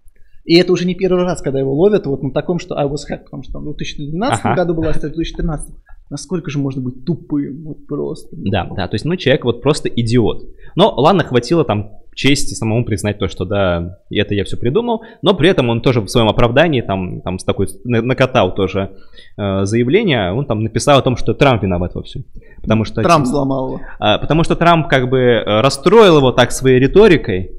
И 0.44 0.56
это 0.56 0.72
уже 0.72 0.86
не 0.86 0.94
первый 0.94 1.24
раз, 1.24 1.42
когда 1.42 1.58
его 1.58 1.74
ловят 1.74 2.06
вот 2.06 2.22
на 2.22 2.30
таком, 2.30 2.60
что 2.60 2.76
I 2.78 2.86
was 2.86 3.00
hacked, 3.10 3.24
потому 3.24 3.42
что 3.42 3.54
там 3.54 3.62
в 3.62 3.76
2012 3.76 4.40
Ага. 4.44 4.54
году 4.54 4.74
была, 4.74 4.90
а 4.90 4.92
в 4.92 5.00
2013. 5.00 5.74
Насколько 6.10 6.50
же 6.50 6.58
можно 6.58 6.82
быть 6.82 7.04
тупым, 7.04 7.62
вот 7.64 7.86
просто. 7.86 8.28
Да, 8.32 8.64
да, 8.64 8.88
то 8.88 8.96
есть, 8.96 9.04
ну, 9.04 9.14
человек 9.16 9.44
вот 9.44 9.62
просто 9.62 9.88
идиот. 9.88 10.42
Но, 10.74 10.92
ладно, 10.96 11.22
хватило 11.22 11.64
там 11.64 11.92
чести 12.14 12.54
самому 12.54 12.84
признать 12.84 13.18
то, 13.18 13.28
что 13.28 13.44
да, 13.44 13.98
это 14.10 14.34
я 14.34 14.44
все 14.44 14.56
придумал, 14.56 15.02
но 15.22 15.34
при 15.34 15.48
этом 15.48 15.68
он 15.68 15.80
тоже 15.80 16.00
в 16.00 16.08
своем 16.08 16.28
оправдании 16.28 16.80
там, 16.80 17.20
там 17.20 17.38
с 17.38 17.44
такой, 17.44 17.68
на- 17.84 18.02
накатал 18.02 18.54
тоже 18.54 18.96
э, 19.38 19.64
заявление, 19.64 20.32
он 20.32 20.46
там 20.46 20.62
написал 20.62 20.98
о 20.98 21.02
том, 21.02 21.16
что 21.16 21.32
Трамп 21.32 21.62
виноват 21.62 21.94
во 21.94 22.02
всем. 22.02 22.24
Потому 22.60 22.84
что, 22.84 23.02
Трамп 23.02 23.24
взломал 23.24 23.68
его. 23.68 23.80
А, 24.00 24.18
потому 24.18 24.42
что 24.42 24.56
Трамп 24.56 24.88
как 24.88 25.08
бы 25.08 25.18
э, 25.18 25.60
расстроил 25.60 26.18
его 26.18 26.32
так 26.32 26.50
своей 26.50 26.80
риторикой, 26.80 27.52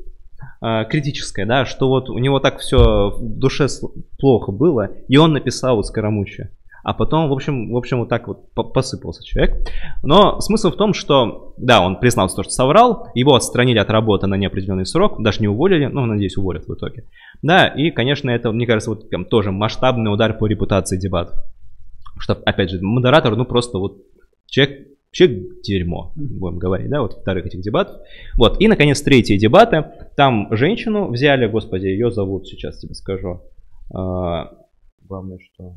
э, 0.61 0.85
критической, 0.89 1.45
да, 1.45 1.65
что 1.65 1.87
вот 1.87 2.09
у 2.09 2.17
него 2.17 2.39
так 2.39 2.59
все 2.59 3.11
в 3.17 3.39
душе 3.39 3.67
плохо 4.19 4.51
было, 4.51 4.89
и 5.07 5.17
он 5.17 5.31
написал 5.31 5.77
вот 5.77 5.87
Скоромуче. 5.87 6.51
А 6.83 6.93
потом, 6.93 7.29
в 7.29 7.33
общем, 7.33 7.71
в 7.71 7.77
общем, 7.77 7.99
вот 7.99 8.09
так 8.09 8.27
вот 8.27 8.51
по- 8.53 8.63
посыпался 8.63 9.23
человек. 9.23 9.67
Но 10.03 10.39
смысл 10.41 10.71
в 10.71 10.75
том, 10.75 10.93
что, 10.93 11.53
да, 11.57 11.85
он 11.85 11.99
признался, 11.99 12.35
то, 12.37 12.43
что 12.43 12.51
соврал, 12.51 13.07
его 13.13 13.35
отстранили 13.35 13.77
от 13.77 13.89
работы 13.89 14.27
на 14.27 14.35
неопределенный 14.35 14.85
срок, 14.85 15.21
даже 15.21 15.41
не 15.41 15.47
уволили, 15.47 15.85
ну, 15.85 16.05
надеюсь, 16.05 16.37
уволят 16.37 16.67
в 16.67 16.73
итоге. 16.73 17.05
Да, 17.41 17.67
и, 17.67 17.91
конечно, 17.91 18.29
это, 18.29 18.51
мне 18.51 18.65
кажется, 18.65 18.89
вот 18.91 19.09
прям 19.09 19.25
тоже 19.25 19.51
масштабный 19.51 20.11
удар 20.11 20.37
по 20.37 20.45
репутации 20.47 20.97
дебатов. 20.97 21.35
Что, 22.19 22.33
опять 22.33 22.69
же, 22.69 22.79
модератор, 22.81 23.35
ну, 23.35 23.45
просто 23.45 23.77
вот 23.77 23.97
человек, 24.47 24.87
человек 25.11 25.61
дерьмо, 25.61 26.13
будем 26.15 26.57
говорить, 26.57 26.89
да, 26.89 27.01
вот 27.01 27.13
вторых 27.13 27.45
этих 27.45 27.61
дебатов. 27.61 27.97
Вот, 28.37 28.59
и, 28.59 28.67
наконец, 28.67 29.01
третьи 29.01 29.37
дебаты. 29.37 29.85
Там 30.15 30.47
женщину 30.51 31.09
взяли, 31.09 31.47
господи, 31.47 31.87
ее 31.87 32.11
зовут, 32.11 32.47
сейчас 32.47 32.79
тебе 32.79 32.95
скажу. 32.95 33.41
А, 33.93 34.51
главное, 35.07 35.39
что... 35.39 35.75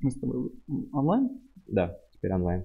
Мы 0.00 0.10
с 0.10 0.14
тобой 0.20 0.50
онлайн? 0.92 1.30
Да, 1.66 1.96
теперь 2.12 2.32
онлайн. 2.32 2.64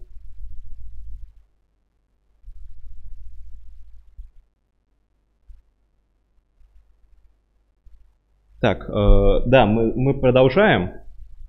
Так, 8.62 8.90
э, 8.90 9.40
да, 9.46 9.66
мы, 9.66 9.94
мы 9.96 10.20
продолжаем. 10.20 10.92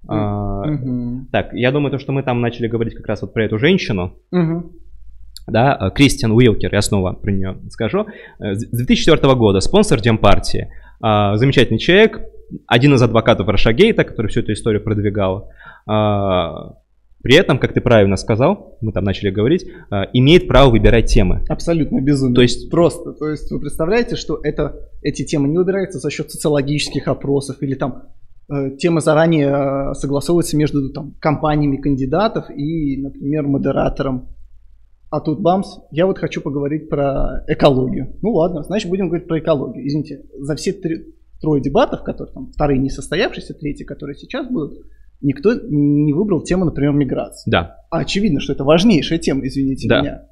А, 0.09 0.64
Мгм. 0.64 1.28
Так, 1.33 1.53
я 1.53 1.72
думаю, 1.72 1.91
то, 1.91 1.99
что 1.99 2.12
мы 2.12 2.22
там 2.22 2.41
начали 2.41 2.68
говорить 2.68 2.95
как 2.95 3.07
раз 3.07 3.22
вот 3.22 3.33
про 3.35 3.45
эту 3.45 3.59
женщину, 3.59 4.14
Мгм. 4.31 4.70
да, 5.49 5.76
э, 5.81 5.91
Кристиан 5.91 6.33
Уилкер, 6.33 6.72
я 6.72 6.83
снова 6.83 7.12
про 7.12 7.33
нее 7.33 7.59
скажу. 7.70 8.07
Э, 8.39 8.55
С 8.55 8.64
2004 8.70 9.35
года 9.35 9.61
спонсор 9.61 10.01
Демпартии. 10.01 10.70
А, 11.03 11.37
замечательный 11.37 11.78
человек, 11.78 12.20
один 12.66 12.94
из 12.94 13.03
адвокатов 13.03 13.48
Рашагейта, 13.48 14.05
который 14.05 14.28
всю 14.28 14.40
эту 14.40 14.53
историю 14.53 14.82
продвигал. 14.82 15.51
А, 15.86 16.74
при 17.22 17.34
этом, 17.34 17.59
как 17.59 17.74
ты 17.74 17.80
правильно 17.80 18.16
сказал, 18.16 18.78
мы 18.80 18.92
там 18.92 19.05
начали 19.05 19.30
говорить, 19.30 19.66
а, 19.90 20.05
имеет 20.12 20.48
право 20.48 20.70
выбирать 20.70 21.07
темы. 21.07 21.44
Абсолютно 21.48 22.01
безумно. 22.01 22.34
То 22.34 22.42
есть 22.42 22.70
просто, 22.70 23.12
то 23.12 23.28
есть 23.28 23.51
вы 23.51 23.61
представляете, 23.61 24.16
что 24.16 24.40
это, 24.42 24.88
эти 25.03 25.24
темы 25.24 25.48
не 25.48 25.59
выбираются 25.59 25.98
за 25.98 26.11
счет 26.11 26.30
социологических 26.30 27.09
опросов 27.09 27.57
или 27.61 27.74
там 27.74 28.05
э, 28.48 28.76
темы 28.78 29.03
заранее 29.03 29.48
э, 29.48 29.94
согласовываются 29.94 30.57
между 30.57 30.90
там, 30.92 31.14
компаниями 31.20 31.76
кандидатов 31.76 32.46
и, 32.51 32.96
например, 32.96 33.46
модератором. 33.46 34.28
А 35.11 35.20
тут 35.20 35.40
бамс, 35.40 35.78
я 35.90 36.07
вот 36.07 36.18
хочу 36.18 36.40
поговорить 36.40 36.88
про 36.88 37.44
экологию. 37.48 38.16
Ну 38.22 38.30
ладно, 38.30 38.62
значит 38.62 38.88
будем 38.88 39.09
говорить 39.09 39.26
про 39.26 39.40
экологию. 39.40 39.86
Извините, 39.86 40.22
за 40.38 40.55
все 40.55 40.72
три, 40.72 41.05
трое 41.41 41.62
дебатов, 41.62 42.03
которые 42.03 42.32
там 42.32 42.51
вторые 42.53 42.78
не 42.78 42.91
состоявшиеся, 42.91 43.55
третьи, 43.55 43.84
которые 43.84 44.16
сейчас 44.16 44.47
будут, 44.49 44.74
никто 45.20 45.55
не 45.55 46.12
выбрал 46.12 46.43
тему, 46.43 46.64
например, 46.64 46.93
миграции. 46.93 47.51
Да. 47.51 47.76
А 47.91 48.01
очевидно, 48.01 48.41
что 48.41 48.53
это 48.53 48.64
важнейшая 48.64 49.18
тема, 49.18 49.47
извините 49.47 49.88
да. 49.88 50.01
меня. 50.01 50.22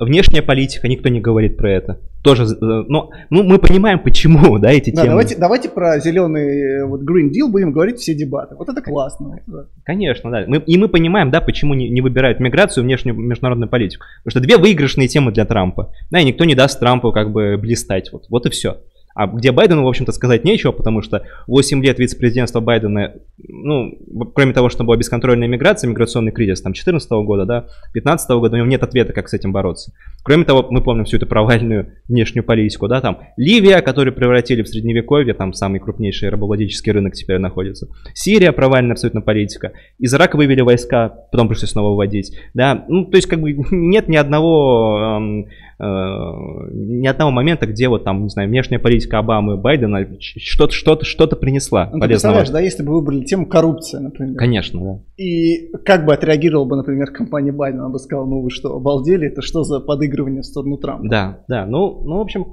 Внешняя 0.00 0.42
политика, 0.42 0.88
никто 0.88 1.08
не 1.08 1.20
говорит 1.20 1.56
про 1.56 1.70
это. 1.70 2.00
Тоже, 2.24 2.44
э, 2.44 2.56
но 2.60 3.10
ну, 3.30 3.42
мы 3.44 3.58
понимаем, 3.58 4.02
почему, 4.02 4.58
да, 4.58 4.72
эти 4.72 4.90
да, 4.90 5.02
темы. 5.02 5.10
Давайте, 5.10 5.36
давайте 5.36 5.68
про 5.68 6.00
зеленый 6.00 6.80
э, 6.80 6.84
вот 6.84 7.02
Green 7.02 7.28
Deal 7.28 7.48
будем 7.48 7.70
говорить 7.70 7.98
все 7.98 8.12
дебаты. 8.12 8.56
Вот 8.56 8.68
это 8.68 8.82
классно. 8.82 9.38
Конечно, 9.84 10.32
да. 10.32 10.44
Мы, 10.48 10.56
и 10.56 10.76
мы 10.78 10.88
понимаем, 10.88 11.30
да, 11.30 11.40
почему 11.40 11.74
не, 11.74 11.88
не 11.90 12.00
выбирают 12.00 12.40
миграцию, 12.40 12.82
внешнюю 12.82 13.16
международную 13.16 13.68
политику. 13.68 14.04
Потому 14.24 14.30
что 14.30 14.40
две 14.40 14.56
выигрышные 14.56 15.06
темы 15.06 15.30
для 15.30 15.44
Трампа. 15.44 15.92
Да, 16.10 16.18
и 16.18 16.24
никто 16.24 16.44
не 16.44 16.56
даст 16.56 16.80
Трампу 16.80 17.12
как 17.12 17.30
бы 17.30 17.56
блистать. 17.56 18.10
Вот, 18.10 18.24
вот 18.30 18.46
и 18.46 18.50
все. 18.50 18.78
А 19.14 19.28
где 19.28 19.52
Байдену, 19.52 19.84
в 19.84 19.88
общем-то, 19.88 20.12
сказать 20.12 20.44
нечего, 20.44 20.72
потому 20.72 21.00
что 21.00 21.22
8 21.46 21.82
лет 21.84 21.98
вице-президентства 21.98 22.60
Байдена, 22.60 23.14
ну, 23.38 23.96
кроме 24.34 24.52
того, 24.52 24.68
что 24.68 24.82
была 24.82 24.96
бесконтрольная 24.96 25.46
миграция, 25.46 25.88
миграционный 25.88 26.32
кризис, 26.32 26.60
там, 26.60 26.72
14 26.72 27.08
года, 27.24 27.44
да, 27.44 27.66
15 27.92 28.30
года, 28.30 28.54
у 28.54 28.58
него 28.58 28.66
нет 28.68 28.82
ответа, 28.82 29.12
как 29.12 29.28
с 29.28 29.34
этим 29.34 29.52
бороться. 29.52 29.92
Кроме 30.24 30.44
того, 30.44 30.66
мы 30.68 30.82
помним 30.82 31.04
всю 31.04 31.18
эту 31.18 31.26
провальную 31.26 31.92
внешнюю 32.08 32.44
политику, 32.44 32.88
да, 32.88 33.00
там, 33.00 33.18
Ливия, 33.36 33.80
которую 33.82 34.14
превратили 34.14 34.62
в 34.62 34.68
средневековье, 34.68 35.32
там, 35.34 35.52
самый 35.52 35.78
крупнейший 35.78 36.28
рабовладельческий 36.28 36.90
рынок 36.90 37.14
теперь 37.14 37.38
находится. 37.38 37.88
Сирия, 38.14 38.50
провальная 38.50 38.92
абсолютно 38.92 39.20
политика. 39.20 39.72
Из 39.98 40.12
Ирака 40.12 40.36
вывели 40.36 40.60
войска, 40.60 41.08
потом 41.30 41.48
пришлось 41.48 41.70
снова 41.70 41.94
вводить, 41.94 42.36
да, 42.52 42.84
ну, 42.88 43.04
то 43.04 43.16
есть, 43.16 43.28
как 43.28 43.40
бы, 43.40 43.52
нет 43.70 44.08
ни 44.08 44.16
одного 44.16 45.18
эм, 45.18 45.46
ни 45.78 47.06
одного 47.06 47.30
момента, 47.30 47.66
где 47.66 47.88
вот 47.88 48.04
там, 48.04 48.24
не 48.24 48.28
знаю, 48.28 48.48
внешняя 48.48 48.78
политика 48.78 49.18
Обамы 49.18 49.54
и 49.54 49.56
Байдена 49.56 50.06
что-то 50.20 50.72
что-то 50.72 51.04
что-то 51.04 51.36
принесла 51.36 51.90
ну, 51.92 52.00
полезного. 52.00 52.44
да, 52.50 52.60
если 52.60 52.82
бы 52.82 52.92
выбрали 52.92 53.24
тему 53.24 53.46
коррупция, 53.46 54.00
например. 54.00 54.36
Конечно, 54.36 54.80
да. 54.80 55.22
И 55.22 55.72
как 55.84 56.04
бы 56.04 56.14
отреагировала 56.14 56.64
бы, 56.64 56.76
например, 56.76 57.10
компания 57.10 57.52
Байдена, 57.52 57.84
она 57.84 57.92
бы 57.92 57.98
сказала, 57.98 58.26
ну 58.26 58.42
вы 58.42 58.50
что, 58.50 58.74
обалдели, 58.74 59.28
это 59.28 59.42
что 59.42 59.64
за 59.64 59.80
подыгрывание 59.80 60.42
в 60.42 60.46
сторону 60.46 60.78
Трампа? 60.78 61.08
Да, 61.08 61.38
да, 61.48 61.66
ну, 61.66 62.02
ну 62.04 62.18
в 62.18 62.20
общем, 62.20 62.46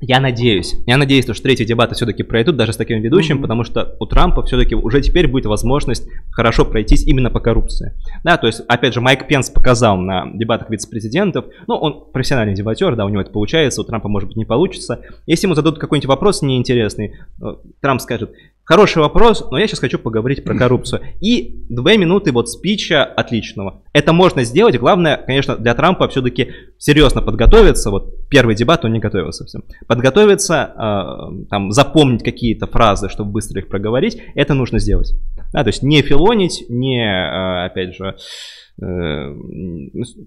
я 0.00 0.20
надеюсь, 0.20 0.74
я 0.86 0.98
надеюсь, 0.98 1.24
что 1.24 1.34
третьи 1.42 1.64
дебаты 1.64 1.94
все-таки 1.94 2.22
пройдут 2.22 2.56
даже 2.56 2.72
с 2.72 2.76
таким 2.76 3.00
ведущим, 3.00 3.38
mm-hmm. 3.38 3.42
потому 3.42 3.64
что 3.64 3.96
у 3.98 4.06
Трампа 4.06 4.42
все-таки 4.42 4.74
уже 4.74 5.00
теперь 5.00 5.26
будет 5.26 5.46
возможность 5.46 6.06
хорошо 6.30 6.66
пройтись 6.66 7.06
именно 7.06 7.30
по 7.30 7.40
коррупции. 7.40 7.92
Да, 8.22 8.36
то 8.36 8.46
есть, 8.46 8.60
опять 8.68 8.92
же, 8.92 9.00
Майк 9.00 9.26
Пенс 9.26 9.48
показал 9.48 9.96
на 9.96 10.30
дебатах 10.34 10.68
вице-президентов, 10.68 11.46
ну, 11.66 11.76
он 11.76 12.12
профессиональный 12.12 12.54
дебатер, 12.54 12.94
да, 12.94 13.06
у 13.06 13.08
него 13.08 13.22
это 13.22 13.30
получается, 13.30 13.80
у 13.80 13.84
Трампа, 13.84 14.08
может 14.08 14.28
быть, 14.28 14.36
не 14.36 14.44
получится. 14.44 15.00
Если 15.26 15.46
ему 15.46 15.54
зададут 15.54 15.80
какой-нибудь 15.80 16.08
вопрос 16.08 16.42
неинтересный, 16.42 17.14
э, 17.42 17.54
Трамп 17.80 18.00
скажет, 18.02 18.32
Хороший 18.66 18.98
вопрос, 18.98 19.48
но 19.52 19.58
я 19.58 19.68
сейчас 19.68 19.78
хочу 19.78 19.96
поговорить 19.96 20.42
про 20.42 20.54
коррупцию. 20.58 21.00
И 21.20 21.64
две 21.68 21.96
минуты 21.96 22.32
вот 22.32 22.50
спича 22.50 23.04
отличного. 23.04 23.82
Это 23.92 24.12
можно 24.12 24.42
сделать. 24.42 24.76
Главное, 24.76 25.22
конечно, 25.24 25.56
для 25.56 25.72
Трампа 25.74 26.08
все-таки 26.08 26.50
серьезно 26.76 27.22
подготовиться. 27.22 27.92
Вот 27.92 28.28
первый 28.28 28.56
дебат 28.56 28.84
он 28.84 28.92
не 28.92 28.98
готовился 28.98 29.44
совсем. 29.44 29.62
Подготовиться, 29.86 30.74
э, 30.74 31.46
там, 31.48 31.70
запомнить 31.70 32.24
какие-то 32.24 32.66
фразы, 32.66 33.08
чтобы 33.08 33.30
быстро 33.30 33.60
их 33.60 33.68
проговорить. 33.68 34.20
Это 34.34 34.54
нужно 34.54 34.80
сделать. 34.80 35.14
Да, 35.52 35.62
то 35.62 35.68
есть 35.68 35.84
не 35.84 36.02
филонить, 36.02 36.66
не, 36.68 37.04
э, 37.04 37.66
опять 37.66 37.94
же, 37.94 38.16
э, 38.82 39.34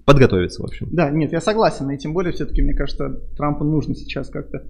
подготовиться, 0.06 0.62
в 0.62 0.66
общем. 0.66 0.88
Да, 0.92 1.10
нет, 1.10 1.34
я 1.34 1.42
согласен. 1.42 1.92
И 1.92 1.98
тем 1.98 2.14
более, 2.14 2.32
все-таки, 2.32 2.62
мне 2.62 2.74
кажется, 2.74 3.20
Трампу 3.36 3.66
нужно 3.66 3.96
сейчас 3.96 4.30
как-то 4.30 4.64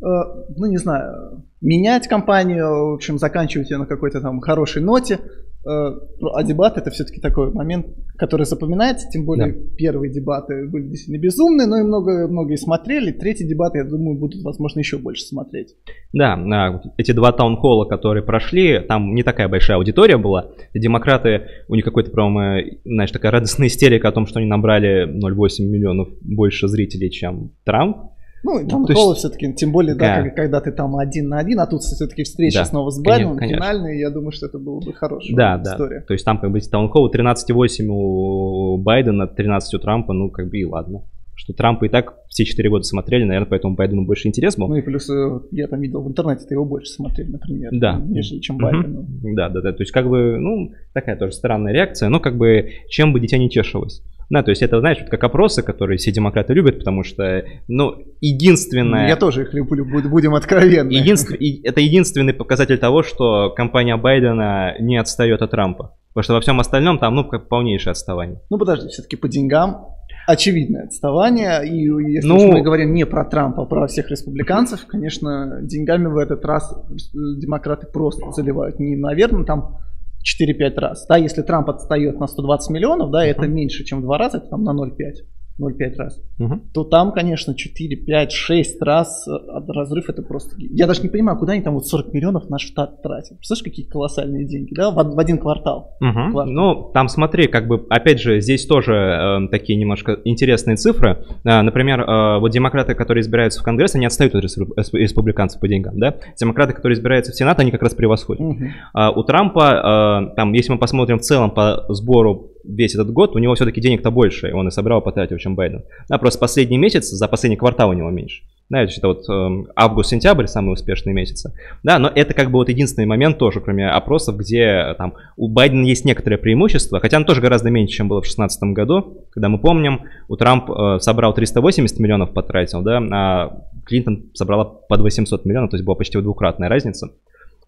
ну 0.00 0.66
не 0.66 0.76
знаю, 0.76 1.44
менять 1.60 2.08
компанию, 2.08 2.90
в 2.90 2.94
общем, 2.94 3.18
заканчивать 3.18 3.70
ее 3.70 3.78
на 3.78 3.86
какой-то 3.86 4.20
там 4.20 4.40
хорошей 4.40 4.82
ноте. 4.82 5.18
Э, 5.66 5.90
ну, 6.20 6.34
а 6.34 6.44
дебат 6.44 6.78
это 6.78 6.90
все-таки 6.90 7.20
такой 7.20 7.52
момент, 7.52 7.86
который 8.16 8.46
запоминается, 8.46 9.08
тем 9.10 9.26
более 9.26 9.52
да. 9.52 9.58
первые 9.76 10.12
дебаты 10.12 10.68
были 10.68 10.88
действительно 10.88 11.20
безумные, 11.20 11.66
но 11.66 11.78
и 11.78 11.82
много, 11.82 12.28
многие 12.28 12.56
смотрели. 12.56 13.10
Третьи 13.10 13.44
дебаты, 13.44 13.78
я 13.78 13.84
думаю, 13.84 14.18
будут, 14.18 14.42
возможно, 14.42 14.78
еще 14.78 14.98
больше 14.98 15.24
смотреть. 15.24 15.74
Да, 16.12 16.80
эти 16.96 17.12
два 17.12 17.32
таунхолла, 17.32 17.84
которые 17.86 18.22
прошли, 18.22 18.80
там 18.80 19.14
не 19.14 19.22
такая 19.22 19.48
большая 19.48 19.78
аудитория 19.78 20.16
была. 20.16 20.52
Демократы, 20.74 21.48
у 21.68 21.74
них 21.74 21.84
какой-то, 21.84 22.12
по-моему, 22.12 22.78
знаешь, 22.84 23.10
такая 23.10 23.32
радостная 23.32 23.66
истерика 23.66 24.08
о 24.08 24.12
том, 24.12 24.26
что 24.26 24.38
они 24.38 24.48
набрали 24.48 25.06
0,8 25.06 25.64
миллионов 25.64 26.08
больше 26.22 26.68
зрителей, 26.68 27.10
чем 27.10 27.52
Трамп. 27.64 28.12
Ну, 28.42 28.66
там 28.68 28.82
ну, 28.82 29.10
есть... 29.10 29.18
все-таки, 29.18 29.52
тем 29.54 29.72
более, 29.72 29.94
да, 29.94 30.22
да 30.22 30.30
когда, 30.30 30.60
ты 30.60 30.72
там 30.72 30.96
один 30.96 31.28
на 31.28 31.38
один, 31.38 31.60
а 31.60 31.66
тут 31.66 31.82
все-таки 31.82 32.22
встреча 32.22 32.60
да, 32.60 32.64
снова 32.64 32.90
с 32.90 33.00
Байденом, 33.00 33.38
финальная, 33.38 33.94
я 33.94 34.10
думаю, 34.10 34.32
что 34.32 34.46
это 34.46 34.58
было 34.58 34.80
бы 34.80 34.92
хорошая 34.92 35.36
да, 35.36 35.60
история. 35.64 36.00
Да, 36.00 36.06
то 36.06 36.12
есть 36.12 36.24
там 36.24 36.38
как 36.38 36.50
бы 36.52 36.60
таунхолл 36.60 37.10
13,8 37.10 37.86
у 37.88 38.76
Байдена, 38.78 39.26
13 39.26 39.74
у 39.74 39.78
Трампа, 39.78 40.12
ну 40.12 40.30
как 40.30 40.48
бы 40.48 40.58
и 40.58 40.64
ладно. 40.64 41.02
Что 41.34 41.52
Трампа 41.52 41.86
и 41.86 41.88
так 41.88 42.16
все 42.28 42.44
4 42.44 42.68
года 42.68 42.82
смотрели, 42.82 43.22
наверное, 43.22 43.48
поэтому 43.48 43.76
Байдену 43.76 44.04
больше 44.04 44.26
интерес 44.26 44.56
был. 44.56 44.66
Ну 44.68 44.74
и 44.74 44.82
плюс 44.82 45.08
э, 45.08 45.40
я 45.52 45.68
там 45.68 45.80
видел 45.80 46.02
в 46.02 46.08
интернете, 46.08 46.44
ты 46.46 46.54
его 46.54 46.64
больше 46.64 46.90
смотрели, 46.90 47.30
например, 47.30 47.70
да. 47.72 47.96
нежели 47.96 48.40
чем 48.40 48.58
Байдену. 48.58 49.06
Да, 49.36 49.48
да, 49.48 49.60
да, 49.60 49.72
то 49.72 49.82
есть 49.82 49.92
как 49.92 50.08
бы, 50.08 50.36
ну, 50.38 50.72
такая 50.92 51.16
тоже 51.16 51.32
странная 51.32 51.72
реакция, 51.72 52.08
но 52.08 52.18
как 52.18 52.36
бы 52.36 52.70
чем 52.88 53.12
бы 53.12 53.20
дитя 53.20 53.38
не 53.38 53.48
тешилось. 53.48 54.02
Да, 54.30 54.42
то 54.42 54.50
есть 54.50 54.62
это, 54.62 54.80
знаешь, 54.80 54.98
вот 55.00 55.08
как 55.08 55.24
опросы, 55.24 55.62
которые 55.62 55.96
все 55.96 56.12
демократы 56.12 56.52
любят, 56.52 56.78
потому 56.78 57.02
что, 57.02 57.44
ну, 57.66 57.94
единственное... 58.20 59.08
Я 59.08 59.16
тоже 59.16 59.42
их 59.42 59.54
люблю, 59.54 59.84
будем 59.84 60.34
откровенны. 60.34 60.92
Единств... 60.92 61.32
Это 61.64 61.80
единственный 61.80 62.34
показатель 62.34 62.78
того, 62.78 63.02
что 63.02 63.50
компания 63.50 63.96
Байдена 63.96 64.74
не 64.80 64.98
отстает 64.98 65.40
от 65.40 65.50
Трампа. 65.50 65.96
Потому 66.12 66.24
что 66.24 66.34
во 66.34 66.40
всем 66.40 66.60
остальном 66.60 66.98
там, 66.98 67.14
ну, 67.14 67.24
как 67.24 67.48
полнейшее 67.48 67.92
отставание. 67.92 68.40
Ну, 68.50 68.58
подожди, 68.58 68.88
все-таки 68.88 69.16
по 69.16 69.28
деньгам 69.28 69.86
очевидное 70.26 70.84
отставание. 70.84 71.66
И 71.66 71.84
если 72.12 72.28
ну, 72.28 72.52
мы 72.52 72.60
говорим 72.60 72.92
не 72.92 73.06
про 73.06 73.24
Трампа, 73.24 73.62
а 73.62 73.66
про 73.66 73.86
всех 73.86 74.10
республиканцев, 74.10 74.84
конечно, 74.86 75.60
деньгами 75.62 76.06
в 76.06 76.18
этот 76.18 76.44
раз 76.44 76.74
демократы 77.14 77.86
просто 77.86 78.30
заливают. 78.32 78.78
Не, 78.78 78.96
наверное, 78.96 79.44
там 79.44 79.78
4-5 80.24 80.74
раз. 80.76 81.06
Да, 81.06 81.16
если 81.16 81.42
Трамп 81.42 81.70
отстает 81.70 82.18
на 82.20 82.26
120 82.26 82.70
миллионов, 82.70 83.10
да, 83.10 83.24
это 83.24 83.46
меньше, 83.46 83.84
чем 83.84 84.00
в 84.00 84.02
2 84.02 84.18
раза, 84.18 84.38
это 84.38 84.48
там 84.48 84.64
на 84.64 84.70
0,5. 84.70 85.26
0,5 85.60 85.96
раз, 85.96 86.20
угу. 86.38 86.60
то 86.72 86.84
там, 86.84 87.12
конечно, 87.12 87.54
4, 87.54 87.96
5, 87.96 88.32
6 88.32 88.82
раз 88.82 89.26
э, 89.26 89.32
разрыв 89.68 90.08
это 90.08 90.22
просто... 90.22 90.54
Я 90.58 90.86
даже 90.86 91.02
не 91.02 91.08
понимаю, 91.08 91.38
куда 91.38 91.52
они 91.54 91.62
там 91.62 91.74
вот 91.74 91.86
40 91.86 92.12
миллионов 92.12 92.48
на 92.48 92.58
штат 92.58 93.02
тратят. 93.02 93.38
Представляешь, 93.38 93.64
какие 93.64 93.86
колоссальные 93.86 94.46
деньги, 94.46 94.74
да, 94.74 94.90
в, 94.90 94.94
в 94.94 95.18
один 95.18 95.38
квартал. 95.38 95.96
Угу. 96.00 96.32
квартал. 96.32 96.54
Ну, 96.54 96.90
там 96.94 97.08
смотри, 97.08 97.48
как 97.48 97.66
бы, 97.66 97.86
опять 97.90 98.20
же, 98.20 98.40
здесь 98.40 98.66
тоже 98.66 98.94
э, 98.94 99.48
такие 99.50 99.78
немножко 99.78 100.20
интересные 100.24 100.76
цифры. 100.76 101.24
Э, 101.44 101.62
например, 101.62 102.00
э, 102.00 102.38
вот 102.38 102.50
демократы, 102.50 102.94
которые 102.94 103.22
избираются 103.22 103.60
в 103.60 103.64
Конгресс, 103.64 103.94
они 103.94 104.06
отстают 104.06 104.34
от 104.34 104.44
республиканцев 104.44 105.60
по 105.60 105.68
деньгам, 105.68 105.98
да. 105.98 106.14
Демократы, 106.38 106.72
которые 106.72 106.96
избираются 106.96 107.32
в 107.32 107.34
Сенат, 107.34 107.58
они 107.58 107.70
как 107.70 107.82
раз 107.82 107.94
превосходят. 107.94 108.40
Угу. 108.40 108.64
Э, 108.94 109.10
у 109.14 109.22
Трампа, 109.24 110.28
э, 110.30 110.36
там, 110.36 110.52
если 110.52 110.72
мы 110.72 110.78
посмотрим 110.78 111.18
в 111.18 111.22
целом 111.22 111.50
по 111.50 111.84
сбору 111.88 112.52
весь 112.68 112.94
этот 112.94 113.10
год, 113.12 113.34
у 113.34 113.38
него 113.38 113.54
все-таки 113.54 113.80
денег-то 113.80 114.10
больше, 114.10 114.52
он 114.54 114.68
и 114.68 114.70
собрал, 114.70 115.00
потратил, 115.00 115.38
чем 115.38 115.54
Байден. 115.54 115.84
Да, 116.08 116.18
просто 116.18 116.38
последний 116.38 116.78
месяц, 116.78 117.08
за 117.08 117.26
последний 117.26 117.56
квартал 117.56 117.90
у 117.90 117.94
него 117.94 118.10
меньше. 118.10 118.42
Да, 118.70 118.82
это 118.82 119.08
вот 119.08 119.24
э, 119.30 119.64
август-сентябрь 119.76 120.46
самые 120.46 120.74
успешные 120.74 121.14
месяцы. 121.14 121.54
Да, 121.82 121.98
но 121.98 122.12
это 122.14 122.34
как 122.34 122.50
бы 122.50 122.58
вот 122.58 122.68
единственный 122.68 123.06
момент 123.06 123.38
тоже, 123.38 123.60
кроме 123.60 123.88
опросов, 123.88 124.36
где 124.36 124.60
э, 124.60 124.94
там 124.94 125.14
у 125.38 125.48
Байдена 125.48 125.86
есть 125.86 126.04
некоторое 126.04 126.36
преимущество, 126.36 127.00
хотя 127.00 127.16
он 127.16 127.24
тоже 127.24 127.40
гораздо 127.40 127.70
меньше, 127.70 127.96
чем 127.96 128.08
было 128.08 128.20
в 128.20 128.24
2016 128.24 128.62
году, 128.74 129.24
когда 129.30 129.48
мы 129.48 129.58
помним, 129.58 130.02
у 130.28 130.36
Трамп 130.36 130.70
э, 130.70 130.98
собрал 131.00 131.32
380 131.32 131.98
миллионов 131.98 132.34
потратил, 132.34 132.82
да, 132.82 133.02
а 133.10 133.58
Клинтон 133.86 134.24
собрала 134.34 134.64
под 134.64 135.00
800 135.00 135.46
миллионов, 135.46 135.70
то 135.70 135.76
есть 135.76 135.86
была 135.86 135.96
почти 135.96 136.20
двукратная 136.20 136.68
разница. 136.68 137.08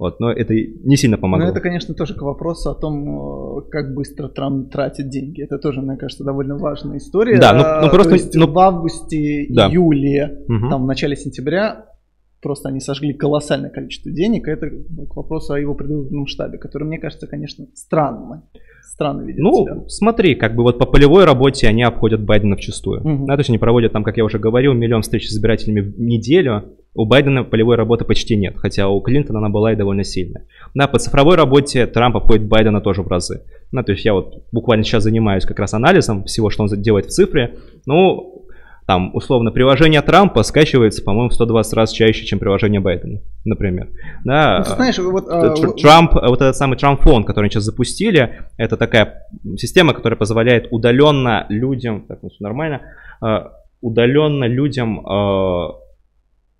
Вот, 0.00 0.18
но 0.18 0.32
это 0.32 0.54
не 0.54 0.96
сильно 0.96 1.18
помогло. 1.18 1.44
Но 1.44 1.52
это, 1.52 1.60
конечно, 1.60 1.94
тоже 1.94 2.14
к 2.14 2.22
вопросу 2.22 2.70
о 2.70 2.74
том, 2.74 3.58
э, 3.58 3.70
как 3.70 3.92
быстро 3.94 4.28
Трамп 4.28 4.72
тратит 4.72 5.10
деньги. 5.10 5.42
Это 5.42 5.58
тоже, 5.58 5.82
мне 5.82 5.98
кажется, 5.98 6.24
довольно 6.24 6.56
важная 6.56 6.96
история. 6.96 7.38
Да, 7.38 7.52
ну, 7.52 7.86
ну 7.86 7.92
просто... 7.92 8.12
То 8.12 8.16
есть 8.16 8.34
ну... 8.34 8.50
в 8.50 8.58
августе, 8.58 9.46
да. 9.50 9.68
июле, 9.68 10.38
угу. 10.48 10.70
там 10.70 10.84
в 10.84 10.86
начале 10.86 11.16
сентября 11.16 11.84
просто 12.40 12.70
они 12.70 12.80
сожгли 12.80 13.12
колоссальное 13.12 13.68
количество 13.68 14.10
денег. 14.10 14.48
Это 14.48 14.70
к 14.70 15.16
вопросу 15.16 15.52
о 15.52 15.60
его 15.60 15.74
предвыборном 15.74 16.26
штабе, 16.26 16.56
который, 16.56 16.84
мне 16.84 16.98
кажется, 16.98 17.26
конечно, 17.26 17.66
странным. 17.74 18.44
Странно 18.82 19.20
видит 19.20 19.42
Ну, 19.42 19.66
себя. 19.66 19.84
смотри, 19.88 20.34
как 20.34 20.56
бы 20.56 20.62
вот 20.62 20.78
по 20.78 20.86
полевой 20.86 21.26
работе 21.26 21.68
они 21.68 21.82
обходят 21.82 22.24
Байдена 22.24 22.56
вчистую. 22.56 23.02
Мгм. 23.06 23.26
Да, 23.26 23.34
то 23.34 23.40
есть 23.40 23.50
они 23.50 23.58
проводят 23.58 23.92
там, 23.92 24.02
как 24.02 24.16
я 24.16 24.24
уже 24.24 24.38
говорил, 24.38 24.72
миллион 24.72 25.02
встреч 25.02 25.28
с 25.28 25.32
избирателями 25.34 25.80
в 25.80 26.00
неделю. 26.00 26.64
У 26.94 27.04
Байдена 27.06 27.44
полевой 27.44 27.76
работы 27.76 28.04
почти 28.04 28.36
нет, 28.36 28.56
хотя 28.56 28.88
у 28.88 29.00
Клинтона 29.00 29.38
она 29.38 29.48
была 29.48 29.72
и 29.72 29.76
довольно 29.76 30.02
сильная. 30.02 30.46
Да, 30.74 30.88
по 30.88 30.98
цифровой 30.98 31.36
работе 31.36 31.86
Трамп 31.86 32.16
обходит 32.16 32.48
Байдена 32.48 32.80
тоже 32.80 33.02
в 33.02 33.08
разы. 33.08 33.42
Да, 33.70 33.82
то 33.82 33.92
есть 33.92 34.04
я 34.04 34.12
вот 34.12 34.42
буквально 34.50 34.84
сейчас 34.84 35.04
занимаюсь 35.04 35.44
как 35.44 35.58
раз 35.60 35.72
анализом 35.74 36.24
всего, 36.24 36.50
что 36.50 36.64
он 36.64 36.68
делает 36.82 37.06
в 37.06 37.10
цифре. 37.10 37.58
Ну, 37.86 38.40
там, 38.90 39.14
условно, 39.14 39.52
приложение 39.52 40.02
Трампа 40.02 40.42
скачивается, 40.42 41.04
по-моему, 41.04 41.28
в 41.28 41.34
120 41.34 41.72
раз 41.74 41.92
чаще, 41.92 42.24
чем 42.24 42.40
приложение 42.40 42.80
Байдена, 42.80 43.20
например. 43.44 43.90
Да, 44.24 44.58
Ну, 44.58 44.64
ты 44.64 44.70
знаешь, 44.70 44.98
вот, 44.98 45.28
а, 45.28 45.54
Тр- 45.54 45.80
Трамп, 45.80 46.14
вот 46.14 46.40
этот 46.40 46.56
самый 46.56 46.76
Трамп-фон, 46.76 47.22
который 47.22 47.44
они 47.44 47.50
сейчас 47.52 47.62
запустили, 47.62 48.40
это 48.56 48.76
такая 48.76 49.28
система, 49.56 49.94
которая 49.94 50.16
позволяет 50.16 50.66
удаленно 50.72 51.46
людям, 51.50 52.04
так, 52.08 52.18
ну 52.22 52.30
все 52.30 52.42
нормально, 52.42 52.80
э, 53.24 53.44
удаленно 53.80 54.46
людям, 54.48 55.06
э, 55.06 55.68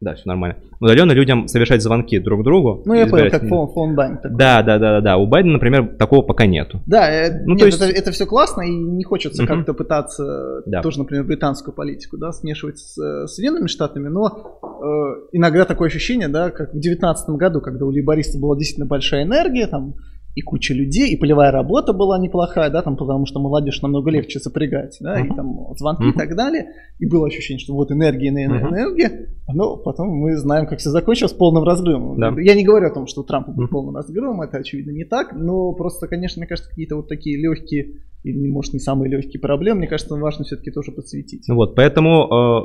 да, 0.00 0.14
все 0.14 0.22
нормально, 0.26 0.56
удаленно 0.80 1.12
людям 1.12 1.46
совершать 1.48 1.82
звонки 1.82 2.18
друг 2.18 2.42
другу. 2.42 2.82
ну, 2.86 2.94
я 2.94 3.06
понял, 3.06 3.24
как 3.30 3.42
избирательно. 3.42 3.50
фон, 3.50 3.72
фонбанк 3.74 4.22
такой. 4.22 4.38
Да, 4.38 4.62
да, 4.62 4.78
да, 4.78 4.92
да, 4.92 5.00
да. 5.00 5.16
У 5.18 5.26
Байдена, 5.26 5.54
например, 5.54 5.96
такого 5.98 6.22
пока 6.22 6.46
нету. 6.46 6.80
Да, 6.86 7.10
э, 7.10 7.42
Ну, 7.44 7.50
нет, 7.54 7.60
то 7.60 7.66
есть- 7.66 7.80
это, 7.82 8.10
все 8.10 8.26
классно, 8.26 8.62
и 8.62 8.70
не 8.70 9.04
хочется 9.04 9.42
Мгм. 9.42 9.56
как-то 9.56 9.74
пытаться 9.74 10.62
Да. 10.66 10.80
тоже, 10.82 10.98
например, 11.00 11.24
британскую 11.24 11.74
политику, 11.74 12.16
да, 12.16 12.32
смешивать 12.32 12.78
с 12.78 13.26
Соединенными 13.26 13.66
Штатами, 13.68 14.08
но 14.08 14.58
э, 14.62 14.86
иногда 15.32 15.64
такое 15.66 15.88
ощущение, 15.88 16.28
да, 16.28 16.50
как 16.50 16.70
в 16.70 16.72
2019 16.72 17.36
году, 17.36 17.60
когда 17.60 17.84
у 17.84 17.90
лейбористов 17.90 18.40
была 18.40 18.56
действительно 18.56 18.86
большая 18.86 19.24
энергия, 19.24 19.66
там, 19.66 19.94
и 20.34 20.42
куча 20.42 20.74
людей, 20.74 21.10
и 21.12 21.16
полевая 21.16 21.50
работа 21.50 21.92
была 21.92 22.18
неплохая, 22.18 22.70
да, 22.70 22.82
там, 22.82 22.96
потому 22.96 23.26
что 23.26 23.40
молодежь 23.40 23.82
намного 23.82 24.10
легче 24.10 24.38
сопрягать, 24.38 24.96
да, 25.00 25.18
и 25.20 25.24
Мгм. 25.24 25.36
там 25.36 25.74
звонки 25.76 26.04
Мгм. 26.04 26.12
и 26.12 26.16
так 26.16 26.36
далее, 26.36 26.66
и 26.98 27.06
было 27.06 27.26
ощущение, 27.26 27.58
что 27.60 27.74
вот 27.74 27.90
энергия, 27.90 28.28
энергия, 28.28 28.58
Мгм. 28.58 28.68
энергия, 28.74 29.26
но 29.52 29.76
потом 29.76 30.08
мы 30.08 30.36
знаем, 30.36 30.66
как 30.66 30.78
все 30.78 30.90
закончилось 30.90 31.32
полным 31.32 31.64
разрывом. 31.64 32.18
Да. 32.18 32.32
Я 32.40 32.54
не 32.54 32.64
говорю 32.64 32.86
о 32.86 32.94
том, 32.94 33.06
что 33.06 33.22
у 33.22 33.24
Трампа 33.24 33.50
был 33.50 33.64
Мгм. 33.64 33.72
полным 33.72 33.96
разгромом, 33.96 34.42
это 34.42 34.58
очевидно 34.58 34.92
не 34.92 35.04
так, 35.04 35.32
но 35.34 35.72
просто, 35.72 36.06
конечно, 36.06 36.40
мне 36.40 36.46
кажется, 36.46 36.70
какие-то 36.70 36.96
вот 36.96 37.08
такие 37.08 37.36
легкие, 37.36 38.02
или, 38.22 38.48
может, 38.50 38.72
не 38.74 38.80
самые 38.80 39.10
легкие 39.10 39.40
проблемы, 39.40 39.78
мне 39.78 39.88
кажется, 39.88 40.14
важно 40.14 40.44
все-таки 40.44 40.70
тоже 40.70 40.92
подсветить. 40.92 41.48
Вот, 41.48 41.74
поэтому, 41.74 42.10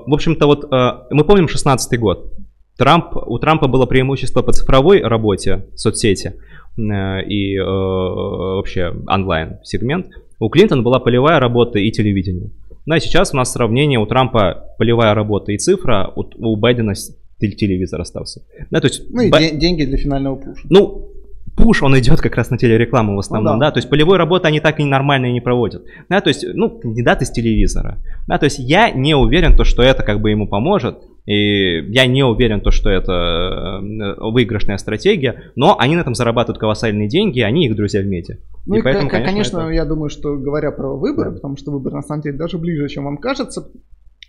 э, 0.05 0.09
в 0.09 0.13
общем-то, 0.13 0.45
вот 0.45 0.65
э, 0.71 0.91
мы 1.11 1.23
помним 1.23 1.47
16 1.47 1.97
год. 1.99 2.33
Трамп, 2.77 3.15
у 3.15 3.39
Трампа 3.39 3.67
было 3.69 3.85
преимущество 3.85 4.41
по 4.41 4.51
цифровой 4.51 5.01
работе, 5.01 5.67
соцсети 5.75 6.27
э, 6.27 6.39
и 6.77 7.55
э, 7.57 7.63
вообще 7.63 8.93
онлайн-сегмент. 9.07 10.07
У 10.39 10.49
Клинтона 10.49 10.81
была 10.81 10.99
полевая 10.99 11.39
работа 11.39 11.79
и 11.79 11.89
телевидение. 11.91 12.51
Ну 12.85 12.95
а 12.95 12.99
сейчас 12.99 13.33
у 13.33 13.37
нас 13.37 13.51
сравнение, 13.51 13.99
у 13.99 14.05
Трампа 14.05 14.75
полевая 14.77 15.13
работа 15.13 15.51
и 15.51 15.57
цифра, 15.57 16.11
у, 16.15 16.23
у 16.37 16.55
Байдена 16.57 16.93
телевизор 17.39 18.01
остался. 18.01 18.41
Да, 18.71 18.81
то 18.81 18.87
есть 18.87 19.03
Ну 19.09 19.21
и 19.21 19.29
Бай- 19.29 19.51
де- 19.51 19.57
деньги 19.57 19.85
для 19.85 19.97
финального 19.97 20.35
пуша. 20.35 20.65
ну, 20.69 21.09
пуш, 21.55 21.81
он 21.83 21.97
идет 21.99 22.19
как 22.21 22.35
раз 22.35 22.49
на 22.49 22.57
телерекламу 22.57 23.15
в 23.15 23.19
основном, 23.19 23.53
Ну 23.55 23.59
да. 23.59 23.67
да. 23.67 23.71
то 23.71 23.77
есть 23.77 23.89
полевой 23.89 24.17
работы 24.17 24.47
они 24.47 24.59
так 24.59 24.79
и 24.79 24.83
нормально 24.83 25.31
не 25.31 25.41
проводят, 25.41 25.83
да, 26.09 26.21
то 26.21 26.27
есть, 26.29 26.45
ну, 26.53 26.69
кандидат 26.69 27.21
из 27.21 27.31
телевизора, 27.31 27.99
да, 28.27 28.37
то 28.37 28.45
есть 28.45 28.59
я 28.59 28.89
не 28.91 29.15
уверен, 29.15 29.55
то, 29.55 29.63
что 29.63 29.81
это 29.83 30.03
как 30.03 30.21
бы 30.21 30.31
ему 30.31 30.47
поможет, 30.47 30.97
и 31.25 31.91
я 31.91 32.05
не 32.05 32.23
уверен, 32.23 32.61
то, 32.61 32.71
что 32.71 32.89
это 32.89 33.11
э, 33.81 34.15
выигрышная 34.31 34.77
стратегия, 34.77 35.51
но 35.55 35.75
они 35.79 35.95
на 35.95 36.01
этом 36.01 36.13
зарабатывают 36.15 36.59
колоссальные 36.59 37.07
деньги, 37.07 37.39
они 37.41 37.65
их 37.67 37.75
друзья 37.75 38.01
в 38.01 38.05
медиа. 38.05 38.37
Ну 38.67 38.75
И 38.75 38.79
и, 38.79 38.81
поэтому, 38.81 39.09
конечно, 39.09 39.31
конечно, 39.31 39.57
это- 39.59 39.69
я 39.71 39.85
думаю, 39.85 40.09
что 40.09 40.35
говоря 40.37 40.71
про 40.71 40.95
выборы, 40.95 41.29
Да. 41.31 41.35
потому 41.35 41.57
что 41.57 41.71
выборы 41.71 41.95
на 41.95 42.01
самом 42.03 42.21
деле 42.21 42.37
даже 42.37 42.57
ближе, 42.57 42.87
чем 42.89 43.05
вам 43.05 43.17
кажется, 43.17 43.69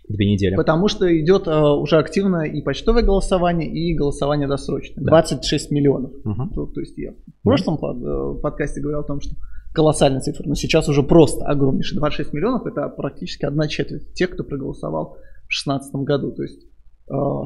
Две 0.09 0.31
недели. 0.31 0.55
потому 0.55 0.87
что 0.87 1.05
идет 1.19 1.47
э, 1.47 1.51
уже 1.59 1.97
активно 1.97 2.43
и 2.43 2.61
почтовое 2.61 3.03
голосование, 3.03 3.69
и 3.71 3.93
голосование 3.95 4.47
досрочное. 4.47 5.03
Да. 5.03 5.09
26 5.11 5.69
миллионов. 5.71 6.11
Мгм. 6.23 6.49
То, 6.49 6.65
то 6.67 6.79
есть 6.79 6.97
я 6.97 7.11
в 7.11 7.43
прошлом 7.43 7.77
под- 7.77 8.01
э, 8.03 8.41
подкасте 8.41 8.79
говорил 8.81 9.01
о 9.01 9.03
том, 9.03 9.19
что 9.21 9.35
колоссальная 9.73 10.21
цифра, 10.21 10.47
но 10.47 10.55
сейчас 10.55 10.87
уже 10.89 11.03
просто 11.03 11.45
огромнейший. 11.45 11.97
26 11.97 12.33
миллионов 12.33 12.65
это 12.65 12.87
практически 12.89 13.45
одна 13.45 13.67
четверть 13.67 14.13
тех, 14.13 14.31
кто 14.31 14.43
проголосовал 14.43 15.17
в 15.43 15.49
2016 15.49 16.03
году. 16.03 16.31
То 16.31 16.43
есть 16.43 16.65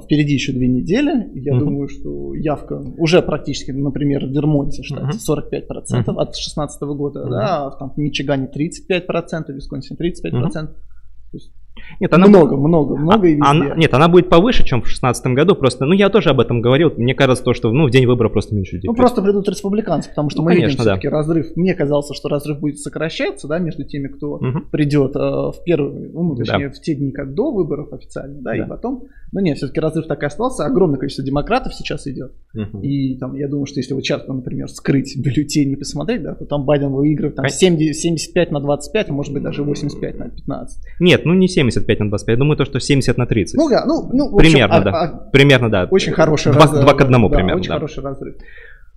впереди 0.03 0.34
еще 0.34 0.53
две 0.53 0.68
недели. 0.68 1.30
Я 1.36 1.53
Мгм. 1.53 1.66
думаю, 1.66 1.88
что 1.88 2.34
явка 2.34 2.82
уже 2.97 3.22
практически, 3.22 3.72
например, 3.72 4.26
в 4.26 4.32
Вермонте 4.32 4.82
штате 4.84 5.03
Мгм. 5.03 5.20
45% 5.20 6.07
Мгм. 6.14 6.20
от 6.20 6.30
2016 6.30 6.95
года, 6.95 7.22
Мгм. 7.22 7.30
да, 7.32 7.68
а 7.68 7.72
там 7.72 7.91
в 7.91 7.97
Мичигане 7.97 8.47
35%, 8.47 9.53
в 9.53 9.55
Висконсине 9.55 9.97
35%. 9.97 10.72
Нет, 12.00 12.14
она 12.14 12.28
много, 12.28 12.58
много, 12.58 12.96
много 12.98 13.28
и 13.28 13.32
везде. 13.36 13.44
Она- 13.46 13.76
нет, 13.76 13.94
она 13.94 14.08
будет 14.08 14.30
повыше, 14.30 14.64
чем 14.66 14.80
в 14.80 14.84
2016 14.84 15.34
году. 15.36 15.56
Просто, 15.56 15.86
ну, 15.86 15.94
я 15.94 16.10
тоже 16.10 16.30
об 16.30 16.40
этом 16.40 16.62
говорил. 16.62 16.92
Мне 16.98 17.14
кажется, 17.14 17.44
то, 17.44 17.54
что 17.54 17.72
ну, 17.72 17.88
в 17.88 17.92
день 17.92 18.06
выбора 18.08 18.30
просто 18.30 18.56
меньше 18.56 18.76
людей. 18.76 18.88
Ну, 18.88 18.96
просто 18.96 19.22
придут 19.22 19.48
республиканцы, 19.50 20.10
потому 20.10 20.30
что 20.30 20.40
Ну, 20.42 20.46
мы 20.46 20.52
видим 20.52 20.64
конечно, 20.68 20.84
да. 20.86 20.92
все-таки 20.92 21.08
разрыв. 21.10 21.48
Мне 21.56 21.74
казалось, 21.76 22.08
что 22.14 22.30
разрыв 22.30 22.60
будет 22.60 22.80
сокращаться, 22.80 23.48
да, 23.48 23.60
между 23.60 23.84
теми, 23.84 24.08
кто 24.08 24.38
Мгм. 24.40 24.68
придет 24.72 25.16
э, 25.16 25.20
в 25.20 25.56
первые, 25.66 26.10
ну, 26.14 26.36
Да. 26.36 26.44
точнее, 26.44 26.70
в 26.70 26.80
те 26.82 26.96
дни, 26.96 27.12
как 27.12 27.34
до 27.34 27.52
выборов 27.52 27.92
официально, 27.94 28.42
да, 28.42 28.52
Да. 28.52 28.58
и 28.58 28.68
потом. 28.68 29.04
Но 29.32 29.40
нет, 29.42 29.58
все-таки 29.58 29.80
разрыв 29.80 30.08
так 30.08 30.24
и 30.24 30.26
остался. 30.26 30.66
Огромное 30.66 30.98
количество 31.00 31.24
демократов 31.26 31.74
сейчас 31.74 32.06
идет. 32.08 32.32
Мгм. 32.54 32.82
И 32.82 33.18
там, 33.18 33.36
я 33.36 33.48
думаю, 33.48 33.66
что 33.66 33.80
если 33.80 33.94
вот 33.94 34.04
сейчас, 34.04 34.28
например, 34.28 34.68
скрыть 34.70 35.16
бюллетени 35.18 35.74
и 35.74 35.76
посмотреть, 35.76 36.24
да, 36.24 36.36
то 36.36 36.46
там 36.46 36.66
Байден 36.66 36.92
выигрывает 36.92 37.36
там, 37.36 37.44
Кон- 37.46 37.52
70 37.52 37.96
75 37.96 38.52
на 38.52 38.60
25, 38.60 39.10
а 39.10 39.14
может 39.14 39.34
быть 39.34 39.44
даже 39.44 39.64
85 39.64 40.18
на 40.20 40.30
15. 40.30 40.80
Нет, 41.00 41.26
ну 41.26 41.34
не 41.34 41.48
75 41.72 41.99
на 41.99 42.09
25, 42.09 42.34
я 42.36 42.39
думаю, 42.39 42.57
то, 42.57 42.65
что 42.65 42.80
70 42.80 43.17
на 43.17 43.26
30. 43.26 43.57
Ну 43.57 43.69
да, 43.69 43.86
ну, 43.86 44.09
ну 44.13 44.30
в 44.32 44.36
общем, 44.36 44.51
Примерно, 44.51 44.76
а- 44.78 44.82
да. 44.82 44.91
а- 44.91 45.30
Примерно, 45.32 45.69
да. 45.69 45.88
очень 45.89 46.13
хороший 46.13 46.51
Два, 46.51 46.61
разрыв. 46.63 46.82
два 46.84 46.93
к 46.93 47.01
одному 47.01 47.30
да, 47.30 47.36
примерно, 47.38 47.59
Очень 47.59 47.69
да. 47.69 47.76
хороший 47.76 48.03
разрыв. 48.03 48.36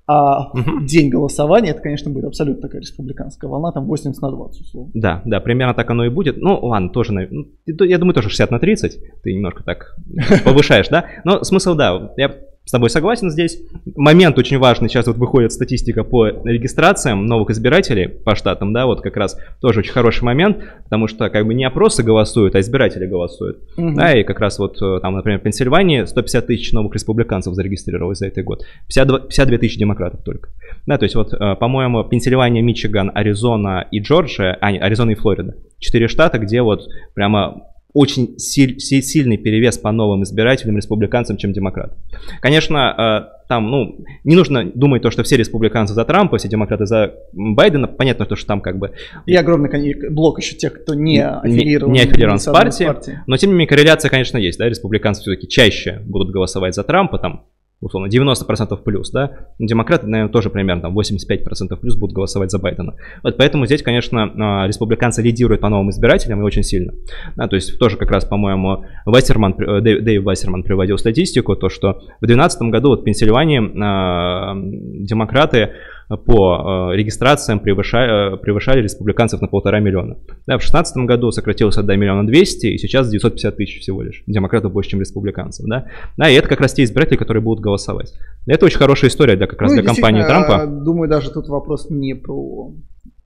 А 0.06 0.50
Мгм. 0.52 0.84
день 0.84 1.08
голосования, 1.08 1.70
это, 1.70 1.80
конечно, 1.80 2.10
будет 2.10 2.26
абсолютно 2.26 2.60
такая 2.60 2.82
республиканская 2.82 3.50
волна, 3.50 3.72
там 3.72 3.86
80 3.86 4.20
на 4.20 4.30
20, 4.30 4.60
условно. 4.60 4.90
Да, 4.94 5.22
да, 5.24 5.40
примерно 5.40 5.72
так 5.72 5.88
оно 5.90 6.04
и 6.04 6.10
будет. 6.10 6.36
Ну, 6.36 6.58
ладно, 6.60 6.90
тоже, 6.90 7.12
ну, 7.12 7.46
я 7.66 7.96
думаю, 7.98 8.12
тоже 8.14 8.28
60 8.28 8.50
на 8.50 8.58
30. 8.58 8.98
Ты 9.22 9.32
немножко 9.32 9.62
так 9.64 9.96
повышаешь, 10.44 10.88
да? 10.88 11.06
Но 11.24 11.42
смысл, 11.42 11.74
да, 11.74 12.12
я 12.18 12.34
с 12.64 12.70
тобой 12.70 12.88
согласен 12.88 13.30
здесь. 13.30 13.60
Момент 13.94 14.38
очень 14.38 14.58
важный. 14.58 14.88
Сейчас 14.88 15.06
вот 15.06 15.16
выходит 15.16 15.52
статистика 15.52 16.02
по 16.02 16.28
регистрациям 16.28 17.26
новых 17.26 17.50
избирателей 17.50 18.08
по 18.08 18.34
штатам, 18.34 18.72
да, 18.72 18.86
вот 18.86 19.02
как 19.02 19.16
раз 19.16 19.38
тоже 19.60 19.80
очень 19.80 19.92
хороший 19.92 20.24
момент, 20.24 20.58
потому 20.84 21.06
что 21.06 21.28
как 21.28 21.46
бы 21.46 21.52
не 21.52 21.64
опросы 21.64 22.02
голосуют, 22.02 22.54
а 22.54 22.60
избиратели 22.60 23.06
голосуют. 23.06 23.58
Мгм. 23.76 23.94
Да, 23.94 24.18
и 24.18 24.24
как 24.24 24.40
раз 24.40 24.58
вот 24.58 24.80
э, 24.80 25.00
там, 25.00 25.14
например, 25.14 25.40
в 25.40 25.42
Пенсильвании 25.42 26.04
150 26.04 26.46
тысяч 26.46 26.72
новых 26.72 26.94
республиканцев 26.94 27.54
зарегистрировалось 27.54 28.18
за 28.18 28.28
этот 28.28 28.44
год. 28.44 28.62
52, 28.88 29.20
52 29.20 29.58
тысячи 29.58 29.78
демократов 29.78 30.22
только. 30.24 30.48
Да, 30.86 30.96
то 30.96 31.04
есть 31.04 31.14
вот, 31.14 31.34
э, 31.34 31.56
по-моему, 31.56 32.02
Пенсильвания, 32.04 32.62
Мичиган, 32.62 33.10
Аризона 33.14 33.86
и 33.90 34.00
Джорджия, 34.00 34.56
а, 34.60 34.72
не, 34.72 34.78
Аризона 34.78 35.10
и 35.10 35.14
Флорида. 35.14 35.54
Четыре 35.78 36.08
штата, 36.08 36.38
где 36.38 36.62
вот 36.62 36.88
прямо 37.14 37.62
очень 37.94 38.38
силь- 38.38 38.78
си- 38.80 39.00
сильный 39.02 39.36
перевес 39.38 39.78
по 39.78 39.92
новым 39.92 40.24
избирателям, 40.24 40.76
республиканцам, 40.76 41.36
чем 41.36 41.52
демократам. 41.52 41.96
Конечно, 42.40 43.30
э, 43.32 43.46
там, 43.48 43.70
ну, 43.70 44.04
не 44.24 44.34
нужно 44.34 44.64
думать 44.74 45.02
то, 45.02 45.10
что 45.10 45.22
все 45.22 45.36
республиканцы 45.36 45.94
за 45.94 46.04
Трампа, 46.04 46.38
все 46.38 46.48
демократы 46.48 46.86
за 46.86 47.14
Байдена. 47.32 47.86
Понятно, 47.86 48.26
то, 48.26 48.36
что 48.36 48.46
там 48.48 48.60
как 48.60 48.78
бы 48.78 48.90
И 49.26 49.34
огромный 49.36 50.10
блок 50.10 50.40
еще 50.40 50.56
тех, 50.56 50.72
кто 50.82 50.94
не 50.94 51.14
Не- 51.14 51.28
аффилирован, 51.28 51.92
не 51.92 52.00
аффилирован 52.00 52.38
с 52.38 52.50
партией. 52.50 52.90
Но 53.26 53.36
тем 53.36 53.50
не 53.50 53.54
менее 53.54 53.68
корреляция, 53.68 54.08
конечно, 54.10 54.38
есть, 54.38 54.58
да, 54.58 54.68
республиканцы 54.68 55.22
все-таки 55.22 55.46
чаще 55.48 56.00
будут 56.04 56.30
голосовать 56.30 56.74
за 56.74 56.82
Трампа, 56.82 57.18
там, 57.18 57.44
условно, 57.84 58.08
90% 58.08 58.76
плюс, 58.82 59.10
да, 59.10 59.32
демократы, 59.58 60.06
наверное, 60.06 60.32
тоже 60.32 60.50
примерно 60.50 60.82
там 60.82 60.98
85% 60.98 61.76
плюс 61.76 61.96
будут 61.96 62.14
голосовать 62.14 62.50
за 62.50 62.58
Байдена. 62.58 62.94
Вот 63.22 63.36
поэтому 63.36 63.66
здесь, 63.66 63.82
конечно, 63.82 64.32
а, 64.36 64.66
республиканцы 64.66 65.22
лидируют 65.22 65.60
по 65.60 65.68
новым 65.68 65.90
избирателям 65.90 66.40
и 66.40 66.42
очень 66.42 66.62
сильно. 66.62 66.94
Да, 67.36 67.46
то 67.46 67.56
есть 67.56 67.78
тоже 67.78 67.96
как 67.96 68.10
раз, 68.10 68.24
по-моему, 68.24 68.84
Вассерман, 69.04 69.54
э, 69.58 69.80
Дэйв, 69.80 70.02
Дэйв 70.02 70.24
Вассерман 70.24 70.62
приводил 70.62 70.96
статистику, 70.96 71.56
то, 71.56 71.68
что 71.68 72.00
в 72.20 72.26
2012 72.26 72.62
году 72.70 72.88
вот 72.88 73.02
в 73.02 73.04
Пенсильвании 73.04 73.60
а, 73.82 74.54
демократы 74.56 75.72
по 76.08 76.90
э, 76.92 76.96
регистрациям 76.96 77.60
превышали, 77.60 78.36
превышали 78.38 78.82
республиканцев 78.82 79.40
на 79.40 79.48
полтора 79.48 79.80
миллиона. 79.80 80.16
Да, 80.46 80.56
в 80.56 80.60
2016 80.60 80.96
году 80.98 81.30
сократился 81.30 81.82
до 81.82 81.96
миллиона 81.96 82.26
двести, 82.26 82.66
и 82.66 82.78
сейчас 82.78 83.10
950 83.10 83.56
тысяч 83.56 83.80
всего 83.80 84.02
лишь. 84.02 84.22
Демократов 84.26 84.72
больше, 84.72 84.90
чем 84.90 85.00
республиканцев. 85.00 85.66
Да? 85.66 85.86
да, 86.16 86.28
и 86.28 86.34
это 86.34 86.48
как 86.48 86.60
раз 86.60 86.74
те 86.74 86.84
избиратели, 86.84 87.16
которые 87.16 87.42
будут 87.42 87.62
голосовать. 87.62 88.12
Это 88.46 88.66
очень 88.66 88.78
хорошая 88.78 89.10
история 89.10 89.36
для, 89.36 89.46
как 89.46 89.60
раз 89.60 89.70
Ну, 89.70 89.76
для 89.76 89.84
кампании 89.84 90.20
действительно, 90.20 90.46
Трампа. 90.46 90.84
Думаю, 90.84 91.08
даже 91.08 91.30
тут 91.30 91.48
вопрос 91.48 91.88
не 91.90 92.14
про 92.14 92.72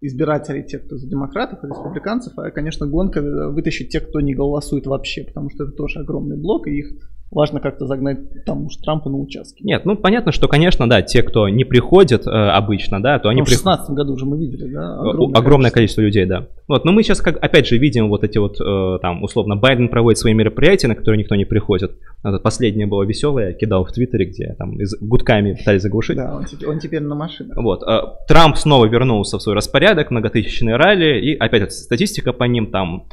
избирателей, 0.01 0.63
тех, 0.65 0.85
кто 0.85 0.97
за 0.97 1.09
демократов, 1.09 1.65
и 1.65 1.67
республиканцев, 1.67 2.33
а, 2.37 2.51
конечно, 2.51 2.87
гонка 2.87 3.21
э, 3.21 3.49
вытащить 3.49 3.91
тех, 3.91 4.09
кто 4.09 4.21
не 4.21 4.35
голосует 4.35 4.87
вообще, 4.87 5.25
потому 5.25 5.51
что 5.51 5.65
это 5.65 5.73
тоже 5.73 6.01
огромный 6.01 6.37
блок, 6.37 6.69
и 6.69 6.79
их 6.79 6.93
важно 7.31 7.61
как-то 7.61 7.87
загнать 7.87 8.45
там 8.45 8.67
уж 8.67 8.77
Трампа 8.77 9.11
на 9.11 9.19
участке. 9.19 9.65
Нет, 9.65 9.85
ну 9.85 9.97
понятно, 9.97 10.33
что, 10.33 10.49
конечно, 10.49 10.89
да, 10.89 11.03
те, 11.03 11.23
кто 11.23 11.49
не 11.49 11.65
приходит 11.65 12.27
э, 12.27 12.31
обычно, 12.31 13.03
да, 13.03 13.19
то 13.19 13.29
они... 13.29 13.41
Ну, 13.41 13.45
в 13.45 13.49
2016 13.49 13.91
году 13.91 14.15
уже 14.15 14.25
мы 14.25 14.39
видели, 14.39 14.73
да? 14.73 14.99
Огромное, 14.99 15.39
огромное 15.39 15.71
количество. 15.71 15.79
количество 15.99 16.03
людей, 16.03 16.25
да. 16.27 16.49
Вот, 16.69 16.85
но 16.85 16.93
мы 16.93 17.03
сейчас, 17.03 17.21
как, 17.21 17.43
опять 17.43 17.67
же, 17.67 17.79
видим 17.79 18.09
вот 18.09 18.25
эти 18.25 18.39
вот, 18.39 18.61
э, 18.61 18.99
там, 19.01 19.23
условно, 19.23 19.57
Байден 19.57 19.89
проводит 19.89 20.19
свои 20.19 20.35
мероприятия, 20.35 20.89
на 20.89 20.95
которые 20.95 21.19
никто 21.19 21.35
не 21.35 21.45
приходит. 21.45 21.93
Это 22.25 22.39
последнее 22.39 22.87
было 22.87 23.05
веселое, 23.05 23.49
я 23.49 23.53
кидал 23.53 23.85
в 23.85 23.93
Твиттере, 23.93 24.27
где 24.27 24.55
там 24.59 24.79
из, 24.81 24.95
гудками 25.01 25.55
пытались 25.55 25.83
заглушить. 25.83 26.17
Да, 26.17 26.35
он 26.35 26.45
теперь, 26.45 26.69
он 26.69 26.79
теперь 26.79 27.01
на 27.01 27.15
машинах. 27.15 27.57
Вот. 27.57 27.83
Э, 27.83 28.01
Трамп 28.27 28.57
снова 28.57 28.87
вернулся 28.87 29.39
в 29.39 29.43
свой 29.43 29.55
распорядок, 29.55 30.11
многотысячные 30.11 30.77
ралли, 30.77 31.21
и 31.21 31.37
опять 31.37 31.73
статистика 31.73 32.33
по 32.33 32.45
ним 32.45 32.71
там 32.71 33.07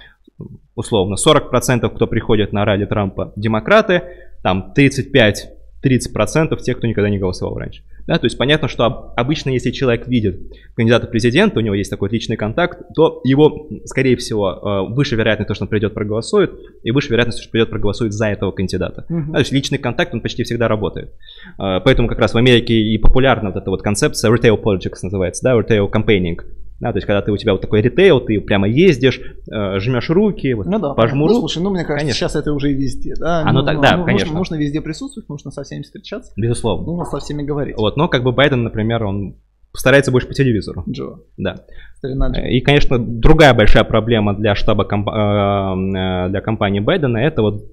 условно 0.75 1.15
40% 1.15 1.89
кто 1.95 2.07
приходит 2.07 2.53
на 2.53 2.65
ралли 2.65 2.86
Трампа 2.86 3.33
демократы, 3.36 4.03
там 4.43 4.73
35 4.73 5.51
30% 5.83 6.57
тех, 6.61 6.77
кто 6.77 6.88
никогда 6.88 7.09
не 7.09 7.19
голосовал 7.19 7.57
раньше. 7.57 7.83
Да, 8.08 8.20
то 8.20 8.26
есть 8.26 8.38
понятно, 8.38 8.68
что 8.68 9.14
обычно, 9.16 9.49
если 9.49 9.72
человек 9.72 10.08
видит 10.08 10.39
кандидата 10.76 11.08
в 11.08 11.10
президента, 11.10 11.60
у 11.60 11.62
него 11.62 11.76
есть 11.76 11.89
такой 11.89 12.10
личный 12.10 12.38
контакт, 12.38 12.80
то 12.95 13.22
его, 13.24 13.68
скорее 13.86 14.16
всего, 14.16 14.51
э, 14.51 14.93
выше 14.93 15.16
вероятность, 15.16 15.56
что 15.56 15.66
он 15.66 15.70
придет 15.70 15.93
проголосует, 15.93 16.51
и 16.84 16.91
выше 16.91 17.10
вероятность, 17.10 17.41
что 17.41 17.51
придет 17.51 17.70
проголосует 17.70 18.14
за 18.14 18.28
этого 18.28 18.51
кандидата. 18.51 19.06
Uh-huh. 19.10 19.26
Да, 19.28 19.34
то 19.34 19.39
есть 19.39 19.51
личный 19.51 19.78
контакт, 19.78 20.14
он 20.14 20.22
почти 20.22 20.43
всегда 20.43 20.68
работает. 20.68 21.14
Э, 21.60 21.80
поэтому 21.84 22.08
как 22.08 22.20
раз 22.20 22.34
в 22.34 22.38
Америке 22.38 22.74
и 22.74 22.97
популярна 22.97 23.49
вот 23.49 23.62
эта 23.62 23.70
вот 23.70 23.82
концепция 23.82 24.32
retail 24.32 24.62
politics 24.62 24.99
называется, 25.01 25.43
да, 25.43 25.58
retail 25.58 25.91
campaigning. 25.91 26.38
Да, 26.82 26.91
то 26.91 26.97
есть, 26.97 27.08
когда 27.08 27.22
ты 27.22 27.32
у 27.32 27.38
тебя 27.38 27.53
вот 27.53 27.62
такой 27.62 27.82
ритейл, 27.82 28.20
ты 28.20 28.39
прямо 28.41 28.68
ездишь, 28.68 29.22
э, 29.49 29.80
жмешь 29.80 30.10
руки, 30.10 30.53
вот, 30.53 30.66
ну 30.66 30.78
да, 30.78 30.93
пожму 30.93 31.28
ну, 31.28 31.39
слушай, 31.39 31.64
ну 31.64 31.70
мне 31.70 31.86
кажется, 31.86 32.01
конечно. 32.01 32.20
сейчас 32.20 32.36
это 32.36 32.51
уже 32.51 32.72
и 32.72 32.76
везде, 32.76 33.14
да. 33.18 33.43
А 33.45 33.53
ну, 33.53 33.62
ну 33.62 33.66
тогда, 33.66 33.95
ну, 33.95 34.03
конечно. 34.03 34.26
Нужно, 34.26 34.39
нужно 34.39 34.56
везде 34.56 34.82
присутствовать, 34.82 35.30
нужно 35.30 35.51
со 35.51 35.64
всеми 35.64 35.84
встречаться. 35.84 36.34
Безусловно. 36.36 36.86
Нужно 36.86 37.06
со 37.06 37.20
всеми 37.20 37.43
говорить. 37.43 37.78
Вот, 37.78 37.95
но 37.98 38.08
как 38.08 38.24
бы 38.24 38.32
Байден, 38.32 38.64
например, 38.64 39.04
он 39.04 39.36
старается 39.74 40.12
больше 40.12 40.28
по 40.28 40.34
телевизору. 40.34 40.84
Джо. 40.89 41.20
Да. 41.38 41.66
Джо. 42.04 42.41
И, 42.48 42.62
конечно, 42.62 42.98
другая 43.00 43.54
большая 43.54 43.84
проблема 43.84 44.34
для 44.36 44.56
штаба 44.56 44.86
комп... 44.86 45.10
Э, 45.10 45.12
э, 45.12 46.30
для 46.30 46.41
компании 46.41 46.80
Байдена 46.80 47.18
это 47.18 47.41
вот 47.41 47.64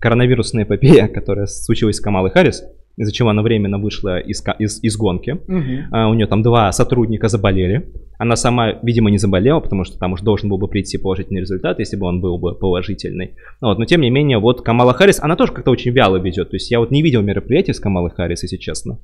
коронавирусная 0.00 0.64
эпопея, 0.64 1.08
которая 1.14 1.46
случилась 1.46 1.96
с 1.96 2.00
Камалой 2.00 2.30
Харрис 2.30 2.64
из-за 2.96 3.12
чего 3.12 3.30
она 3.30 3.42
временно 3.42 3.78
вышла 3.78 4.18
из, 4.18 4.44
из, 4.58 4.82
из 4.82 4.96
гонки. 4.96 5.30
Угу. 5.30 5.88
А, 5.90 6.08
у 6.08 6.14
нее 6.14 6.26
там 6.26 6.42
два 6.42 6.70
сотрудника 6.72 7.28
заболели. 7.28 7.90
Она 8.18 8.36
сама, 8.36 8.78
видимо, 8.82 9.10
не 9.10 9.18
заболела, 9.18 9.60
потому 9.60 9.84
что 9.84 9.98
там 9.98 10.12
уж 10.12 10.20
должен 10.20 10.48
был 10.48 10.58
бы 10.58 10.68
прийти 10.68 10.98
положительный 10.98 11.40
результат, 11.40 11.78
если 11.78 11.96
бы 11.96 12.06
он 12.06 12.20
был 12.20 12.38
бы 12.38 12.54
положительный. 12.54 13.32
Вот, 13.60 13.78
но 13.78 13.84
тем 13.84 14.00
не 14.00 14.10
менее, 14.10 14.38
вот 14.38 14.62
Камала 14.62 14.92
Харрис, 14.92 15.20
она 15.20 15.36
тоже 15.36 15.52
как-то 15.52 15.70
очень 15.70 15.92
вяло 15.92 16.18
ведет. 16.18 16.50
То 16.50 16.56
есть 16.56 16.70
я 16.70 16.80
вот 16.80 16.90
не 16.90 17.02
видел 17.02 17.22
мероприятий 17.22 17.72
с 17.72 17.80
Камалой 17.80 18.10
Харрис, 18.10 18.42
если 18.42 18.56
честно. 18.56 18.98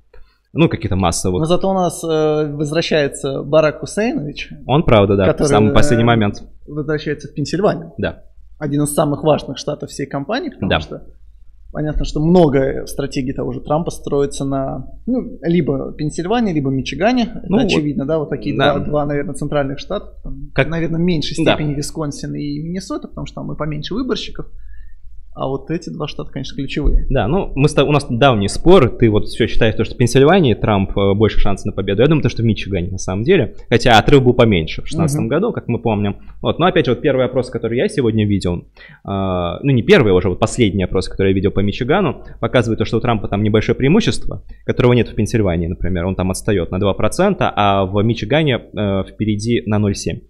Ну, 0.52 0.68
какие-то 0.68 0.96
массовые. 0.96 1.40
Но 1.40 1.44
зато 1.44 1.70
у 1.70 1.74
нас 1.74 2.02
э, 2.02 2.52
возвращается 2.52 3.42
Барак 3.42 3.80
Хусейнович. 3.80 4.50
Он, 4.66 4.82
правда, 4.82 5.16
да, 5.16 5.34
в 5.34 5.46
самый 5.46 5.72
последний 5.74 6.04
момент. 6.04 6.42
Возвращается 6.66 7.28
в 7.28 7.34
Пенсильванию. 7.34 7.92
Да. 7.98 8.24
Один 8.58 8.82
из 8.82 8.94
самых 8.94 9.22
важных 9.22 9.58
штатов 9.58 9.90
всей 9.90 10.06
компании, 10.06 10.50
потому 10.50 10.70
да. 10.70 10.80
что 10.80 11.02
Понятно, 11.70 12.06
что 12.06 12.20
много 12.20 12.86
стратегий 12.86 13.34
того 13.34 13.52
же 13.52 13.60
Трампа 13.60 13.90
строится 13.90 14.46
на 14.46 14.86
ну, 15.04 15.38
либо 15.42 15.92
Пенсильвании, 15.92 16.54
либо 16.54 16.70
Мичигане. 16.70 17.42
Ну, 17.46 17.58
это 17.58 17.64
вот, 17.64 17.64
очевидно, 17.64 18.06
да, 18.06 18.18
вот 18.18 18.30
такие 18.30 18.56
да. 18.56 18.76
Два, 18.76 18.86
два, 18.86 19.06
наверное, 19.06 19.34
центральных 19.34 19.78
штата. 19.78 20.14
Там, 20.22 20.50
как... 20.54 20.68
Наверное, 20.68 20.98
в 20.98 21.02
меньшей 21.02 21.34
степени 21.34 21.72
да. 21.72 21.74
Висконсин 21.74 22.34
и 22.34 22.58
Миннесота, 22.60 23.08
потому 23.08 23.26
что 23.26 23.42
там 23.42 23.52
и 23.52 23.56
поменьше 23.56 23.92
выборщиков. 23.92 24.46
А 25.38 25.46
вот 25.46 25.70
эти 25.70 25.88
два 25.88 26.08
штата, 26.08 26.32
конечно, 26.32 26.56
ключевые. 26.56 27.06
Да, 27.10 27.28
ну 27.28 27.52
мы, 27.54 27.68
у 27.84 27.92
нас 27.92 28.06
давний 28.10 28.48
спор. 28.48 28.90
Ты 28.90 29.08
вот 29.08 29.26
все 29.26 29.46
считаешь, 29.46 29.74
что 29.74 29.84
в 29.84 29.96
Пенсильвании 29.96 30.54
Трамп 30.54 30.98
э, 30.98 31.14
больше 31.14 31.38
шансов 31.38 31.66
на 31.66 31.72
победу. 31.72 32.02
Я 32.02 32.08
думаю, 32.08 32.24
то, 32.24 32.28
что 32.28 32.42
в 32.42 32.44
Мичигане 32.44 32.90
на 32.90 32.98
самом 32.98 33.22
деле. 33.22 33.54
Хотя 33.68 33.98
отрыв 33.98 34.24
был 34.24 34.34
поменьше 34.34 34.82
в 34.82 34.90
2016 34.90 35.20
угу. 35.20 35.28
году, 35.28 35.52
как 35.52 35.68
мы 35.68 35.78
помним. 35.78 36.16
Вот, 36.42 36.58
но 36.58 36.66
опять 36.66 36.86
же, 36.86 36.92
вот 36.92 37.02
первый 37.02 37.24
опрос, 37.24 37.50
который 37.50 37.78
я 37.78 37.88
сегодня 37.88 38.26
видел, 38.26 38.56
э, 38.56 38.60
ну 39.04 39.70
не 39.70 39.82
первый, 39.82 40.10
а 40.12 40.16
уже 40.16 40.28
вот 40.28 40.40
последний 40.40 40.82
опрос, 40.82 41.08
который 41.08 41.28
я 41.28 41.34
видел 41.34 41.52
по 41.52 41.60
Мичигану, 41.60 42.24
показывает 42.40 42.80
то, 42.80 42.84
что 42.84 42.96
у 42.96 43.00
Трампа 43.00 43.28
там 43.28 43.44
небольшое 43.44 43.76
преимущество, 43.76 44.42
которого 44.64 44.92
нет 44.92 45.08
в 45.08 45.14
Пенсильвании, 45.14 45.68
например. 45.68 46.06
Он 46.06 46.16
там 46.16 46.32
отстает 46.32 46.72
на 46.72 46.78
2%, 46.78 47.36
а 47.38 47.84
в 47.84 48.02
Мичигане 48.02 48.56
э, 48.58 49.04
впереди 49.08 49.62
на 49.66 49.76
0,7%. 49.76 50.22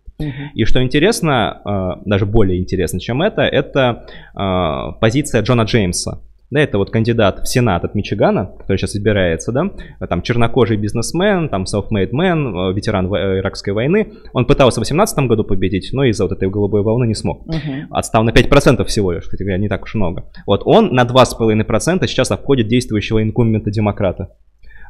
И 0.54 0.64
что 0.64 0.82
интересно, 0.82 1.60
а, 1.64 2.02
даже 2.04 2.26
более 2.26 2.58
интересно, 2.58 2.98
чем 2.98 3.22
это, 3.22 3.42
это 3.42 4.06
а, 4.34 4.92
позиция 4.92 5.42
Джона 5.42 5.62
Джеймса. 5.62 6.20
Да, 6.50 6.60
это 6.60 6.78
вот 6.78 6.90
кандидат 6.90 7.40
в 7.40 7.46
Сенат 7.46 7.84
от 7.84 7.94
Мичигана, 7.94 8.46
который 8.58 8.78
сейчас 8.78 8.96
избирается, 8.96 9.52
да, 9.52 9.70
там 10.08 10.22
чернокожий 10.22 10.78
бизнесмен, 10.78 11.50
там 11.50 11.64
self-made 11.64 12.10
man, 12.10 12.72
ветеран 12.72 13.06
иракской 13.06 13.74
войны. 13.74 14.14
Он 14.32 14.46
пытался 14.46 14.80
в 14.80 14.84
2018 14.84 15.18
году 15.28 15.44
победить, 15.44 15.90
но 15.92 16.04
из-за 16.04 16.24
вот 16.24 16.32
этой 16.32 16.48
голубой 16.48 16.82
волны 16.82 17.06
не 17.06 17.14
смог. 17.14 17.46
Uh-huh. 17.46 17.84
Отстал 17.90 18.24
на 18.24 18.30
5% 18.30 18.82
всего 18.86 19.12
лишь, 19.12 19.24
кстати 19.24 19.42
говоря, 19.42 19.58
не 19.58 19.68
так 19.68 19.82
уж 19.82 19.94
много. 19.94 20.24
Вот 20.46 20.62
он 20.64 20.94
на 20.94 21.02
2,5% 21.02 22.06
сейчас 22.06 22.30
обходит 22.30 22.66
действующего 22.66 23.22
инкумбента 23.22 23.70
демократа. 23.70 24.30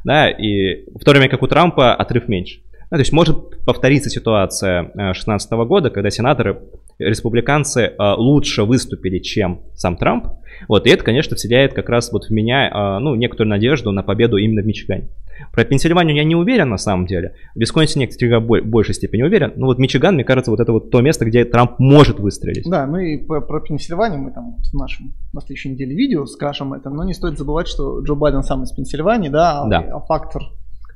Да, 0.05 0.29
и 0.29 0.85
в 0.97 1.03
то 1.03 1.11
время 1.11 1.27
как 1.27 1.43
у 1.43 1.47
Трампа 1.47 1.93
отрыв 1.93 2.29
меньше. 2.29 2.61
Ну, 2.91 2.97
то 2.97 3.01
есть 3.01 3.13
может 3.13 3.63
повториться 3.65 4.09
ситуация 4.09 4.91
2016 4.95 5.51
э, 5.51 5.65
года, 5.65 5.89
когда 5.89 6.09
сенаторы, 6.09 6.59
республиканцы 6.97 7.81
э, 7.81 7.93
лучше 8.17 8.63
выступили, 8.63 9.19
чем 9.19 9.61
сам 9.75 9.95
Трамп. 9.95 10.27
Вот, 10.67 10.87
и 10.87 10.89
это, 10.89 11.03
конечно, 11.03 11.35
вселяет 11.35 11.73
как 11.73 11.87
раз 11.87 12.11
вот 12.11 12.25
в 12.25 12.29
меня 12.31 12.67
э, 12.67 12.99
ну, 12.99 13.15
некоторую 13.15 13.49
надежду 13.49 13.91
на 13.91 14.01
победу 14.01 14.37
именно 14.37 14.61
в 14.61 14.65
Мичигане. 14.65 15.09
Про 15.53 15.63
Пенсильванию 15.63 16.15
я 16.15 16.23
не 16.23 16.35
уверен 16.35 16.69
на 16.69 16.77
самом 16.77 17.05
деле. 17.05 17.35
В 17.55 17.59
Висконсине, 17.59 18.07
кстати, 18.07 18.25
в 18.25 18.61
большей 18.65 18.93
степени 18.93 19.23
уверен. 19.23 19.53
Но 19.55 19.67
вот 19.67 19.77
Мичиган, 19.77 20.15
мне 20.15 20.25
кажется, 20.25 20.51
вот 20.51 20.59
это 20.59 20.73
вот 20.73 20.91
то 20.91 20.99
место, 21.01 21.25
где 21.25 21.45
Трамп 21.45 21.79
может 21.79 22.19
выстрелить. 22.19 22.69
Да, 22.69 22.85
ну 22.85 22.97
и 22.97 23.17
про, 23.17 23.39
про 23.39 23.61
Пенсильванию 23.61 24.19
мы 24.19 24.31
там 24.31 24.57
в 24.57 24.73
нашем 24.73 25.13
на 25.31 25.41
следующей 25.41 25.69
неделе 25.69 25.95
видео 25.95 26.25
скажем 26.25 26.73
это, 26.73 26.89
но 26.89 27.03
не 27.03 27.13
стоит 27.13 27.37
забывать, 27.37 27.67
что 27.67 28.01
Джо 28.01 28.15
Байден 28.15 28.43
сам 28.43 28.63
из 28.63 28.71
Пенсильвании, 28.71 29.29
да, 29.29 29.65
да. 29.67 29.79
а 29.93 29.99
фактор 30.01 30.41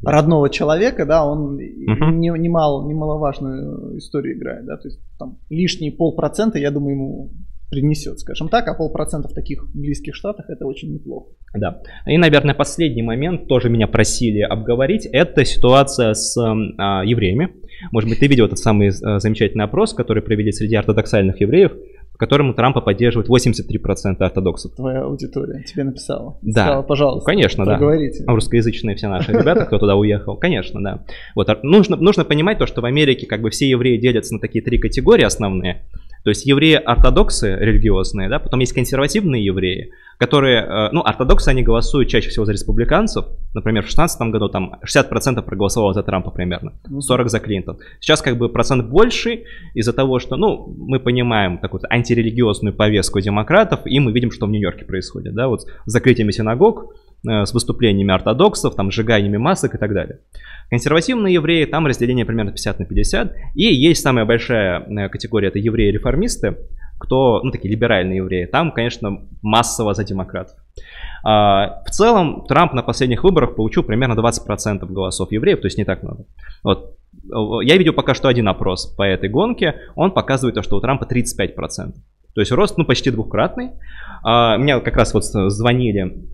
родного 0.03 0.49
человека, 0.49 1.05
да, 1.05 1.25
он 1.25 1.57
uh-huh. 1.57 2.11
не, 2.13 2.29
немало, 2.29 2.87
немаловажную 2.87 3.97
историю 3.97 4.37
играет, 4.37 4.65
да, 4.65 4.77
то 4.77 4.87
есть 4.87 4.99
там 5.17 5.37
лишние 5.49 5.91
полпроцента, 5.91 6.59
я 6.59 6.71
думаю, 6.71 6.95
ему 6.95 7.31
принесет, 7.73 8.19
скажем 8.19 8.49
так, 8.49 8.67
а 8.67 8.75
полпроцента 8.75 9.27
в 9.27 9.33
таких 9.33 9.65
близких 9.73 10.15
штатах 10.15 10.49
это 10.49 10.65
очень 10.65 10.93
неплохо. 10.93 11.31
Да. 11.55 11.81
И, 12.05 12.17
наверное, 12.17 12.53
последний 12.53 13.01
момент, 13.01 13.47
тоже 13.47 13.69
меня 13.69 13.87
просили 13.87 14.41
обговорить, 14.41 15.07
это 15.11 15.43
ситуация 15.43 16.13
с 16.13 16.37
а, 16.37 17.03
евреями. 17.03 17.49
Может 17.91 18.09
быть, 18.09 18.19
ты 18.19 18.27
видел 18.27 18.45
этот 18.45 18.59
самый 18.59 18.89
а, 18.89 19.19
замечательный 19.19 19.65
опрос, 19.65 19.93
который 19.93 20.21
провели 20.21 20.51
среди 20.51 20.75
ортодоксальных 20.75 21.41
евреев, 21.41 21.71
по 22.13 22.19
которому 22.19 22.53
Трампа 22.53 22.79
поддерживает 22.79 23.27
83% 23.27 24.17
ортодоксов. 24.19 24.75
Твоя 24.75 25.01
аудитория 25.01 25.63
тебе 25.63 25.83
написала. 25.83 26.37
Да. 26.43 26.63
Сказала, 26.63 26.81
пожалуйста. 26.83 27.25
Конечно, 27.29 27.65
да. 27.65 27.79
Русскоязычные 28.27 28.95
все 28.95 29.09
наши 29.09 29.31
ребята, 29.31 29.65
кто 29.65 29.79
туда 29.79 29.95
уехал. 29.95 30.37
Конечно, 30.37 30.81
да. 30.81 31.03
Вот 31.35 31.49
а, 31.49 31.59
нужно, 31.63 31.95
нужно 31.95 32.23
понимать 32.23 32.59
то, 32.59 32.67
что 32.67 32.81
в 32.81 32.85
Америке 32.85 33.25
как 33.25 33.41
бы 33.41 33.49
все 33.49 33.67
евреи 33.67 33.97
делятся 33.97 34.35
на 34.35 34.39
такие 34.39 34.63
три 34.63 34.77
категории 34.77 35.23
основные. 35.23 35.83
То 36.23 36.29
есть 36.29 36.45
евреи-ортодоксы 36.45 37.55
религиозные, 37.59 38.29
да, 38.29 38.39
потом 38.39 38.61
есть 38.61 38.73
консервативные 38.73 39.43
евреи, 39.43 39.91
которые, 40.17 40.63
э, 40.63 40.89
ну, 40.91 41.01
ортодоксы, 41.01 41.49
они 41.49 41.63
голосуют 41.63 42.09
чаще 42.09 42.29
всего 42.29 42.45
за 42.45 42.53
республиканцев. 42.53 43.25
Например, 43.53 43.81
в 43.81 43.87
2016 43.87 44.31
году 44.31 44.47
там 44.47 44.75
60% 44.85 45.41
проголосовало 45.45 45.93
за 45.93 46.01
Трампа 46.01 46.31
примерно, 46.31 46.73
40% 46.89 47.29
за 47.29 47.39
Клинтон. 47.39 47.79
Сейчас 47.99 48.21
как 48.21 48.37
бы 48.37 48.47
процент 48.47 48.85
больше 48.85 49.43
из-за 49.73 49.91
того, 49.91 50.19
что, 50.19 50.37
ну, 50.37 50.73
мы 50.77 50.99
понимаем 50.99 51.57
такую 51.57 51.81
антирелигиозную 51.89 52.73
повестку 52.73 53.19
демократов, 53.19 53.81
и 53.85 53.99
мы 53.99 54.13
видим, 54.13 54.31
что 54.31 54.45
в 54.45 54.49
Нью-Йорке 54.49 54.85
происходит, 54.85 55.33
да, 55.33 55.47
вот 55.47 55.61
с 55.61 55.67
закрытиями 55.85 56.31
синагог, 56.31 56.93
с 57.23 57.53
выступлениями 57.53 58.13
ортодоксов, 58.13 58.75
там, 58.75 58.91
сжиганиями 58.91 59.37
масок 59.37 59.75
и 59.75 59.77
так 59.77 59.93
далее. 59.93 60.19
Консервативные 60.69 61.33
евреи, 61.35 61.65
там 61.65 61.85
разделение 61.87 62.25
примерно 62.25 62.51
50 62.51 62.79
на 62.79 62.85
50. 62.85 63.33
И 63.55 63.63
есть 63.63 64.01
самая 64.01 64.25
большая 64.25 64.81
э, 64.81 65.09
категория, 65.09 65.49
это 65.49 65.59
евреи-реформисты, 65.59 66.57
кто, 66.99 67.41
ну, 67.43 67.51
такие 67.51 67.71
либеральные 67.71 68.17
евреи. 68.17 68.45
Там, 68.45 68.71
конечно, 68.71 69.21
массово 69.41 69.93
за 69.93 70.03
демократов. 70.03 70.57
А, 71.23 71.83
в 71.85 71.91
целом, 71.91 72.45
Трамп 72.47 72.73
на 72.73 72.81
последних 72.81 73.23
выборах 73.23 73.55
получил 73.55 73.83
примерно 73.83 74.13
20% 74.19 74.85
голосов 74.85 75.31
евреев, 75.31 75.61
то 75.61 75.67
есть 75.67 75.77
не 75.77 75.85
так 75.85 76.03
много. 76.03 76.25
Вот. 76.63 76.97
Я 77.63 77.77
видел 77.77 77.93
пока 77.93 78.13
что 78.15 78.27
один 78.27 78.47
опрос 78.47 78.87
по 78.87 79.03
этой 79.03 79.29
гонке, 79.29 79.75
он 79.95 80.11
показывает 80.11 80.55
то, 80.55 80.61
что 80.61 80.77
у 80.77 80.81
Трампа 80.81 81.05
35%. 81.05 81.93
То 82.33 82.41
есть 82.41 82.51
рост, 82.51 82.77
ну, 82.77 82.85
почти 82.85 83.11
двукратный. 83.11 83.71
А, 84.23 84.57
меня 84.57 84.79
как 84.79 84.97
раз 84.97 85.13
вот 85.13 85.23
звонили 85.23 86.25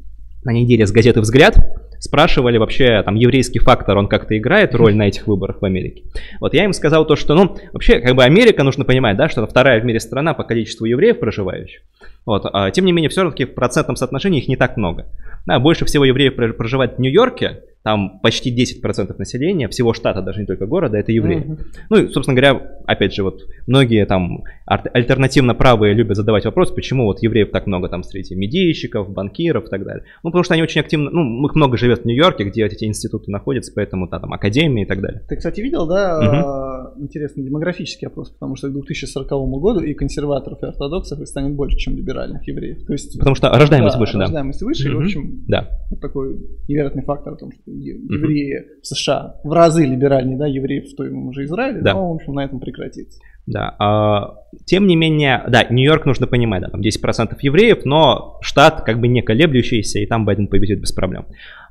на 0.43 0.51
неделе 0.51 0.85
с 0.85 0.91
газеты 0.91 1.21
«Взгляд», 1.21 1.57
спрашивали 1.99 2.57
вообще, 2.57 3.01
там, 3.03 3.15
еврейский 3.15 3.59
фактор, 3.59 3.97
он 3.97 4.07
как-то 4.07 4.37
играет 4.37 4.73
роль 4.73 4.95
на 4.95 5.07
этих 5.07 5.27
выборах 5.27 5.61
в 5.61 5.65
Америке. 5.65 6.03
Вот 6.39 6.53
я 6.53 6.65
им 6.65 6.73
сказал 6.73 7.05
то, 7.05 7.15
что, 7.15 7.35
ну, 7.35 7.57
вообще, 7.73 7.99
как 7.99 8.15
бы 8.15 8.23
Америка, 8.23 8.63
нужно 8.63 8.85
понимать, 8.85 9.17
да, 9.17 9.29
что 9.29 9.45
вторая 9.45 9.79
в 9.81 9.85
мире 9.85 9.99
страна 9.99 10.33
по 10.33 10.43
количеству 10.43 10.85
евреев 10.85 11.19
проживающих. 11.19 11.81
Вот, 12.25 12.45
а, 12.51 12.71
тем 12.71 12.85
не 12.85 12.91
менее, 12.91 13.09
все-таки 13.09 13.45
в 13.45 13.53
процентном 13.53 13.95
соотношении 13.95 14.41
их 14.41 14.47
не 14.47 14.55
так 14.55 14.77
много. 14.77 15.07
Да, 15.45 15.59
больше 15.59 15.85
всего 15.85 16.05
евреев 16.05 16.35
проживает 16.35 16.97
в 16.97 16.99
Нью-Йорке, 16.99 17.63
там 17.81 18.19
почти 18.21 18.53
10% 18.53 19.17
населения, 19.17 19.67
всего 19.67 19.93
штата, 19.93 20.21
даже 20.21 20.41
не 20.41 20.45
только 20.45 20.65
города, 20.65 20.97
это 20.97 21.11
евреи. 21.11 21.39
Mm-hmm. 21.39 21.65
Ну 21.89 21.97
и, 21.97 22.07
собственно 22.09 22.35
говоря, 22.39 22.61
опять 22.85 23.13
же, 23.13 23.23
вот 23.23 23.41
многие 23.65 24.05
там 24.05 24.43
альтернативно 24.65 25.55
правые 25.55 25.95
любят 25.95 26.17
задавать 26.17 26.45
вопрос, 26.45 26.71
почему 26.71 27.05
вот 27.05 27.23
евреев 27.23 27.49
так 27.49 27.65
много 27.67 27.87
там 27.87 28.03
среди 28.03 28.35
медийщиков, 28.35 29.09
банкиров 29.09 29.65
и 29.65 29.69
так 29.69 29.85
далее. 29.85 30.03
Ну, 30.23 30.29
потому 30.29 30.43
что 30.43 30.53
они 30.53 30.61
очень 30.61 30.81
активно, 30.81 31.09
ну, 31.09 31.47
их 31.47 31.55
много 31.55 31.77
живет 31.77 31.88
в 31.95 32.05
Нью-Йорке, 32.05 32.43
где 32.45 32.65
эти 32.65 32.85
институты 32.85 33.31
находятся, 33.31 33.71
поэтому 33.75 34.07
да, 34.07 34.19
там 34.19 34.33
академии 34.33 34.83
и 34.83 34.85
так 34.85 35.01
далее. 35.01 35.21
Ты, 35.27 35.35
кстати, 35.35 35.61
видел, 35.61 35.87
да, 35.87 36.93
mm-hmm. 36.95 37.01
интересный 37.01 37.43
демографический 37.43 38.07
опрос, 38.07 38.31
потому 38.31 38.55
что 38.55 38.69
к 38.69 38.73
2040 38.73 39.29
году 39.59 39.79
и 39.81 39.93
консерваторов, 39.93 40.61
и 40.63 40.65
ортодоксов 40.65 41.25
станет 41.27 41.55
больше, 41.55 41.77
чем 41.77 41.95
либеральных 41.95 42.47
евреев. 42.47 42.85
То 42.85 42.93
есть, 42.93 43.17
потому 43.17 43.35
что 43.35 43.49
рождаемость 43.49 43.95
да, 43.95 43.99
выше, 43.99 44.13
да. 44.13 44.19
Рождаемость 44.21 44.61
выше, 44.61 44.87
mm-hmm. 44.87 44.91
и, 44.91 44.95
в 44.95 44.99
общем, 44.99 45.43
да. 45.47 45.69
вот 45.89 45.99
такой 45.99 46.39
невероятный 46.67 47.03
фактор 47.03 47.33
о 47.33 47.37
том, 47.37 47.51
что 47.51 47.71
евреи 47.71 48.61
mm-hmm. 48.61 48.81
в 48.81 48.87
США 48.87 49.35
в 49.43 49.51
разы 49.51 49.85
либеральнее, 49.85 50.37
да, 50.37 50.47
евреев 50.47 50.91
в 50.91 50.95
том 50.95 51.27
уже 51.27 51.43
Израиле, 51.45 51.81
да. 51.81 51.93
но, 51.93 52.11
в 52.11 52.15
общем, 52.15 52.33
на 52.33 52.45
этом 52.45 52.59
прекратится. 52.59 53.19
Да. 53.49 53.75
А, 53.79 54.35
тем 54.65 54.85
не 54.85 54.95
менее, 54.95 55.43
да, 55.49 55.63
Нью-Йорк 55.63 56.05
нужно 56.05 56.27
понимать, 56.27 56.61
да, 56.61 56.69
там 56.69 56.81
10% 56.81 57.35
евреев, 57.41 57.83
но 57.83 58.37
штат 58.41 58.83
как 58.83 58.99
бы 58.99 59.07
не 59.07 59.21
колеблющийся, 59.21 59.99
и 59.99 60.05
там 60.05 60.25
Байден 60.25 60.47
победит 60.47 60.79
без 60.79 60.91
проблем. 60.91 61.25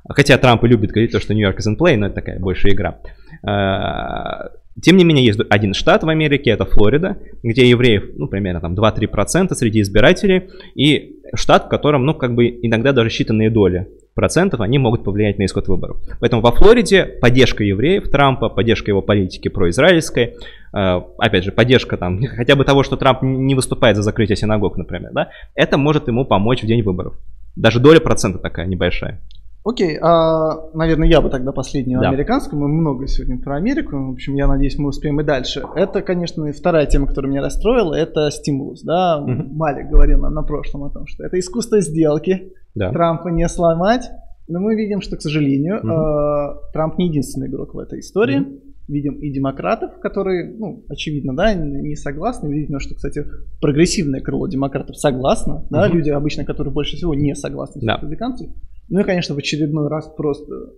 Хотя 0.07 0.37
Трамп 0.37 0.63
и 0.63 0.67
любит 0.67 0.91
говорить 0.91 1.11
то, 1.11 1.19
что 1.19 1.33
Нью-Йорк 1.33 1.59
is 1.59 1.71
in 1.71 1.77
play, 1.77 1.97
но 1.97 2.07
это 2.07 2.15
такая 2.15 2.39
большая 2.39 2.73
игра. 2.73 2.99
А, 3.43 4.51
тем 4.81 4.97
не 4.97 5.03
менее, 5.03 5.25
есть 5.25 5.39
один 5.49 5.73
штат 5.73 6.03
в 6.03 6.09
Америке, 6.09 6.51
это 6.51 6.65
Флорида, 6.65 7.17
где 7.43 7.69
евреев, 7.69 8.11
ну, 8.17 8.27
примерно 8.27 8.61
там 8.61 8.75
2-3% 8.75 9.53
среди 9.53 9.81
избирателей, 9.81 10.49
и 10.75 11.17
штат, 11.33 11.65
в 11.65 11.69
котором, 11.69 12.05
ну, 12.05 12.13
как 12.13 12.33
бы 12.35 12.47
иногда 12.47 12.91
даже 12.93 13.09
считанные 13.09 13.49
доли 13.49 13.87
процентов, 14.15 14.61
они 14.61 14.77
могут 14.79 15.03
повлиять 15.03 15.37
на 15.37 15.45
исход 15.45 15.67
выборов. 15.67 15.97
Поэтому 16.19 16.41
во 16.41 16.51
Флориде 16.51 17.05
поддержка 17.05 17.63
евреев 17.63 18.09
Трампа, 18.09 18.49
поддержка 18.49 18.91
его 18.91 19.01
политики 19.01 19.47
произраильской, 19.47 20.35
э, 20.73 21.01
опять 21.17 21.43
же, 21.43 21.51
поддержка 21.51 21.97
там 21.97 22.21
хотя 22.35 22.55
бы 22.55 22.63
того, 22.63 22.83
что 22.83 22.97
Трамп 22.97 23.21
не 23.21 23.55
выступает 23.55 23.95
за 23.95 24.03
закрытие 24.03 24.35
синагог, 24.35 24.77
например, 24.77 25.11
да, 25.13 25.29
это 25.55 25.77
может 25.77 26.07
ему 26.07 26.25
помочь 26.25 26.63
в 26.63 26.67
день 26.67 26.83
выборов. 26.83 27.15
Даже 27.55 27.79
доля 27.79 27.99
процента 27.99 28.39
такая 28.39 28.65
небольшая. 28.65 29.21
Окей, 29.65 29.97
а, 30.01 30.69
наверное, 30.73 31.07
я 31.07 31.21
бы 31.21 31.29
тогда 31.29 31.51
последнюю 31.51 32.01
да. 32.01 32.09
американскую. 32.09 32.61
Мы 32.61 32.69
много 32.69 33.07
сегодня 33.07 33.41
про 33.41 33.57
Америку. 33.57 33.97
В 33.97 34.11
общем, 34.11 34.35
я 34.35 34.47
надеюсь, 34.47 34.77
мы 34.77 34.89
успеем 34.89 35.19
и 35.19 35.23
дальше. 35.23 35.63
Это, 35.75 36.01
конечно, 36.01 36.49
вторая 36.53 36.85
тема, 36.85 37.07
которая 37.07 37.31
меня 37.31 37.41
расстроила, 37.41 37.93
это 37.93 38.31
стимулус. 38.31 38.83
Да? 38.83 39.21
Угу. 39.21 39.53
Малик 39.55 39.89
говорил 39.89 40.19
нам 40.19 40.33
на 40.33 40.43
прошлом 40.43 40.85
о 40.85 40.89
том, 40.89 41.05
что 41.07 41.25
это 41.25 41.37
искусство 41.37 41.81
сделки. 41.81 42.53
Да. 42.73 42.91
Трампа 42.91 43.27
не 43.29 43.47
сломать. 43.49 44.09
Но 44.47 44.59
мы 44.59 44.75
видим, 44.75 45.01
что, 45.01 45.17
к 45.17 45.21
сожалению, 45.21 45.77
угу. 45.79 45.89
э, 45.89 46.71
Трамп 46.73 46.97
не 46.97 47.07
единственный 47.07 47.47
игрок 47.47 47.75
в 47.75 47.79
этой 47.79 47.99
истории. 47.99 48.39
Угу. 48.39 48.59
Видим 48.89 49.19
и 49.19 49.31
демократов, 49.31 49.99
которые, 49.99 50.51
ну, 50.57 50.83
очевидно, 50.89 51.35
да, 51.35 51.53
не 51.53 51.95
согласны. 51.95 52.51
Видим, 52.51 52.79
что, 52.79 52.95
кстати, 52.95 53.23
прогрессивное 53.61 54.19
крыло 54.19 54.47
демократов 54.47 54.97
согласно. 54.97 55.57
Угу. 55.57 55.67
Да, 55.69 55.87
люди 55.87 56.09
обычно, 56.09 56.43
которые 56.43 56.73
больше 56.73 56.97
всего 56.97 57.13
не 57.13 57.35
согласны 57.35 57.81
с 57.81 57.85
да. 57.85 57.93
республиканцами. 57.93 58.55
Ну 58.89 58.99
и, 58.99 59.03
конечно, 59.03 59.35
в 59.35 59.37
очередной 59.37 59.87
раз 59.89 60.11
просто 60.17 60.73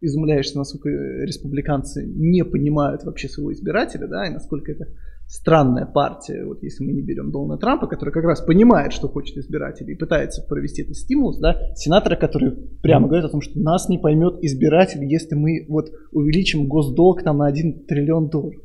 изумляешься, 0.00 0.56
насколько 0.56 0.88
республиканцы 0.88 2.06
не 2.06 2.44
понимают 2.44 3.04
вообще 3.04 3.28
своего 3.28 3.52
избирателя, 3.52 4.06
да, 4.06 4.26
и 4.26 4.30
насколько 4.30 4.72
это 4.72 4.86
странная 5.30 5.86
партия, 5.86 6.44
вот 6.44 6.60
если 6.62 6.84
мы 6.84 6.92
не 6.92 7.02
берем 7.02 7.30
Дональда 7.30 7.60
Трампа, 7.60 7.86
который 7.86 8.10
как 8.10 8.24
раз 8.24 8.40
понимает, 8.40 8.92
что 8.92 9.08
хочет 9.08 9.36
избиратель 9.36 9.88
и 9.88 9.94
пытается 9.94 10.42
провести 10.42 10.82
этот 10.82 10.96
стимул, 10.96 11.38
да, 11.38 11.56
сенаторы, 11.76 12.16
которые 12.16 12.50
прямо 12.82 13.06
говорят 13.06 13.26
о 13.26 13.30
том, 13.30 13.40
что 13.40 13.60
нас 13.60 13.88
не 13.88 13.98
поймет 13.98 14.42
избиратель, 14.42 15.04
если 15.04 15.36
мы 15.36 15.66
вот 15.68 15.92
увеличим 16.10 16.66
госдолг 16.66 17.22
там 17.22 17.38
на 17.38 17.46
1 17.46 17.86
триллион 17.86 18.28
долларов 18.28 18.60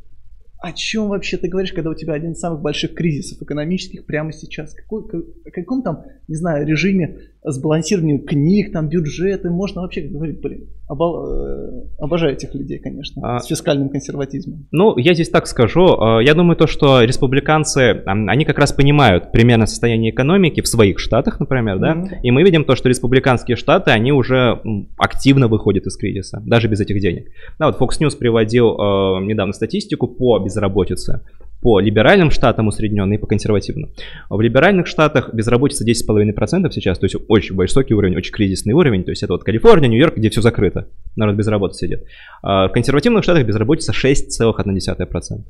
о 0.65 0.71
чем 0.71 1.09
вообще 1.09 1.37
ты 1.37 1.47
говоришь, 1.47 1.73
когда 1.73 1.91
у 1.91 1.93
тебя 1.93 2.13
один 2.13 2.31
из 2.31 2.39
самых 2.39 2.61
больших 2.61 2.95
кризисов 2.95 3.39
экономических 3.39 4.03
прямо 4.07 4.31
сейчас? 4.31 4.73
Какой, 4.73 5.03
о 5.03 5.51
каком 5.51 5.83
там, 5.83 6.05
не 6.27 6.35
знаю, 6.35 6.65
режиме 6.65 7.19
сбалансирования 7.45 8.19
книг, 8.19 8.71
там, 8.71 8.89
бюджеты, 8.89 9.49
можно 9.49 9.81
вообще 9.81 10.01
говорить, 10.01 10.41
блин, 10.41 10.67
обо, 10.87 11.27
э, 11.27 11.83
обожаю 11.99 12.33
этих 12.33 12.53
людей, 12.53 12.79
конечно, 12.79 13.21
а, 13.23 13.39
с 13.39 13.47
фискальным 13.47 13.89
консерватизмом. 13.89 14.67
Ну, 14.71 14.97
я 14.97 15.13
здесь 15.13 15.29
так 15.29 15.47
скажу, 15.47 15.85
э, 15.85 16.23
я 16.23 16.33
думаю 16.33 16.55
то, 16.55 16.67
что 16.67 17.01
республиканцы, 17.01 18.03
они 18.05 18.45
как 18.45 18.59
раз 18.59 18.73
понимают 18.73 19.31
примерно 19.31 19.65
состояние 19.65 20.11
экономики 20.11 20.61
в 20.61 20.67
своих 20.67 20.99
штатах, 20.99 21.39
например, 21.39 21.79
да, 21.79 21.93
mm-hmm. 21.93 22.21
и 22.23 22.31
мы 22.31 22.43
видим 22.43 22.65
то, 22.65 22.75
что 22.75 22.89
республиканские 22.89 23.57
штаты, 23.57 23.91
они 23.91 24.11
уже 24.11 24.61
активно 24.97 25.47
выходят 25.47 25.85
из 25.85 25.97
кризиса, 25.97 26.41
даже 26.45 26.67
без 26.67 26.79
этих 26.79 26.99
денег. 26.99 27.27
Да, 27.59 27.67
вот 27.67 27.79
Fox 27.79 27.99
News 28.01 28.17
приводил 28.17 28.71
э, 28.73 29.25
недавно 29.25 29.53
статистику 29.53 30.07
по 30.07 30.39
безработице 30.39 31.21
по 31.65 31.79
либеральным 31.79 32.29
штатам 32.29 32.67
усредненный 32.67 33.15
и 33.15 33.17
по 33.17 33.25
консервативным. 33.25 33.89
В 34.29 34.39
либеральных 34.39 34.85
штатах 34.85 35.33
безработица 35.33 35.83
10,5% 35.83 36.69
сейчас, 36.69 36.99
то 36.99 37.05
есть 37.07 37.15
очень 37.27 37.55
высокий 37.55 37.95
уровень, 37.95 38.15
очень 38.15 38.31
кризисный 38.31 38.73
уровень, 38.73 39.03
то 39.03 39.09
есть 39.09 39.23
это 39.23 39.33
вот 39.33 39.43
Калифорния, 39.43 39.89
Нью-Йорк, 39.89 40.15
где 40.15 40.29
все 40.29 40.41
закрыто, 40.41 40.89
народ 41.15 41.35
без 41.35 41.47
работы 41.47 41.73
сидит. 41.73 42.03
А 42.43 42.67
в 42.67 42.71
консервативных 42.71 43.23
штатах 43.23 43.47
безработица 43.47 43.93
6,1%. 43.93 45.41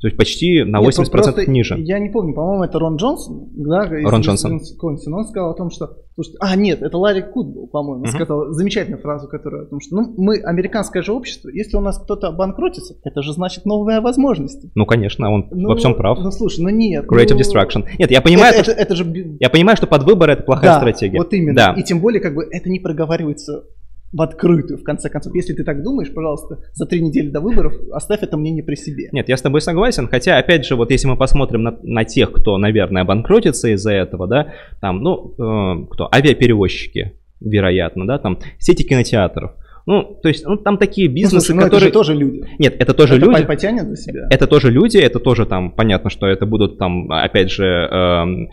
То 0.00 0.08
есть 0.08 0.16
почти 0.16 0.64
на 0.64 0.80
80% 0.80 1.38
Нет, 1.38 1.48
ниже. 1.48 1.76
Я 1.78 1.98
не 1.98 2.10
помню, 2.10 2.34
по-моему, 2.34 2.64
это 2.64 2.78
Рон 2.78 2.96
Джонсон, 2.96 3.50
да, 3.52 3.88
Рон 3.88 4.22
Джонсон. 4.22 4.60
Он 4.80 5.24
сказал 5.24 5.50
о 5.50 5.54
том, 5.54 5.70
что, 5.70 5.96
слушайте, 6.14 6.38
а 6.40 6.56
нет, 6.56 6.82
это 6.82 6.98
Ларри 6.98 7.22
Кут 7.22 7.54
был, 7.54 7.66
по-моему, 7.68 8.04
uh-huh. 8.04 8.10
сказал 8.10 8.52
замечательную 8.52 9.00
фразу, 9.00 9.28
которая 9.28 9.62
о 9.62 9.66
том, 9.66 9.80
что, 9.80 9.96
ну, 9.96 10.14
мы 10.16 10.40
американское 10.40 11.02
же 11.02 11.12
общество, 11.12 11.48
если 11.50 11.76
у 11.76 11.80
нас 11.80 11.98
кто-то 11.98 12.28
обанкротится, 12.28 12.94
это 13.04 13.22
же 13.22 13.32
значит 13.32 13.64
новые 13.64 14.00
возможности. 14.00 14.70
Ну, 14.74 14.86
конечно, 14.86 15.30
он 15.30 15.48
ну, 15.50 15.68
во 15.68 15.76
всем 15.76 15.94
прав. 15.94 16.18
Ну, 16.18 16.30
слушай, 16.30 16.60
ну 16.62 16.70
нет. 16.70 17.06
Creative 17.06 17.34
ну, 17.34 17.40
destruction. 17.40 17.84
Нет, 17.98 18.10
я 18.10 18.20
понимаю, 18.20 18.54
это, 18.54 18.72
это, 18.72 18.80
это 18.80 18.94
же... 18.96 19.36
я 19.40 19.50
понимаю, 19.50 19.76
что 19.76 19.86
под 19.86 20.02
выборы 20.04 20.32
это 20.34 20.42
плохая 20.42 20.72
да, 20.72 20.76
стратегия. 20.78 21.18
вот 21.18 21.32
именно. 21.32 21.54
Да. 21.54 21.74
И 21.76 21.82
тем 21.82 22.00
более, 22.00 22.20
как 22.20 22.34
бы, 22.34 22.44
это 22.50 22.70
не 22.70 22.80
проговаривается 22.80 23.64
в 24.12 24.20
открытую, 24.20 24.78
в 24.78 24.84
конце 24.84 25.08
концов. 25.08 25.34
Если 25.34 25.54
ты 25.54 25.64
так 25.64 25.82
думаешь, 25.82 26.12
пожалуйста, 26.12 26.58
за 26.74 26.86
три 26.86 27.00
недели 27.00 27.28
до 27.28 27.40
выборов 27.40 27.72
оставь 27.92 28.22
это 28.22 28.36
мнение 28.36 28.62
при 28.62 28.74
себе. 28.74 29.08
Нет, 29.12 29.28
я 29.28 29.36
с 29.36 29.42
тобой 29.42 29.60
согласен, 29.60 30.06
хотя, 30.08 30.38
опять 30.38 30.66
же, 30.66 30.76
вот 30.76 30.90
если 30.90 31.08
мы 31.08 31.16
посмотрим 31.16 31.62
на, 31.62 31.78
на 31.82 32.04
тех, 32.04 32.30
кто, 32.32 32.58
наверное, 32.58 33.02
обанкротится 33.02 33.68
из-за 33.74 33.92
этого, 33.92 34.26
да, 34.26 34.52
там, 34.80 35.02
ну, 35.02 35.34
э, 35.38 35.86
кто, 35.90 36.08
авиаперевозчики, 36.12 37.12
вероятно, 37.40 38.06
да, 38.06 38.18
там, 38.18 38.38
сети 38.58 38.84
кинотеатров, 38.84 39.52
ну, 39.86 40.18
то 40.22 40.28
есть, 40.28 40.46
ну, 40.46 40.56
там 40.56 40.78
такие 40.78 41.08
ну, 41.08 41.14
бизнесы, 41.14 41.54
ну, 41.54 41.60
слушай, 41.60 41.64
которые... 41.64 41.88
это 41.88 41.88
же 41.88 41.92
тоже 41.92 42.14
люди. 42.14 42.44
Нет, 42.58 42.76
это 42.78 42.94
тоже 42.94 43.16
это 43.16 43.26
люди. 43.26 43.44
потянет 43.44 43.88
за 43.88 43.96
себя. 43.96 44.28
Это 44.30 44.46
тоже 44.46 44.70
люди, 44.70 44.98
это 44.98 45.18
тоже 45.18 45.46
там, 45.46 45.72
понятно, 45.72 46.10
что 46.10 46.26
это 46.26 46.46
будут 46.46 46.78
там, 46.78 47.10
опять 47.10 47.50
же, 47.50 47.64
эм, 47.64 48.50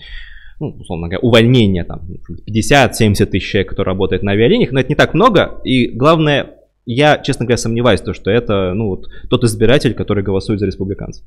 ну, 0.60 0.76
условно 0.80 1.08
говоря, 1.08 1.20
увольнения, 1.20 1.84
там, 1.84 2.02
50-70 2.48 3.26
тысяч 3.26 3.50
человек, 3.50 3.72
кто 3.72 3.84
работает 3.84 4.24
на 4.24 4.34
авиалиниях, 4.34 4.72
но 4.72 4.80
это 4.80 4.90
не 4.90 4.96
так 4.96 5.14
много, 5.14 5.60
и 5.64 5.88
главное, 5.88 6.56
я, 6.86 7.18
честно 7.18 7.46
говоря, 7.46 7.58
сомневаюсь, 7.58 8.02
то, 8.02 8.14
что 8.14 8.30
это, 8.30 8.74
ну, 8.74 8.90
вот, 8.90 9.08
тот 9.30 9.44
избиратель, 9.44 9.94
который 9.94 10.24
голосует 10.24 10.60
за 10.60 10.66
республиканцев. 10.66 11.26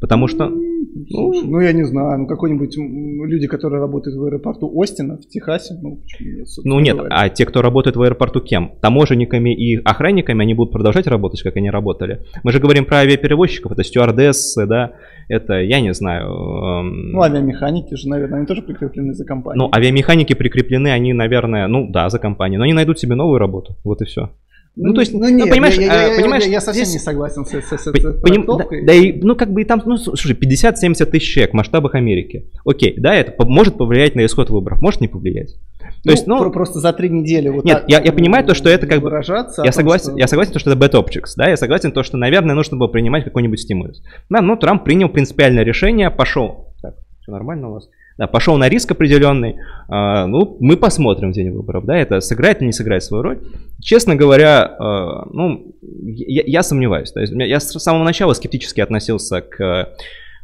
Потому 0.00 0.26
что... 0.26 0.52
Ну, 0.94 1.32
ну, 1.44 1.60
я 1.60 1.72
не 1.72 1.84
знаю, 1.84 2.18
ну 2.18 2.26
какой-нибудь 2.26 2.76
люди, 2.76 3.46
которые 3.46 3.80
работают 3.80 4.16
в 4.16 4.24
аэропорту 4.24 4.70
Остина 4.78 5.16
в 5.16 5.26
Техасе, 5.26 5.78
ну 5.80 5.96
почему 5.96 6.30
нет? 6.30 6.48
Ну 6.64 6.80
нет, 6.80 6.96
говоря. 6.96 7.14
а 7.16 7.28
те, 7.30 7.46
кто 7.46 7.62
работает 7.62 7.96
в 7.96 8.02
аэропорту 8.02 8.40
кем? 8.40 8.72
Таможенниками 8.80 9.54
и 9.54 9.76
охранниками, 9.82 10.42
они 10.42 10.52
будут 10.52 10.72
продолжать 10.72 11.06
работать, 11.06 11.42
как 11.42 11.56
они 11.56 11.70
работали. 11.70 12.20
Мы 12.42 12.52
же 12.52 12.60
говорим 12.60 12.84
про 12.84 12.98
авиаперевозчиков, 12.98 13.72
это 13.72 13.82
стюардессы, 13.84 14.66
да, 14.66 14.92
это, 15.28 15.60
я 15.62 15.80
не 15.80 15.94
знаю... 15.94 16.28
Эм... 16.28 17.12
Ну, 17.12 17.22
авиамеханики 17.22 17.94
же, 17.94 18.08
наверное, 18.08 18.38
они 18.38 18.46
тоже 18.46 18.60
прикреплены 18.60 19.14
за 19.14 19.24
компанию. 19.24 19.62
Ну, 19.62 19.70
авиамеханики 19.74 20.34
прикреплены, 20.34 20.88
они, 20.88 21.14
наверное, 21.14 21.68
ну 21.68 21.90
да, 21.90 22.10
за 22.10 22.18
компанию, 22.18 22.58
но 22.58 22.64
они 22.64 22.74
найдут 22.74 22.98
себе 22.98 23.14
новую 23.14 23.38
работу, 23.38 23.76
вот 23.82 24.02
и 24.02 24.04
все. 24.04 24.30
Ну, 24.74 24.94
то 24.94 25.00
есть, 25.00 25.12
ну, 25.12 25.20
ну 25.20 25.28
нет, 25.28 25.50
понимаешь, 25.50 25.74
я, 25.74 26.14
я, 26.14 26.16
понимаешь, 26.16 26.44
я, 26.44 26.52
я 26.52 26.60
совсем 26.62 26.86
здесь... 26.86 26.94
не 26.94 27.04
согласен 27.04 27.44
с, 27.44 27.52
с, 27.52 27.76
с, 27.76 27.92
поним, 28.22 28.46
да, 28.46 28.66
да 28.84 28.92
и, 28.94 29.12
ну, 29.12 29.36
как 29.36 29.52
бы 29.52 29.60
и 29.60 29.64
там, 29.64 29.82
ну, 29.84 29.98
слушай, 29.98 30.34
50-70 30.34 31.04
тысяч 31.06 31.30
человек 31.30 31.50
в 31.50 31.54
масштабах 31.54 31.94
Америки. 31.94 32.50
Окей, 32.64 32.94
да, 32.96 33.14
это 33.14 33.34
может 33.44 33.76
повлиять 33.76 34.14
на 34.14 34.24
исход 34.24 34.48
выборов, 34.48 34.80
может 34.80 35.02
не 35.02 35.08
повлиять. 35.08 35.56
То 35.78 35.88
ну, 36.04 36.10
есть, 36.12 36.26
ну, 36.26 36.50
просто 36.50 36.80
за 36.80 36.94
три 36.94 37.10
недели 37.10 37.50
вот 37.50 37.64
Нет, 37.66 37.80
так, 37.80 37.90
я, 37.90 38.00
я 38.00 38.12
понимаю 38.12 38.46
то, 38.46 38.54
что 38.54 38.70
это 38.70 38.86
как 38.86 39.00
бы... 39.00 39.04
Выражаться, 39.04 39.62
я, 39.62 39.72
согласен, 39.72 40.12
что... 40.12 40.18
я 40.18 40.26
согласен, 40.26 40.52
то, 40.52 40.58
что 40.58 40.70
это 40.70 40.80
bad 40.80 40.92
optics, 40.92 41.32
да, 41.36 41.50
я 41.50 41.58
согласен 41.58 41.92
то, 41.92 42.02
что, 42.02 42.16
наверное, 42.16 42.54
нужно 42.54 42.78
было 42.78 42.88
принимать 42.88 43.24
какой-нибудь 43.24 43.60
стимулус. 43.60 44.02
Да, 44.30 44.40
ну, 44.40 44.56
Трамп 44.56 44.84
принял 44.84 45.10
принципиальное 45.10 45.64
решение, 45.64 46.10
пошел. 46.10 46.72
Так, 46.80 46.94
все 47.20 47.30
нормально 47.30 47.68
у 47.68 47.72
вас? 47.74 47.90
Да, 48.22 48.28
пошел 48.28 48.56
на 48.56 48.68
риск 48.68 48.88
определенный. 48.92 49.56
А, 49.88 50.28
ну, 50.28 50.56
мы 50.60 50.76
посмотрим 50.76 51.32
в 51.32 51.34
день 51.34 51.50
выборов, 51.50 51.84
да, 51.84 51.96
это 51.96 52.20
сыграет 52.20 52.60
или 52.60 52.66
не 52.66 52.72
сыграет 52.72 53.02
свою 53.02 53.24
роль. 53.24 53.40
Честно 53.80 54.14
говоря, 54.14 54.76
а, 54.78 55.26
ну, 55.32 55.74
я, 55.82 56.44
я 56.46 56.62
сомневаюсь. 56.62 57.10
То 57.10 57.18
есть 57.18 57.32
я 57.32 57.58
с 57.58 57.72
самого 57.80 58.04
начала 58.04 58.32
скептически 58.34 58.80
относился 58.80 59.40
к 59.40 59.88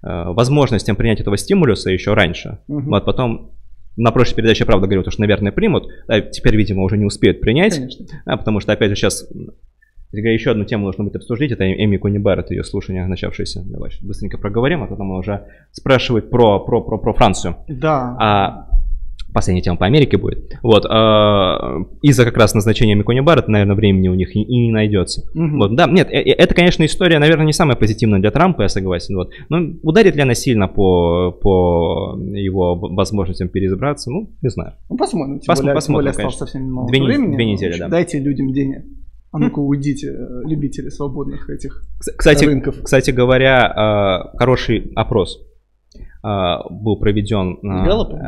а, 0.02 0.32
возможностям 0.32 0.96
принять 0.96 1.20
этого 1.20 1.36
стимулюса 1.36 1.92
еще 1.92 2.14
раньше. 2.14 2.58
Угу. 2.66 2.80
Вот 2.80 3.04
потом 3.04 3.52
на 3.96 4.10
прошлой 4.10 4.34
передаче, 4.34 4.64
правда, 4.64 4.88
говорил, 4.88 5.08
что, 5.08 5.20
наверное, 5.20 5.52
примут. 5.52 5.86
А 6.08 6.20
теперь, 6.20 6.56
видимо, 6.56 6.82
уже 6.82 6.98
не 6.98 7.04
успеют 7.04 7.40
принять. 7.40 7.74
Конечно. 7.74 8.06
А, 8.24 8.36
потому 8.38 8.58
что, 8.58 8.72
опять 8.72 8.90
же, 8.90 8.96
сейчас 8.96 9.24
еще 10.12 10.50
одну 10.50 10.64
тему 10.64 10.86
нужно 10.86 11.04
будет 11.04 11.16
обсудить, 11.16 11.52
это 11.52 11.70
Эми 11.70 11.96
Кони 11.96 12.18
Барретт, 12.18 12.50
ее 12.50 12.64
слушание 12.64 13.06
начавшееся. 13.06 13.62
Давай 13.64 13.90
быстренько 14.02 14.38
проговорим, 14.38 14.82
а 14.82 14.86
потом 14.86 15.10
она 15.10 15.18
уже 15.18 15.44
спрашивает 15.72 16.30
про, 16.30 16.60
про, 16.60 16.80
про, 16.80 16.98
про 16.98 17.12
Францию. 17.12 17.56
Да. 17.68 18.16
А, 18.18 18.68
последняя 19.32 19.62
тема 19.62 19.76
по 19.76 19.86
Америке 19.86 20.16
будет. 20.16 20.58
Вот, 20.62 20.86
а, 20.88 21.82
из-за 22.02 22.24
как 22.24 22.36
раз 22.36 22.54
назначения 22.54 22.94
Микони 22.94 23.20
Барретт, 23.20 23.48
наверное, 23.48 23.76
времени 23.76 24.08
у 24.08 24.14
них 24.14 24.34
и, 24.34 24.40
и 24.40 24.58
не 24.58 24.72
найдется. 24.72 25.22
Угу. 25.34 25.58
Вот, 25.58 25.76
да, 25.76 25.86
нет, 25.86 26.08
э, 26.10 26.20
э, 26.20 26.32
это, 26.32 26.54
конечно, 26.54 26.84
история, 26.84 27.18
наверное, 27.18 27.46
не 27.46 27.52
самая 27.52 27.76
позитивная 27.76 28.20
для 28.20 28.30
Трампа, 28.30 28.62
я 28.62 28.68
согласен. 28.68 29.14
Вот. 29.16 29.30
Но 29.48 29.58
ударит 29.82 30.16
ли 30.16 30.22
она 30.22 30.34
сильно 30.34 30.68
по, 30.68 31.32
по 31.32 32.18
его 32.18 32.76
возможностям 32.76 33.48
переизбраться? 33.48 34.10
Ну, 34.10 34.30
не 34.40 34.48
знаю. 34.48 34.74
Ну, 34.88 34.96
посмотрим. 34.96 35.40
Тем 35.40 35.46
Пос, 35.46 35.60
более, 35.60 35.74
посмотрим, 35.74 35.84
тем 35.84 35.94
более 35.94 36.10
осталось 36.10 36.36
совсем 36.36 36.72
мало 36.72 36.88
две, 36.88 37.02
времени. 37.02 37.34
Две 37.34 37.44
недели, 37.44 37.78
да. 37.78 37.88
Дайте 37.88 38.18
людям 38.18 38.52
денег. 38.52 38.84
А 39.30 39.38
ну-ка 39.38 39.58
уйдите, 39.58 40.08
э, 40.08 40.42
любители 40.44 40.88
свободных 40.88 41.50
этих 41.50 41.82
кстати, 42.16 42.44
рынков. 42.44 42.76
Кстати 42.82 43.10
говоря, 43.10 44.30
э, 44.32 44.38
хороший 44.38 44.90
опрос 44.96 45.42
э, 45.94 46.28
был 46.70 46.96
проведен... 46.98 47.58
Гэллопом? 47.62 48.20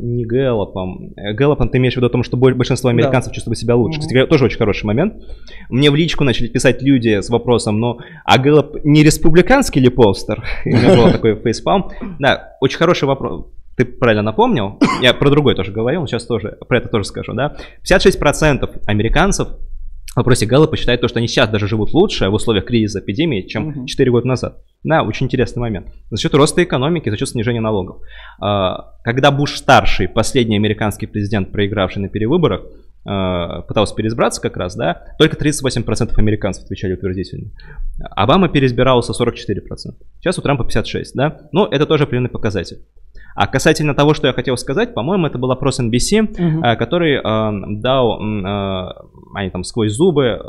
Не 0.00 0.24
Гэллопом. 0.24 1.14
Гэллопом 1.16 1.68
ты 1.68 1.78
имеешь 1.78 1.94
в 1.94 1.96
виду 1.98 2.06
о 2.06 2.10
том, 2.10 2.24
что 2.24 2.36
большинство 2.36 2.90
американцев 2.90 3.30
да. 3.30 3.34
чувствуют 3.34 3.58
себя 3.58 3.76
лучше. 3.76 4.00
Кстати, 4.00 4.26
тоже 4.26 4.46
очень 4.46 4.58
хороший 4.58 4.86
момент. 4.86 5.22
Мне 5.70 5.92
в 5.92 5.94
личку 5.94 6.24
начали 6.24 6.48
писать 6.48 6.82
люди 6.82 7.20
с 7.20 7.30
вопросом, 7.30 7.78
ну, 7.78 7.98
а 8.24 8.38
Гэллоп 8.38 8.84
не 8.84 9.04
республиканский 9.04 9.80
ли 9.80 9.90
постер? 9.90 10.42
У 10.64 10.68
меня 10.70 10.96
был 10.96 11.12
такой 11.12 11.36
фейспалм. 11.36 11.90
Да, 12.18 12.56
очень 12.60 12.78
хороший 12.78 13.04
вопрос 13.04 13.46
ты 13.76 13.84
правильно 13.84 14.22
напомнил, 14.22 14.80
я 15.00 15.14
про 15.14 15.30
другой 15.30 15.54
тоже 15.54 15.70
говорил, 15.70 16.04
сейчас 16.08 16.26
тоже 16.26 16.58
про 16.68 16.78
это 16.78 16.88
тоже 16.88 17.04
скажу, 17.04 17.32
да, 17.32 17.56
56% 17.88 18.82
американцев 18.86 19.50
вопросе 20.16 20.46
Галлопа 20.46 20.76
считает 20.76 21.00
то, 21.00 21.08
что 21.08 21.18
они 21.18 21.28
сейчас 21.28 21.48
даже 21.48 21.68
живут 21.68 21.92
лучше 21.92 22.28
в 22.28 22.34
условиях 22.34 22.64
кризиса 22.64 23.00
эпидемии, 23.00 23.42
чем 23.42 23.68
угу. 23.68 23.86
4 23.86 24.10
года 24.10 24.26
назад. 24.26 24.58
Да, 24.84 25.02
очень 25.02 25.26
интересный 25.26 25.60
момент. 25.60 25.88
За 26.10 26.20
счет 26.20 26.34
роста 26.34 26.62
экономики, 26.62 27.10
за 27.10 27.16
счет 27.16 27.28
снижения 27.28 27.60
налогов. 27.60 27.98
А, 28.40 28.94
когда 29.04 29.30
Буш-старший, 29.30 30.08
последний 30.08 30.56
американский 30.56 31.06
президент, 31.06 31.52
проигравший 31.52 32.02
на 32.02 32.08
перевыборах, 32.08 32.62
а, 33.04 33.62
пытался 33.62 33.94
переизбраться 33.94 34.40
как 34.40 34.56
раз, 34.56 34.76
да, 34.76 35.02
только 35.18 35.36
38% 35.36 36.18
американцев 36.18 36.64
отвечали 36.64 36.94
утвердительно. 36.94 37.50
Обама 38.10 38.48
переизбирался 38.48 39.12
44%. 39.12 39.94
Сейчас 40.20 40.38
у 40.38 40.42
Трампа 40.42 40.64
56%, 40.64 41.04
да. 41.14 41.48
Но 41.52 41.66
это 41.66 41.86
тоже 41.86 42.04
определенный 42.04 42.30
показатель. 42.30 42.78
А 43.38 43.46
касательно 43.46 43.94
того, 43.94 44.14
что 44.14 44.26
я 44.26 44.32
хотел 44.32 44.56
сказать, 44.56 44.94
по-моему, 44.94 45.28
это 45.28 45.38
был 45.38 45.52
опрос 45.52 45.78
NBC, 45.78 46.22
угу. 46.22 46.76
который 46.76 47.18
э, 47.18 47.80
дал, 47.80 48.20
э, 48.20 48.92
они 49.32 49.50
там 49.50 49.62
сквозь 49.62 49.92
зубы 49.92 50.24
э, 50.24 50.40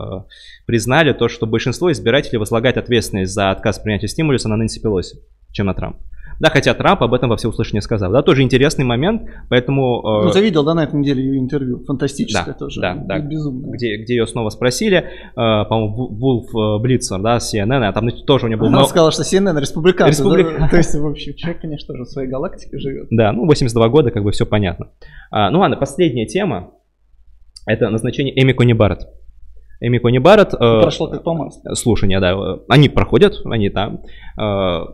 признали 0.66 1.14
то, 1.14 1.28
что 1.28 1.46
большинство 1.46 1.92
избирателей 1.92 2.40
возлагает 2.40 2.78
ответственность 2.78 3.32
за 3.32 3.52
отказ 3.52 3.78
принятия 3.78 4.08
стимулуса 4.08 4.50
на 4.50 4.56
Нэнси 4.56 4.82
Пелоси, 4.82 5.20
чем 5.52 5.68
на 5.68 5.76
Трампа. 5.76 6.00
Да, 6.40 6.50
хотя 6.50 6.74
Трамп 6.74 7.04
об 7.04 7.14
этом 7.14 7.30
во 7.30 7.36
всеуслышание 7.36 7.82
сказал. 7.82 8.12
Да, 8.12 8.22
тоже 8.22 8.44
интересный 8.44 8.86
момент, 8.86 9.24
поэтому... 9.50 10.22
Э... 10.22 10.26
Ну, 10.26 10.32
завидел, 10.32 10.64
да, 10.64 10.74
на 10.74 10.86
этой 10.86 10.96
неделе 10.96 11.24
ее 11.24 11.38
интервью. 11.38 11.84
Фантастическое 11.86 12.54
да, 12.54 12.54
тоже. 12.54 12.80
Да, 12.80 12.96
да. 12.96 13.20
Безумно. 13.20 13.72
Где, 13.72 13.98
где 13.98 14.16
ее 14.16 14.26
снова 14.26 14.50
спросили, 14.50 14.98
э, 14.98 15.06
по-моему, 15.36 16.08
Вулф 16.16 16.56
э, 16.56 16.82
Блицер, 16.82 17.22
да, 17.22 17.38
CNN, 17.38 17.84
а 17.84 17.92
там 17.92 18.10
тоже 18.26 18.46
у 18.46 18.50
него 18.50 18.62
был... 18.62 18.68
Она 18.68 18.86
сказала, 18.86 19.12
что 19.12 19.24
CNN 19.24 19.60
республиканцы. 19.60 20.12
Республик... 20.12 20.48
Да? 20.58 20.70
То 20.70 20.78
есть, 20.78 20.96
в 20.96 21.06
общем, 21.06 21.34
человек, 21.36 21.62
конечно, 21.62 21.94
тоже 21.94 22.04
в 22.04 22.08
своей 22.08 22.30
галактике 22.30 22.80
живет. 22.80 23.08
Да, 23.12 23.34
ну, 23.34 23.46
82 23.46 23.90
года, 23.90 24.12
как 24.12 24.24
бы 24.24 24.32
все 24.32 24.46
понятно. 24.46 24.92
А, 25.32 25.50
ну 25.52 25.60
ладно, 25.60 25.76
последняя 25.76 26.26
тема. 26.26 26.72
Это 27.66 27.90
назначение 27.90 28.42
Эми 28.42 28.54
Кони 28.54 28.74
Барретт. 28.74 29.08
Эми 29.82 29.98
Кони 29.98 30.18
Барретт... 30.18 30.54
Э, 30.54 30.82
Прошло 30.82 31.08
как 31.08 31.24
по 31.24 31.34
маслу. 31.34 31.76
Слушания, 31.76 32.20
да. 32.20 32.60
Они 32.68 32.90
проходят, 32.90 33.36
они 33.46 33.70
там. 33.70 34.02
Э, 34.40 34.86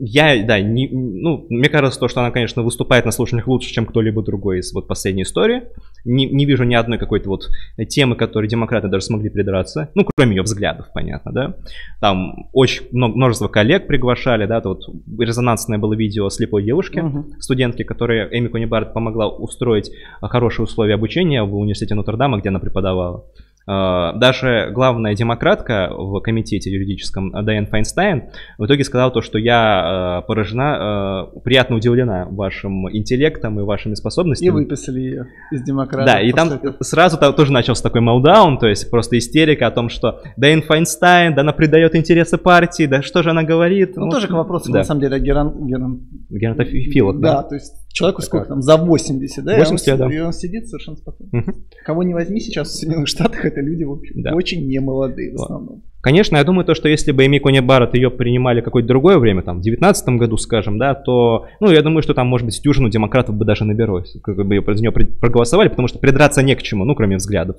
я, 0.00 0.44
да, 0.44 0.60
не, 0.60 0.88
ну, 0.88 1.46
мне 1.48 1.68
кажется, 1.68 1.98
то, 1.98 2.08
что 2.08 2.20
она, 2.20 2.30
конечно, 2.30 2.62
выступает 2.62 3.04
на 3.04 3.10
слушаниях 3.10 3.46
лучше, 3.46 3.72
чем 3.72 3.86
кто-либо 3.86 4.22
другой 4.22 4.58
из 4.58 4.72
вот 4.72 4.86
последней 4.86 5.22
истории. 5.22 5.62
Не, 6.04 6.26
не 6.26 6.44
вижу 6.44 6.64
ни 6.64 6.74
одной 6.74 6.98
какой-то 6.98 7.28
вот 7.28 7.48
темы, 7.88 8.16
которой 8.16 8.46
демократы 8.46 8.88
даже 8.88 9.06
смогли 9.06 9.30
придраться. 9.30 9.90
Ну, 9.94 10.04
кроме 10.04 10.36
ее 10.36 10.42
взглядов, 10.42 10.86
понятно, 10.94 11.32
да. 11.32 11.56
Там 12.00 12.48
очень 12.52 12.84
много, 12.92 13.16
множество 13.16 13.48
коллег 13.48 13.86
приглашали, 13.86 14.46
да, 14.46 14.60
то 14.60 14.70
вот 14.70 14.84
резонансное 15.18 15.78
было 15.78 15.94
видео 15.94 16.28
слепой 16.30 16.62
девушки, 16.62 16.98
uh-huh. 16.98 17.40
студентки, 17.40 17.82
которой 17.82 18.28
Эми 18.38 18.48
Кони 18.48 18.66
Барретт 18.66 18.92
помогла 18.92 19.28
устроить 19.28 19.90
хорошие 20.20 20.64
условия 20.64 20.94
обучения 20.94 21.42
в 21.42 21.54
университете 21.56 21.94
Нотр-Дама, 21.94 22.38
где 22.38 22.50
она 22.50 22.58
преподавала. 22.58 23.24
Э, 23.68 24.12
даже 24.14 24.70
главная 24.72 25.14
демократка 25.14 25.88
в 25.90 26.20
комитете 26.20 26.70
юридическом 26.70 27.32
Дайан 27.32 27.66
Файнстайн 27.66 28.24
в 28.58 28.66
итоге 28.66 28.84
сказала 28.84 29.10
то, 29.10 29.22
что 29.22 29.38
я 29.38 30.20
э, 30.22 30.26
поражена, 30.26 31.32
э, 31.34 31.40
приятно 31.40 31.76
удивлена 31.76 32.26
вашим 32.30 32.88
интеллектом 32.90 33.58
и 33.58 33.64
вашими 33.64 33.94
способностями. 33.94 34.48
И 34.48 34.50
выписали 34.50 35.00
ее 35.00 35.26
из 35.50 35.62
демократии. 35.62 36.06
Да, 36.06 36.20
и 36.20 36.32
там 36.32 36.50
сразу 36.80 37.18
тоже 37.18 37.52
начался 37.52 37.82
такой 37.82 38.00
молдаун, 38.00 38.58
то 38.58 38.68
есть 38.68 38.90
просто 38.90 39.18
истерика 39.18 39.66
о 39.66 39.70
том, 39.70 39.88
что 39.88 40.20
Дайан 40.36 40.62
Файнстайн, 40.62 41.34
да 41.34 41.40
она 41.40 41.52
придает 41.52 41.96
интересы 41.96 42.38
партии, 42.38 42.86
да 42.86 43.02
что 43.02 43.22
же 43.22 43.30
она 43.30 43.42
говорит. 43.42 43.96
Ну, 43.96 44.06
ну 44.06 44.10
тоже 44.10 44.28
к 44.28 44.32
вопросу, 44.32 44.70
да. 44.70 44.78
на 44.78 44.84
самом 44.84 45.00
деле, 45.00 45.18
Геран... 45.18 45.66
Геран... 45.66 46.00
Геронтофилов, 46.30 47.20
да? 47.20 47.36
Да, 47.36 47.42
то 47.42 47.54
есть 47.54 47.85
человеку 47.96 48.22
сколько 48.22 48.46
там, 48.46 48.62
за 48.62 48.76
80, 48.76 49.44
да? 49.44 49.58
80 49.58 49.88
и 49.88 49.90
он, 49.92 49.98
да. 49.98 50.14
И 50.14 50.18
он 50.20 50.32
сидит 50.32 50.68
совершенно 50.68 50.96
спокойно. 50.98 51.30
Угу. 51.32 51.52
Кого 51.84 52.02
не 52.02 52.12
возьми 52.14 52.40
сейчас 52.40 52.68
в 52.68 52.74
Соединенных 52.74 53.08
Штатах, 53.08 53.44
это 53.44 53.60
люди, 53.60 53.84
в 53.84 53.92
общем, 53.92 54.22
да. 54.22 54.34
очень 54.34 54.68
немолодые 54.68 55.32
в 55.32 55.42
основном. 55.42 55.82
Конечно, 56.02 56.36
я 56.36 56.44
думаю, 56.44 56.64
то, 56.64 56.74
что 56.74 56.88
если 56.88 57.10
бы 57.10 57.26
Эми 57.26 57.38
Кони 57.38 57.60
Барретт 57.60 57.94
ее 57.94 58.10
принимали 58.10 58.60
какое-то 58.60 58.86
другое 58.86 59.18
время, 59.18 59.42
там, 59.42 59.58
в 59.58 59.62
19 59.62 60.08
году, 60.10 60.36
скажем, 60.36 60.78
да, 60.78 60.94
то, 60.94 61.46
ну, 61.58 61.70
я 61.70 61.82
думаю, 61.82 62.02
что 62.02 62.14
там, 62.14 62.28
может 62.28 62.44
быть, 62.44 62.60
дюжину 62.62 62.90
демократов 62.90 63.34
бы 63.34 63.44
даже 63.44 63.64
наберось, 63.64 64.16
как 64.22 64.36
бы 64.36 64.54
ее 64.54 64.62
за 64.64 64.80
нее 64.80 64.92
проголосовали, 64.92 65.68
потому 65.68 65.88
что 65.88 65.98
придраться 65.98 66.42
не 66.42 66.54
к 66.54 66.62
чему, 66.62 66.84
ну, 66.84 66.94
кроме 66.94 67.16
взглядов. 67.16 67.56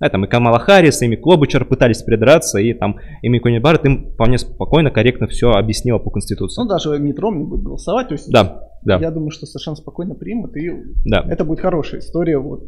Да, 0.00 0.08
там 0.08 0.24
и 0.24 0.28
Камала 0.28 0.58
Харрис, 0.58 1.02
и 1.02 1.06
Эми 1.06 1.16
Клобучер 1.16 1.66
пытались 1.66 2.02
придраться, 2.02 2.58
и 2.58 2.72
там 2.72 2.96
Эми 3.22 3.38
Кони 3.38 3.58
Барретт 3.58 3.84
им 3.84 4.12
вполне 4.12 4.38
спокойно, 4.38 4.90
корректно 4.90 5.26
все 5.26 5.50
объяснила 5.50 5.98
по 5.98 6.10
Конституции. 6.10 6.62
Ну, 6.62 6.68
даже 6.68 6.98
метро 6.98 7.34
не 7.34 7.44
будет 7.44 7.64
голосовать, 7.64 8.08
то 8.08 8.14
есть 8.14 8.30
да, 8.30 8.69
да. 8.84 8.98
я 8.98 9.10
думаю, 9.10 9.30
что 9.30 9.46
совершенно 9.46 9.76
спокойно 9.76 10.14
примут, 10.14 10.56
и 10.56 10.70
да. 11.04 11.24
это 11.28 11.44
будет 11.44 11.60
хорошая 11.60 12.00
история, 12.00 12.38
вот, 12.38 12.62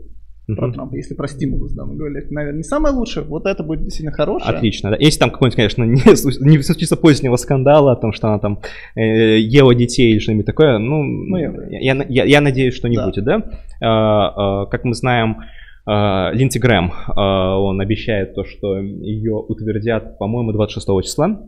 про 0.57 0.73
Трампа, 0.73 0.97
если 0.97 1.15
про 1.15 1.29
стимулус, 1.29 1.73
да, 1.73 1.85
мы 1.85 1.95
говорили, 1.95 2.25
это, 2.25 2.35
наверное, 2.35 2.59
не 2.59 2.65
самое 2.65 2.95
лучшее, 2.95 3.25
вот 3.25 3.47
это 3.47 3.63
будет 3.63 3.85
действительно 3.85 4.13
хорошее. 4.13 4.57
Отлично, 4.57 4.91
да. 4.91 4.97
Если 4.99 5.21
там 5.21 5.31
какой-нибудь, 5.31 5.57
конечно, 5.57 5.85
не, 5.85 6.03
не 6.57 6.63
случится 6.63 6.97
позднего 6.97 7.37
скандала 7.37 7.93
о 7.93 7.97
том, 7.97 8.13
что 8.13 8.29
она 8.29 8.39
там 8.39 8.61
э, 8.97 9.39
ела 9.39 9.75
детей 9.75 10.13
или 10.13 10.19
что-нибудь 10.19 10.47
такое, 10.47 10.79
ну, 10.79 11.03
ну 11.03 11.37
я, 11.37 11.95
я, 11.95 12.07
я, 12.09 12.25
я 12.25 12.41
надеюсь, 12.41 12.75
что 12.75 12.89
не 12.89 12.97
да. 12.97 13.07
будет, 13.07 13.25
да. 13.25 13.51
А, 13.81 14.63
а, 14.63 14.67
как 14.67 14.85
мы 14.85 14.95
знаем, 14.95 15.39
а, 15.87 16.31
Линдси 16.33 16.59
Грэм, 16.59 16.93
а, 17.09 17.59
он 17.59 17.81
обещает 17.81 18.35
то, 18.35 18.45
что 18.45 18.79
ее 18.79 19.35
утвердят, 19.35 20.19
по-моему, 20.19 20.53
26 20.53 20.87
числа. 21.05 21.41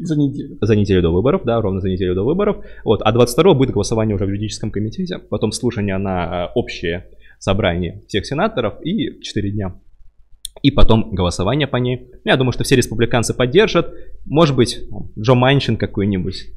За 0.00 0.16
неделю. 0.16 0.58
За 0.60 0.74
неделю 0.74 1.02
до 1.02 1.10
выборов, 1.12 1.42
да, 1.44 1.60
ровно 1.60 1.80
за 1.80 1.88
неделю 1.88 2.14
до 2.14 2.24
выборов. 2.24 2.64
Вот, 2.84 3.02
а 3.02 3.12
22 3.12 3.54
будет 3.54 3.70
голосование 3.70 4.14
уже 4.14 4.24
в 4.24 4.28
юридическом 4.28 4.70
комитете, 4.70 5.18
потом 5.18 5.52
слушание 5.52 5.98
на 5.98 6.50
общее 6.54 7.06
собрание 7.38 8.02
всех 8.08 8.26
сенаторов 8.26 8.74
и 8.84 9.20
4 9.20 9.50
дня. 9.50 9.74
И 10.62 10.70
потом 10.70 11.14
голосование 11.14 11.66
по 11.66 11.76
ней. 11.76 12.10
Я 12.24 12.36
думаю, 12.36 12.52
что 12.52 12.64
все 12.64 12.76
республиканцы 12.76 13.34
поддержат. 13.34 13.94
Может 14.26 14.56
быть, 14.56 14.80
Джо 15.18 15.34
Манчин 15.34 15.76
какой-нибудь 15.76 16.48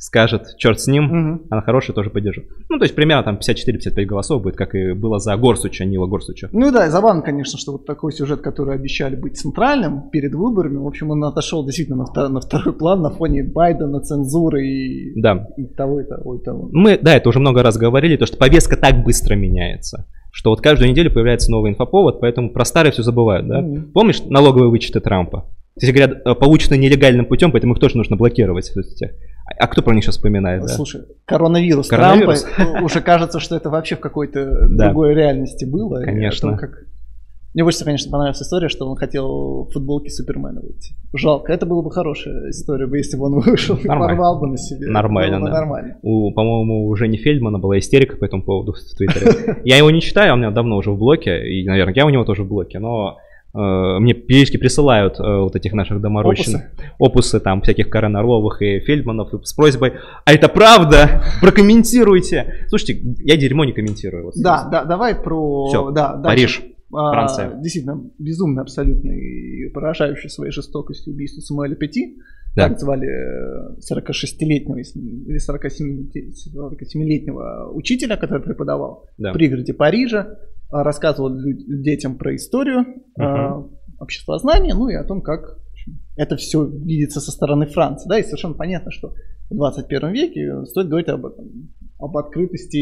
скажет, 0.00 0.56
черт 0.56 0.80
с 0.80 0.86
ним, 0.86 1.04
угу. 1.04 1.42
она 1.50 1.60
хорошая, 1.60 1.94
тоже 1.94 2.08
поддержит. 2.08 2.46
Ну, 2.70 2.78
то 2.78 2.84
есть 2.84 2.94
примерно 2.94 3.22
там 3.22 3.36
54-55 3.36 4.04
голосов 4.06 4.42
будет, 4.42 4.56
как 4.56 4.74
и 4.74 4.92
было 4.92 5.18
за 5.18 5.36
Горсуча, 5.36 5.84
Нила 5.84 6.06
Горсуча. 6.06 6.48
Ну 6.52 6.72
да, 6.72 6.88
забавно, 6.88 7.20
конечно, 7.20 7.58
что 7.58 7.72
вот 7.72 7.84
такой 7.84 8.12
сюжет, 8.12 8.40
который 8.40 8.74
обещали 8.74 9.14
быть 9.14 9.38
центральным 9.38 10.08
перед 10.10 10.34
выборами, 10.34 10.78
в 10.78 10.86
общем, 10.86 11.10
он 11.10 11.22
отошел 11.24 11.64
действительно 11.66 11.98
на, 11.98 12.04
втор- 12.04 12.28
на 12.28 12.40
второй 12.40 12.72
план 12.72 13.02
на 13.02 13.10
фоне 13.10 13.44
Байдена, 13.44 14.00
цензуры 14.00 14.66
и, 14.66 15.20
да. 15.20 15.46
и 15.58 15.66
того, 15.66 16.00
и 16.00 16.04
того, 16.04 16.36
и 16.36 16.42
того. 16.42 16.70
Мы, 16.72 16.98
да, 17.00 17.14
это 17.14 17.28
уже 17.28 17.38
много 17.38 17.62
раз 17.62 17.76
говорили, 17.76 18.16
то, 18.16 18.24
что 18.24 18.38
повестка 18.38 18.76
так 18.76 19.04
быстро 19.04 19.34
меняется 19.34 20.06
что 20.32 20.50
вот 20.50 20.60
каждую 20.60 20.88
неделю 20.88 21.12
появляется 21.12 21.50
новый 21.50 21.72
инфоповод, 21.72 22.20
поэтому 22.20 22.50
про 22.50 22.64
старые 22.64 22.92
все 22.92 23.02
забывают, 23.02 23.48
да? 23.48 23.60
Mm-hmm. 23.60 23.90
Помнишь 23.92 24.22
налоговые 24.26 24.70
вычеты 24.70 25.00
Трампа? 25.00 25.50
Кстати 25.76 25.92
говоря, 25.96 26.34
получены 26.34 26.76
нелегальным 26.76 27.26
путем, 27.26 27.52
поэтому 27.52 27.74
их 27.74 27.80
тоже 27.80 27.96
нужно 27.96 28.16
блокировать 28.16 28.66
в 28.66 28.72
соцсетях. 28.72 29.12
А 29.58 29.66
кто 29.66 29.82
про 29.82 29.94
них 29.94 30.04
сейчас 30.04 30.16
вспоминает? 30.16 30.62
Да? 30.62 30.68
Слушай, 30.68 31.02
коронавирус, 31.24 31.88
Коронавирус? 31.88 32.42
Трампа, 32.42 32.84
уже 32.84 33.00
кажется, 33.00 33.40
что 33.40 33.56
это 33.56 33.70
вообще 33.70 33.96
в 33.96 34.00
какой-то 34.00 34.66
Да. 34.70 34.86
другой 34.86 35.14
реальности 35.14 35.64
было. 35.64 36.02
И 36.02 36.04
Конечно. 36.04 36.48
о 36.48 36.52
том, 36.52 36.58
как- 36.60 36.84
Мне 37.54 37.64
больше, 37.64 37.78
всего, 37.78 37.86
конечно, 37.86 38.10
понравилась 38.12 38.40
история, 38.42 38.68
что 38.68 38.88
он 38.88 38.96
хотел 38.96 39.64
в 39.64 39.70
футболке 39.72 40.08
Супермена 40.10 40.60
выйти. 40.60 40.94
Жалко, 41.14 41.52
это 41.52 41.66
была 41.66 41.82
бы 41.82 41.90
хорошая 41.90 42.50
история, 42.50 42.86
бы, 42.86 42.98
если 42.98 43.16
бы 43.16 43.24
он 43.26 43.40
вышел 43.40 43.74
и 43.76 43.88
Нормально. 43.88 44.14
порвал 44.14 44.40
бы 44.40 44.46
на 44.48 44.56
себе. 44.56 44.86
Нормально, 44.88 45.38
Было 45.38 45.46
бы 45.46 45.50
да. 45.52 45.58
Нормально. 45.60 45.96
У, 46.02 46.32
по-моему, 46.32 46.86
у 46.86 46.94
Жени 46.94 47.16
Фельдмана 47.16 47.58
была 47.58 47.78
истерика 47.78 48.16
по 48.16 48.24
этому 48.24 48.44
поводу 48.44 48.72
в 48.72 48.96
Твиттере. 48.96 49.56
Я 49.64 49.78
его 49.78 49.90
не 49.90 50.00
читаю, 50.00 50.32
он 50.34 50.38
у 50.38 50.42
меня 50.42 50.52
давно 50.52 50.76
уже 50.76 50.90
в 50.92 50.98
блоке, 50.98 51.44
и, 51.48 51.66
наверное, 51.66 51.94
я 51.94 52.06
у 52.06 52.10
него 52.10 52.24
тоже 52.24 52.44
в 52.44 52.48
блоке, 52.48 52.78
но 52.78 53.16
э, 53.18 53.29
мне 53.58 54.14
периодически 54.14 54.56
присылают 54.58 55.18
э, 55.18 55.22
вот 55.22 55.56
этих 55.56 55.72
наших 55.72 56.00
доморощенных 56.00 56.70
опусы, 56.98 57.40
там, 57.40 57.62
всяких 57.62 57.90
Карен 57.90 58.16
Орловых 58.16 58.62
и 58.62 58.80
Фельдманов 58.80 59.34
и 59.34 59.38
с 59.44 59.52
просьбой, 59.52 59.94
а 60.24 60.32
это 60.32 60.48
правда? 60.48 61.22
Прокомментируйте. 61.40 62.66
Слушайте, 62.68 63.00
я 63.24 63.36
дерьмо 63.36 63.64
не 63.64 63.72
комментирую. 63.72 64.26
вот 64.26 64.34
Да, 64.36 64.68
да, 64.70 64.84
давай 64.84 65.14
про... 65.14 65.66
Всё, 65.68 65.90
да, 65.90 66.14
дальше. 66.16 66.60
Париж. 66.60 66.62
А, 66.92 67.12
Франция. 67.12 67.54
Действительно, 67.60 68.02
безумно 68.18 68.62
абсолютно 68.62 69.10
и 69.12 69.68
поражающий 69.68 70.28
своей 70.28 70.50
жестокостью 70.52 71.12
убийство 71.14 71.40
Самуэля 71.40 71.76
Пяти. 71.76 72.16
Да. 72.56 72.68
Так 72.68 72.80
звали 72.80 73.06
э, 73.06 73.76
46-летнего 73.78 74.76
если- 74.78 74.98
или 75.00 75.38
47 75.38 76.08
47-летнего 76.56 77.70
учителя, 77.72 78.16
который 78.16 78.42
преподавал 78.42 79.06
Да. 79.18 79.30
в 79.30 79.34
пригороде 79.34 79.72
Парижа, 79.72 80.36
рассказывал 80.70 81.30
детям 81.82 82.16
про 82.16 82.34
историю, 82.36 82.84
а, 83.18 83.58
Мгм. 83.58 83.70
обществознание, 83.98 84.74
ну 84.74 84.88
и 84.88 84.94
о 84.94 85.04
том, 85.04 85.20
как 85.22 85.58
это 86.16 86.36
все 86.36 86.64
видится 86.64 87.20
со 87.20 87.30
стороны 87.32 87.66
Франции. 87.66 88.08
Да, 88.08 88.18
и 88.18 88.22
совершенно 88.22 88.54
понятно, 88.54 88.90
что 88.90 89.14
в 89.50 89.54
21 89.54 90.12
веке 90.12 90.64
стоит 90.66 90.88
говорить 90.88 91.08
об 91.08 91.26
этом, 91.26 91.70
об 91.98 92.16
открытости 92.16 92.76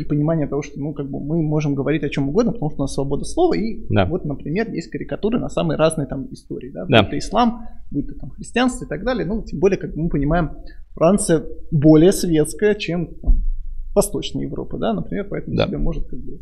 и 0.00 0.04
понимании 0.04 0.46
того, 0.46 0.62
что 0.62 0.78
ну, 0.78 0.94
как 0.94 1.10
бы 1.10 1.18
мы 1.20 1.42
можем 1.42 1.74
говорить 1.74 2.04
о 2.04 2.08
чем 2.08 2.28
угодно, 2.28 2.52
потому 2.52 2.70
что 2.70 2.78
у 2.80 2.82
нас 2.82 2.94
свобода 2.94 3.24
слова, 3.24 3.54
и 3.54 3.84
Да. 3.90 4.06
вот, 4.06 4.24
например, 4.24 4.70
есть 4.72 4.90
карикатуры 4.90 5.38
на 5.38 5.48
самые 5.48 5.76
разные 5.78 6.06
там 6.06 6.26
истории, 6.32 6.70
да, 6.70 6.86
Да. 6.88 7.02
будь 7.02 7.10
то 7.10 7.18
ислам, 7.18 7.66
будь 7.90 8.06
то 8.06 8.14
там 8.14 8.30
христианство 8.30 8.84
и 8.84 8.88
так 8.88 9.04
далее, 9.04 9.26
ну, 9.26 9.42
тем 9.42 9.58
более, 9.58 9.78
как 9.78 9.96
мы 9.96 10.08
понимаем, 10.08 10.52
Франция 10.94 11.42
более 11.70 12.12
светская, 12.12 12.74
чем 12.74 13.14
там, 13.20 13.42
Восточная 13.94 14.42
Европа, 14.44 14.78
да, 14.78 14.92
например, 14.94 15.26
поэтому 15.28 15.56
Да. 15.56 15.66
себе 15.66 15.78
может 15.78 16.06
как 16.08 16.18
бы 16.20 16.38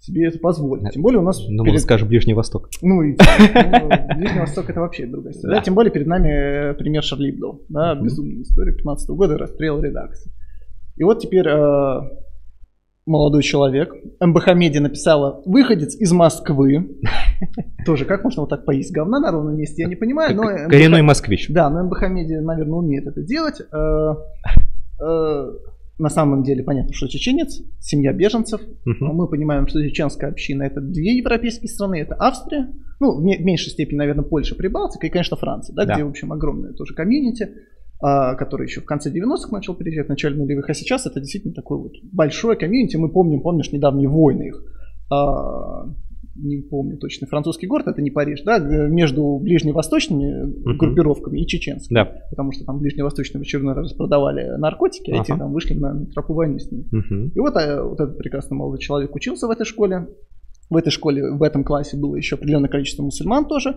себе 0.00 0.26
это 0.28 0.38
позволить. 0.38 0.90
Тем 0.92 1.02
более 1.02 1.20
у 1.20 1.22
нас 1.22 1.40
Ну, 1.48 1.62
перед- 1.62 1.74
мы 1.74 1.78
скажем 1.78 2.08
Ближний 2.08 2.34
Восток. 2.34 2.68
ну, 2.82 3.02
и, 3.02 3.12
ну, 3.12 3.88
Ближний 4.16 4.40
Восток 4.40 4.70
это 4.70 4.80
вообще 4.80 5.06
другая 5.06 5.32
история. 5.32 5.52
Да. 5.54 5.58
Да, 5.58 5.64
тем 5.64 5.74
более 5.74 5.92
перед 5.92 6.06
нами 6.06 6.28
э, 6.70 6.74
пример 6.74 7.02
Шарли 7.02 7.30
Эбдо, 7.30 7.60
да, 7.68 7.94
безумная 7.94 8.42
история 8.42 8.72
15 8.74 9.10
года, 9.10 9.36
расстрел 9.38 9.80
редакции. 9.82 10.32
И 10.96 11.04
вот 11.04 11.20
теперь 11.20 11.46
э, 11.46 12.00
молодой 13.06 13.42
человек, 13.42 13.92
МБХ 14.20 14.54
Медиа 14.54 14.80
написала 14.82 15.42
«Выходец 15.44 15.94
из 15.96 16.12
Москвы». 16.12 16.98
Тоже, 17.86 18.04
как 18.04 18.24
можно 18.24 18.42
вот 18.42 18.50
так 18.50 18.64
поесть 18.64 18.92
говна 18.92 19.18
на 19.20 19.30
ровном 19.30 19.56
месте, 19.56 19.82
я 19.82 19.88
не 19.88 19.96
понимаю, 19.96 20.34
но... 20.36 20.42
Коренной 20.68 21.02
москвич. 21.02 21.48
Да, 21.50 21.68
но 21.70 21.84
МБХ 21.84 22.08
Медиа, 22.08 22.40
наверное, 22.40 22.78
умеет 22.78 23.06
это 23.06 23.22
делать. 23.22 23.60
На 26.00 26.08
самом 26.08 26.42
деле 26.42 26.62
понятно, 26.62 26.94
что 26.94 27.08
чеченец, 27.08 27.60
семья 27.78 28.14
беженцев, 28.14 28.62
Мгм. 28.86 29.14
мы 29.14 29.28
понимаем, 29.28 29.66
что 29.68 29.86
чеченская 29.86 30.30
община 30.30 30.62
это 30.62 30.80
две 30.80 31.16
европейские 31.18 31.68
страны, 31.68 31.96
это 32.00 32.16
Австрия, 32.18 32.72
ну, 33.00 33.18
в 33.18 33.22
меньшей 33.22 33.68
степени, 33.70 33.98
наверное, 33.98 34.24
Польша, 34.24 34.54
Прибалтика 34.54 35.06
и, 35.06 35.10
конечно, 35.10 35.36
Франция, 35.36 35.74
да, 35.76 35.84
Да. 35.84 35.94
где, 35.94 36.04
в 36.04 36.08
общем, 36.08 36.32
огромное 36.32 36.72
тоже 36.72 36.94
комьюнити, 36.94 37.50
а, 38.02 38.34
который 38.34 38.66
еще 38.66 38.80
в 38.80 38.86
конце 38.86 39.10
90-х 39.10 39.54
начал 39.54 39.74
приезжать, 39.74 40.06
в 40.06 40.08
начале 40.08 40.36
нулевых, 40.36 40.70
а 40.70 40.74
сейчас 40.74 41.06
это 41.06 41.20
действительно 41.20 41.52
такое 41.52 41.78
вот 41.78 41.92
большое 42.12 42.56
комьюнити. 42.56 42.96
Мы 42.96 43.10
помним, 43.10 43.42
помнишь, 43.42 43.70
недавние 43.70 44.08
войны 44.08 44.44
их. 44.48 44.62
А, 46.36 46.38
не 46.38 46.58
помню 46.62 46.96
точно, 46.98 47.26
французский 47.26 47.66
город, 47.66 47.86
это 47.88 48.00
не 48.02 48.10
Париж, 48.10 48.42
да, 48.44 48.58
г- 48.58 48.88
между 48.88 49.38
ближневосточными 49.42 50.44
Мгм. 50.44 50.76
группировками 50.78 51.40
и 51.40 51.46
чеченскими. 51.46 51.94
Да. 51.96 52.04
Потому 52.30 52.52
что 52.52 52.64
там 52.64 52.78
ближневосточные 52.78 53.40
в 53.40 53.42
очередной 53.42 53.74
раз 53.74 53.92
продавали 53.92 54.56
наркотики, 54.58 55.10
а 55.10 55.20
эти 55.22 55.30
Ага. 55.32 55.40
там 55.40 55.52
вышли 55.52 55.74
на 55.74 56.06
тропу 56.06 56.34
войны 56.34 56.58
с 56.58 56.70
ними. 56.70 56.84
Мгм. 56.90 57.28
И 57.34 57.38
вот, 57.40 57.54
э, 57.56 57.82
вот 57.82 58.00
этот 58.00 58.18
прекрасный 58.18 58.56
молодой 58.56 58.78
человек 58.78 59.14
учился 59.14 59.46
в 59.46 59.50
этой 59.50 59.64
школе. 59.66 60.08
В 60.68 60.76
этой 60.76 60.90
школе, 60.90 61.32
в 61.32 61.42
этом 61.42 61.64
классе 61.64 61.96
было 61.96 62.14
еще 62.16 62.36
определенное 62.36 62.68
количество 62.70 63.02
мусульман 63.02 63.46
тоже. 63.46 63.74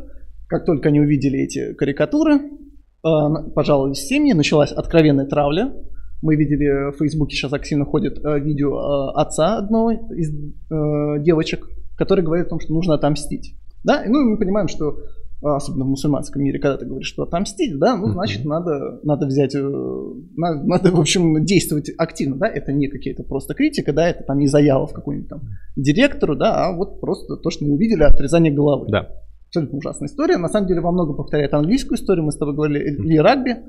Как 0.48 0.66
только 0.66 0.90
они 0.90 1.00
увидели 1.00 1.40
эти 1.40 1.74
карикатуры, 1.74 2.36
э, 2.36 3.10
пожаловались 3.56 3.98
в 4.00 4.08
семьи, 4.08 4.34
началась 4.34 4.72
откровенная 4.72 5.26
травля. 5.26 5.74
Мы 6.22 6.36
видели 6.38 6.92
в 6.92 6.98
Фейсбуке 7.00 7.36
сейчас 7.36 7.52
активно 7.52 7.84
ходит 7.86 8.18
э, 8.24 8.40
видео 8.40 8.78
э, 8.78 9.20
отца 9.20 9.58
одной 9.58 9.96
из 10.16 10.30
э, 10.34 11.24
девочек, 11.24 11.68
который 11.98 12.24
говорит 12.24 12.48
о 12.48 12.50
том, 12.50 12.60
что 12.60 12.74
нужно 12.74 12.96
отомстить. 12.96 13.56
Да? 13.84 14.04
Ну, 14.08 14.22
и 14.22 14.32
мы 14.32 14.38
понимаем, 14.38 14.68
что 14.68 14.92
э, 14.92 15.48
особенно 15.48 15.86
в 15.86 15.90
мусульманском 15.90 16.42
мире, 16.42 16.60
когда 16.60 16.78
ты 16.78 16.86
говоришь, 16.86 17.08
что 17.08 17.24
отомстить, 17.24 17.78
да, 17.78 17.98
ну, 17.98 18.08
значит, 18.12 18.46
надо, 18.46 19.00
надо 19.04 19.26
взять, 19.26 19.56
э, 19.56 19.62
надо, 19.62 20.64
надо, 20.66 20.92
в 20.92 21.00
общем, 21.00 21.44
действовать 21.46 21.92
активно, 21.98 22.38
да, 22.38 22.48
это 22.48 22.72
не 22.72 22.88
какие-то 22.88 23.24
просто 23.24 23.54
критика, 23.54 23.94
да, 23.94 24.10
это 24.10 24.24
там 24.24 24.38
не 24.38 24.48
заява 24.48 24.88
в 24.88 24.94
какую-нибудь 24.94 25.30
там 25.30 25.42
директору, 25.76 26.36
да, 26.36 26.66
а 26.66 26.76
вот 26.76 27.02
просто 27.02 27.36
то, 27.38 27.50
что 27.50 27.66
мы 27.66 27.74
увидели, 27.74 28.04
отрезание 28.04 28.54
головы. 28.54 28.88
Да. 28.90 29.10
Абсолютно 29.48 29.78
ужасная 29.78 30.08
история. 30.08 30.38
На 30.38 30.50
самом 30.50 30.68
деле 30.68 30.82
во 30.82 30.92
многом 30.92 31.16
повторяет 31.16 31.54
английскую 31.54 31.96
историю. 31.96 32.26
Мы 32.26 32.32
с 32.32 32.38
тобой 32.38 32.56
говорили 32.56 32.90
Ли 32.90 33.20
Рагби, 33.20 33.52
а, 33.52 33.60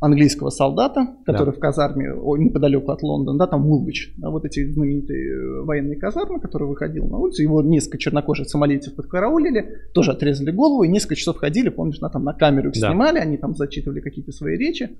английского 0.00 0.50
солдата, 0.50 1.08
который 1.26 1.52
в 1.52 1.58
казарме 1.58 2.12
о, 2.12 2.36
неподалеку 2.36 2.92
от 2.92 3.02
Лондона, 3.02 3.38
да, 3.38 3.46
там 3.46 3.66
Улвич, 3.66 4.14
да, 4.16 4.30
вот 4.30 4.44
эти 4.44 4.70
знаменитые 4.70 5.34
э, 5.34 5.64
военные 5.64 5.96
казармы, 5.98 6.40
который 6.40 6.68
выходил 6.68 7.06
на 7.08 7.18
улицу, 7.18 7.42
его 7.42 7.62
несколько 7.62 7.98
чернокожих 7.98 8.48
сомалийцев 8.48 8.94
подкараулили, 8.94 9.68
тоже 9.94 10.12
отрезали 10.12 10.52
голову 10.52 10.84
и 10.84 10.88
несколько 10.88 11.16
часов 11.16 11.38
ходили, 11.38 11.68
помнишь, 11.68 12.00
на, 12.00 12.10
там 12.10 12.22
на 12.24 12.32
камеру 12.32 12.68
их 12.70 12.80
Да. 12.80 12.90
снимали, 12.90 13.18
они 13.18 13.38
там 13.38 13.54
зачитывали 13.56 14.00
какие-то 14.00 14.30
свои 14.30 14.56
речи. 14.56 14.90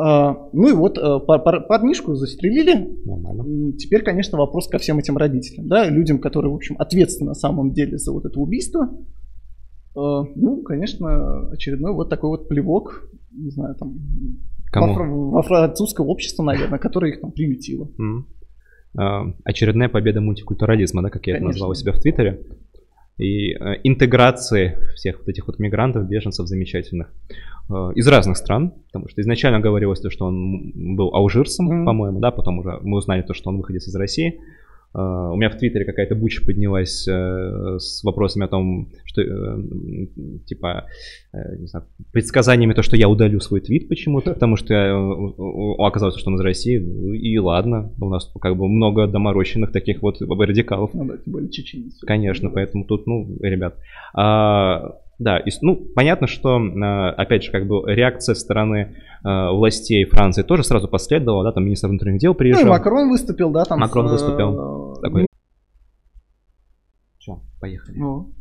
А, 0.00 0.48
ну 0.52 0.68
и 0.68 0.72
вот 0.72 0.96
э, 0.98 1.20
пар- 1.26 1.42
пар- 1.42 1.66
парнишку 1.66 2.14
застрелили, 2.14 2.98
Нормально. 3.04 3.72
Теперь, 3.72 4.02
конечно, 4.02 4.38
вопрос 4.38 4.68
ко 4.68 4.78
всем 4.78 4.98
этим 4.98 5.16
родителям, 5.16 5.68
да, 5.68 5.88
людям, 5.88 6.18
которые, 6.18 6.52
в 6.52 6.56
общем, 6.56 6.76
ответственны 6.78 7.28
на 7.28 7.34
самом 7.34 7.72
деле 7.72 7.98
за 7.98 8.12
вот 8.12 8.24
это 8.24 8.38
убийство. 8.38 8.88
Э, 9.98 10.24
Ну, 10.36 10.62
конечно, 10.62 11.48
очередной 11.50 11.92
вот 11.92 12.08
такой 12.08 12.30
вот 12.30 12.48
плевок, 12.48 13.08
не 13.32 13.50
знаю, 13.50 13.74
там, 13.74 13.94
Кому? 14.70 14.86
во, 14.88 14.94
фра- 14.94 15.08
во 15.10 15.42
французское 15.42 16.06
общество, 16.06 16.42
наверное, 16.44 16.78
которое 16.78 17.12
их 17.12 17.20
там 17.20 17.32
приютило. 17.32 17.88
А, 18.96 19.24
Очередная 19.44 19.88
победа 19.88 20.20
мультикультурализма, 20.20 21.02
да, 21.02 21.10
как 21.10 21.26
я 21.26 21.34
это 21.34 21.40
Конечно. 21.40 21.54
назвал 21.58 21.70
у 21.70 21.74
себя 21.74 21.92
в 21.92 22.00
Твиттере. 22.00 22.40
И 23.18 23.50
э, 23.52 23.80
интеграции 23.82 24.78
всех 24.94 25.18
вот 25.18 25.28
этих 25.28 25.46
вот 25.48 25.58
мигрантов, 25.58 26.06
беженцев 26.08 26.46
замечательных 26.46 27.12
из 27.96 28.08
разных 28.08 28.38
стран, 28.38 28.72
потому 28.86 29.08
что 29.08 29.20
изначально 29.20 29.60
говорилось 29.60 30.00
то, 30.00 30.08
что 30.08 30.24
он 30.24 30.72
был 30.96 31.14
алжирцем, 31.14 31.66
Мгм. 31.66 31.84
по-моему, 31.84 32.18
да, 32.20 32.30
потом 32.30 32.60
уже 32.60 32.78
мы 32.82 32.96
узнали 32.96 33.20
то, 33.22 33.34
что 33.34 33.50
он 33.50 33.58
выходец 33.58 33.86
из 33.88 33.94
России. 33.94 34.40
Э, 34.94 35.30
У 35.32 35.36
меня 35.36 35.50
в 35.50 35.56
Твиттере 35.56 35.84
какая-то 35.84 36.14
буча 36.14 36.44
поднялась 36.44 37.06
э, 37.08 37.76
с 37.78 38.02
вопросами 38.04 38.44
о 38.44 38.48
том, 38.48 38.88
что, 39.04 39.22
э, 39.22 39.58
типа, 40.46 40.86
не 41.58 41.66
знаю, 41.66 41.86
предсказаниями 42.12 42.72
то, 42.72 42.82
что 42.82 42.96
я 42.96 43.08
удалю 43.08 43.40
свой 43.40 43.60
твит 43.60 43.88
почему-то, 43.88 44.32
потому 44.34 44.56
что 44.56 44.74
я, 44.74 45.86
оказалось, 45.86 46.16
что 46.16 46.30
он 46.30 46.36
из 46.36 46.40
России, 46.40 46.78
ну 46.78 47.12
и 47.12 47.38
ладно, 47.38 47.92
у 48.00 48.08
нас 48.08 48.30
как 48.40 48.56
бы 48.56 48.68
много 48.68 49.06
доморощенных 49.06 49.72
таких 49.72 50.02
вот 50.02 50.20
радикалов. 50.20 50.94
Ну 50.94 51.04
да, 51.04 51.16
тем 51.18 51.32
более 51.32 51.50
чеченцы. 51.50 52.04
Конечно, 52.06 52.50
поэтому 52.50 52.84
тут, 52.84 53.06
ну, 53.06 53.36
ребят. 53.42 53.76
а, 54.14 54.98
да, 55.18 55.38
и, 55.38 55.50
ну, 55.62 55.76
понятно, 55.94 56.28
что, 56.28 56.56
а, 56.58 57.10
опять 57.10 57.42
же, 57.42 57.50
как 57.50 57.66
бы 57.66 57.82
реакция 57.86 58.36
стороны 58.36 58.96
а, 59.24 59.50
властей 59.50 60.04
Франции 60.04 60.42
тоже 60.42 60.62
сразу 60.62 60.86
последовала, 60.86 61.42
да, 61.42 61.52
там 61.52 61.64
министр 61.64 61.88
внутренних 61.88 62.20
дел 62.20 62.32
Ну 62.32 62.36
и 62.36 62.38
приезжал. 62.38 62.68
Макрон 62.68 63.08
выступил, 63.10 63.50
да, 63.50 63.64
там. 63.64 63.80
Макрон 63.80 64.06
с, 64.06 64.10
э, 64.10 64.12
выступил. 64.12 64.94
Такой. 65.02 65.26
Все, 67.18 67.42
поехали. 67.60 67.98
ну, 67.98 68.32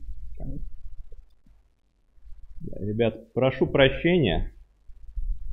Ребят, 2.79 3.33
прошу 3.33 3.65
прощения. 3.65 4.53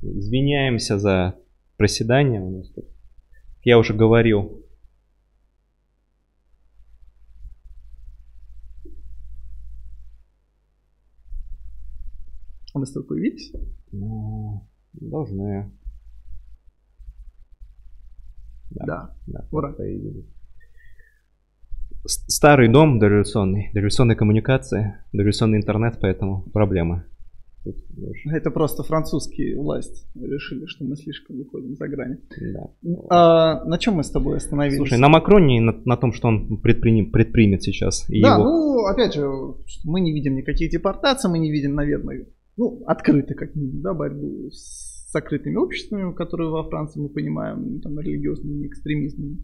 Извиняемся 0.02 0.98
за 0.98 1.36
проседание 1.78 2.40
у 2.40 2.50
нас 2.50 2.68
тут. 2.70 2.84
Я 3.62 3.78
уже 3.78 3.94
говорил. 3.94 4.63
Мы 12.80 12.86
с 12.86 12.92
тобой 12.92 13.08
появились? 13.08 13.52
Ну, 13.92 14.66
должны. 14.92 15.70
Да. 18.70 19.16
Да, 19.26 19.46
Ура. 19.50 19.72
появились. 19.72 20.26
Старый 22.06 22.68
дом 22.68 22.98
дореволюционный, 22.98 23.70
дореволюционные 23.72 24.16
коммуникации, 24.16 24.98
дореволюционный 25.12 25.58
интернет, 25.58 25.98
поэтому 26.00 26.42
проблемы. 26.52 27.04
Это 28.30 28.50
просто 28.50 28.82
французские 28.82 29.56
власти 29.56 30.06
решили, 30.14 30.66
что 30.66 30.84
мы 30.84 30.96
слишком 30.96 31.36
выходим 31.36 31.76
за 31.76 31.88
грани. 31.88 32.18
Да. 32.52 32.70
А, 33.08 33.64
на 33.64 33.78
чем 33.78 33.94
мы 33.94 34.04
с 34.04 34.10
тобой 34.10 34.36
остановились? 34.36 34.76
Слушай, 34.76 34.98
на 34.98 35.08
Макроне 35.08 35.56
и 35.56 35.60
на, 35.60 35.72
на 35.86 35.96
том, 35.96 36.12
что 36.12 36.28
он 36.28 36.58
предприним, 36.58 37.10
предпримет 37.10 37.62
сейчас. 37.62 38.04
Да, 38.08 38.34
его... 38.34 38.44
ну, 38.44 38.86
опять 38.86 39.14
же, 39.14 39.26
мы 39.84 40.00
не 40.00 40.12
видим 40.12 40.36
никаких 40.36 40.70
депортаций, 40.70 41.30
мы 41.30 41.38
не 41.38 41.50
видим, 41.50 41.74
наверное, 41.74 42.26
ну, 42.56 42.82
открыто 42.86 43.34
как 43.34 43.54
минимум, 43.54 43.82
да, 43.82 43.94
борьбу 43.94 44.50
с 44.50 45.10
закрытыми 45.12 45.56
обществами, 45.56 46.12
которые 46.12 46.50
во 46.50 46.68
Франции 46.68 47.00
мы 47.00 47.08
понимаем, 47.08 47.80
там, 47.80 47.98
религиозными 47.98 48.66
экстремизмами. 48.66 49.38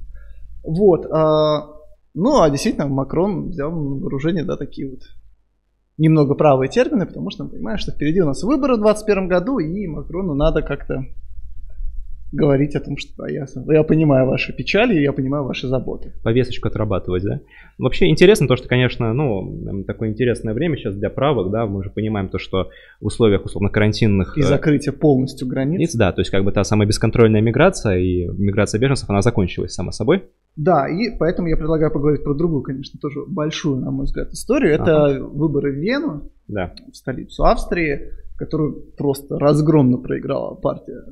Вот. 0.65 1.07
А, 1.07 1.69
ну, 2.15 2.43
а 2.43 2.51
действительно, 2.51 2.89
Макрон 2.89 3.51
взял 3.51 3.71
на 3.71 4.01
вооружение, 4.01 4.45
да, 4.45 4.57
такие 4.57 4.91
вот 4.91 5.01
немного 5.97 6.35
правые 6.35 6.69
термины, 6.69 7.07
потому 7.07 7.31
что 7.31 7.45
мы 7.45 7.51
понимаем, 7.51 7.79
что 7.79 7.93
впереди 7.93 8.21
у 8.21 8.27
нас 8.27 8.43
выборы 8.43 8.75
в 8.75 8.81
2021 8.81 9.29
году, 9.29 9.59
и 9.59 9.87
Макрону 9.87 10.35
надо 10.35 10.63
как-то 10.63 11.05
говорить 12.33 12.77
о 12.77 12.81
том, 12.81 12.97
что 12.97 13.27
я, 13.27 13.47
я 13.69 13.83
понимаю 13.83 14.27
ваши 14.27 14.53
печали, 14.53 15.01
я 15.01 15.13
понимаю 15.13 15.45
ваши 15.45 15.67
заботы. 15.67 16.13
Повесточку 16.23 16.69
отрабатывать, 16.69 17.25
да? 17.25 17.41
Вообще 17.79 18.09
интересно 18.09 18.47
то, 18.47 18.57
что, 18.57 18.69
конечно, 18.69 19.13
ну, 19.13 19.85
такое 19.87 20.11
интересное 20.11 20.55
время 20.55 20.77
сейчас 20.77 20.95
для 20.95 21.11
правых, 21.11 21.51
да, 21.51 21.67
мы 21.67 21.83
же 21.83 21.91
понимаем 21.91 22.29
то, 22.29 22.39
что 22.39 22.71
в 23.01 23.07
условиях, 23.07 23.45
условно, 23.45 23.69
карантинных... 23.69 24.39
И 24.39 24.43
закрытия 24.43 24.93
полностью 24.93 25.49
границ. 25.49 25.95
Да, 25.95 26.13
то 26.13 26.21
есть 26.21 26.31
как 26.31 26.45
бы 26.45 26.53
та 26.53 26.63
самая 26.65 26.87
бесконтрольная 26.87 27.41
миграция 27.41 27.99
и 27.99 28.27
миграция 28.27 28.81
беженцев, 28.81 29.11
она 29.11 29.23
закончилась 29.23 29.73
сама 29.73 29.93
собой. 29.93 30.25
Да, 30.57 30.89
и 30.89 31.17
поэтому 31.19 31.49
я 31.49 31.57
предлагаю 31.57 31.93
поговорить 31.93 32.23
про 32.23 32.35
другую, 32.35 32.63
конечно, 32.63 32.99
тоже 33.01 33.21
большую, 33.27 33.77
на 33.77 33.91
мой 33.91 34.05
взгляд, 34.05 34.31
историю. 34.33 34.73
Это 34.73 35.07
ага. 35.07 35.25
выборы 35.25 35.73
в 35.73 35.77
Вену, 35.77 36.31
да. 36.49 36.75
в 36.93 36.97
столицу 36.97 37.45
Австрии, 37.45 38.13
которую 38.37 38.93
просто 38.97 39.39
разгромно 39.39 39.99
проиграла 39.99 40.55
партия, 40.55 41.03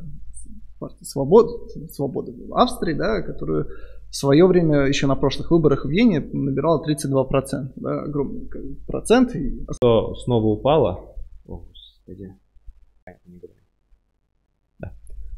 партия 0.79 1.05
Свободы, 1.05 1.51
Свободы 1.91 2.33
в 2.33 2.55
Австрии, 2.55 2.95
да, 2.95 3.23
которую 3.23 3.69
в 4.11 4.17
свое 4.17 4.47
время 4.47 4.87
еще 4.87 5.07
на 5.07 5.17
прошлых 5.17 5.51
выборах 5.51 5.85
в 5.85 5.89
Вене 5.89 6.21
набирала 6.21 6.83
32%, 6.83 7.73
да, 7.77 8.03
огромный 8.03 8.49
процент. 8.87 9.35
И... 9.35 9.67
Что 9.73 10.15
снова 10.15 10.47
упало? 10.47 11.15
О, 11.47 11.59
господи. 11.59 12.35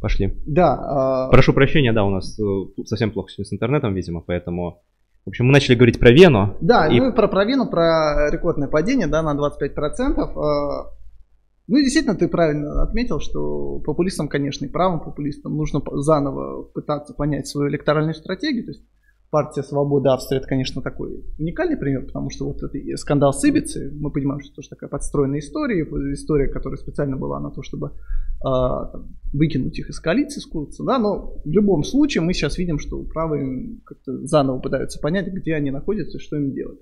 Пошли. 0.01 0.35
Да. 0.47 1.27
Э... 1.29 1.31
Прошу 1.31 1.53
прощения, 1.53 1.93
да, 1.93 2.05
у 2.05 2.11
нас 2.11 2.39
э, 2.41 2.85
совсем 2.87 3.11
плохо 3.11 3.31
сегодня 3.31 3.49
с 3.49 3.53
интернетом, 3.53 3.95
видимо, 3.95 4.23
поэтому... 4.23 4.83
В 5.27 5.29
общем, 5.29 5.47
мы 5.47 5.53
начали 5.53 5.75
говорить 5.75 6.01
про 6.01 6.11
Вену. 6.11 6.57
Да, 6.63 6.89
и... 6.89 6.99
ну 6.99 7.11
и 7.11 7.15
про, 7.15 7.29
про 7.29 7.45
Вену, 7.45 7.69
про 7.69 8.31
рекордное 8.31 8.69
падение, 8.69 9.07
да, 9.07 9.21
на 9.21 9.37
25%. 9.37 10.91
Ну 11.67 11.77
и 11.77 11.83
действительно, 11.83 12.17
ты 12.17 12.29
правильно 12.29 12.83
отметил, 12.83 13.21
что 13.21 13.79
популистам, 13.81 14.29
конечно, 14.29 14.65
и 14.65 14.69
правым 14.69 15.01
популистам 15.01 15.57
нужно 15.57 15.81
заново 15.93 16.65
пытаться 16.65 17.15
понять 17.15 17.47
свою 17.47 17.71
электоральную 17.71 18.15
стратегию. 18.15 18.65
То 18.65 18.71
есть 18.73 18.85
партия 19.31 19.63
Свобода 19.63 20.15
Австрии 20.15 20.39
это, 20.39 20.49
конечно, 20.49 20.83
такой 20.83 21.25
уникальный 21.39 21.77
пример, 21.77 22.07
потому 22.07 22.31
что 22.31 22.47
вот 22.47 22.63
этот 22.63 22.99
скандал 22.99 23.33
с 23.33 23.45
Ибицей, 23.45 23.91
мы 23.93 24.11
понимаем, 24.11 24.41
что 24.41 24.49
это 24.49 24.57
тоже 24.57 24.69
такая 24.71 24.91
подстроенная 24.91 25.39
история, 25.39 25.83
история, 26.13 26.49
которая 26.49 26.77
специально 26.77 27.17
была 27.17 27.39
на 27.41 27.51
то, 27.51 27.63
чтобы 27.63 27.93
э, 28.45 28.49
выкинуть 29.33 29.79
их 29.79 29.89
из 29.91 30.01
коалиции, 30.01 30.41
скуриться, 30.41 30.85
да, 30.85 30.99
но 30.99 31.37
в 31.45 31.49
любом 31.49 31.85
случае 31.85 32.23
мы 32.23 32.35
сейчас 32.35 32.59
видим, 32.59 32.79
что 32.79 33.03
правые 33.05 33.79
как-то 33.85 34.27
заново 34.27 34.59
пытаются 34.59 35.01
понять, 35.01 35.33
где 35.33 35.55
они 35.55 35.71
находятся 35.71 36.19
и 36.19 36.21
что 36.21 36.37
им 36.37 36.53
делать. 36.53 36.81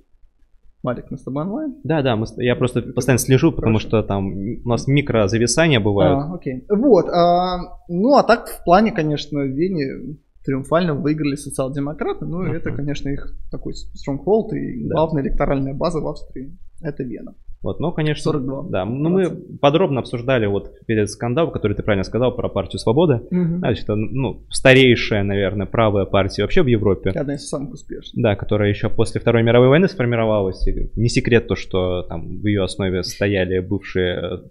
Малик, 0.82 1.10
мы 1.10 1.18
с 1.18 1.22
тобой 1.22 1.42
онлайн? 1.42 1.76
Да, 1.82 2.02
да, 2.02 2.14
мы, 2.14 2.26
я 2.36 2.54
просто 2.54 2.82
постоянно 2.82 3.18
слежу, 3.18 3.50
потому 3.50 3.78
Хорошо. 3.78 3.88
что 3.88 4.02
там 4.02 4.28
у 4.64 4.68
нас 4.68 4.86
микрозависания 4.86 5.80
бывают. 5.80 6.18
А, 6.18 6.34
окей. 6.34 6.64
Вот, 6.68 7.08
а, 7.08 7.58
ну 7.88 8.14
а 8.14 8.22
так 8.22 8.48
в 8.48 8.64
плане, 8.64 8.92
конечно, 8.92 9.40
в 9.40 9.48
Вене 9.48 10.16
триумфально 10.44 10.94
выиграли 10.94 11.34
социал-демократы. 11.34 12.24
Ну, 12.24 12.46
uh-huh. 12.46 12.54
это, 12.54 12.70
конечно, 12.70 13.08
их 13.08 13.34
такой 13.50 13.74
stronghold 13.74 14.50
и 14.52 14.88
да. 14.88 14.94
главная 14.94 15.22
электоральная 15.22 15.74
база 15.74 16.00
в 16.00 16.06
Австрии. 16.06 16.56
Это 16.80 17.02
Вена. 17.02 17.34
Вот, 17.62 17.80
ну, 17.80 17.90
конечно, 17.92 18.22
42. 18.22 18.68
Да, 18.68 18.84
ну 18.84 19.08
мы 19.08 19.30
подробно 19.30 20.00
обсуждали 20.00 20.46
вот 20.46 20.72
перед 20.86 21.10
скандалом, 21.10 21.50
который 21.50 21.74
ты 21.74 21.82
правильно 21.82 22.04
сказал 22.04 22.34
про 22.34 22.48
партию 22.48 22.78
Свободы. 22.78 23.14
Угу. 23.30 23.58
Значит, 23.58 23.84
это, 23.84 23.96
ну, 23.96 24.44
старейшая, 24.48 25.24
наверное, 25.24 25.66
правая 25.66 26.04
партия 26.04 26.42
вообще 26.42 26.62
в 26.62 26.66
Европе. 26.66 27.10
Одна 27.10 27.34
из 27.34 27.48
самых 27.48 27.74
успешных. 27.74 28.22
Да, 28.22 28.36
которая 28.36 28.68
еще 28.68 28.88
после 28.88 29.20
Второй 29.20 29.42
мировой 29.42 29.68
войны 29.68 29.88
сформировалась. 29.88 30.66
И 30.68 30.90
не 30.94 31.08
секрет 31.08 31.48
то, 31.48 31.56
что 31.56 32.02
там 32.02 32.38
в 32.38 32.46
ее 32.46 32.62
основе 32.62 33.02
стояли 33.02 33.58
бывшие 33.58 34.42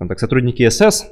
э, 0.00 0.06
так, 0.06 0.18
сотрудники 0.20 0.68
СС, 0.68 1.10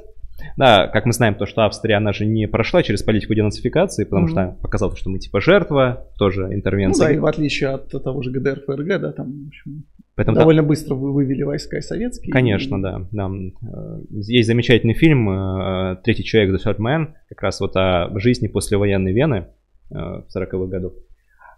да, 0.57 0.87
как 0.87 1.05
мы 1.05 1.13
знаем, 1.13 1.35
то, 1.35 1.45
что 1.45 1.63
Австрия, 1.63 1.95
она 1.95 2.13
же 2.13 2.25
не 2.25 2.47
прошла 2.47 2.83
через 2.83 3.03
политику 3.03 3.33
денацификации, 3.33 4.03
потому 4.03 4.27
mm-hmm. 4.27 4.31
что 4.31 4.57
показалось, 4.61 4.99
что 4.99 5.09
мы 5.09 5.19
типа 5.19 5.41
жертва, 5.41 6.07
тоже 6.17 6.53
интервенция. 6.53 7.07
Ну 7.07 7.09
да, 7.09 7.15
и 7.15 7.19
в 7.19 7.25
отличие 7.25 7.69
от 7.71 7.89
того 7.89 8.21
же 8.21 8.31
ГДР, 8.31 8.61
ФРГ, 8.65 9.01
да, 9.01 9.11
там, 9.11 9.45
в 9.45 9.47
общем, 9.47 9.85
Поэтому 10.15 10.37
довольно 10.37 10.61
да, 10.61 10.67
быстро 10.67 10.93
вы 10.93 11.11
вывели 11.11 11.41
войска 11.41 11.77
из 11.77 11.87
советские. 11.87 12.31
Конечно, 12.31 12.75
и... 12.77 12.81
да, 12.81 13.07
да. 13.11 13.31
Э, 13.31 14.01
есть 14.11 14.47
замечательный 14.47 14.93
фильм 14.93 15.29
э, 15.29 15.97
«Третий 16.03 16.23
человек, 16.23 16.53
The 16.53 16.63
Third 16.63 16.77
Man», 16.77 17.13
как 17.29 17.41
раз 17.41 17.59
вот 17.59 17.75
о 17.75 18.11
жизни 18.19 18.47
послевоенной 18.47 19.11
Вены 19.11 19.47
э, 19.89 19.95
в 19.95 20.25
40-х 20.35 20.65
годах. 20.67 20.93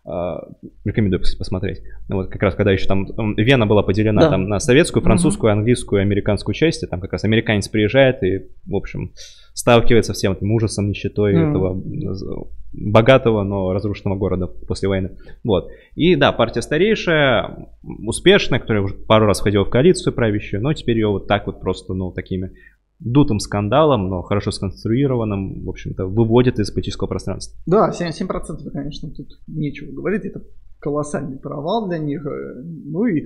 А, 0.07 0.47
рекомендую 0.83 1.19
посмотреть. 1.19 1.81
Ну, 2.09 2.17
вот 2.17 2.29
как 2.29 2.41
раз 2.43 2.53
когда 2.53 2.71
еще 2.71 2.85
там 2.85 3.07
Вена 3.37 3.65
была 3.65 3.81
поделена 3.81 4.21
да. 4.21 4.29
там 4.29 4.47
на 4.47 4.59
советскую, 4.59 5.01
французскую, 5.01 5.51
английскую, 5.51 6.01
американскую 6.01 6.53
части, 6.53 6.85
там 6.85 7.01
как 7.01 7.13
раз 7.13 7.23
американец 7.23 7.67
приезжает 7.67 8.21
и, 8.21 8.45
в 8.67 8.75
общем, 8.75 9.13
сталкивается 9.55 10.13
всем 10.13 10.33
этим 10.33 10.51
ужасом, 10.51 10.89
нищетой 10.89 11.33
mm. 11.33 11.49
этого 11.49 11.81
богатого, 12.71 13.41
но 13.43 13.73
разрушенного 13.73 14.15
города 14.15 14.45
после 14.45 14.89
войны. 14.89 15.17
Вот. 15.43 15.69
И 15.95 16.15
да, 16.15 16.31
партия 16.33 16.61
старейшая, 16.61 17.67
успешная, 17.81 18.59
которая 18.59 18.83
уже 18.83 18.93
пару 18.93 19.25
раз 19.25 19.39
входила 19.39 19.65
в 19.65 19.69
коалицию 19.71 20.13
правящую, 20.13 20.61
но 20.61 20.73
теперь 20.73 20.97
ее 20.97 21.07
вот 21.07 21.25
так 21.27 21.47
вот 21.47 21.61
просто, 21.61 21.95
ну, 21.95 22.11
такими 22.11 22.51
дутым 22.99 23.39
скандалом, 23.39 24.09
но 24.09 24.21
хорошо 24.21 24.51
сконструированным, 24.51 25.63
в 25.63 25.69
общем-то, 25.69 26.05
выводит 26.05 26.59
из 26.59 26.71
политического 26.71 27.07
пространства. 27.07 27.59
Да, 27.65 27.89
7%, 27.89 28.09
7% 28.09 28.69
конечно, 28.71 29.09
тут 29.11 29.39
нечего 29.47 29.91
говорить, 29.91 30.25
это 30.25 30.41
колоссальный 30.79 31.37
провал 31.37 31.87
для 31.87 31.97
них. 31.97 32.25
Э, 32.25 32.61
ну 32.63 33.05
и 33.05 33.25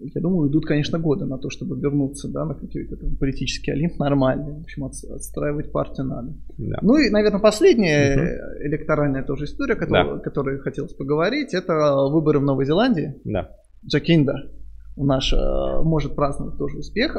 я 0.00 0.20
думаю, 0.20 0.48
идут, 0.48 0.64
конечно, 0.64 0.98
годы 0.98 1.24
на 1.24 1.38
то, 1.38 1.50
чтобы 1.50 1.78
вернуться 1.78 2.28
да, 2.28 2.44
на 2.44 2.54
какой-то 2.54 2.96
там 2.96 3.16
политический 3.16 3.72
олимп 3.72 3.98
нормальный. 3.98 4.52
В 4.52 4.62
общем, 4.62 4.84
отстраивать 4.84 5.72
партию 5.72 6.06
надо. 6.06 6.34
Да. 6.56 6.78
Ну 6.82 6.96
и, 6.98 7.10
наверное, 7.10 7.40
последняя 7.40 8.14
угу. 8.14 8.66
электоральная 8.66 9.24
тоже 9.24 9.44
история, 9.44 9.74
которую, 9.74 10.18
да. 10.18 10.22
которой 10.22 10.58
хотелось 10.60 10.92
поговорить, 10.92 11.52
это 11.52 12.08
выборы 12.10 12.38
в 12.38 12.44
Новой 12.44 12.64
Зеландии. 12.64 13.14
Да. 13.24 13.50
Джакинда 13.84 14.50
наш 14.96 15.32
э, 15.32 15.82
может 15.82 16.14
праздновать 16.14 16.58
тоже 16.58 16.78
успех. 16.78 17.16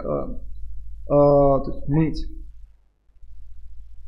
А, 1.09 1.59
то 1.59 1.71
есть 1.71 1.87
мыть. 1.87 2.25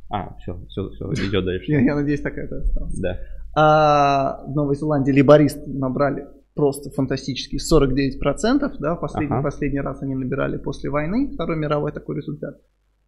А, 0.09 0.35
все, 0.37 0.59
все, 0.67 0.89
все, 0.89 1.11
идет 1.27 1.45
дальше. 1.45 1.71
я, 1.71 1.95
надеюсь, 1.95 2.21
так 2.21 2.37
это 2.37 2.59
осталось. 2.59 2.99
Да. 2.99 3.17
А 3.55 4.43
в 4.45 4.55
Новой 4.55 4.75
Зеландии 4.75 5.11
либористы 5.11 5.63
набрали 5.67 6.27
просто 6.53 6.89
фантастические 6.89 7.59
49%, 7.59 8.75
да, 8.79 8.95
последний, 8.95 9.35
ага. 9.35 9.43
последний 9.43 9.79
раз 9.79 10.01
они 10.01 10.15
набирали 10.15 10.57
после 10.57 10.89
войны, 10.89 11.31
Второй 11.33 11.57
мировой 11.57 11.91
такой 11.91 12.17
результат. 12.17 12.61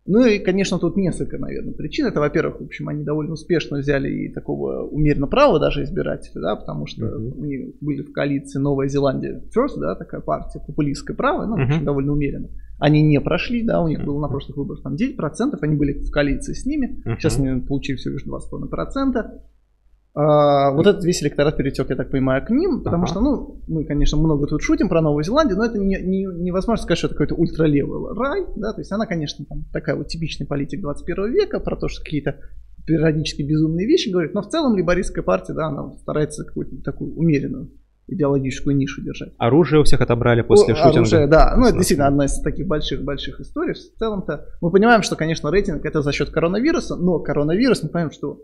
Ну 0.06 0.26
и, 0.26 0.40
конечно, 0.40 0.80
тут 0.80 0.98
несколько, 0.98 1.38
наверное, 1.38 1.74
причин. 1.74 2.08
Это, 2.08 2.20
во-первых, 2.20 2.60
в 2.60 2.66
общем, 2.66 2.90
они 2.90 3.06
довольно 3.06 3.34
успешно 3.34 3.78
взяли 3.78 4.10
и 4.10 4.34
такого 4.34 4.84
умеренно 4.84 5.28
права 5.28 5.60
даже 5.60 5.84
избирателя, 5.84 6.42
да, 6.42 6.56
потому 6.58 6.88
что 6.88 7.06
uh-huh. 7.06 7.34
у 7.38 7.46
них 7.46 7.76
были 7.80 8.02
в 8.02 8.12
коалиции 8.12 8.60
Новая 8.60 8.90
Зеландия 8.90 9.42
First, 9.56 9.80
да, 9.80 9.96
такая 9.96 10.20
партия 10.20 10.60
популистская 10.66 11.16
правая, 11.16 11.48
ну, 11.48 11.58
uh-huh. 11.58 11.84
довольно 11.84 12.12
умеренно. 12.12 12.50
Они 12.80 13.02
не 13.02 13.20
прошли, 13.22 13.64
да, 13.64 13.82
у 13.82 13.88
них 13.88 14.04
было 14.04 14.20
на 14.20 14.28
прошлых 14.28 14.58
выборах 14.58 14.84
там 14.84 14.96
9%, 14.96 15.58
они 15.62 15.76
были 15.76 15.94
в 15.94 16.12
коалиции 16.12 16.54
с 16.54 16.66
ними, 16.66 17.02
uh-huh. 17.06 17.18
сейчас 17.18 17.38
они 17.38 17.62
получили 17.62 17.98
всего 17.98 18.14
лишь 18.14 18.26
2,5%. 18.26 19.42
А, 20.16 20.72
вот 20.72 20.86
этот 20.86 21.04
весь 21.04 21.24
электорат 21.24 21.58
перетек, 21.58 21.90
я 21.90 21.96
так 21.96 22.12
понимаю, 22.12 22.46
к 22.46 22.52
ним, 22.52 22.84
потому 22.84 23.04
ага. 23.04 23.12
что, 23.12 23.22
ну, 23.22 23.62
мы, 23.68 23.84
конечно, 23.84 24.18
много 24.18 24.46
тут 24.46 24.62
шутим 24.62 24.88
про 24.88 25.02
Новую 25.02 25.24
Зеландию, 25.24 25.58
но 25.58 25.66
это 25.66 25.80
не, 25.80 25.98
не, 26.02 26.26
невозможно 26.26 26.84
сказать, 26.84 27.00
что 27.00 27.08
это 27.08 27.16
какой-то 27.16 27.36
ультралевый 27.36 28.14
рай, 28.16 28.46
да, 28.56 28.74
то 28.74 28.82
есть 28.82 28.92
она, 28.92 29.08
конечно, 29.08 29.44
там 29.46 29.66
такая 29.74 29.96
вот 29.96 30.10
типичный 30.10 30.46
политик 30.46 30.82
21 30.82 31.32
века, 31.32 31.60
про 31.60 31.76
то, 31.76 31.88
что 31.88 32.04
какие-то 32.04 32.38
периодически 32.86 33.42
безумные 33.42 33.88
вещи 33.88 34.10
говорит, 34.10 34.36
но 34.36 34.44
в 34.44 34.50
целом 34.50 34.76
либористская 34.76 35.24
партия, 35.24 35.54
да, 35.54 35.68
она 35.68 35.94
старается 35.94 36.44
какую-то 36.44 36.84
такую 36.84 37.16
умеренную 37.16 37.72
идеологическую 38.08 38.76
нишу 38.76 39.02
держать. 39.02 39.34
Оружие 39.38 39.82
у 39.82 39.84
всех 39.84 40.02
отобрали 40.02 40.42
после 40.42 40.74
О, 40.74 40.78
шутинга. 40.78 40.98
Оружие, 40.98 41.28
да. 41.28 41.56
Ну, 41.58 41.68
это 41.68 41.78
действительно 41.78 42.08
одна 42.08 42.26
из 42.26 42.40
таких 42.42 42.68
больших-больших 42.68 43.40
историй. 43.40 43.74
В 43.74 44.00
целом-то 44.00 44.46
мы 44.62 44.72
понимаем, 44.72 45.04
что, 45.04 45.16
конечно, 45.16 45.52
рейтинг 45.52 45.86
это 45.86 46.02
за 46.02 46.12
счет 46.12 46.30
коронавируса, 46.30 46.96
но 46.96 47.20
коронавирус, 47.20 47.84
мы 47.84 47.90
понимаем, 47.90 48.12
что 48.12 48.40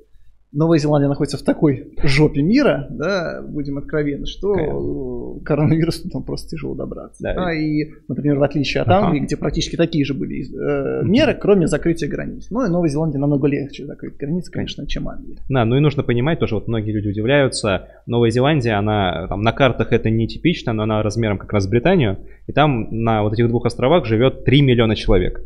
Новая 0.52 0.80
Зеландия 0.80 1.08
находится 1.08 1.38
в 1.38 1.44
такой 1.44 1.94
жопе 2.04 2.42
мира, 2.42 2.88
да, 2.90 3.42
будем 3.42 3.78
откровенны, 3.78 4.26
что 4.26 4.54
Конечно. 4.54 5.40
к 5.42 5.46
коронавирусу 5.46 6.10
там 6.10 6.24
просто 6.24 6.50
тяжело 6.50 6.74
добраться. 6.74 7.22
Да. 7.22 7.36
Да, 7.36 7.54
и, 7.54 7.92
например, 8.08 8.40
в 8.40 8.44
отличие 8.44 8.82
от. 8.82 8.90
Англии, 8.90 9.22
где 9.22 9.38
практически 9.38 9.76
такие 9.76 10.04
же 10.06 10.14
были 10.14 10.42
э, 10.42 11.04
меры, 11.04 11.38
кроме 11.40 11.68
закрытия 11.68 12.10
границ. 12.10 12.48
Ну 12.50 12.66
и 12.66 12.70
Новая 12.70 12.90
Зеландия 12.90 13.20
намного 13.20 13.48
легче 13.48 13.86
закрыть 13.86 14.18
границы, 14.18 14.52
конечно, 14.52 14.88
чем 14.88 15.08
Англия. 15.08 15.38
Да, 15.50 15.66
ну 15.66 15.78
и 15.78 15.80
нужно 15.80 16.04
понимать 16.04 16.40
тоже, 16.40 16.56
вот 16.56 16.68
многие 16.68 16.92
люди 16.92 17.10
удивляются, 17.10 17.88
Новая 18.08 18.32
Зеландия, 18.32 18.74
она 18.74 19.28
там 19.28 19.42
на 19.42 19.52
картах 19.52 19.94
это 19.94 20.10
не 20.10 20.28
типично, 20.28 20.74
но 20.74 20.84
она 20.84 21.04
размером 21.04 21.38
как 21.38 21.54
раз 21.54 21.66
с 21.66 21.68
Британию, 21.68 22.18
и 22.48 22.52
там 22.52 22.88
на 22.90 23.22
вот 23.22 23.34
этих 23.34 23.48
двух 23.48 23.66
островах 23.66 24.06
живет 24.06 24.44
3 24.46 24.62
миллиона 24.62 24.96
человек. 24.96 25.42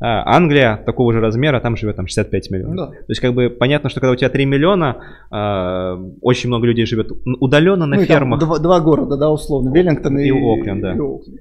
А 0.00 0.36
Англия 0.36 0.76
такого 0.84 1.12
же 1.12 1.20
размера, 1.20 1.60
там 1.60 1.76
живет 1.76 1.96
там 1.96 2.06
65 2.06 2.50
миллионов. 2.50 2.76
Да. 2.76 2.86
То 2.88 3.04
есть 3.08 3.20
как 3.20 3.32
бы 3.32 3.48
понятно, 3.48 3.88
что 3.88 4.00
когда 4.00 4.12
у 4.12 4.16
тебя 4.16 4.28
3 4.28 4.44
миллиона, 4.44 4.96
а, 5.30 5.96
очень 6.20 6.48
много 6.48 6.66
людей 6.66 6.84
живет 6.84 7.10
удаленно 7.40 7.86
на 7.86 7.96
Ну 7.96 8.02
и 8.02 8.04
фермах. 8.04 8.40
два, 8.40 8.58
два 8.58 8.80
города, 8.80 9.16
да, 9.16 9.30
условно, 9.30 9.72
Веллингтон 9.72 10.18
и, 10.18 10.26
И 10.26 10.30
Окленд, 10.30 10.82
да. 10.82 10.96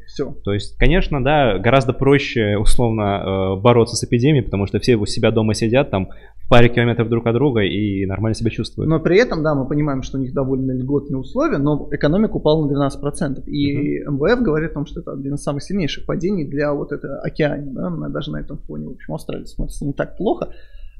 Все. 0.07 0.35
То 0.43 0.53
есть, 0.53 0.77
конечно, 0.77 1.23
да, 1.23 1.57
гораздо 1.57 1.93
проще 1.93 2.57
условно 2.57 3.55
э, 3.57 3.61
бороться 3.61 3.95
с 3.95 4.03
эпидемией, 4.03 4.43
потому 4.43 4.67
что 4.67 4.80
все 4.80 4.95
у 4.95 5.05
себя 5.05 5.31
дома 5.31 5.55
сидят 5.55 5.89
там 5.89 6.09
в 6.35 6.49
паре 6.49 6.69
километров 6.69 7.09
друг 7.09 7.25
от 7.25 7.34
друга 7.34 7.61
и 7.61 8.05
нормально 8.05 8.35
себя 8.35 8.51
чувствуют. 8.51 8.89
Но 8.89 8.99
при 8.99 9.17
этом, 9.17 9.43
да, 9.43 9.55
мы 9.55 9.65
понимаем, 9.67 10.03
что 10.03 10.17
у 10.17 10.21
них 10.21 10.34
довольно 10.34 10.73
льготные 10.73 11.17
условия, 11.17 11.57
но 11.57 11.88
экономика 11.91 12.34
упала 12.35 12.65
на 12.67 12.71
12%. 12.71 13.45
И 13.47 13.99
МВФ 14.01 14.41
говорит 14.41 14.71
о 14.71 14.73
том, 14.75 14.85
что 14.85 14.99
это 14.99 15.13
один 15.13 15.35
из 15.35 15.41
самых 15.43 15.63
сильнейших 15.63 16.05
падений 16.05 16.45
для 16.45 16.73
вот 16.73 16.91
этого 16.91 17.19
океана, 17.21 17.71
да, 17.71 18.09
даже 18.09 18.31
на 18.31 18.43
этом 18.44 18.57
фоне. 18.60 18.88
В 18.88 18.91
общем, 18.91 19.14
Австралия 19.14 19.45
смотрится 19.45 19.86
не 19.86 19.94
так 19.94 20.18
плохо. 20.18 20.49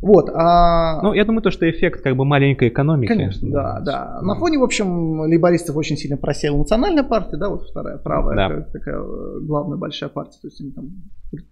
Вот, 0.02 0.30
а... 0.34 1.02
Ну, 1.02 1.14
я 1.14 1.24
думаю, 1.24 1.41
то, 1.41 1.49
что 1.49 1.70
эффект 1.70 2.02
как 2.03 2.18
бы 2.18 2.26
маленькой 2.26 2.68
экономики. 2.68 3.07
Конечно, 3.07 3.49
да, 3.49 3.80
да. 3.80 4.20
На 4.22 4.36
фоне, 4.36 4.57
в 4.57 4.64
общем, 4.64 5.22
лейбористов 5.22 5.78
очень 5.78 5.95
сильно 5.95 6.18
просела 6.18 6.57
национальная 6.57 7.03
партия, 7.06 7.38
да, 7.38 7.48
вот 7.48 7.64
вторая, 7.70 7.98
правая, 7.99 8.36
Да. 8.36 8.49
как 8.53 8.72
такая 8.74 8.98
э, 8.99 9.40
главная 9.44 9.78
большая 9.78 10.10
партия, 10.10 10.40
то 10.41 10.48
есть 10.48 10.60
они 10.60 10.72
там 10.72 10.90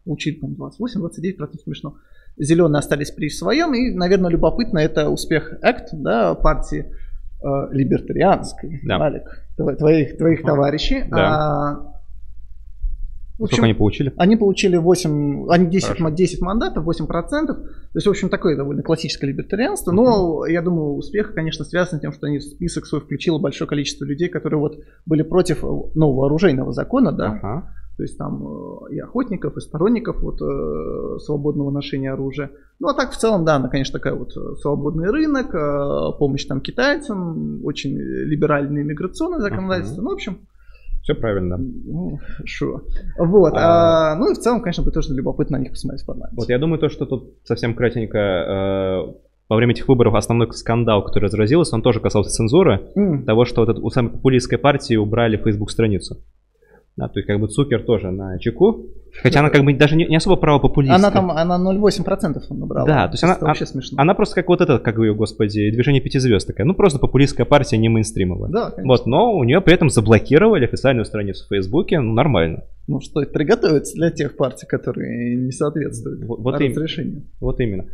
получили, 0.03 0.35
там, 0.41 0.51
28-29%, 0.51 1.59
смешно. 1.63 1.95
Зеленые 2.37 2.79
остались 2.79 3.11
при 3.11 3.29
своем, 3.29 3.73
и, 3.73 3.91
наверное, 3.95 4.29
любопытно, 4.29 4.79
это 4.79 5.09
успех 5.09 5.53
ACT, 5.63 5.93
да, 5.93 6.35
партии 6.35 6.87
э, 7.41 7.47
либертарианской, 7.71 8.81
Да. 8.83 8.99
Алик, 8.99 9.23
тво- 9.57 9.75
твоих, 9.77 10.17
твоих 10.17 10.41
товарищей. 10.43 11.03
Да. 11.09 11.17
А, 11.77 11.90
в 13.45 13.47
Сколько 13.47 13.53
общем, 13.55 13.63
они 13.65 13.73
получили? 13.73 14.13
они 14.17 14.35
получили 14.35 14.77
8, 14.77 15.49
они 15.49 15.67
10, 15.67 15.87
Хорошо. 15.87 16.03
ма- 16.03 16.11
10 16.11 16.41
мандатов, 16.41 16.85
8%. 16.85 17.47
То 17.47 17.67
есть, 17.95 18.07
в 18.07 18.09
общем, 18.09 18.29
такое 18.29 18.55
довольно 18.55 18.83
классическое 18.83 19.29
либертарианство. 19.29 19.91
Но 19.91 20.45
я 20.45 20.61
думаю, 20.61 20.95
успех, 20.95 21.33
конечно, 21.33 21.65
связан 21.65 21.99
с 21.99 22.01
тем, 22.01 22.11
что 22.13 22.27
они 22.27 22.39
в 22.39 22.43
список 22.43 22.85
свой 22.85 23.01
включило 23.01 23.39
большое 23.39 23.67
количество 23.67 24.05
людей, 24.05 24.29
которые 24.29 24.59
вот 24.59 24.79
были 25.05 25.23
против 25.23 25.63
нового 25.63 26.27
оружейного 26.27 26.71
закона, 26.71 27.11
да. 27.11 27.39
Ага. 27.41 27.73
То 27.97 28.03
есть 28.03 28.17
там 28.17 28.43
э, 28.89 28.93
и 28.95 28.99
охотников, 28.99 29.57
и 29.57 29.61
сторонников 29.61 30.21
вот, 30.21 30.41
э, 30.41 31.19
свободного 31.19 31.69
ношения 31.71 32.11
оружия. 32.13 32.49
Ну 32.79 32.87
а 32.87 32.93
так 32.95 33.11
в 33.11 33.17
целом, 33.17 33.45
да, 33.45 33.57
она, 33.57 33.67
конечно, 33.67 33.99
такая 33.99 34.15
вот 34.15 34.35
э, 34.35 34.55
свободный 34.61 35.11
рынок, 35.11 35.51
помощь 36.17 36.45
там 36.45 36.61
китайцам, 36.61 37.63
очень 37.63 37.95
либеральное 37.97 38.83
миграционное 38.83 39.39
законодательство. 39.39 39.99
Ага. 39.99 40.03
Ну, 40.03 40.09
в 40.09 40.13
общем, 40.13 40.37
Все 41.03 41.15
правильно. 41.15 41.57
ну, 41.57 42.19
шо. 42.45 42.81
Вот. 43.17 43.53
А- 43.55 44.11
а, 44.11 44.15
ну 44.15 44.31
и 44.31 44.33
в 44.35 44.37
целом, 44.37 44.61
конечно, 44.61 44.83
будет 44.83 44.93
тоже 44.93 45.13
любопытно 45.13 45.57
на 45.57 45.61
них 45.61 45.71
посмотреть 45.71 46.03
в 46.03 46.05
парламенте. 46.05 46.35
Вот 46.37 46.49
я 46.49 46.59
думаю, 46.59 46.79
то, 46.79 46.89
что 46.89 47.05
тут 47.05 47.33
совсем 47.43 47.73
кратенько 47.73 48.17
э, 48.17 49.13
во 49.49 49.55
время 49.55 49.73
этих 49.73 49.87
выборов 49.87 50.13
основной 50.15 50.51
скандал, 50.53 51.03
который 51.03 51.25
разразился, 51.25 51.75
он 51.75 51.81
тоже 51.81 51.99
касался 51.99 52.29
цензуры, 52.29 52.81
М. 52.95 53.25
того, 53.25 53.45
что 53.45 53.61
вот 53.61 53.69
эту- 53.69 53.83
у 53.85 53.89
самой 53.89 54.11
популистской 54.11 54.57
партии 54.57 54.95
убрали 54.95 55.37
Facebook 55.37 55.71
страницу. 55.71 56.17
Да, 56.97 57.07
то 57.07 57.19
есть 57.19 57.27
как 57.27 57.39
бы 57.39 57.47
Цукер 57.47 57.83
тоже 57.83 58.11
на 58.11 58.37
чеку, 58.37 58.85
хотя 59.23 59.39
она 59.39 59.49
как 59.49 59.63
бы 59.63 59.73
даже 59.73 59.95
не, 59.95 60.05
не 60.07 60.17
особо 60.17 60.35
правопопулистская. 60.35 60.97
Она 60.99 61.09
там, 61.11 61.31
она 61.31 61.57
0,8% 61.57 62.39
набрала. 62.51 62.85
Да, 62.85 63.07
то 63.07 63.13
есть 63.13 63.23
она- 63.23 63.33
Это 63.35 63.45
вообще 63.45 63.65
смешно. 63.65 63.97
Она 63.99 64.13
просто 64.13 64.35
как 64.35 64.49
вот 64.49 64.59
это, 64.59 64.77
как 64.77 64.97
ее, 64.97 65.15
господи, 65.15 65.71
движение 65.71 66.01
пяти 66.01 66.19
звезд 66.19 66.45
такая. 66.47 66.67
Ну, 66.67 66.73
просто 66.73 66.99
популистская 66.99 67.45
партия, 67.45 67.77
не 67.77 67.87
мейнстримовая. 67.87 68.51
Да, 68.51 68.71
конечно. 68.71 68.87
Вот, 68.91 69.05
но 69.05 69.33
у 69.33 69.43
нее 69.45 69.61
при 69.61 69.73
этом 69.73 69.89
заблокировали 69.89 70.65
официальную 70.65 71.05
страницу 71.05 71.45
в 71.45 71.47
Фейсбуке, 71.47 71.99
ну, 72.01 72.13
нормально. 72.13 72.63
Ну, 72.87 72.99
стоит 72.99 73.31
приготовиться 73.31 73.95
для 73.95 74.11
тех 74.11 74.35
партий, 74.35 74.65
которые 74.67 75.35
не 75.37 75.51
соответствуют 75.51 76.25
Вот- 76.25 76.39
вот 76.39 76.59
им- 76.59 76.71
разрешению. 76.71 77.23
Вот 77.39 77.59
именно. 77.61 77.85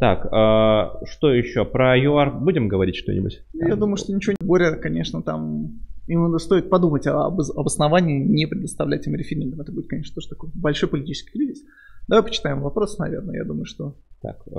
Так, 0.00 0.26
а, 0.32 1.00
что 1.04 1.32
еще? 1.34 1.66
Про 1.66 1.98
ЮАР 1.98 2.38
будем 2.40 2.68
говорить 2.68 2.96
что-нибудь? 2.96 3.42
Я 3.52 3.76
думаю, 3.76 3.96
что 3.98 4.12
ничего 4.14 4.34
не 4.40 4.46
Боря, 4.46 4.72
конечно, 4.76 5.22
там 5.22 5.80
Именно 6.08 6.38
стоит 6.38 6.70
подумать 6.70 7.06
об 7.06 7.38
обосновании 7.38 8.24
не 8.24 8.46
предоставлять 8.46 9.06
им 9.06 9.14
референдум. 9.14 9.60
Это 9.60 9.72
будет, 9.72 9.88
конечно, 9.88 10.14
тоже 10.14 10.28
такой 10.28 10.50
большой 10.54 10.88
политический 10.88 11.30
кризис. 11.32 11.62
Давай 12.08 12.24
почитаем 12.24 12.62
вопрос, 12.62 12.98
наверное. 12.98 13.36
Я 13.36 13.44
думаю, 13.44 13.66
что... 13.66 13.94
Так, 14.22 14.38
э, 14.46 14.50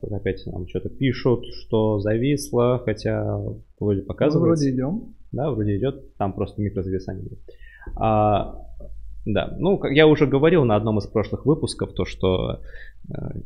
тут 0.00 0.12
опять 0.12 0.44
нам 0.46 0.66
что-то 0.68 0.88
пишут, 0.88 1.44
что 1.46 2.00
зависло, 2.00 2.82
хотя 2.84 3.38
вроде 3.78 4.00
Ну, 4.00 4.06
показывается. 4.06 4.40
вроде 4.40 4.70
идем. 4.74 5.14
Да, 5.32 5.50
вроде 5.50 5.76
идет, 5.78 6.14
там 6.16 6.32
просто 6.32 6.60
микрозависание. 6.60 7.38
А, 7.94 8.60
да, 9.24 9.54
ну, 9.58 9.78
как 9.78 9.92
я 9.92 10.06
уже 10.08 10.26
говорил 10.26 10.64
на 10.64 10.76
одном 10.76 10.98
из 10.98 11.06
прошлых 11.06 11.46
выпусков, 11.46 11.92
то, 11.94 12.04
что 12.04 12.60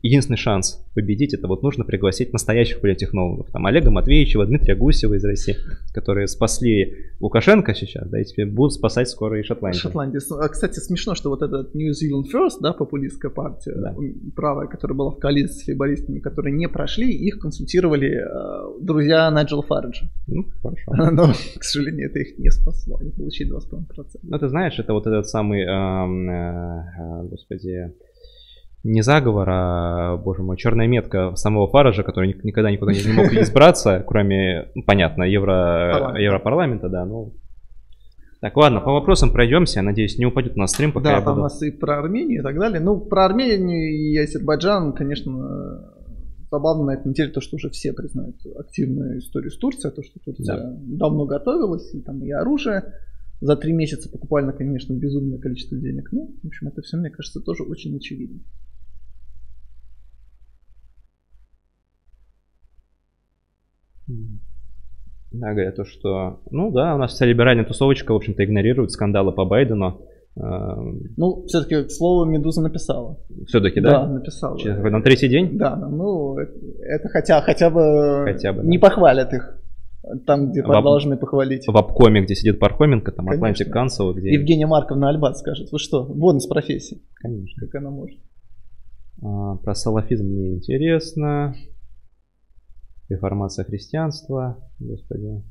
единственный 0.03 0.37
шанс 0.37 0.85
победить, 0.95 1.35
это 1.35 1.47
вот 1.49 1.63
нужно 1.63 1.85
пригласить 1.85 2.33
настоящих 2.33 2.81
политтехнологов. 2.81 3.51
Там 3.51 3.67
Олега 3.67 3.91
Матвеевича, 3.91 4.45
Дмитрия 4.45 4.75
Гусева 4.75 5.15
из 5.15 5.25
России, 5.25 5.57
которые 5.93 6.27
спасли 6.29 7.11
Лукашенко 7.21 7.75
сейчас, 7.75 8.09
да, 8.09 8.21
и 8.21 8.25
теперь 8.25 8.47
будут 8.47 8.73
спасать 8.73 9.09
скоро 9.09 9.39
и 9.39 9.43
Шотландию. 9.43 9.81
Шотландия. 9.81 10.21
А, 10.31 10.49
Кстати, 10.49 10.79
смешно, 10.79 11.15
что 11.15 11.31
вот 11.31 11.43
этот 11.43 11.75
New 11.75 11.93
Zealand 11.93 12.25
First, 12.33 12.61
да, 12.61 12.73
популистская 12.73 13.31
партия, 13.31 13.75
Да. 13.77 13.95
правая, 14.35 14.67
которая 14.67 14.97
была 14.97 15.11
в 15.11 15.19
коалиции 15.19 15.65
с 15.65 15.69
лейбористами, 15.69 16.21
которые 16.21 16.55
не 16.55 16.69
прошли, 16.69 17.11
их 17.11 17.39
консультировали 17.39 18.09
э, 18.09 18.83
друзья 18.83 19.31
Найджела 19.31 19.63
Фарриджа. 19.63 20.07
Ну, 20.27 20.45
хорошо. 20.63 21.11
Но, 21.13 21.33
к 21.59 21.65
сожалению, 21.65 22.09
это 22.09 22.19
их 22.21 22.39
не 22.39 22.51
спасло. 22.51 22.97
Они 23.01 23.11
получили 23.11 23.53
2,5%. 23.55 24.21
Ну, 24.23 24.39
ты 24.39 24.49
знаешь, 24.49 24.79
это 24.79 24.93
вот 24.93 25.07
этот 25.07 25.27
самый, 25.29 25.63
э, 25.63 25.67
э, 25.67 27.29
господи, 27.29 27.93
не 28.83 29.03
заговор, 29.03 29.49
а, 29.51 30.17
боже 30.17 30.43
мой, 30.43 30.57
черная 30.57 30.87
метка 30.87 31.35
самого 31.37 31.69
Фаража, 31.69 32.03
который 32.03 32.29
ник- 32.29 32.45
никогда 32.45 32.71
никуда 32.71 32.93
не, 32.93 33.13
мог 33.13 33.33
избраться, 33.33 34.03
кроме, 34.07 34.69
ну, 34.75 34.83
понятно, 34.85 35.25
Евро, 35.25 35.91
Парламент. 35.93 36.19
Европарламента, 36.19 36.89
да, 36.89 37.05
ну. 37.05 37.35
Так, 38.41 38.57
ладно, 38.57 38.81
по 38.81 38.93
вопросам 38.93 39.33
пройдемся, 39.33 39.83
надеюсь, 39.83 40.17
не 40.19 40.25
упадет 40.25 40.57
на 40.57 40.67
стрим, 40.67 40.93
пока 40.93 41.11
Да, 41.11 41.17
я 41.17 41.21
там 41.21 41.33
у 41.33 41.35
буду... 41.37 41.43
нас 41.43 41.63
и 41.63 41.71
про 41.71 41.99
Армению 41.99 42.41
и 42.41 42.43
так 42.43 42.59
далее. 42.59 42.81
Ну, 42.81 42.99
про 42.99 43.27
Армению 43.27 43.91
и 43.91 44.17
Азербайджан, 44.17 44.95
конечно, 44.95 45.93
забавно 46.51 46.85
на 46.85 46.91
этой 46.95 47.09
неделе 47.09 47.31
то, 47.33 47.43
что 47.43 47.57
уже 47.57 47.69
все 47.69 47.93
признают 47.93 48.37
активную 48.59 49.19
историю 49.19 49.51
с 49.51 49.59
Турцией, 49.59 49.93
то, 49.95 50.03
что 50.03 50.19
Турция 50.25 50.75
давно 50.79 51.27
готовилась, 51.27 51.95
и 51.95 52.01
там 52.01 52.25
и 52.25 52.31
оружие 52.31 52.85
за 53.43 53.57
три 53.57 53.75
месяца 53.75 54.09
покупали, 54.11 54.51
конечно, 54.53 54.95
безумное 54.95 55.39
количество 55.39 55.77
денег. 55.77 56.09
Ну, 56.11 56.35
в 56.43 56.47
общем, 56.47 56.69
это 56.69 56.81
все, 56.81 56.97
мне 56.97 57.11
кажется, 57.11 57.41
тоже 57.41 57.65
очень 57.65 57.95
очевидно. 57.97 58.41
Да, 65.33 65.53
говорят 65.53 65.77
то, 65.77 65.85
что... 65.85 66.41
Ну 66.51 66.73
да, 66.73 66.95
у 66.95 66.99
нас 66.99 67.13
вся 67.13 67.25
либеральная 67.25 67.65
тусовочка, 67.65 68.13
в 68.13 68.17
общем-то, 68.17 68.45
игнорирует 68.45 68.91
скандалы 68.91 69.33
по 69.33 69.45
Байдену. 69.45 70.03
Ну, 70.37 71.45
все-таки 71.47 71.89
слово 71.89 72.25
Медуза 72.25 72.63
написала. 72.63 73.19
Все-таки, 73.47 73.81
да? 73.81 74.07
написала. 74.07 74.59
Через 74.59 74.79
На 74.83 75.03
третий 75.03 75.29
день? 75.29 75.59
Да, 75.59 75.77
да, 75.77 75.89
ну, 75.89 76.37
это, 76.39 77.09
хотя, 77.09 77.41
хотя 77.43 77.69
бы, 77.71 78.25
Хотя 78.25 78.53
бы, 78.53 78.63
не 78.65 78.79
да. 78.79 78.89
похвалят 78.89 79.33
их 79.33 79.61
там, 80.27 80.51
где 80.51 80.63
В- 80.63 80.67
должны 80.67 81.17
похвалить. 81.17 81.67
В 81.67 81.77
обкоме, 81.77 82.23
где 82.23 82.35
сидит 82.35 82.59
Пархоменко, 82.59 83.13
там 83.13 83.27
Конечно. 83.27 83.65
Atlantic 83.65 83.73
Council, 83.75 84.15
где... 84.15 84.33
Евгения 84.33 84.67
Марковна 84.67 85.09
Альбат 85.11 85.37
скажет, 85.37 85.71
вы 85.73 85.79
что, 85.79 86.05
вон 86.05 86.39
из 86.39 86.47
профессии, 86.47 87.03
Конечно. 87.17 87.67
как 87.67 87.75
она 87.77 87.91
может. 87.91 88.19
А, 89.23 89.57
Про 89.57 89.75
салафизм 89.75 90.25
мне 90.27 90.55
интересно. 90.55 91.55
Реформация 93.11 93.65
христианства. 93.65 94.57
Господи. 94.79 95.43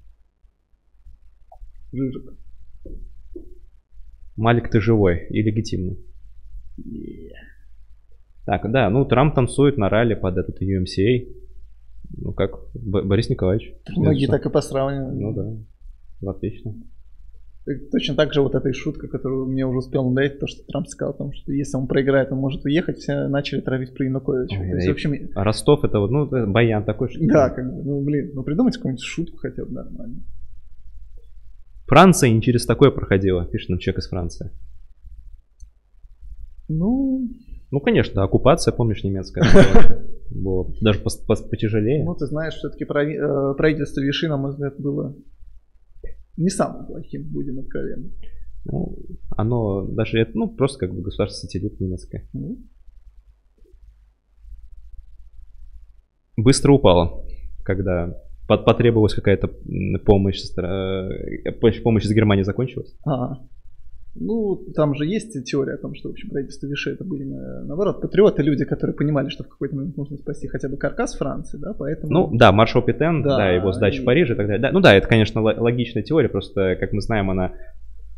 Жижик. 1.91 2.33
Малик, 4.37 4.69
ты 4.71 4.79
живой 4.79 5.27
и 5.29 5.41
легитимный. 5.41 5.99
Так, 8.45 8.71
да, 8.71 8.89
ну 8.89 9.03
Трамп 9.05 9.35
танцует 9.35 9.77
на 9.77 9.89
ралли 9.89 10.15
под 10.15 10.37
этот 10.37 10.61
UMCA. 10.61 11.35
Ну 12.17 12.31
как, 12.33 12.51
Борис 12.73 13.29
Николаевич. 13.29 13.73
Многие 13.89 14.27
так 14.27 14.45
и 14.45 14.49
посравнивают. 14.49 15.19
Ну 15.19 15.33
да, 16.21 16.31
отлично. 16.31 16.73
Точно 17.91 18.15
так 18.15 18.33
же 18.33 18.41
вот 18.41 18.55
эта 18.55 18.71
шутка, 18.73 19.07
которую 19.07 19.45
мне 19.47 19.65
уже 19.65 19.79
успел 19.79 20.09
надоесть, 20.09 20.39
то, 20.39 20.47
что 20.47 20.63
Трамп 20.65 20.87
сказал 20.87 21.13
о 21.13 21.17
том, 21.17 21.33
что 21.33 21.51
если 21.51 21.77
он 21.77 21.87
проиграет, 21.87 22.31
он 22.31 22.39
может 22.39 22.65
уехать, 22.65 22.97
все 22.97 23.27
начали 23.27 23.61
травить 23.61 23.93
про 23.93 24.05
Януковича. 24.05 24.59
Ой, 24.59 24.69
То 24.69 24.75
есть, 24.77 24.87
в 24.87 24.91
общем, 24.91 25.29
Ростов 25.35 25.83
это 25.83 25.99
вот, 25.99 26.09
ну, 26.09 26.25
это 26.25 26.47
баян 26.47 26.83
такой, 26.83 27.09
что... 27.09 27.19
да, 27.27 27.49
как 27.49 27.65
бы, 27.65 27.83
ну 27.83 28.01
блин, 28.03 28.31
ну 28.33 28.43
придумайте 28.43 28.79
какую-нибудь 28.79 29.03
шутку 29.03 29.37
хотя 29.37 29.65
бы 29.65 29.71
нормально. 29.71 30.23
Франция 31.85 32.29
не 32.29 32.41
через 32.41 32.65
такое 32.65 32.91
проходила, 32.91 33.45
пишет 33.45 33.69
нам 33.69 33.79
человек 33.79 33.99
из 33.99 34.09
Франции. 34.09 34.51
Ну, 36.67 37.27
Ну, 37.71 37.79
конечно, 37.81 38.23
оккупация, 38.23 38.71
помнишь, 38.71 39.03
немецкая. 39.03 39.43
Было 40.29 40.71
даже 40.81 40.99
потяжелее. 40.99 42.03
ну 42.03 42.15
ты 42.15 42.27
знаешь, 42.27 42.53
все-таки 42.53 42.85
правительство 42.85 44.01
Виши, 44.01 44.27
на 44.27 44.37
мой 44.37 44.51
взгляд, 44.51 44.79
было 44.79 45.15
не 46.39 46.49
самым 46.49 46.85
плохим, 46.87 47.23
будем 47.31 47.59
откровенны. 47.59 48.11
Ну, 48.65 48.97
оно 49.37 49.85
даже, 49.87 50.19
это, 50.19 50.31
ну, 50.33 50.49
просто 50.49 50.79
как 50.79 50.95
бы 50.95 51.01
государство-сателлит 51.01 51.79
немецкое. 51.79 52.27
Ну, 52.33 52.57
Быстро 56.37 56.71
упало, 56.71 57.25
когда 57.65 58.15
потребовалась 58.47 59.13
какая-то 59.13 59.49
помощь, 60.05 60.41
э, 60.57 61.51
помощь 61.59 61.83
помощь 61.83 62.05
из 62.05 62.13
Германии 62.13 62.43
закончилась. 62.43 62.95
А, 63.05 63.33
ну, 64.15 64.55
там 64.75 64.95
же 64.95 65.05
есть 65.05 65.33
теория 65.45 65.73
о 65.73 65.77
том, 65.77 65.93
что, 65.95 66.09
в 66.09 66.11
общем, 66.11 66.29
правительство 66.29 66.67
Виши 66.67 66.91
это 66.91 67.03
были, 67.03 67.25
э, 67.25 67.63
наоборот, 67.65 68.01
патриоты, 68.01 68.41
люди, 68.43 68.65
которые 68.65 68.95
понимали, 68.95 69.29
что 69.29 69.43
в 69.43 69.47
какой-то 69.49 69.75
момент 69.75 69.95
нужно 69.97 70.17
спасти 70.17 70.47
хотя 70.47 70.67
бы 70.67 70.77
каркас 70.77 71.15
Франции, 71.15 71.57
да, 71.57 71.73
поэтому... 71.77 72.11
Ну, 72.11 72.29
да, 72.37 72.51
маршал 72.51 72.81
Петен, 72.83 73.21
да, 73.23 73.37
Да, 73.37 73.51
его 73.51 73.71
сдача 73.71 73.99
и- 73.99 74.01
в 74.01 74.05
Париже 74.05 74.33
и 74.33 74.37
так 74.37 74.47
далее. 74.47 74.61
Да, 74.61 74.71
ну 74.71 74.79
да, 74.79 74.95
это, 74.95 75.07
конечно, 75.07 75.41
ло- 75.41 75.55
логичная 75.57 76.03
теория, 76.03 76.27
просто, 76.29 76.75
как 76.79 76.91
мы 76.93 77.01
знаем, 77.01 77.29
она 77.29 77.53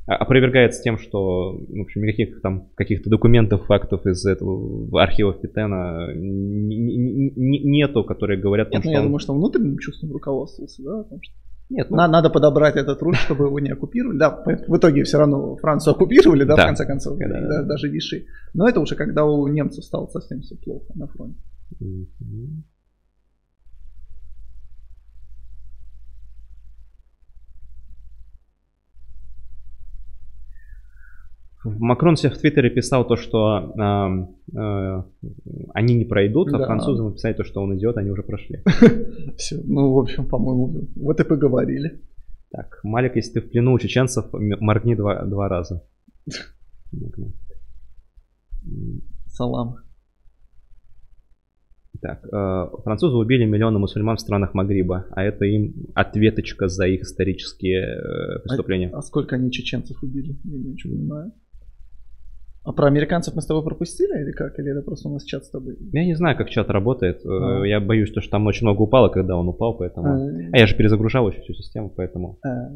а- 0.07 0.15
опровергается 0.15 0.81
тем, 0.81 0.97
что, 0.97 1.51
в 1.57 1.81
общем, 1.81 2.01
никаких 2.03 2.41
там 2.41 2.69
каких-то 2.76 3.09
документов, 3.09 3.65
фактов 3.65 4.05
из 4.07 4.26
этого 4.26 4.99
архивов 5.01 5.39
Петена 5.41 6.07
нету, 6.15 8.03
которые 8.03 8.39
говорят 8.39 8.69
о 8.69 8.72
том, 8.72 8.80
Нет, 8.80 8.85
ну, 8.85 8.89
что 8.89 8.93
я 8.93 8.99
он- 8.99 9.05
думаю, 9.05 9.19
что 9.19 9.34
он 9.34 9.38
внутренним 9.39 9.77
чувством 9.77 10.11
руководствовался, 10.11 10.84
да, 10.84 10.99
о 11.01 11.03
том, 11.03 11.19
что 11.22 11.34
Нет, 11.72 11.89
ну, 11.89 11.98
на- 11.98 12.07
надо 12.07 12.30
подобрать 12.30 12.76
этот 12.76 13.02
руль, 13.02 13.15
чтобы 13.15 13.45
его 13.45 13.60
не 13.60 13.69
оккупировали. 13.72 14.18
Да, 14.18 14.43
в 14.68 14.77
итоге 14.77 15.03
все 15.03 15.18
равно 15.18 15.56
Францию 15.56 15.93
оккупировали, 15.93 16.43
да, 16.43 16.56
Да. 16.56 16.64
в 16.64 16.65
конце 16.68 16.85
концов, 16.85 17.18
Да, 17.18 17.27
да, 17.27 17.41
да, 17.41 17.48
да. 17.48 17.64
даже 17.64 17.88
Виши. 17.89 18.26
Но 18.53 18.68
это 18.68 18.80
уже 18.81 18.95
когда 18.95 19.23
у 19.26 19.48
немцев 19.48 19.84
стало 19.85 20.07
совсем 20.07 20.41
все 20.41 20.56
плохо 20.56 20.91
на 20.95 21.07
фронте. 21.07 21.39
Мгм. 21.80 22.64
Макрон 31.64 32.16
себе 32.16 32.32
в 32.32 32.38
Твиттере 32.38 32.70
писал 32.70 33.08
то, 33.08 33.16
что 33.16 33.74
ам, 33.78 34.36
э, 34.56 35.04
они 35.74 35.96
не 35.96 36.06
пройдут, 36.06 36.50
а 36.54 36.58
Да. 36.58 36.66
французы 36.66 37.04
написали 37.04 37.34
то, 37.34 37.44
что 37.44 37.62
он 37.62 37.78
идет, 37.78 37.98
они 37.98 38.10
уже 38.10 38.24
прошли. 38.24 38.64
Все, 39.38 39.62
ну, 39.64 39.94
в 39.94 40.00
общем, 40.00 40.28
по-моему, 40.28 40.88
вот 40.96 41.20
и 41.20 41.24
поговорили. 41.24 42.02
Так, 42.50 42.80
Малик, 42.84 43.16
если 43.16 43.34
ты 43.34 43.42
в 43.42 43.50
плену 43.52 43.74
у 43.74 43.80
чеченцев, 43.80 44.26
моргни 44.34 44.96
два, 44.96 45.24
два 45.26 45.48
раза. 45.48 45.84
Салам. 49.28 49.76
Так, 52.02 52.26
э, 52.26 52.68
французы 52.84 53.16
убили 53.18 53.46
миллионы 53.46 53.78
мусульман 53.78 54.18
в 54.18 54.22
странах 54.22 54.54
Магриба, 54.56 55.06
а 55.12 55.24
это 55.24 55.46
им 55.46 55.76
ответочка 55.94 56.68
за 56.68 56.88
их 56.88 57.02
исторические 57.02 57.84
э, 57.84 58.40
преступления. 58.40 58.90
А 58.92 59.02
сколько 59.02 59.36
они 59.36 59.52
чеченцев 59.52 60.02
убили? 60.02 60.36
Я 60.44 60.58
ничего 60.58 60.94
не 60.94 61.00
понимаю. 61.00 61.32
А 62.64 62.74
про 62.74 62.86
американцев 62.88 63.34
мы 63.34 63.42
с 63.42 63.48
тобой 63.48 63.64
пропустили 63.64 64.22
или 64.22 64.32
как? 64.32 64.60
Или 64.60 64.72
это 64.72 64.82
просто 64.84 65.10
у 65.10 65.14
нас 65.14 65.24
чат 65.24 65.46
с 65.46 65.50
тобой? 65.50 65.78
Я 65.92 66.06
не 66.06 66.14
знаю, 66.14 66.38
как 66.38 66.50
чат 66.50 66.70
работает. 66.70 67.22
А. 67.26 67.64
Я 67.64 67.80
боюсь, 67.80 68.12
то, 68.12 68.22
что 68.22 68.30
там 68.32 68.46
очень 68.46 68.68
много 68.68 68.82
упало, 68.84 69.10
когда 69.10 69.36
он 69.36 69.48
упал, 69.48 69.76
поэтому... 69.78 70.08
А, 70.08 70.50
А 70.54 70.58
я 70.60 70.68
же 70.68 70.76
перезагружал 70.76 71.28
еще 71.30 71.42
всю 71.42 71.54
систему, 71.54 71.90
поэтому... 71.90 72.38
а. 72.46 72.70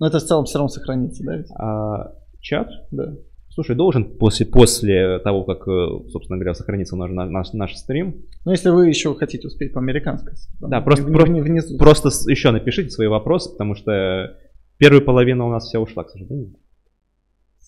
Но 0.00 0.06
это 0.06 0.18
в 0.18 0.22
целом 0.24 0.44
все 0.44 0.58
равно 0.58 0.68
сохранится, 0.68 1.24
да? 1.24 1.36
ведь? 1.36 1.50
А 1.56 2.14
чат, 2.40 2.68
Да. 2.92 3.14
слушай, 3.48 3.74
должен 3.76 4.16
после, 4.16 4.44
после 4.46 5.18
того, 5.20 5.44
как, 5.44 5.66
э, 5.68 6.08
собственно 6.10 6.36
говоря, 6.38 6.54
сохранится 6.54 6.94
наш, 6.96 7.10
наш, 7.12 7.52
наш 7.52 7.74
стрим, 7.76 8.24
Ну, 8.44 8.52
если 8.52 8.70
вы 8.70 8.88
еще 8.88 9.14
хотите 9.14 9.46
успеть 9.48 9.72
по 9.72 9.80
американской. 9.80 10.34
Да, 10.60 10.80
просто- 10.80 11.04
вни- 11.04 11.12
просто- 11.14 11.32
вни- 11.32 11.42
внизу. 11.42 11.78
просто 11.78 12.08
еще 12.30 12.50
напишите 12.52 12.90
свои 12.90 13.06
вопросы, 13.08 13.50
потому 13.50 13.74
что 13.74 14.36
первая 14.78 15.00
половина 15.00 15.46
у 15.46 15.50
нас 15.50 15.64
вся 15.66 15.80
ушла, 15.80 16.02
к 16.04 16.10
сожалению. 16.10 16.54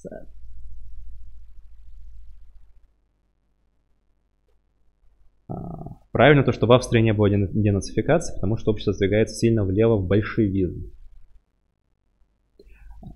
А, 0.09 0.15
Правильно 6.13 6.43
то, 6.43 6.53
что 6.53 6.67
в 6.67 6.73
Австрии 6.73 7.01
не 7.01 7.13
было 7.13 7.31
дена- 7.31 7.49
денацификации, 7.53 8.35
потому 8.35 8.57
что 8.57 8.73
общество 8.73 8.93
сдвигается 8.93 9.37
сильно 9.37 9.65
влево 9.65 9.97
в 9.97 10.07
большевизм. 10.07 10.93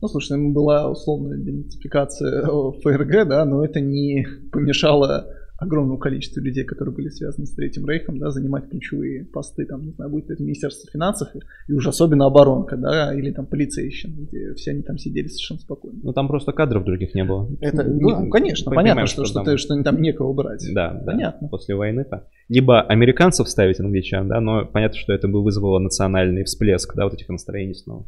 Ну, 0.00 0.08
слушай, 0.08 0.36
ну, 0.38 0.52
была 0.52 0.90
условная 0.90 1.36
идентификация 1.36 2.42
э, 2.42 2.46
ФРГ, 2.82 3.28
да, 3.28 3.44
но 3.44 3.64
это 3.64 3.80
не 3.80 4.26
помешало 4.52 5.26
огромному 5.64 5.98
количеству 5.98 6.42
людей, 6.42 6.64
которые 6.64 6.94
были 6.94 7.08
связаны 7.08 7.46
с 7.46 7.54
Третьим 7.54 7.86
Рейхом, 7.86 8.18
да, 8.18 8.30
занимать 8.30 8.68
ключевые 8.68 9.24
посты, 9.24 9.66
там, 9.66 9.84
не 9.84 9.92
знаю, 9.92 10.10
будет 10.10 10.30
это 10.30 10.42
Министерство 10.42 10.90
финансов 10.90 11.28
и 11.68 11.72
уж 11.72 11.86
особенно 11.86 12.26
оборонка, 12.26 12.76
да, 12.76 13.14
или 13.14 13.30
там 13.30 13.46
полицейщина, 13.46 14.14
где 14.26 14.54
все 14.54 14.70
они 14.72 14.82
там 14.82 14.98
сидели 14.98 15.26
совершенно 15.28 15.60
спокойно. 15.60 15.98
Ну 16.02 16.12
там 16.12 16.28
просто 16.28 16.52
кадров 16.52 16.84
других 16.84 17.14
не 17.14 17.24
было. 17.24 17.48
Это, 17.60 17.84
Не- 17.84 18.00
ну, 18.00 18.30
конечно, 18.30 18.72
понятно, 18.72 19.06
что, 19.06 19.24
что, 19.24 19.34
там- 19.34 19.44
ты- 19.44 19.58
что 19.58 19.82
там 19.82 20.00
некого 20.00 20.32
брать. 20.32 20.64
Да, 20.72 20.92
да. 20.92 21.12
Понятно. 21.12 21.48
После 21.48 21.74
войны-то. 21.74 22.28
Либо 22.48 22.80
американцев 22.82 23.48
ставить 23.48 23.80
англичан, 23.80 24.28
да, 24.28 24.40
но 24.40 24.64
понятно, 24.66 24.98
что 24.98 25.12
это 25.12 25.28
бы 25.28 25.42
вызвало 25.42 25.78
национальный 25.78 26.44
всплеск, 26.44 26.94
да, 26.94 27.04
вот 27.04 27.14
этих 27.14 27.28
настроений 27.28 27.74
снова. 27.74 28.06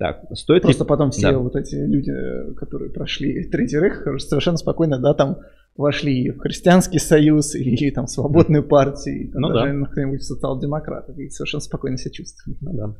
Так, 0.00 0.24
стоит 0.32 0.62
Просто 0.62 0.84
ли... 0.84 0.88
потом 0.88 1.10
все 1.10 1.30
Да. 1.30 1.38
вот 1.38 1.54
эти 1.56 1.74
люди, 1.74 2.10
которые 2.56 2.90
прошли 2.90 3.44
Третий 3.50 3.78
Рейх, 3.78 4.02
совершенно 4.18 4.56
спокойно, 4.56 4.98
да, 4.98 5.12
там 5.12 5.36
вошли 5.76 6.30
в 6.30 6.38
Христианский 6.38 6.98
Союз, 6.98 7.54
и 7.54 7.90
там 7.90 8.06
в 8.06 8.10
Свободную 8.10 8.66
партию, 8.66 9.24
и 9.24 9.30
там 9.30 9.42
Ну 9.42 9.48
даже 9.50 9.66
да. 9.66 9.72
на 9.74 9.86
кто-нибудь 9.86 10.22
социал-демократов, 10.22 11.18
и 11.18 11.28
совершенно 11.28 11.60
спокойно 11.60 11.98
себя 11.98 12.12
чувствуют. 12.12 12.62
Ну 12.62 12.72
да. 12.72 12.96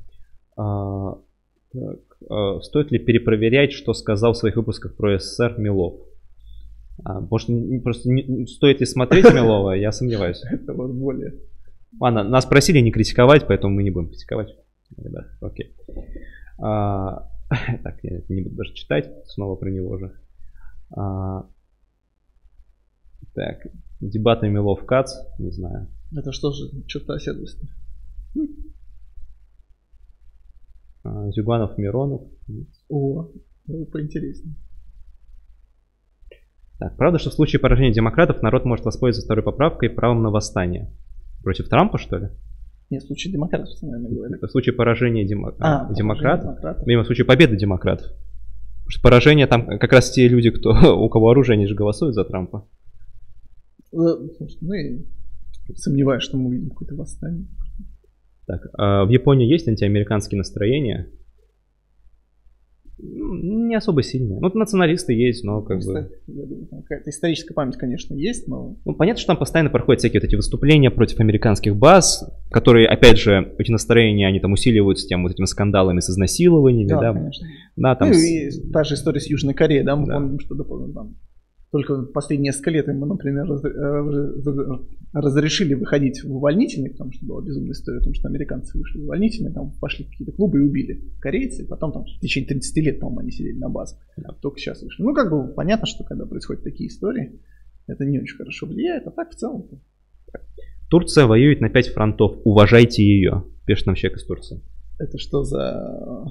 А, 0.58 1.14
так, 1.72 2.00
а, 2.28 2.60
стоит 2.60 2.92
ли 2.92 2.98
перепроверять, 2.98 3.72
что 3.72 3.94
сказал 3.94 4.34
в 4.34 4.36
своих 4.36 4.56
выпусках 4.56 4.94
про 4.94 5.18
СССР 5.18 5.54
Милов? 5.56 6.02
А, 7.02 7.20
может, 7.20 7.48
просто 7.82 8.10
не- 8.10 8.46
стоит 8.46 8.80
ли 8.80 8.84
смотреть 8.84 9.24
Милова, 9.34 9.72
я 9.72 9.90
сомневаюсь. 9.90 10.42
Это 10.52 10.74
вот 10.74 10.90
более... 10.90 11.32
Ладно, 11.98 12.24
нас 12.24 12.44
просили 12.44 12.80
не 12.80 12.92
критиковать, 12.92 13.46
поэтому 13.46 13.74
мы 13.74 13.84
не 13.84 13.90
будем 13.90 14.08
критиковать. 14.10 14.54
Ребят, 14.98 15.28
окей. 15.40 15.74
А, 16.60 17.28
так, 17.82 17.98
я 18.02 18.20
не 18.28 18.42
буду 18.42 18.56
даже 18.56 18.74
читать, 18.74 19.10
снова 19.26 19.56
про 19.56 19.70
него 19.70 19.98
же. 19.98 20.12
А, 20.96 21.46
так, 23.34 23.66
дебаты 24.00 24.48
Милов 24.48 24.84
Кац, 24.84 25.14
не 25.38 25.50
знаю. 25.50 25.88
Это 26.16 26.32
что 26.32 26.52
же, 26.52 26.70
черта 26.86 27.14
оседлости? 27.14 27.68
А, 31.02 31.30
Зюганов 31.30 31.78
Миронов. 31.78 32.22
О, 32.88 33.30
поинтереснее. 33.66 34.56
Так, 36.78 36.96
правда, 36.96 37.18
что 37.18 37.30
в 37.30 37.34
случае 37.34 37.60
поражения 37.60 37.92
демократов 37.92 38.42
народ 38.42 38.64
может 38.64 38.84
воспользоваться 38.84 39.26
второй 39.26 39.44
поправкой 39.44 39.90
и 39.90 39.92
правом 39.92 40.22
на 40.22 40.30
восстание? 40.30 40.90
Против 41.42 41.68
Трампа, 41.68 41.98
что 41.98 42.16
ли? 42.16 42.30
Нет, 42.90 43.04
в 43.04 43.06
случае 43.06 43.32
демократов, 43.32 43.68
наверное, 43.82 44.10
говорили. 44.10 44.36
Это 44.38 44.48
в 44.48 44.50
случае 44.50 44.74
поражения 44.74 45.24
демо- 45.24 45.54
А, 45.60 45.92
демократов? 45.94 46.44
демократов. 46.50 46.86
Видимо, 46.86 47.02
в 47.04 47.06
случае 47.06 47.24
победы 47.24 47.56
демократов. 47.56 48.06
Потому 48.08 48.90
что 48.90 49.02
поражение 49.02 49.46
там 49.46 49.78
как 49.78 49.92
раз 49.92 50.10
те 50.10 50.26
люди, 50.28 50.50
кто, 50.50 50.70
у 51.04 51.08
кого 51.08 51.30
оружие, 51.30 51.54
они 51.54 51.66
же 51.66 51.74
голосуют 51.76 52.14
за 52.14 52.24
Трампа. 52.24 52.66
Э, 53.92 53.96
Ну, 54.60 54.72
и 54.74 55.06
сомневаюсь, 55.76 56.22
что 56.24 56.36
мы 56.36 56.48
увидим 56.48 56.70
какое-то 56.70 56.96
восстание. 56.96 57.46
Так, 58.46 58.66
а 58.76 59.04
в 59.04 59.08
Японии 59.10 59.46
есть 59.46 59.68
антиамериканские 59.68 60.38
настроения? 60.38 61.08
Не 63.02 63.74
особо 63.74 64.02
сильные. 64.02 64.40
Ну, 64.40 64.50
националисты 64.54 65.12
есть, 65.12 65.44
но 65.44 65.62
как 65.62 65.80
бы... 65.84 66.10
Какая-то 66.82 67.10
историческая 67.10 67.54
память, 67.54 67.76
конечно, 67.76 68.14
есть, 68.14 68.48
но 68.48 68.76
Ну, 68.84 68.94
понятно, 68.94 69.18
что 69.20 69.28
там 69.28 69.36
постоянно 69.36 69.70
проходят 69.70 70.00
всякие 70.00 70.20
вот 70.20 70.26
эти 70.26 70.36
выступления 70.36 70.90
против 70.90 71.20
американских 71.20 71.76
баз, 71.76 72.28
которые, 72.50 72.88
опять 72.88 73.18
же, 73.18 73.54
эти 73.58 73.70
настроения, 73.70 74.26
они 74.26 74.40
там 74.40 74.52
усиливаются 74.52 75.06
тем 75.06 75.22
вот 75.22 75.32
этими 75.32 75.46
скандалами 75.46 76.00
с 76.00 76.10
изнасилованиями, 76.10 76.88
да, 76.88 77.00
да, 77.00 77.12
да, 77.12 77.18
конечно. 77.18 77.46
там 77.76 78.10
ну 78.10 78.14
и 78.14 78.50
та 78.72 78.84
же 78.84 78.94
история 78.94 79.20
с 79.20 79.30
Южной 79.30 79.54
Кореей, 79.54 79.84
да, 79.84 79.96
мы 79.96 80.06
Да. 80.06 80.14
помним, 80.14 80.40
что 80.40 80.54
допустим, 80.54 80.92
там 80.92 81.16
Только 81.70 82.02
последние 82.02 82.48
несколько 82.48 82.70
лет 82.70 82.88
ему, 82.88 83.06
например, 83.06 83.46
э, 83.48 84.78
разрешили 85.12 85.74
выходить 85.74 86.24
в 86.24 86.34
увольнительный, 86.34 86.90
потому 86.90 87.12
что 87.12 87.26
была 87.26 87.42
безумная 87.42 87.72
история 87.72 87.98
о 87.98 88.02
том, 88.02 88.12
что 88.12 88.26
американцы 88.26 88.76
вышли 88.76 88.98
в 88.98 89.04
увольнительный, 89.04 89.52
там 89.52 89.72
пошли 89.80 90.04
какие-то 90.04 90.32
клубы 90.32 90.58
и 90.58 90.62
убили 90.62 91.00
корейцы, 91.20 91.64
потом 91.66 91.92
там 91.92 92.02
в 92.04 92.20
течение 92.20 92.48
30 92.48 92.76
лет, 92.78 92.98
по-моему, 92.98 93.20
они 93.20 93.30
сидели 93.30 93.56
на 93.56 93.68
базах, 93.68 94.00
а 94.24 94.32
только 94.32 94.58
сейчас 94.58 94.82
вышли. 94.82 95.02
Ну, 95.02 95.14
как 95.14 95.30
бы 95.30 95.54
понятно, 95.54 95.86
что 95.86 96.02
когда 96.02 96.26
происходят 96.26 96.64
такие 96.64 96.88
истории, 96.88 97.40
это 97.86 98.04
не 98.04 98.18
очень 98.18 98.36
хорошо 98.36 98.66
влияет, 98.66 99.06
а 99.06 99.12
так 99.12 99.30
в 99.30 99.36
целом. 99.36 99.68
Турция 100.88 101.26
воюет 101.26 101.60
на 101.60 101.70
5 101.70 101.88
фронтов, 101.88 102.40
уважайте 102.44 103.04
ее, 103.04 103.44
пишет 103.64 103.86
нам 103.86 103.94
человек 103.94 104.18
из 104.18 104.26
Турции. 104.26 104.60
Это 104.98 105.18
что 105.18 105.44
за 105.44 106.24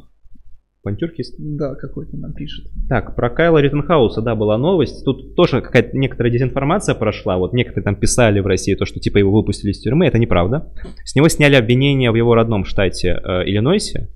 Пантюркист? 0.81 1.35
Да, 1.37 1.75
какой-то 1.75 2.15
нам 2.17 2.33
пишет. 2.33 2.65
Так, 2.87 3.15
про 3.15 3.29
Кайла 3.29 3.57
Риттенхауса, 3.57 4.21
да, 4.21 4.35
была 4.35 4.57
новость. 4.57 5.03
Тут 5.03 5.35
тоже 5.35 5.61
какая-то 5.61 5.97
некоторая 5.97 6.31
дезинформация 6.31 6.95
прошла. 6.95 7.37
Вот 7.37 7.53
некоторые 7.53 7.83
там 7.83 7.95
писали 7.95 8.39
в 8.39 8.47
России 8.47 8.75
то, 8.75 8.85
что 8.85 8.99
типа 8.99 9.17
его 9.17 9.31
выпустили 9.31 9.71
из 9.71 9.81
тюрьмы. 9.81 10.05
Это 10.07 10.17
неправда. 10.19 10.71
С 11.03 11.15
него 11.15 11.27
сняли 11.27 11.55
обвинение 11.55 12.11
в 12.11 12.15
его 12.15 12.33
родном 12.33 12.63
штате 12.63 13.19
э, 13.21 13.43
Иллинойсе 13.45 14.09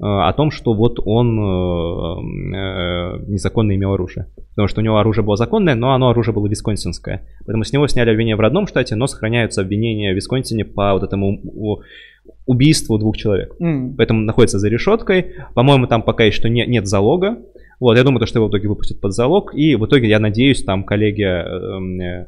о 0.00 0.32
том, 0.32 0.52
что 0.52 0.74
вот 0.74 1.00
он 1.04 1.38
э, 1.38 2.56
э, 2.56 3.24
незаконно 3.26 3.74
имел 3.74 3.94
оружие. 3.94 4.28
Потому 4.50 4.68
что 4.68 4.80
у 4.80 4.84
него 4.84 4.98
оружие 4.98 5.24
было 5.24 5.36
законное, 5.36 5.74
но 5.74 5.92
оно 5.92 6.10
оружие 6.10 6.32
было 6.32 6.46
висконсинское. 6.46 7.26
Поэтому 7.40 7.64
с 7.64 7.72
него 7.72 7.88
сняли 7.88 8.10
обвинение 8.10 8.36
в 8.36 8.40
родном 8.40 8.68
штате, 8.68 8.94
но 8.94 9.08
сохраняются 9.08 9.60
обвинения 9.60 10.12
в 10.12 10.16
Висконсине 10.16 10.64
по 10.64 10.92
вот 10.92 11.02
этому 11.02 11.40
убийству 12.46 12.98
двух 12.98 13.16
человек. 13.16 13.54
Mm. 13.60 13.94
Поэтому 13.96 14.20
находится 14.20 14.58
за 14.58 14.68
решеткой. 14.68 15.32
По-моему, 15.54 15.86
там 15.86 16.02
пока 16.02 16.24
еще 16.24 16.48
не, 16.48 16.64
нет 16.66 16.86
залога. 16.86 17.38
Вот, 17.80 17.96
я 17.96 18.04
думаю, 18.04 18.20
то, 18.20 18.26
что 18.26 18.38
его 18.38 18.46
в 18.46 18.50
итоге 18.50 18.68
выпустят 18.68 19.00
под 19.00 19.12
залог. 19.14 19.52
И 19.54 19.74
в 19.74 19.84
итоге, 19.84 20.08
я 20.08 20.20
надеюсь, 20.20 20.62
там 20.62 20.84
коллегия 20.84 21.44
э, 21.44 22.02
э, 22.02 22.26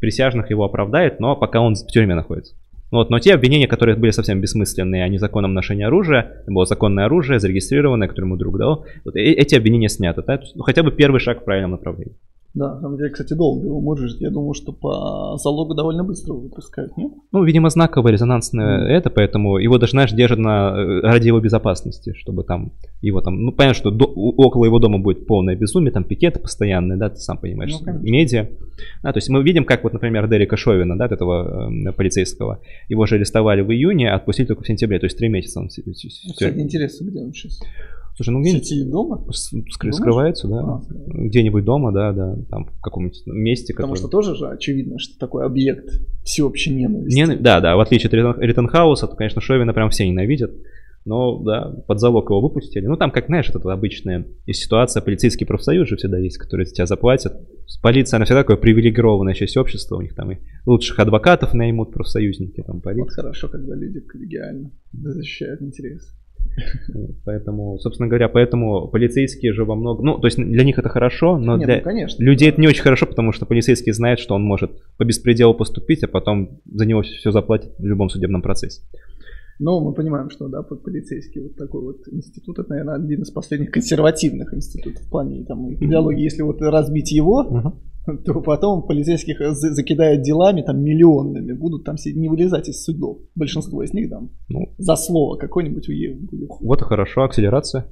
присяжных 0.00 0.50
его 0.50 0.64
оправдает, 0.64 1.18
но 1.20 1.36
пока 1.36 1.60
он 1.60 1.74
в 1.74 1.86
тюрьме 1.86 2.14
находится. 2.14 2.54
Вот, 2.90 3.08
но 3.10 3.18
те 3.20 3.34
обвинения, 3.34 3.68
которые 3.68 3.96
были 3.96 4.10
совсем 4.10 4.40
бессмысленные 4.40 5.04
о 5.04 5.08
незаконном 5.08 5.54
ношении 5.54 5.84
оружия, 5.84 6.42
было 6.46 6.66
законное 6.66 7.04
оружие, 7.06 7.38
зарегистрированное, 7.38 8.08
которое 8.08 8.26
ему 8.26 8.36
друг 8.36 8.58
дал, 8.58 8.84
вот, 9.04 9.14
э, 9.16 9.20
эти 9.20 9.54
обвинения 9.54 9.88
сняты. 9.88 10.22
Да? 10.26 10.40
Ну, 10.54 10.62
хотя 10.62 10.82
бы 10.82 10.90
первый 10.90 11.20
шаг 11.20 11.42
в 11.42 11.44
правильном 11.44 11.72
направлении. 11.72 12.16
Да, 12.52 12.74
на 12.74 12.80
самом 12.80 12.96
деле, 12.96 13.10
кстати, 13.10 13.34
долго 13.34 13.66
его 13.66 13.80
может 13.80 14.20
Я 14.20 14.30
думаю, 14.30 14.54
что 14.54 14.72
по 14.72 15.36
залогу 15.36 15.74
довольно 15.74 16.02
быстро 16.02 16.34
выпускают, 16.34 16.96
нет? 16.96 17.12
Ну, 17.30 17.44
видимо, 17.44 17.70
знаковое 17.70 18.12
резонансное 18.12 18.80
mm. 18.80 18.98
это, 18.98 19.08
поэтому 19.08 19.58
его 19.58 19.78
даже, 19.78 19.92
знаешь, 19.92 20.10
держат 20.10 20.40
на, 20.40 20.74
э, 20.76 21.00
ради 21.00 21.28
его 21.28 21.38
безопасности, 21.38 22.12
чтобы 22.14 22.42
там 22.42 22.72
его 23.02 23.20
там... 23.20 23.44
Ну, 23.44 23.52
понятно, 23.52 23.74
что 23.74 23.90
до, 23.92 24.06
около 24.06 24.64
его 24.64 24.80
дома 24.80 24.98
будет 24.98 25.26
полное 25.26 25.54
безумие, 25.54 25.92
там 25.92 26.02
пикеты 26.02 26.40
постоянные, 26.40 26.98
да, 26.98 27.10
ты 27.10 27.16
сам 27.16 27.38
понимаешь, 27.38 27.72
ну, 27.86 28.00
медиа. 28.00 28.48
Да, 29.02 29.12
то 29.12 29.18
есть 29.18 29.28
мы 29.28 29.44
видим, 29.44 29.64
как 29.64 29.84
вот, 29.84 29.92
например, 29.92 30.28
Дерека 30.28 30.56
Шовина, 30.56 30.98
да, 30.98 31.06
этого 31.06 31.70
э, 31.70 31.92
полицейского, 31.92 32.60
его 32.88 33.06
же 33.06 33.14
арестовали 33.14 33.60
в 33.60 33.70
июне, 33.70 34.10
а 34.10 34.16
отпустили 34.16 34.46
только 34.46 34.64
в 34.64 34.66
сентябре, 34.66 34.98
то 34.98 35.06
есть 35.06 35.16
три 35.16 35.28
месяца 35.28 35.60
он... 35.60 35.68
Кстати, 35.68 36.58
интересно, 36.58 37.04
где 37.04 37.20
он 37.20 37.32
сейчас? 37.32 37.60
Слушай, 38.20 38.34
ну 38.34 38.42
где-нибудь 38.42 38.90
дома? 38.90 39.26
Скры- 39.30 39.92
скрывается, 39.92 40.46
да. 40.46 40.60
А, 40.60 40.82
где-нибудь 41.08 41.64
дома, 41.64 41.90
да, 41.90 42.12
да, 42.12 42.36
там 42.50 42.66
в 42.66 42.80
каком-нибудь 42.82 43.22
месте. 43.24 43.72
Потому 43.72 43.94
который... 43.94 44.02
что 44.02 44.08
тоже 44.10 44.34
же 44.36 44.48
очевидно, 44.48 44.98
что 44.98 45.18
такой 45.18 45.46
объект 45.46 45.88
всеобщей 46.22 46.74
ненависти. 46.74 47.16
Нен... 47.16 47.42
Да, 47.42 47.60
да, 47.62 47.76
в 47.76 47.80
отличие 47.80 48.08
от 48.08 48.38
Риттенхауса, 48.38 49.06
то, 49.06 49.16
конечно, 49.16 49.40
Шовина 49.40 49.72
прям 49.72 49.88
все 49.88 50.06
ненавидят. 50.06 50.52
Но, 51.06 51.42
да, 51.42 51.74
под 51.88 51.98
залог 51.98 52.28
его 52.28 52.42
выпустили. 52.42 52.84
Ну, 52.84 52.98
там, 52.98 53.10
как, 53.10 53.24
знаешь, 53.24 53.48
это 53.48 53.58
обычная 53.72 54.26
ситуация, 54.46 55.00
полицейский 55.00 55.46
профсоюз 55.46 55.88
же 55.88 55.96
всегда 55.96 56.18
есть, 56.18 56.36
которые 56.36 56.66
тебя 56.66 56.84
заплатят. 56.84 57.32
Полиция, 57.82 58.18
она 58.18 58.26
всегда 58.26 58.42
такое 58.42 58.58
привилегированная 58.58 59.32
часть 59.32 59.56
общества, 59.56 59.96
у 59.96 60.02
них 60.02 60.14
там 60.14 60.32
и 60.32 60.36
лучших 60.66 60.98
адвокатов 60.98 61.54
наймут 61.54 61.94
профсоюзники, 61.94 62.62
там, 62.66 62.82
полиция. 62.82 63.04
Вот 63.04 63.12
хорошо, 63.14 63.48
когда 63.48 63.74
люди 63.74 64.00
коллегиально 64.00 64.72
защищают 64.92 65.62
интересы. 65.62 66.19
Поэтому, 67.24 67.78
собственно 67.78 68.08
говоря, 68.08 68.28
поэтому 68.28 68.88
полицейские 68.88 69.52
же 69.52 69.64
во 69.64 69.74
многом... 69.74 70.04
Ну, 70.04 70.18
то 70.18 70.26
есть 70.26 70.38
для 70.38 70.64
них 70.64 70.78
это 70.78 70.88
хорошо, 70.88 71.38
но 71.38 71.56
Нет, 71.56 71.66
для 71.66 71.76
ну, 71.76 71.82
конечно, 71.82 72.22
людей 72.22 72.48
это 72.48 72.60
не 72.60 72.68
очень 72.68 72.82
хорошо, 72.82 73.06
потому 73.06 73.32
что 73.32 73.46
полицейский 73.46 73.92
знает, 73.92 74.18
что 74.18 74.34
он 74.34 74.42
может 74.42 74.70
по 74.96 75.04
беспределу 75.04 75.54
поступить, 75.54 76.02
а 76.02 76.08
потом 76.08 76.60
за 76.66 76.86
него 76.86 77.02
все 77.02 77.30
заплатят 77.30 77.72
в 77.78 77.86
любом 77.86 78.10
судебном 78.10 78.42
процессе. 78.42 78.82
Но 79.60 79.80
мы 79.80 79.92
понимаем, 79.92 80.30
что 80.30 80.48
да, 80.48 80.62
полицейский 80.62 81.42
вот 81.42 81.56
такой 81.56 81.82
вот 81.82 82.08
институт, 82.10 82.58
это, 82.58 82.70
наверное, 82.70 82.96
один 82.96 83.22
из 83.22 83.30
последних 83.30 83.70
консервативных 83.70 84.52
институтов 84.52 85.02
в 85.04 85.10
плане 85.10 85.44
там, 85.44 85.72
идеологии. 85.74 86.22
Если 86.22 86.42
вот 86.42 86.60
разбить 86.60 87.12
его, 87.12 87.44
uh-huh 87.44 87.72
то 88.24 88.40
потом 88.40 88.82
полицейских 88.82 89.38
закидают 89.54 90.22
делами 90.22 90.62
там 90.62 90.82
миллионными, 90.82 91.52
будут 91.52 91.84
там 91.84 91.96
не 92.14 92.28
вылезать 92.28 92.68
из 92.68 92.82
судов. 92.82 93.18
Большинство 93.34 93.82
из 93.82 93.92
них 93.92 94.10
там 94.10 94.30
ну, 94.48 94.74
за 94.78 94.96
слово 94.96 95.36
какой-нибудь 95.36 95.88
будет. 96.14 96.50
Вот 96.60 96.82
и 96.82 96.84
хорошо, 96.84 97.22
акселерация. 97.24 97.86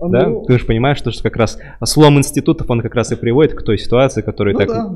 А, 0.00 0.08
да? 0.08 0.28
Ну, 0.28 0.44
Ты 0.46 0.58
же 0.58 0.64
понимаешь, 0.64 0.98
что 0.98 1.10
как 1.22 1.36
раз 1.36 1.58
слом 1.84 2.18
институтов, 2.18 2.70
он 2.70 2.80
как 2.80 2.94
раз 2.94 3.12
и 3.12 3.16
приводит 3.16 3.54
к 3.54 3.62
той 3.62 3.78
ситуации, 3.78 4.22
которая 4.22 4.54
ну, 4.54 4.58
так... 4.58 4.68
Да, 4.68 4.88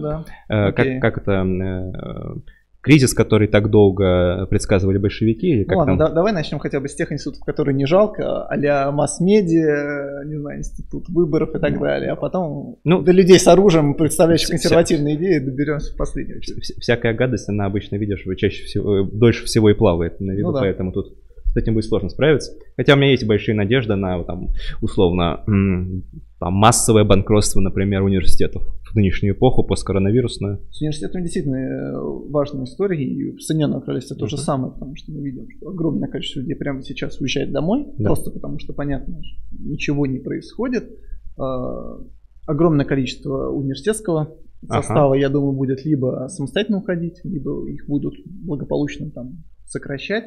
да. 0.48 0.68
Э, 0.68 0.72
как, 0.72 1.00
как 1.00 1.18
это... 1.18 1.32
Э, 1.32 2.40
кризис, 2.84 3.14
который 3.14 3.48
так 3.48 3.70
долго 3.70 4.46
предсказывали 4.50 4.98
большевики? 4.98 5.48
Или 5.48 5.64
как 5.64 5.72
ну, 5.72 5.78
ладно, 5.78 5.96
там? 5.96 6.08
Да, 6.08 6.14
давай 6.14 6.32
начнем 6.32 6.58
хотя 6.58 6.80
бы 6.80 6.88
с 6.88 6.94
тех 6.94 7.10
институтов, 7.10 7.42
которые 7.44 7.74
не 7.74 7.86
жалко, 7.86 8.46
а-ля 8.46 8.92
масс-медиа, 8.92 10.24
не 10.26 10.36
знаю, 10.36 10.58
институт 10.58 11.08
выборов 11.08 11.54
и 11.54 11.58
так 11.58 11.72
ну, 11.72 11.80
далее, 11.80 12.12
а 12.12 12.16
потом 12.16 12.76
ну, 12.84 13.00
до 13.00 13.12
людей 13.12 13.38
с 13.38 13.48
оружием, 13.48 13.94
представляющих 13.94 14.50
консервативные 14.50 15.16
вся, 15.16 15.24
идеи, 15.24 15.38
доберемся 15.38 15.94
в 15.94 15.96
последнюю 15.96 16.38
очередь. 16.38 16.74
Всякая 16.78 17.14
гадость, 17.14 17.48
она 17.48 17.64
обычно, 17.64 17.96
видишь, 17.96 18.24
чаще 18.36 18.64
всего, 18.64 19.00
э, 19.00 19.04
дольше 19.10 19.46
всего 19.46 19.70
и 19.70 19.74
плавает 19.74 20.20
на 20.20 20.32
виду, 20.32 20.48
ну, 20.48 20.52
да. 20.52 20.60
поэтому 20.60 20.92
тут 20.92 21.14
с 21.54 21.56
этим 21.56 21.74
будет 21.74 21.84
сложно 21.84 22.08
справиться. 22.08 22.52
Хотя 22.76 22.94
у 22.94 22.96
меня 22.96 23.12
есть 23.12 23.26
большие 23.26 23.54
надежды 23.54 23.94
на, 23.94 24.22
там, 24.24 24.50
условно, 24.82 25.44
там, 25.46 26.52
массовое 26.52 27.04
банкротство, 27.04 27.60
например, 27.60 28.02
университетов 28.02 28.64
в 28.90 28.96
нынешнюю 28.96 29.34
эпоху, 29.34 29.62
посткоронавирусную. 29.64 30.60
С 30.70 30.80
университетом 30.80 31.22
действительно 31.22 31.56
э, 31.56 31.92
важная 32.30 32.64
история, 32.64 33.02
и 33.02 33.36
в 33.36 33.40
Соединенном 33.40 33.82
Королевстве 33.82 34.16
uh-huh. 34.16 34.20
то 34.20 34.26
же 34.26 34.36
самое, 34.36 34.72
потому 34.72 34.96
что 34.96 35.12
мы 35.12 35.22
видим, 35.22 35.46
что 35.56 35.68
огромное 35.68 36.08
количество 36.08 36.40
людей 36.40 36.56
прямо 36.56 36.82
сейчас 36.82 37.20
уезжает 37.20 37.52
домой, 37.52 37.86
да. 37.98 38.04
просто 38.04 38.30
потому 38.30 38.58
что, 38.58 38.72
понятно, 38.72 39.20
ничего 39.52 40.06
не 40.06 40.18
происходит. 40.18 40.90
А, 41.38 41.98
огромное 42.46 42.84
количество 42.84 43.48
университетского 43.50 44.36
состава, 44.66 45.14
ага. 45.14 45.20
я 45.20 45.28
думаю, 45.28 45.52
будет 45.52 45.84
либо 45.84 46.26
самостоятельно 46.28 46.78
уходить, 46.78 47.20
либо 47.24 47.68
их 47.68 47.86
будут 47.86 48.14
благополучно 48.26 49.10
там 49.10 49.44
сокращать. 49.66 50.24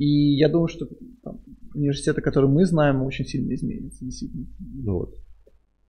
И 0.00 0.36
я 0.36 0.48
думаю, 0.48 0.68
что 0.68 0.88
там, 1.22 1.40
университеты, 1.74 2.22
которые 2.22 2.50
мы 2.50 2.64
знаем, 2.64 3.02
очень 3.02 3.26
сильно 3.26 3.52
изменятся, 3.52 4.02
действительно. 4.02 4.46
Ну 4.58 4.94
вот. 4.94 5.14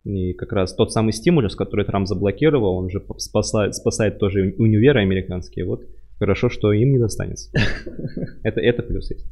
И 0.04 0.34
как 0.34 0.52
раз 0.52 0.76
тот 0.76 0.92
самый 0.92 1.14
стимулус, 1.14 1.56
который 1.56 1.86
Трамп 1.86 2.08
заблокировал, 2.08 2.76
он 2.76 2.90
же 2.90 3.02
спасает, 3.18 3.74
спасает 3.74 4.20
тоже 4.20 4.54
универы 4.58 5.00
американские. 5.00 5.66
Вот 5.66 5.86
хорошо, 6.20 6.50
что 6.50 6.74
им 6.74 6.92
не 6.92 7.00
достанется. 7.00 7.52
Это, 8.44 8.60
это 8.60 8.84
плюс 8.84 9.10
есть. 9.12 9.26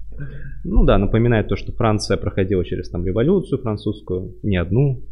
Ну 0.63 0.85
да, 0.85 0.97
напоминает 0.97 1.49
то, 1.49 1.57
что 1.57 1.73
Франция 1.73 2.15
проходила 2.15 2.63
через 2.63 2.89
там 2.89 3.05
революцию 3.05 3.61
французскую, 3.61 4.37
не 4.43 4.55
одну, 4.55 5.03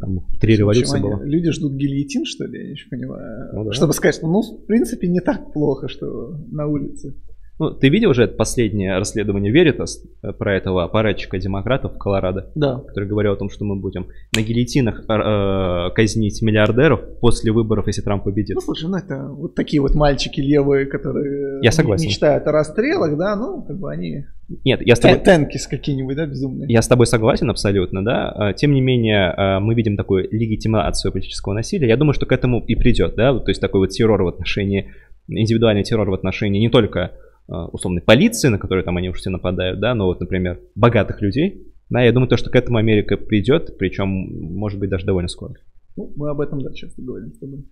там 0.00 0.26
три 0.40 0.56
революции 0.56 1.00
было. 1.00 1.22
Люди 1.22 1.52
ждут 1.52 1.74
гильотин, 1.74 2.24
что 2.24 2.46
ли, 2.46 2.64
я 2.64 2.70
не 2.70 2.76
понимаю. 2.90 3.50
Ну, 3.54 3.64
да. 3.64 3.72
Чтобы 3.72 3.92
сказать, 3.92 4.16
что, 4.16 4.26
ну, 4.26 4.42
в 4.42 4.66
принципе, 4.66 5.06
не 5.06 5.20
так 5.20 5.52
плохо, 5.52 5.86
что 5.86 6.36
на 6.50 6.66
улице. 6.66 7.14
Ну, 7.58 7.70
ты 7.70 7.88
видел 7.88 8.10
уже 8.10 8.24
это 8.24 8.34
последнее 8.34 8.98
расследование 8.98 9.52
Веритас 9.52 10.02
э, 10.22 10.32
про 10.32 10.56
этого 10.56 10.82
аппаратчика 10.82 11.38
демократов 11.38 11.94
в 11.94 11.98
Колорадо? 11.98 12.50
Да. 12.56 12.80
Который 12.80 13.08
говорил 13.08 13.32
о 13.32 13.36
том, 13.36 13.48
что 13.48 13.64
мы 13.64 13.76
будем 13.76 14.08
на 14.34 14.42
гильотинах 14.42 15.04
э, 15.08 15.94
казнить 15.94 16.42
миллиардеров 16.42 17.00
после 17.20 17.52
выборов, 17.52 17.86
если 17.86 18.02
Трамп 18.02 18.24
победит. 18.24 18.56
Ну, 18.56 18.60
слушай, 18.60 18.90
ну 18.90 18.96
это 18.96 19.28
вот 19.28 19.54
такие 19.54 19.80
вот 19.80 19.94
мальчики 19.94 20.40
левые, 20.40 20.86
которые 20.86 21.60
Я 21.62 21.70
согласен. 21.70 22.06
мечтают 22.06 22.44
о 22.48 22.52
расстрелах, 22.52 23.16
да, 23.16 23.36
ну, 23.36 23.62
как 23.62 23.78
бы 23.78 23.90
они... 23.90 24.24
Нет, 24.64 24.80
я 24.84 24.96
с 24.96 25.00
тобой... 25.00 25.20
Тенкис 25.20 25.68
какие-нибудь, 25.68 26.16
да, 26.16 26.26
безумные. 26.26 26.66
Я 26.68 26.82
с 26.82 26.88
тобой 26.88 27.06
согласен 27.06 27.50
абсолютно, 27.50 28.04
да. 28.04 28.30
А, 28.30 28.52
тем 28.52 28.72
не 28.72 28.80
менее, 28.80 29.60
мы 29.60 29.74
видим 29.74 29.96
такую 29.96 30.28
легитимацию 30.30 31.12
политического 31.12 31.54
насилия. 31.54 31.88
Я 31.88 31.96
думаю, 31.96 32.14
что 32.14 32.26
к 32.26 32.32
этому 32.32 32.62
и 32.66 32.74
придет, 32.74 33.14
да, 33.14 33.38
то 33.38 33.48
есть 33.48 33.60
такой 33.60 33.80
вот 33.80 33.90
террор 33.90 34.24
в 34.24 34.28
отношении, 34.28 34.92
индивидуальный 35.28 35.84
террор 35.84 36.10
в 36.10 36.14
отношении 36.14 36.58
не 36.58 36.68
только 36.68 37.12
Э, 37.12 37.23
условной 37.46 38.02
полиции, 38.02 38.48
на 38.48 38.58
которую 38.58 38.84
там 38.84 38.96
они 38.96 39.10
уж 39.10 39.18
все 39.18 39.30
нападают, 39.30 39.80
да, 39.80 39.94
но 39.94 40.06
вот, 40.06 40.20
например, 40.20 40.60
богатых 40.74 41.20
людей, 41.20 41.74
да, 41.90 42.02
я 42.02 42.12
думаю, 42.12 42.28
то, 42.28 42.36
что 42.36 42.50
к 42.50 42.56
этому 42.56 42.78
Америка 42.78 43.16
придет, 43.16 43.76
причем, 43.78 44.08
может 44.08 44.80
быть, 44.80 44.90
даже 44.90 45.04
довольно 45.04 45.28
скоро. 45.28 45.54
Ну, 45.96 46.12
мы 46.16 46.30
об 46.30 46.40
этом, 46.40 46.60
да, 46.60 46.72
часто 46.72 47.02
говорим 47.02 47.32
с 47.32 47.38
тобой. 47.38 47.68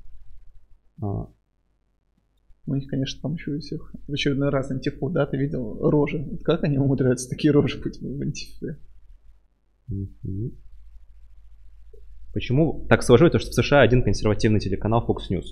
А. 1.01 1.29
У 2.67 2.75
них, 2.75 2.87
конечно, 2.89 3.21
там 3.21 3.35
еще 3.35 3.53
у 3.53 3.59
всех 3.59 3.93
в 4.07 4.13
очередной 4.13 4.51
раз 4.51 4.71
антифу, 4.71 5.11
да, 5.11 5.27
ты 5.27 5.37
видел 5.37 5.79
рожи. 5.81 6.19
Вот 6.31 6.45
как 6.45 6.63
они 6.63 6.79
умудряются 6.79 7.29
такие 7.29 7.53
рожи 7.53 7.81
быть 7.83 8.01
в 8.01 8.21
антифе? 8.21 8.79
Почему 12.33 12.87
так 12.89 13.03
сложилось, 13.03 13.43
что 13.43 13.51
в 13.51 13.55
США 13.55 13.81
один 13.81 14.03
консервативный 14.03 14.61
телеканал 14.61 15.05
Fox 15.07 15.31
News? 15.31 15.47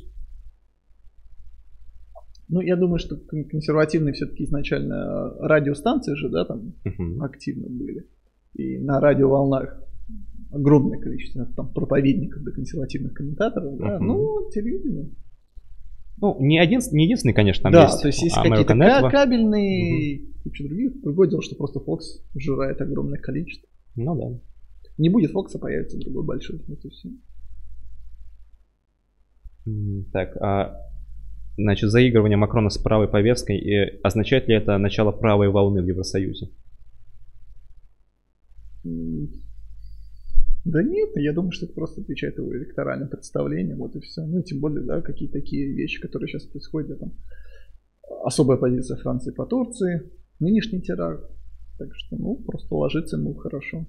Ну, 2.52 2.60
я 2.60 2.74
думаю, 2.74 2.98
что 2.98 3.16
консервативные 3.16 4.12
все-таки 4.12 4.44
изначально 4.44 5.31
радиостанции 5.39 6.14
же, 6.14 6.28
да, 6.28 6.44
там 6.44 6.74
uh-huh. 6.85 7.24
активно 7.24 7.68
были. 7.68 8.09
И 8.55 8.78
на 8.78 9.01
радиоволнах 9.01 9.81
огромное 10.51 10.98
количество 10.98 11.47
там 11.56 11.72
проповедников 11.72 12.43
до 12.43 12.51
консервативных 12.51 13.14
комментаторов, 13.14 13.78
да, 13.78 13.97
uh-huh. 13.97 14.01
ну, 14.01 14.51
телевидение. 14.51 15.10
Ну, 16.20 16.36
не, 16.40 16.59
один, 16.59 16.81
не 16.90 17.05
единственный, 17.05 17.35
конечно, 17.35 17.62
там 17.62 17.72
да, 17.72 17.85
есть. 17.85 18.02
то 18.02 18.09
есть 18.09 18.20
есть 18.20 18.35
какие-то 18.35 18.74
Network. 18.74 19.10
кабельные, 19.12 20.18
uh-huh. 20.18 20.43
куча 20.43 20.64
других. 20.64 21.01
Другое 21.02 21.28
дело, 21.28 21.43
что 21.43 21.55
просто 21.55 21.78
Fox 21.78 22.01
жирает 22.35 22.81
огромное 22.81 23.20
количество. 23.20 23.68
Ну 23.94 24.16
да. 24.16 24.40
Не 24.98 25.09
будет 25.09 25.31
Фокса, 25.31 25.60
появится 25.60 25.98
другой 25.98 26.24
большой. 26.24 26.60
Это 26.68 26.89
все. 26.90 27.10
Так, 30.12 30.36
а 30.43 30.90
значит, 31.62 31.91
заигрывание 31.91 32.37
Макрона 32.37 32.70
с 32.70 32.78
правой 32.78 33.09
повесткой, 33.09 33.59
и 33.59 34.01
означает 34.03 34.49
ли 34.49 34.55
это 34.55 34.78
начало 34.78 35.12
правой 35.12 35.49
волны 35.49 35.82
в 35.82 35.87
Евросоюзе? 35.87 36.51
Да 40.65 40.82
нет, 40.82 41.11
я 41.16 41.32
думаю, 41.32 41.53
что 41.53 41.66
это 41.66 41.74
просто 41.74 42.03
отвечает 42.03 42.37
его 42.39 42.55
электоральным 42.57 43.09
представлениям, 43.09 43.78
вот 43.78 43.97
и 43.97 44.01
все. 44.01 44.27
Ну, 44.27 44.43
тем 44.43 44.61
более, 44.61 44.85
да, 44.85 45.01
какие 45.01 45.28
такие 45.28 45.73
вещи, 45.73 46.01
которые 46.01 46.28
сейчас 46.28 46.45
происходят, 46.45 46.99
там, 46.99 47.12
особая 48.24 48.59
позиция 48.59 48.99
Франции 48.99 49.32
по 49.32 49.47
Турции, 49.47 50.11
нынешний 50.39 50.82
теракт. 50.82 51.31
Так 51.78 51.89
что, 51.95 52.16
ну, 52.16 52.37
просто 52.37 52.74
ложится 52.74 53.16
ему 53.16 53.35
хорошо. 53.35 53.87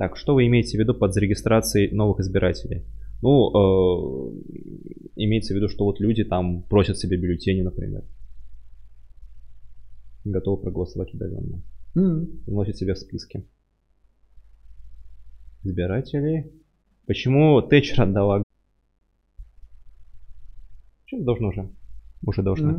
Так, 0.00 0.16
что 0.16 0.32
вы 0.32 0.46
имеете 0.46 0.78
в 0.78 0.80
виду 0.80 0.94
под 0.94 1.12
зарегистрацией 1.12 1.94
новых 1.94 2.20
избирателей? 2.20 2.86
Ну, 3.20 3.50
э, 3.50 4.32
имеется 5.16 5.52
в 5.52 5.56
виду, 5.58 5.68
что 5.68 5.84
вот 5.84 6.00
люди 6.00 6.24
там 6.24 6.62
просят 6.62 6.96
себе 6.96 7.18
бюллетени, 7.18 7.60
например. 7.60 8.02
Готовы 10.24 10.62
проголосовать 10.62 11.12
удаленно. 11.12 11.62
Mm-hmm. 11.94 12.44
Вносят 12.46 12.78
себя 12.78 12.94
в 12.94 12.98
списки. 12.98 13.46
Избирателей. 15.64 16.50
Почему 17.06 17.60
Тэтчер 17.60 18.00
отдала? 18.00 18.42
Что 21.04 21.22
должно 21.22 21.48
уже? 21.48 21.68
Уже 22.26 22.42
должно. 22.42 22.70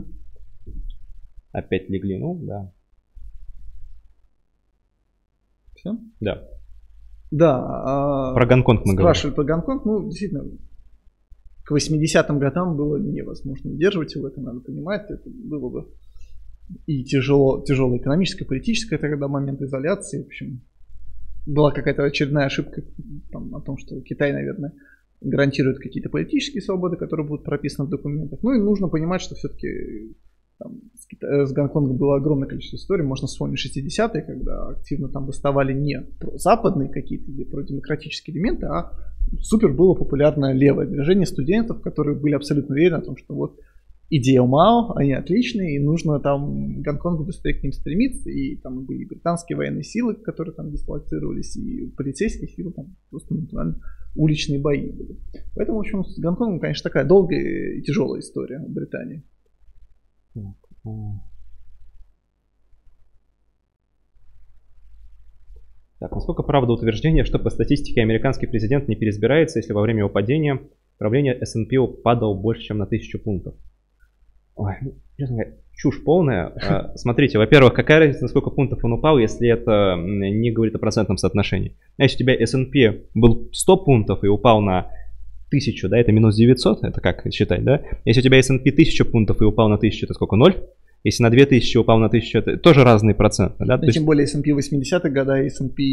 Mm-hmm. 0.65 0.73
Опять 1.51 1.87
легли, 1.87 2.17
ну 2.17 2.33
да. 2.43 2.73
Все? 5.75 5.99
Да. 6.19 6.47
Да. 7.31 8.31
А 8.31 8.33
про 8.33 8.45
Гонконг 8.45 8.81
мы 8.85 8.93
говорили. 8.93 9.01
Спрашивали 9.01 9.35
про 9.35 9.43
Гонконг. 9.43 9.85
Ну, 9.85 10.03
действительно, 10.03 10.43
к 11.63 11.71
80-м 11.71 12.39
годам 12.39 12.75
было 12.75 12.97
невозможно 12.97 13.71
удерживать 13.71 14.13
его, 14.15 14.27
это 14.27 14.41
надо 14.41 14.59
понимать. 14.59 15.09
Это 15.09 15.29
было 15.29 15.69
бы 15.69 15.87
и 16.85 17.03
тяжело, 17.03 17.63
тяжелая 17.65 17.99
экономическая, 17.99 18.45
политическая 18.45 18.97
тогда 18.97 19.27
момент 19.27 19.61
изоляции. 19.61 20.23
В 20.23 20.27
общем, 20.27 20.61
была 21.45 21.71
какая-то 21.71 22.03
очередная 22.03 22.45
ошибка 22.45 22.83
там, 23.31 23.55
о 23.55 23.61
том, 23.61 23.77
что 23.77 23.99
Китай, 24.01 24.31
наверное, 24.33 24.73
гарантирует 25.21 25.79
какие-то 25.79 26.09
политические 26.09 26.61
свободы, 26.61 26.97
которые 26.97 27.27
будут 27.27 27.45
прописаны 27.45 27.87
в 27.87 27.91
документах. 27.91 28.39
Ну 28.41 28.53
и 28.53 28.59
нужно 28.59 28.87
понимать, 28.87 29.21
что 29.21 29.35
все-таки 29.35 30.15
там, 30.61 30.81
с, 30.95 31.05
Кита... 31.07 31.45
с 31.45 31.53
Гонконгом 31.53 31.97
было 31.97 32.17
огромное 32.17 32.47
количество 32.47 32.77
историй. 32.77 33.03
Можно 33.03 33.27
вспомнить 33.27 33.59
60-е, 33.59 34.21
когда 34.21 34.69
активно 34.69 35.09
там 35.09 35.25
выставали 35.25 35.73
не 35.73 36.01
про 36.19 36.37
западные 36.37 36.89
какие-то 36.89 37.31
или 37.31 37.43
про 37.43 37.63
демократические 37.63 38.35
элементы, 38.35 38.67
а 38.67 38.91
супер 39.39 39.73
было 39.73 39.93
популярное 39.95 40.53
левое 40.53 40.87
движение 40.87 41.25
студентов, 41.25 41.81
которые 41.81 42.17
были 42.17 42.33
абсолютно 42.33 42.75
уверены 42.75 42.97
о 42.97 43.01
том, 43.01 43.17
что 43.17 43.33
вот 43.33 43.59
идея 44.09 44.43
Мао, 44.43 44.93
они 44.95 45.13
отличные, 45.13 45.77
и 45.77 45.79
нужно 45.79 46.19
там 46.19 46.81
Гонконгу 46.81 47.23
быстрее 47.23 47.53
к 47.53 47.63
ним 47.63 47.71
стремиться, 47.71 48.29
и 48.29 48.57
там 48.57 48.85
были 48.85 49.05
британские 49.05 49.57
военные 49.57 49.83
силы, 49.83 50.15
которые 50.15 50.53
там 50.53 50.69
дислоцировались, 50.69 51.55
и 51.55 51.87
полицейские 51.97 52.49
силы, 52.49 52.73
там 52.73 52.95
просто 53.09 53.33
натурально 53.33 53.81
уличные 54.15 54.59
бои 54.59 54.91
были. 54.91 55.17
Поэтому, 55.55 55.77
в 55.77 55.81
общем, 55.81 56.03
с 56.03 56.19
Гонконгом, 56.19 56.59
конечно, 56.59 56.83
такая 56.83 57.05
долгая 57.05 57.77
и 57.77 57.81
тяжелая 57.81 58.19
история 58.19 58.59
в 58.59 58.69
Британии. 58.69 59.23
Так, 65.99 66.11
насколько 66.13 66.41
правда 66.41 66.73
утверждение, 66.73 67.23
что 67.23 67.37
по 67.37 67.51
статистике 67.51 68.01
американский 68.01 68.47
президент 68.47 68.87
не 68.87 68.95
переизбирается, 68.95 69.59
если 69.59 69.73
во 69.73 69.81
время 69.81 69.99
его 69.99 70.09
падения 70.09 70.59
правление 70.97 71.37
S&P 71.39 71.77
падал 72.03 72.33
больше, 72.33 72.63
чем 72.63 72.79
на 72.79 72.87
тысячу 72.87 73.19
пунктов? 73.19 73.53
Ой, 74.55 74.73
ну, 74.81 74.93
честно 75.17 75.35
говоря, 75.35 75.57
чушь 75.73 76.03
полная. 76.03 76.53
А, 76.67 76.97
смотрите, 76.97 77.37
во-первых, 77.37 77.73
какая 77.73 77.99
разница, 77.99 78.23
на 78.23 78.27
сколько 78.29 78.49
пунктов 78.49 78.83
он 78.83 78.93
упал, 78.93 79.19
если 79.19 79.47
это 79.47 79.95
не 79.97 80.51
говорит 80.51 80.75
о 80.75 80.79
процентном 80.79 81.17
соотношении. 81.17 81.77
А 81.97 82.03
если 82.03 82.15
у 82.15 82.19
тебя 82.19 82.35
S&P 82.35 83.05
был 83.13 83.49
100 83.51 83.77
пунктов 83.77 84.23
и 84.23 84.27
упал 84.27 84.61
на 84.61 84.91
1000, 85.51 85.89
да, 85.89 85.97
это 85.97 86.11
минус 86.11 86.35
900, 86.35 86.83
это 86.83 87.01
как 87.01 87.25
считать, 87.33 87.63
да? 87.63 87.81
Если 88.05 88.21
у 88.21 88.23
тебя 88.23 88.39
S&P 88.39 88.69
1000 88.69 89.05
пунктов 89.05 89.41
и 89.41 89.45
упал 89.45 89.69
на 89.69 89.75
1000, 89.75 90.05
это 90.05 90.13
сколько, 90.13 90.35
0? 90.35 90.55
Если 91.03 91.23
на 91.23 91.31
2000 91.31 91.77
упал 91.77 91.97
на 91.97 92.05
1000, 92.05 92.37
это 92.37 92.57
тоже 92.57 92.83
разные 92.83 93.15
проценты. 93.15 93.65
Да? 93.65 93.77
Да, 93.77 93.87
тем 93.87 94.05
более 94.05 94.25
S&P 94.25 94.51
80-х 94.51 95.09
года 95.09 95.41
и 95.41 95.47
S&P 95.47 95.83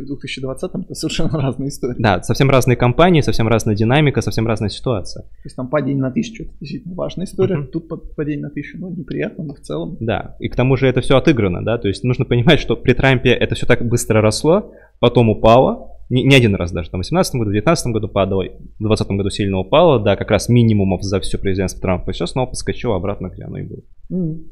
в 0.00 0.12
2020-м 0.12 0.80
это 0.82 0.94
совершенно 0.94 1.30
разные 1.40 1.68
истории. 1.68 1.96
Да, 1.98 2.22
совсем 2.22 2.50
разные 2.50 2.76
компании, 2.76 3.20
совсем 3.20 3.46
разная 3.46 3.76
динамика, 3.76 4.20
совсем 4.22 4.46
разная 4.46 4.68
ситуация. 4.68 5.22
То 5.22 5.44
есть 5.44 5.56
там 5.56 5.68
падение 5.68 6.02
на 6.02 6.08
1000 6.08 6.42
это 6.42 6.52
действительно 6.60 6.94
важная 6.94 7.26
история, 7.26 7.56
uh-huh. 7.56 7.66
тут 7.66 8.16
падение 8.16 8.42
на 8.42 8.48
1000, 8.48 8.78
ну 8.78 8.90
неприятно, 8.90 9.44
но 9.44 9.54
в 9.54 9.60
целом. 9.60 9.96
Да, 10.00 10.36
и 10.40 10.48
к 10.48 10.56
тому 10.56 10.76
же 10.76 10.88
это 10.88 11.00
все 11.00 11.16
отыграно, 11.16 11.64
да, 11.64 11.78
то 11.78 11.88
есть 11.88 12.02
нужно 12.02 12.24
понимать, 12.24 12.58
что 12.58 12.76
при 12.76 12.92
Трампе 12.92 13.30
это 13.30 13.54
все 13.54 13.66
так 13.66 13.86
быстро 13.86 14.20
росло, 14.20 14.72
потом 14.98 15.30
упало, 15.30 15.95
не, 16.08 16.22
не 16.22 16.36
один 16.36 16.54
раз 16.54 16.72
даже, 16.72 16.90
там 16.90 17.00
в 17.00 17.04
2018 17.04 17.34
году, 17.34 17.50
в 17.50 17.52
2019 17.52 17.92
году 17.92 18.08
падало, 18.08 18.42
в 18.42 18.78
2020 18.78 19.08
году 19.08 19.30
сильно 19.30 19.58
упало, 19.58 20.00
да, 20.00 20.16
как 20.16 20.30
раз 20.30 20.48
минимумов 20.48 21.02
за 21.02 21.20
все 21.20 21.38
президентство 21.38 21.82
Трампа, 21.82 22.10
и 22.10 22.14
сейчас 22.14 22.32
снова 22.32 22.46
подскочило 22.46 22.96
обратно, 22.96 23.28
где 23.28 23.44
оно 23.44 23.58
и 23.58 23.62
было. 23.62 23.82
Mm. 24.12 24.44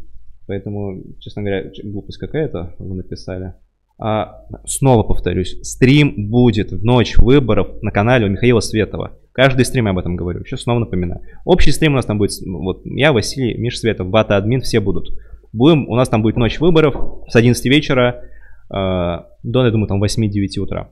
Поэтому, 0.47 1.03
честно 1.21 1.43
говоря, 1.43 1.71
глупость 1.85 2.19
какая-то 2.19 2.75
вы 2.79 2.97
написали. 2.97 3.55
А, 3.99 4.45
снова 4.67 5.05
повторюсь, 5.05 5.57
стрим 5.63 6.29
будет 6.29 6.73
в 6.73 6.85
ночь 6.85 7.17
выборов 7.17 7.81
на 7.83 7.91
канале 7.91 8.27
у 8.27 8.29
Михаила 8.29 8.61
Светова. 8.61 9.13
Каждый 9.33 9.65
стрим 9.65 9.87
я 9.87 9.93
об 9.93 9.99
этом 9.99 10.17
говорю. 10.17 10.45
Сейчас 10.45 10.63
снова 10.63 10.81
напоминаю. 10.81 11.23
Общий 11.45 11.71
стрим 11.71 11.93
у 11.93 11.97
нас 11.97 12.05
там 12.05 12.19
будет, 12.19 12.33
вот 12.45 12.83
я, 12.85 13.13
Василий, 13.13 13.57
Миш 13.57 13.79
Светов, 13.79 14.09
Бата 14.09 14.37
Админ, 14.37 14.61
все 14.61 14.81
будут. 14.81 15.09
Будем, 15.53 15.89
у 15.89 15.95
нас 15.95 16.09
там 16.09 16.23
будет 16.23 16.37
ночь 16.37 16.59
выборов 16.59 17.25
с 17.29 17.37
11 17.37 17.65
вечера 17.67 18.23
э, 18.71 18.75
до, 19.43 19.65
я 19.65 19.71
думаю, 19.71 19.87
там 19.87 20.03
8-9 20.03 20.59
утра. 20.59 20.91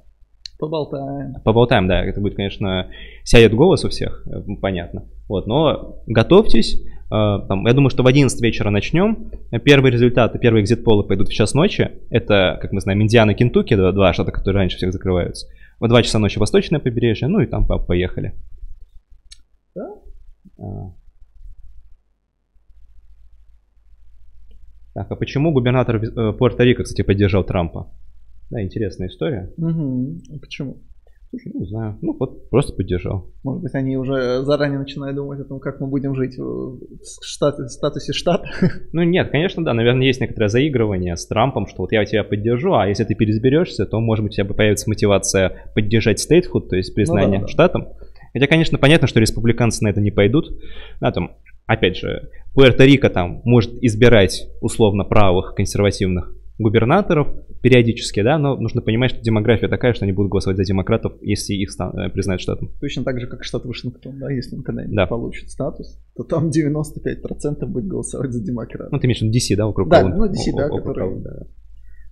Поболтаем. 0.63 1.35
Поболтаем, 1.43 1.89
да. 1.89 2.05
Это 2.05 2.21
будет, 2.21 2.37
конечно, 2.37 2.89
сядет 3.25 3.53
голос 3.53 3.85
у 3.85 3.89
всех, 3.89 4.25
э, 4.29 4.45
понятно. 4.61 5.09
Вот, 5.27 5.49
но 5.49 5.97
готовьтесь. 6.07 6.81
Э, 7.11 7.41
там, 7.49 7.67
я 7.67 7.73
думаю, 7.73 7.91
что 7.91 8.05
в 8.05 8.07
11 8.07 8.41
вечера 8.41 8.71
начнем. 8.71 9.33
Первые 9.65 9.91
результаты, 9.91 10.39
первые 10.39 10.63
экзит-полы 10.63 11.03
пойдут 11.03 11.31
в 11.31 11.33
час 11.33 11.55
ночи. 11.55 11.91
Это, 12.11 12.61
как 12.63 12.71
мы 12.71 12.81
знаем, 12.81 13.03
Индиана, 13.03 13.35
Кентукки, 13.35 13.75
два, 13.75 14.13
штата, 14.13 14.31
которые 14.31 14.61
раньше 14.61 14.77
всех 14.77 14.93
закрываются. 14.93 15.49
В 15.81 15.89
2 15.89 16.03
часа 16.05 16.21
ночи 16.21 16.39
восточное 16.39 16.79
побережье, 16.79 17.27
ну 17.27 17.41
и 17.41 17.47
там 17.47 17.67
поехали. 17.67 18.33
Да? 19.75 19.95
А. 20.61 20.93
Так, 24.95 25.11
а 25.11 25.17
почему 25.17 25.51
губернатор 25.51 25.97
э, 25.97 26.33
Пуэрто-Рико, 26.39 26.85
кстати, 26.85 27.03
поддержал 27.03 27.43
Трампа? 27.43 27.89
Да, 28.51 28.63
интересная 28.63 29.09
история. 29.09 29.53
Угу. 29.57 30.41
Почему? 30.41 30.83
Слушай, 31.33 31.53
не 31.55 31.65
знаю. 31.65 31.97
Ну, 32.03 32.15
вот 32.21 32.51
просто 32.51 32.75
поддержал. 32.75 33.33
Может 33.43 33.63
быть, 33.63 33.75
они 33.75 33.97
уже 33.97 34.43
заранее 34.43 34.79
начинают 34.79 35.17
думать 35.17 35.41
о 35.41 35.45
том, 35.45 35.61
как 35.61 35.81
мы 35.81 35.87
будем 35.87 36.15
жить 36.15 36.37
в, 36.37 36.79
штат, 37.23 37.59
в 37.59 37.69
статусе 37.69 38.13
штата. 38.13 38.45
Ну, 38.93 39.03
нет, 39.03 39.31
конечно, 39.31 39.65
да. 39.65 39.73
Наверное, 39.73 40.07
есть 40.07 40.21
некоторое 40.21 40.49
заигрывание 40.49 41.17
с 41.17 41.27
Трампом, 41.27 41.67
что 41.67 41.83
вот 41.83 41.93
я 41.93 42.05
тебя 42.05 42.23
поддержу, 42.23 42.75
а 42.75 42.87
если 42.87 43.05
ты 43.05 43.15
переизберешься, 43.15 43.87
то, 43.87 43.99
может 43.99 44.25
быть, 44.25 44.35
у 44.35 44.37
тебя 44.37 44.45
появится 44.45 44.91
мотивация 44.91 45.71
поддержать 45.75 46.21
стейтхуд, 46.21 46.69
то 46.69 46.77
есть 46.77 46.95
признание 46.95 47.39
ну, 47.39 47.47
да, 47.47 47.47
да. 47.47 47.49
штатом. 47.49 47.89
Хотя, 48.35 48.47
конечно, 48.47 48.77
понятно, 48.77 49.09
что 49.09 49.19
республиканцы 49.19 49.83
на 49.85 49.89
это 49.89 50.03
не 50.03 50.11
пойдут. 50.11 50.51
Да, 51.01 51.13
там, 51.13 51.39
опять 51.65 51.97
же, 51.97 52.29
Пуэрто-Рико 52.55 53.09
там 53.09 53.41
может 53.45 53.73
избирать 53.83 54.51
условно 54.61 55.05
правых 55.05 55.55
консервативных 55.55 56.35
губернаторов 56.59 57.29
периодически, 57.63 58.23
да, 58.23 58.39
но 58.39 58.57
нужно 58.57 58.83
понимать, 58.83 59.13
что 59.13 59.21
демография 59.21 59.69
такая, 59.69 59.95
что 59.95 60.05
они 60.05 60.13
будут 60.13 60.31
голосовать 60.31 60.57
за 60.57 60.65
демократов, 60.65 61.15
если 61.23 61.55
их 61.55 61.71
э, 61.79 62.09
признают 62.11 62.41
штатом. 62.41 62.71
Точно 62.81 63.05
так 63.05 63.21
же, 63.21 63.27
как 63.27 63.45
штат 63.45 63.65
Вашингтон, 63.65 64.19
да, 64.19 64.31
если 64.31 64.57
он 64.57 64.63
когда-нибудь 64.63 64.97
да. 64.97 65.07
получит 65.07 65.51
статус, 65.51 65.99
то 66.17 66.25
там 66.25 66.51
95% 66.51 67.67
будет 67.67 67.87
голосовать 67.87 68.33
за 68.33 68.45
демократов. 68.45 68.93
Ну, 68.93 68.99
ты 68.99 69.07
имеешь 69.07 69.21
в 69.21 69.23
виду 69.23 69.37
DC, 69.37 69.57
да, 69.57 69.67
округ 69.67 69.89
Да, 69.89 70.07
ну 70.09 70.27
DC, 70.27 70.55
да, 70.57 70.69
который... 70.69 71.21
да. 71.21 71.47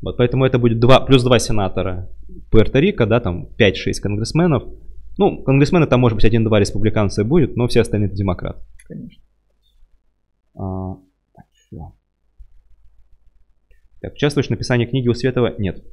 Вот, 0.02 0.16
поэтому 0.16 0.46
это 0.46 0.58
будет 0.58 0.80
2, 0.80 1.00
плюс 1.00 1.22
два 1.22 1.38
сенатора 1.38 2.08
Пуэрто-Рико, 2.50 3.06
да, 3.06 3.20
там 3.20 3.48
5-6 3.58 4.00
конгрессменов. 4.00 4.62
Ну, 5.18 5.42
конгрессмены 5.42 5.86
там, 5.86 6.00
может 6.00 6.16
быть, 6.16 6.24
один-два 6.24 6.58
республиканца 6.58 7.24
будет, 7.24 7.56
но 7.56 7.68
все 7.68 7.82
остальные 7.82 8.08
это 8.08 8.16
демократы. 8.16 8.60
Конечно. 8.88 9.22
А. 10.54 10.96
Так, 14.00 14.14
участвуешь 14.14 14.46
в 14.46 14.50
написании 14.50 14.86
книги 14.86 15.08
у 15.08 15.14
Светова? 15.14 15.54
Нет. 15.58 15.84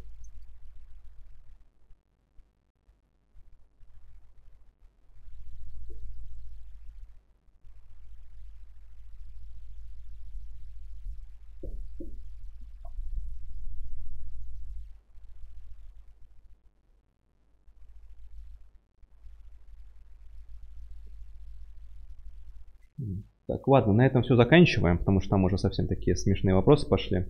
Так, 23.47 23.65
ладно, 23.67 23.93
на 23.93 24.05
этом 24.05 24.23
все 24.23 24.35
заканчиваем, 24.35 24.97
потому 24.97 25.21
что 25.21 25.31
там 25.31 25.45
уже 25.45 25.57
совсем 25.57 25.87
такие 25.87 26.17
смешные 26.17 26.53
вопросы 26.53 26.87
пошли. 26.87 27.27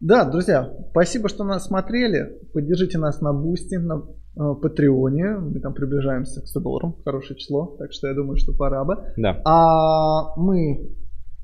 Да, 0.00 0.24
друзья, 0.24 0.72
спасибо, 0.90 1.28
что 1.28 1.44
нас 1.44 1.66
смотрели. 1.66 2.38
Поддержите 2.52 2.98
нас 2.98 3.20
на 3.20 3.32
Boosty, 3.32 3.76
на 3.76 4.02
э, 4.36 4.54
Patreon 4.60 5.21
е. 5.21 5.38
Мы 5.38 5.60
там 5.60 5.72
приближаемся 5.72 6.42
к 6.42 6.46
100 6.46 6.60
долларам. 6.60 6.96
Хорошее 7.04 7.38
число. 7.38 7.76
Так 7.78 7.92
что 7.92 8.08
я 8.08 8.14
думаю, 8.14 8.36
что 8.36 8.52
пора 8.52 8.84
бы. 8.84 8.96
Да. 9.16 9.40
А 9.44 10.36
мы 10.36 10.90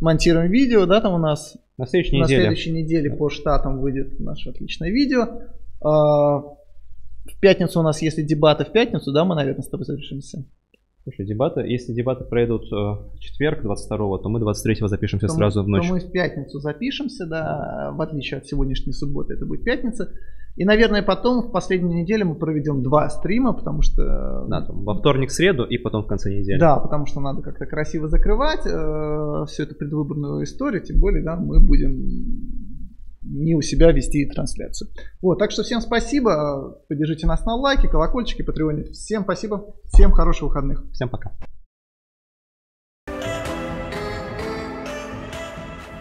монтируем 0.01 0.51
видео, 0.51 0.85
да, 0.85 1.01
там 1.01 1.15
у 1.15 1.19
нас 1.19 1.57
На 1.79 1.87
следующей 1.87 2.19
на 2.19 2.25
неделе. 2.25 2.43
следующей 2.43 2.73
неделе 2.73 3.11
по 3.11 3.31
штатам 3.31 3.81
выйдет 3.81 4.21
наше 4.21 4.51
отличное 4.51 4.91
видео. 4.91 5.29
А, 5.81 6.41
в 6.41 7.41
пятницу 7.41 7.81
у 7.81 7.83
нас, 7.83 8.03
если 8.03 8.23
дебаты 8.23 8.65
в 8.65 8.73
пятницу, 8.73 9.13
да, 9.13 9.25
мы, 9.25 9.35
наверное, 9.35 9.63
с 9.63 9.69
тобой 9.69 9.87
завершимся. 9.87 10.45
Слушай, 11.05 11.27
дебаты, 11.27 11.63
если 11.63 11.93
дебаты 11.93 12.25
пройдут 12.25 12.63
э, 12.73 12.77
в 12.77 13.19
четверг 13.19 13.63
22 13.63 14.19
то 14.19 14.29
мы 14.29 14.39
23 14.39 14.87
запишемся 14.87 15.27
То 15.27 15.33
мы- 15.33 15.37
сразу 15.37 15.65
в 15.65 15.69
ночь. 15.69 15.87
То 15.89 15.95
мы 15.95 16.01
в 16.01 16.11
пятницу 16.13 16.61
запишемся, 16.61 17.27
да, 17.27 17.93
в 17.93 18.01
отличие 18.01 18.39
от 18.39 18.47
сегодняшней 18.47 18.93
субботы, 18.93 19.35
это 19.35 19.45
будет 19.45 19.65
пятница. 19.65 20.13
И, 20.55 20.65
наверное, 20.65 21.03
потом 21.03 21.49
в 21.49 21.51
последнюю 21.51 22.03
неделю 22.03 22.27
мы 22.27 22.35
проведем 22.35 22.83
два 22.83 23.09
стрима, 23.09 23.53
потому 23.53 23.83
что... 23.83 24.03
э, 24.03 24.49
Да, 24.49 24.61
там, 24.61 24.85
во 24.85 24.95
вторник, 24.95 25.31
среду 25.31 25.65
и 25.65 25.77
потом 25.79 26.05
в 26.05 26.07
конце 26.07 26.31
недели. 26.31 26.59
Да, 26.59 26.79
потому 26.79 27.07
что 27.07 27.21
надо 27.21 27.43
как-то 27.43 27.67
красиво 27.67 28.07
закрывать 28.07 28.65
э, 28.67 29.45
всю 29.49 29.63
эту 29.65 29.75
предвыборную 29.75 30.45
историю, 30.45 30.83
тем 30.83 31.01
более, 31.01 31.25
да, 31.25 31.37
мы 31.37 31.59
будем 31.59 32.62
не 33.23 33.55
у 33.55 33.63
себя 33.63 33.93
вести 33.93 34.27
трансляцию. 34.27 34.91
Вот, 35.21 35.39
так 35.39 35.51
что 35.51 35.63
всем 35.63 35.81
спасибо, 35.81 36.83
поддержите 36.89 37.27
нас 37.27 37.45
на 37.45 37.55
лайке, 37.55 37.89
колокольчики, 37.89 38.43
патреоне. 38.43 38.85
Всем 38.93 39.23
спасибо, 39.23 39.75
всем 39.93 40.13
хороших 40.13 40.45
выходных. 40.45 40.85
Всем 40.93 41.09
пока. 41.09 41.33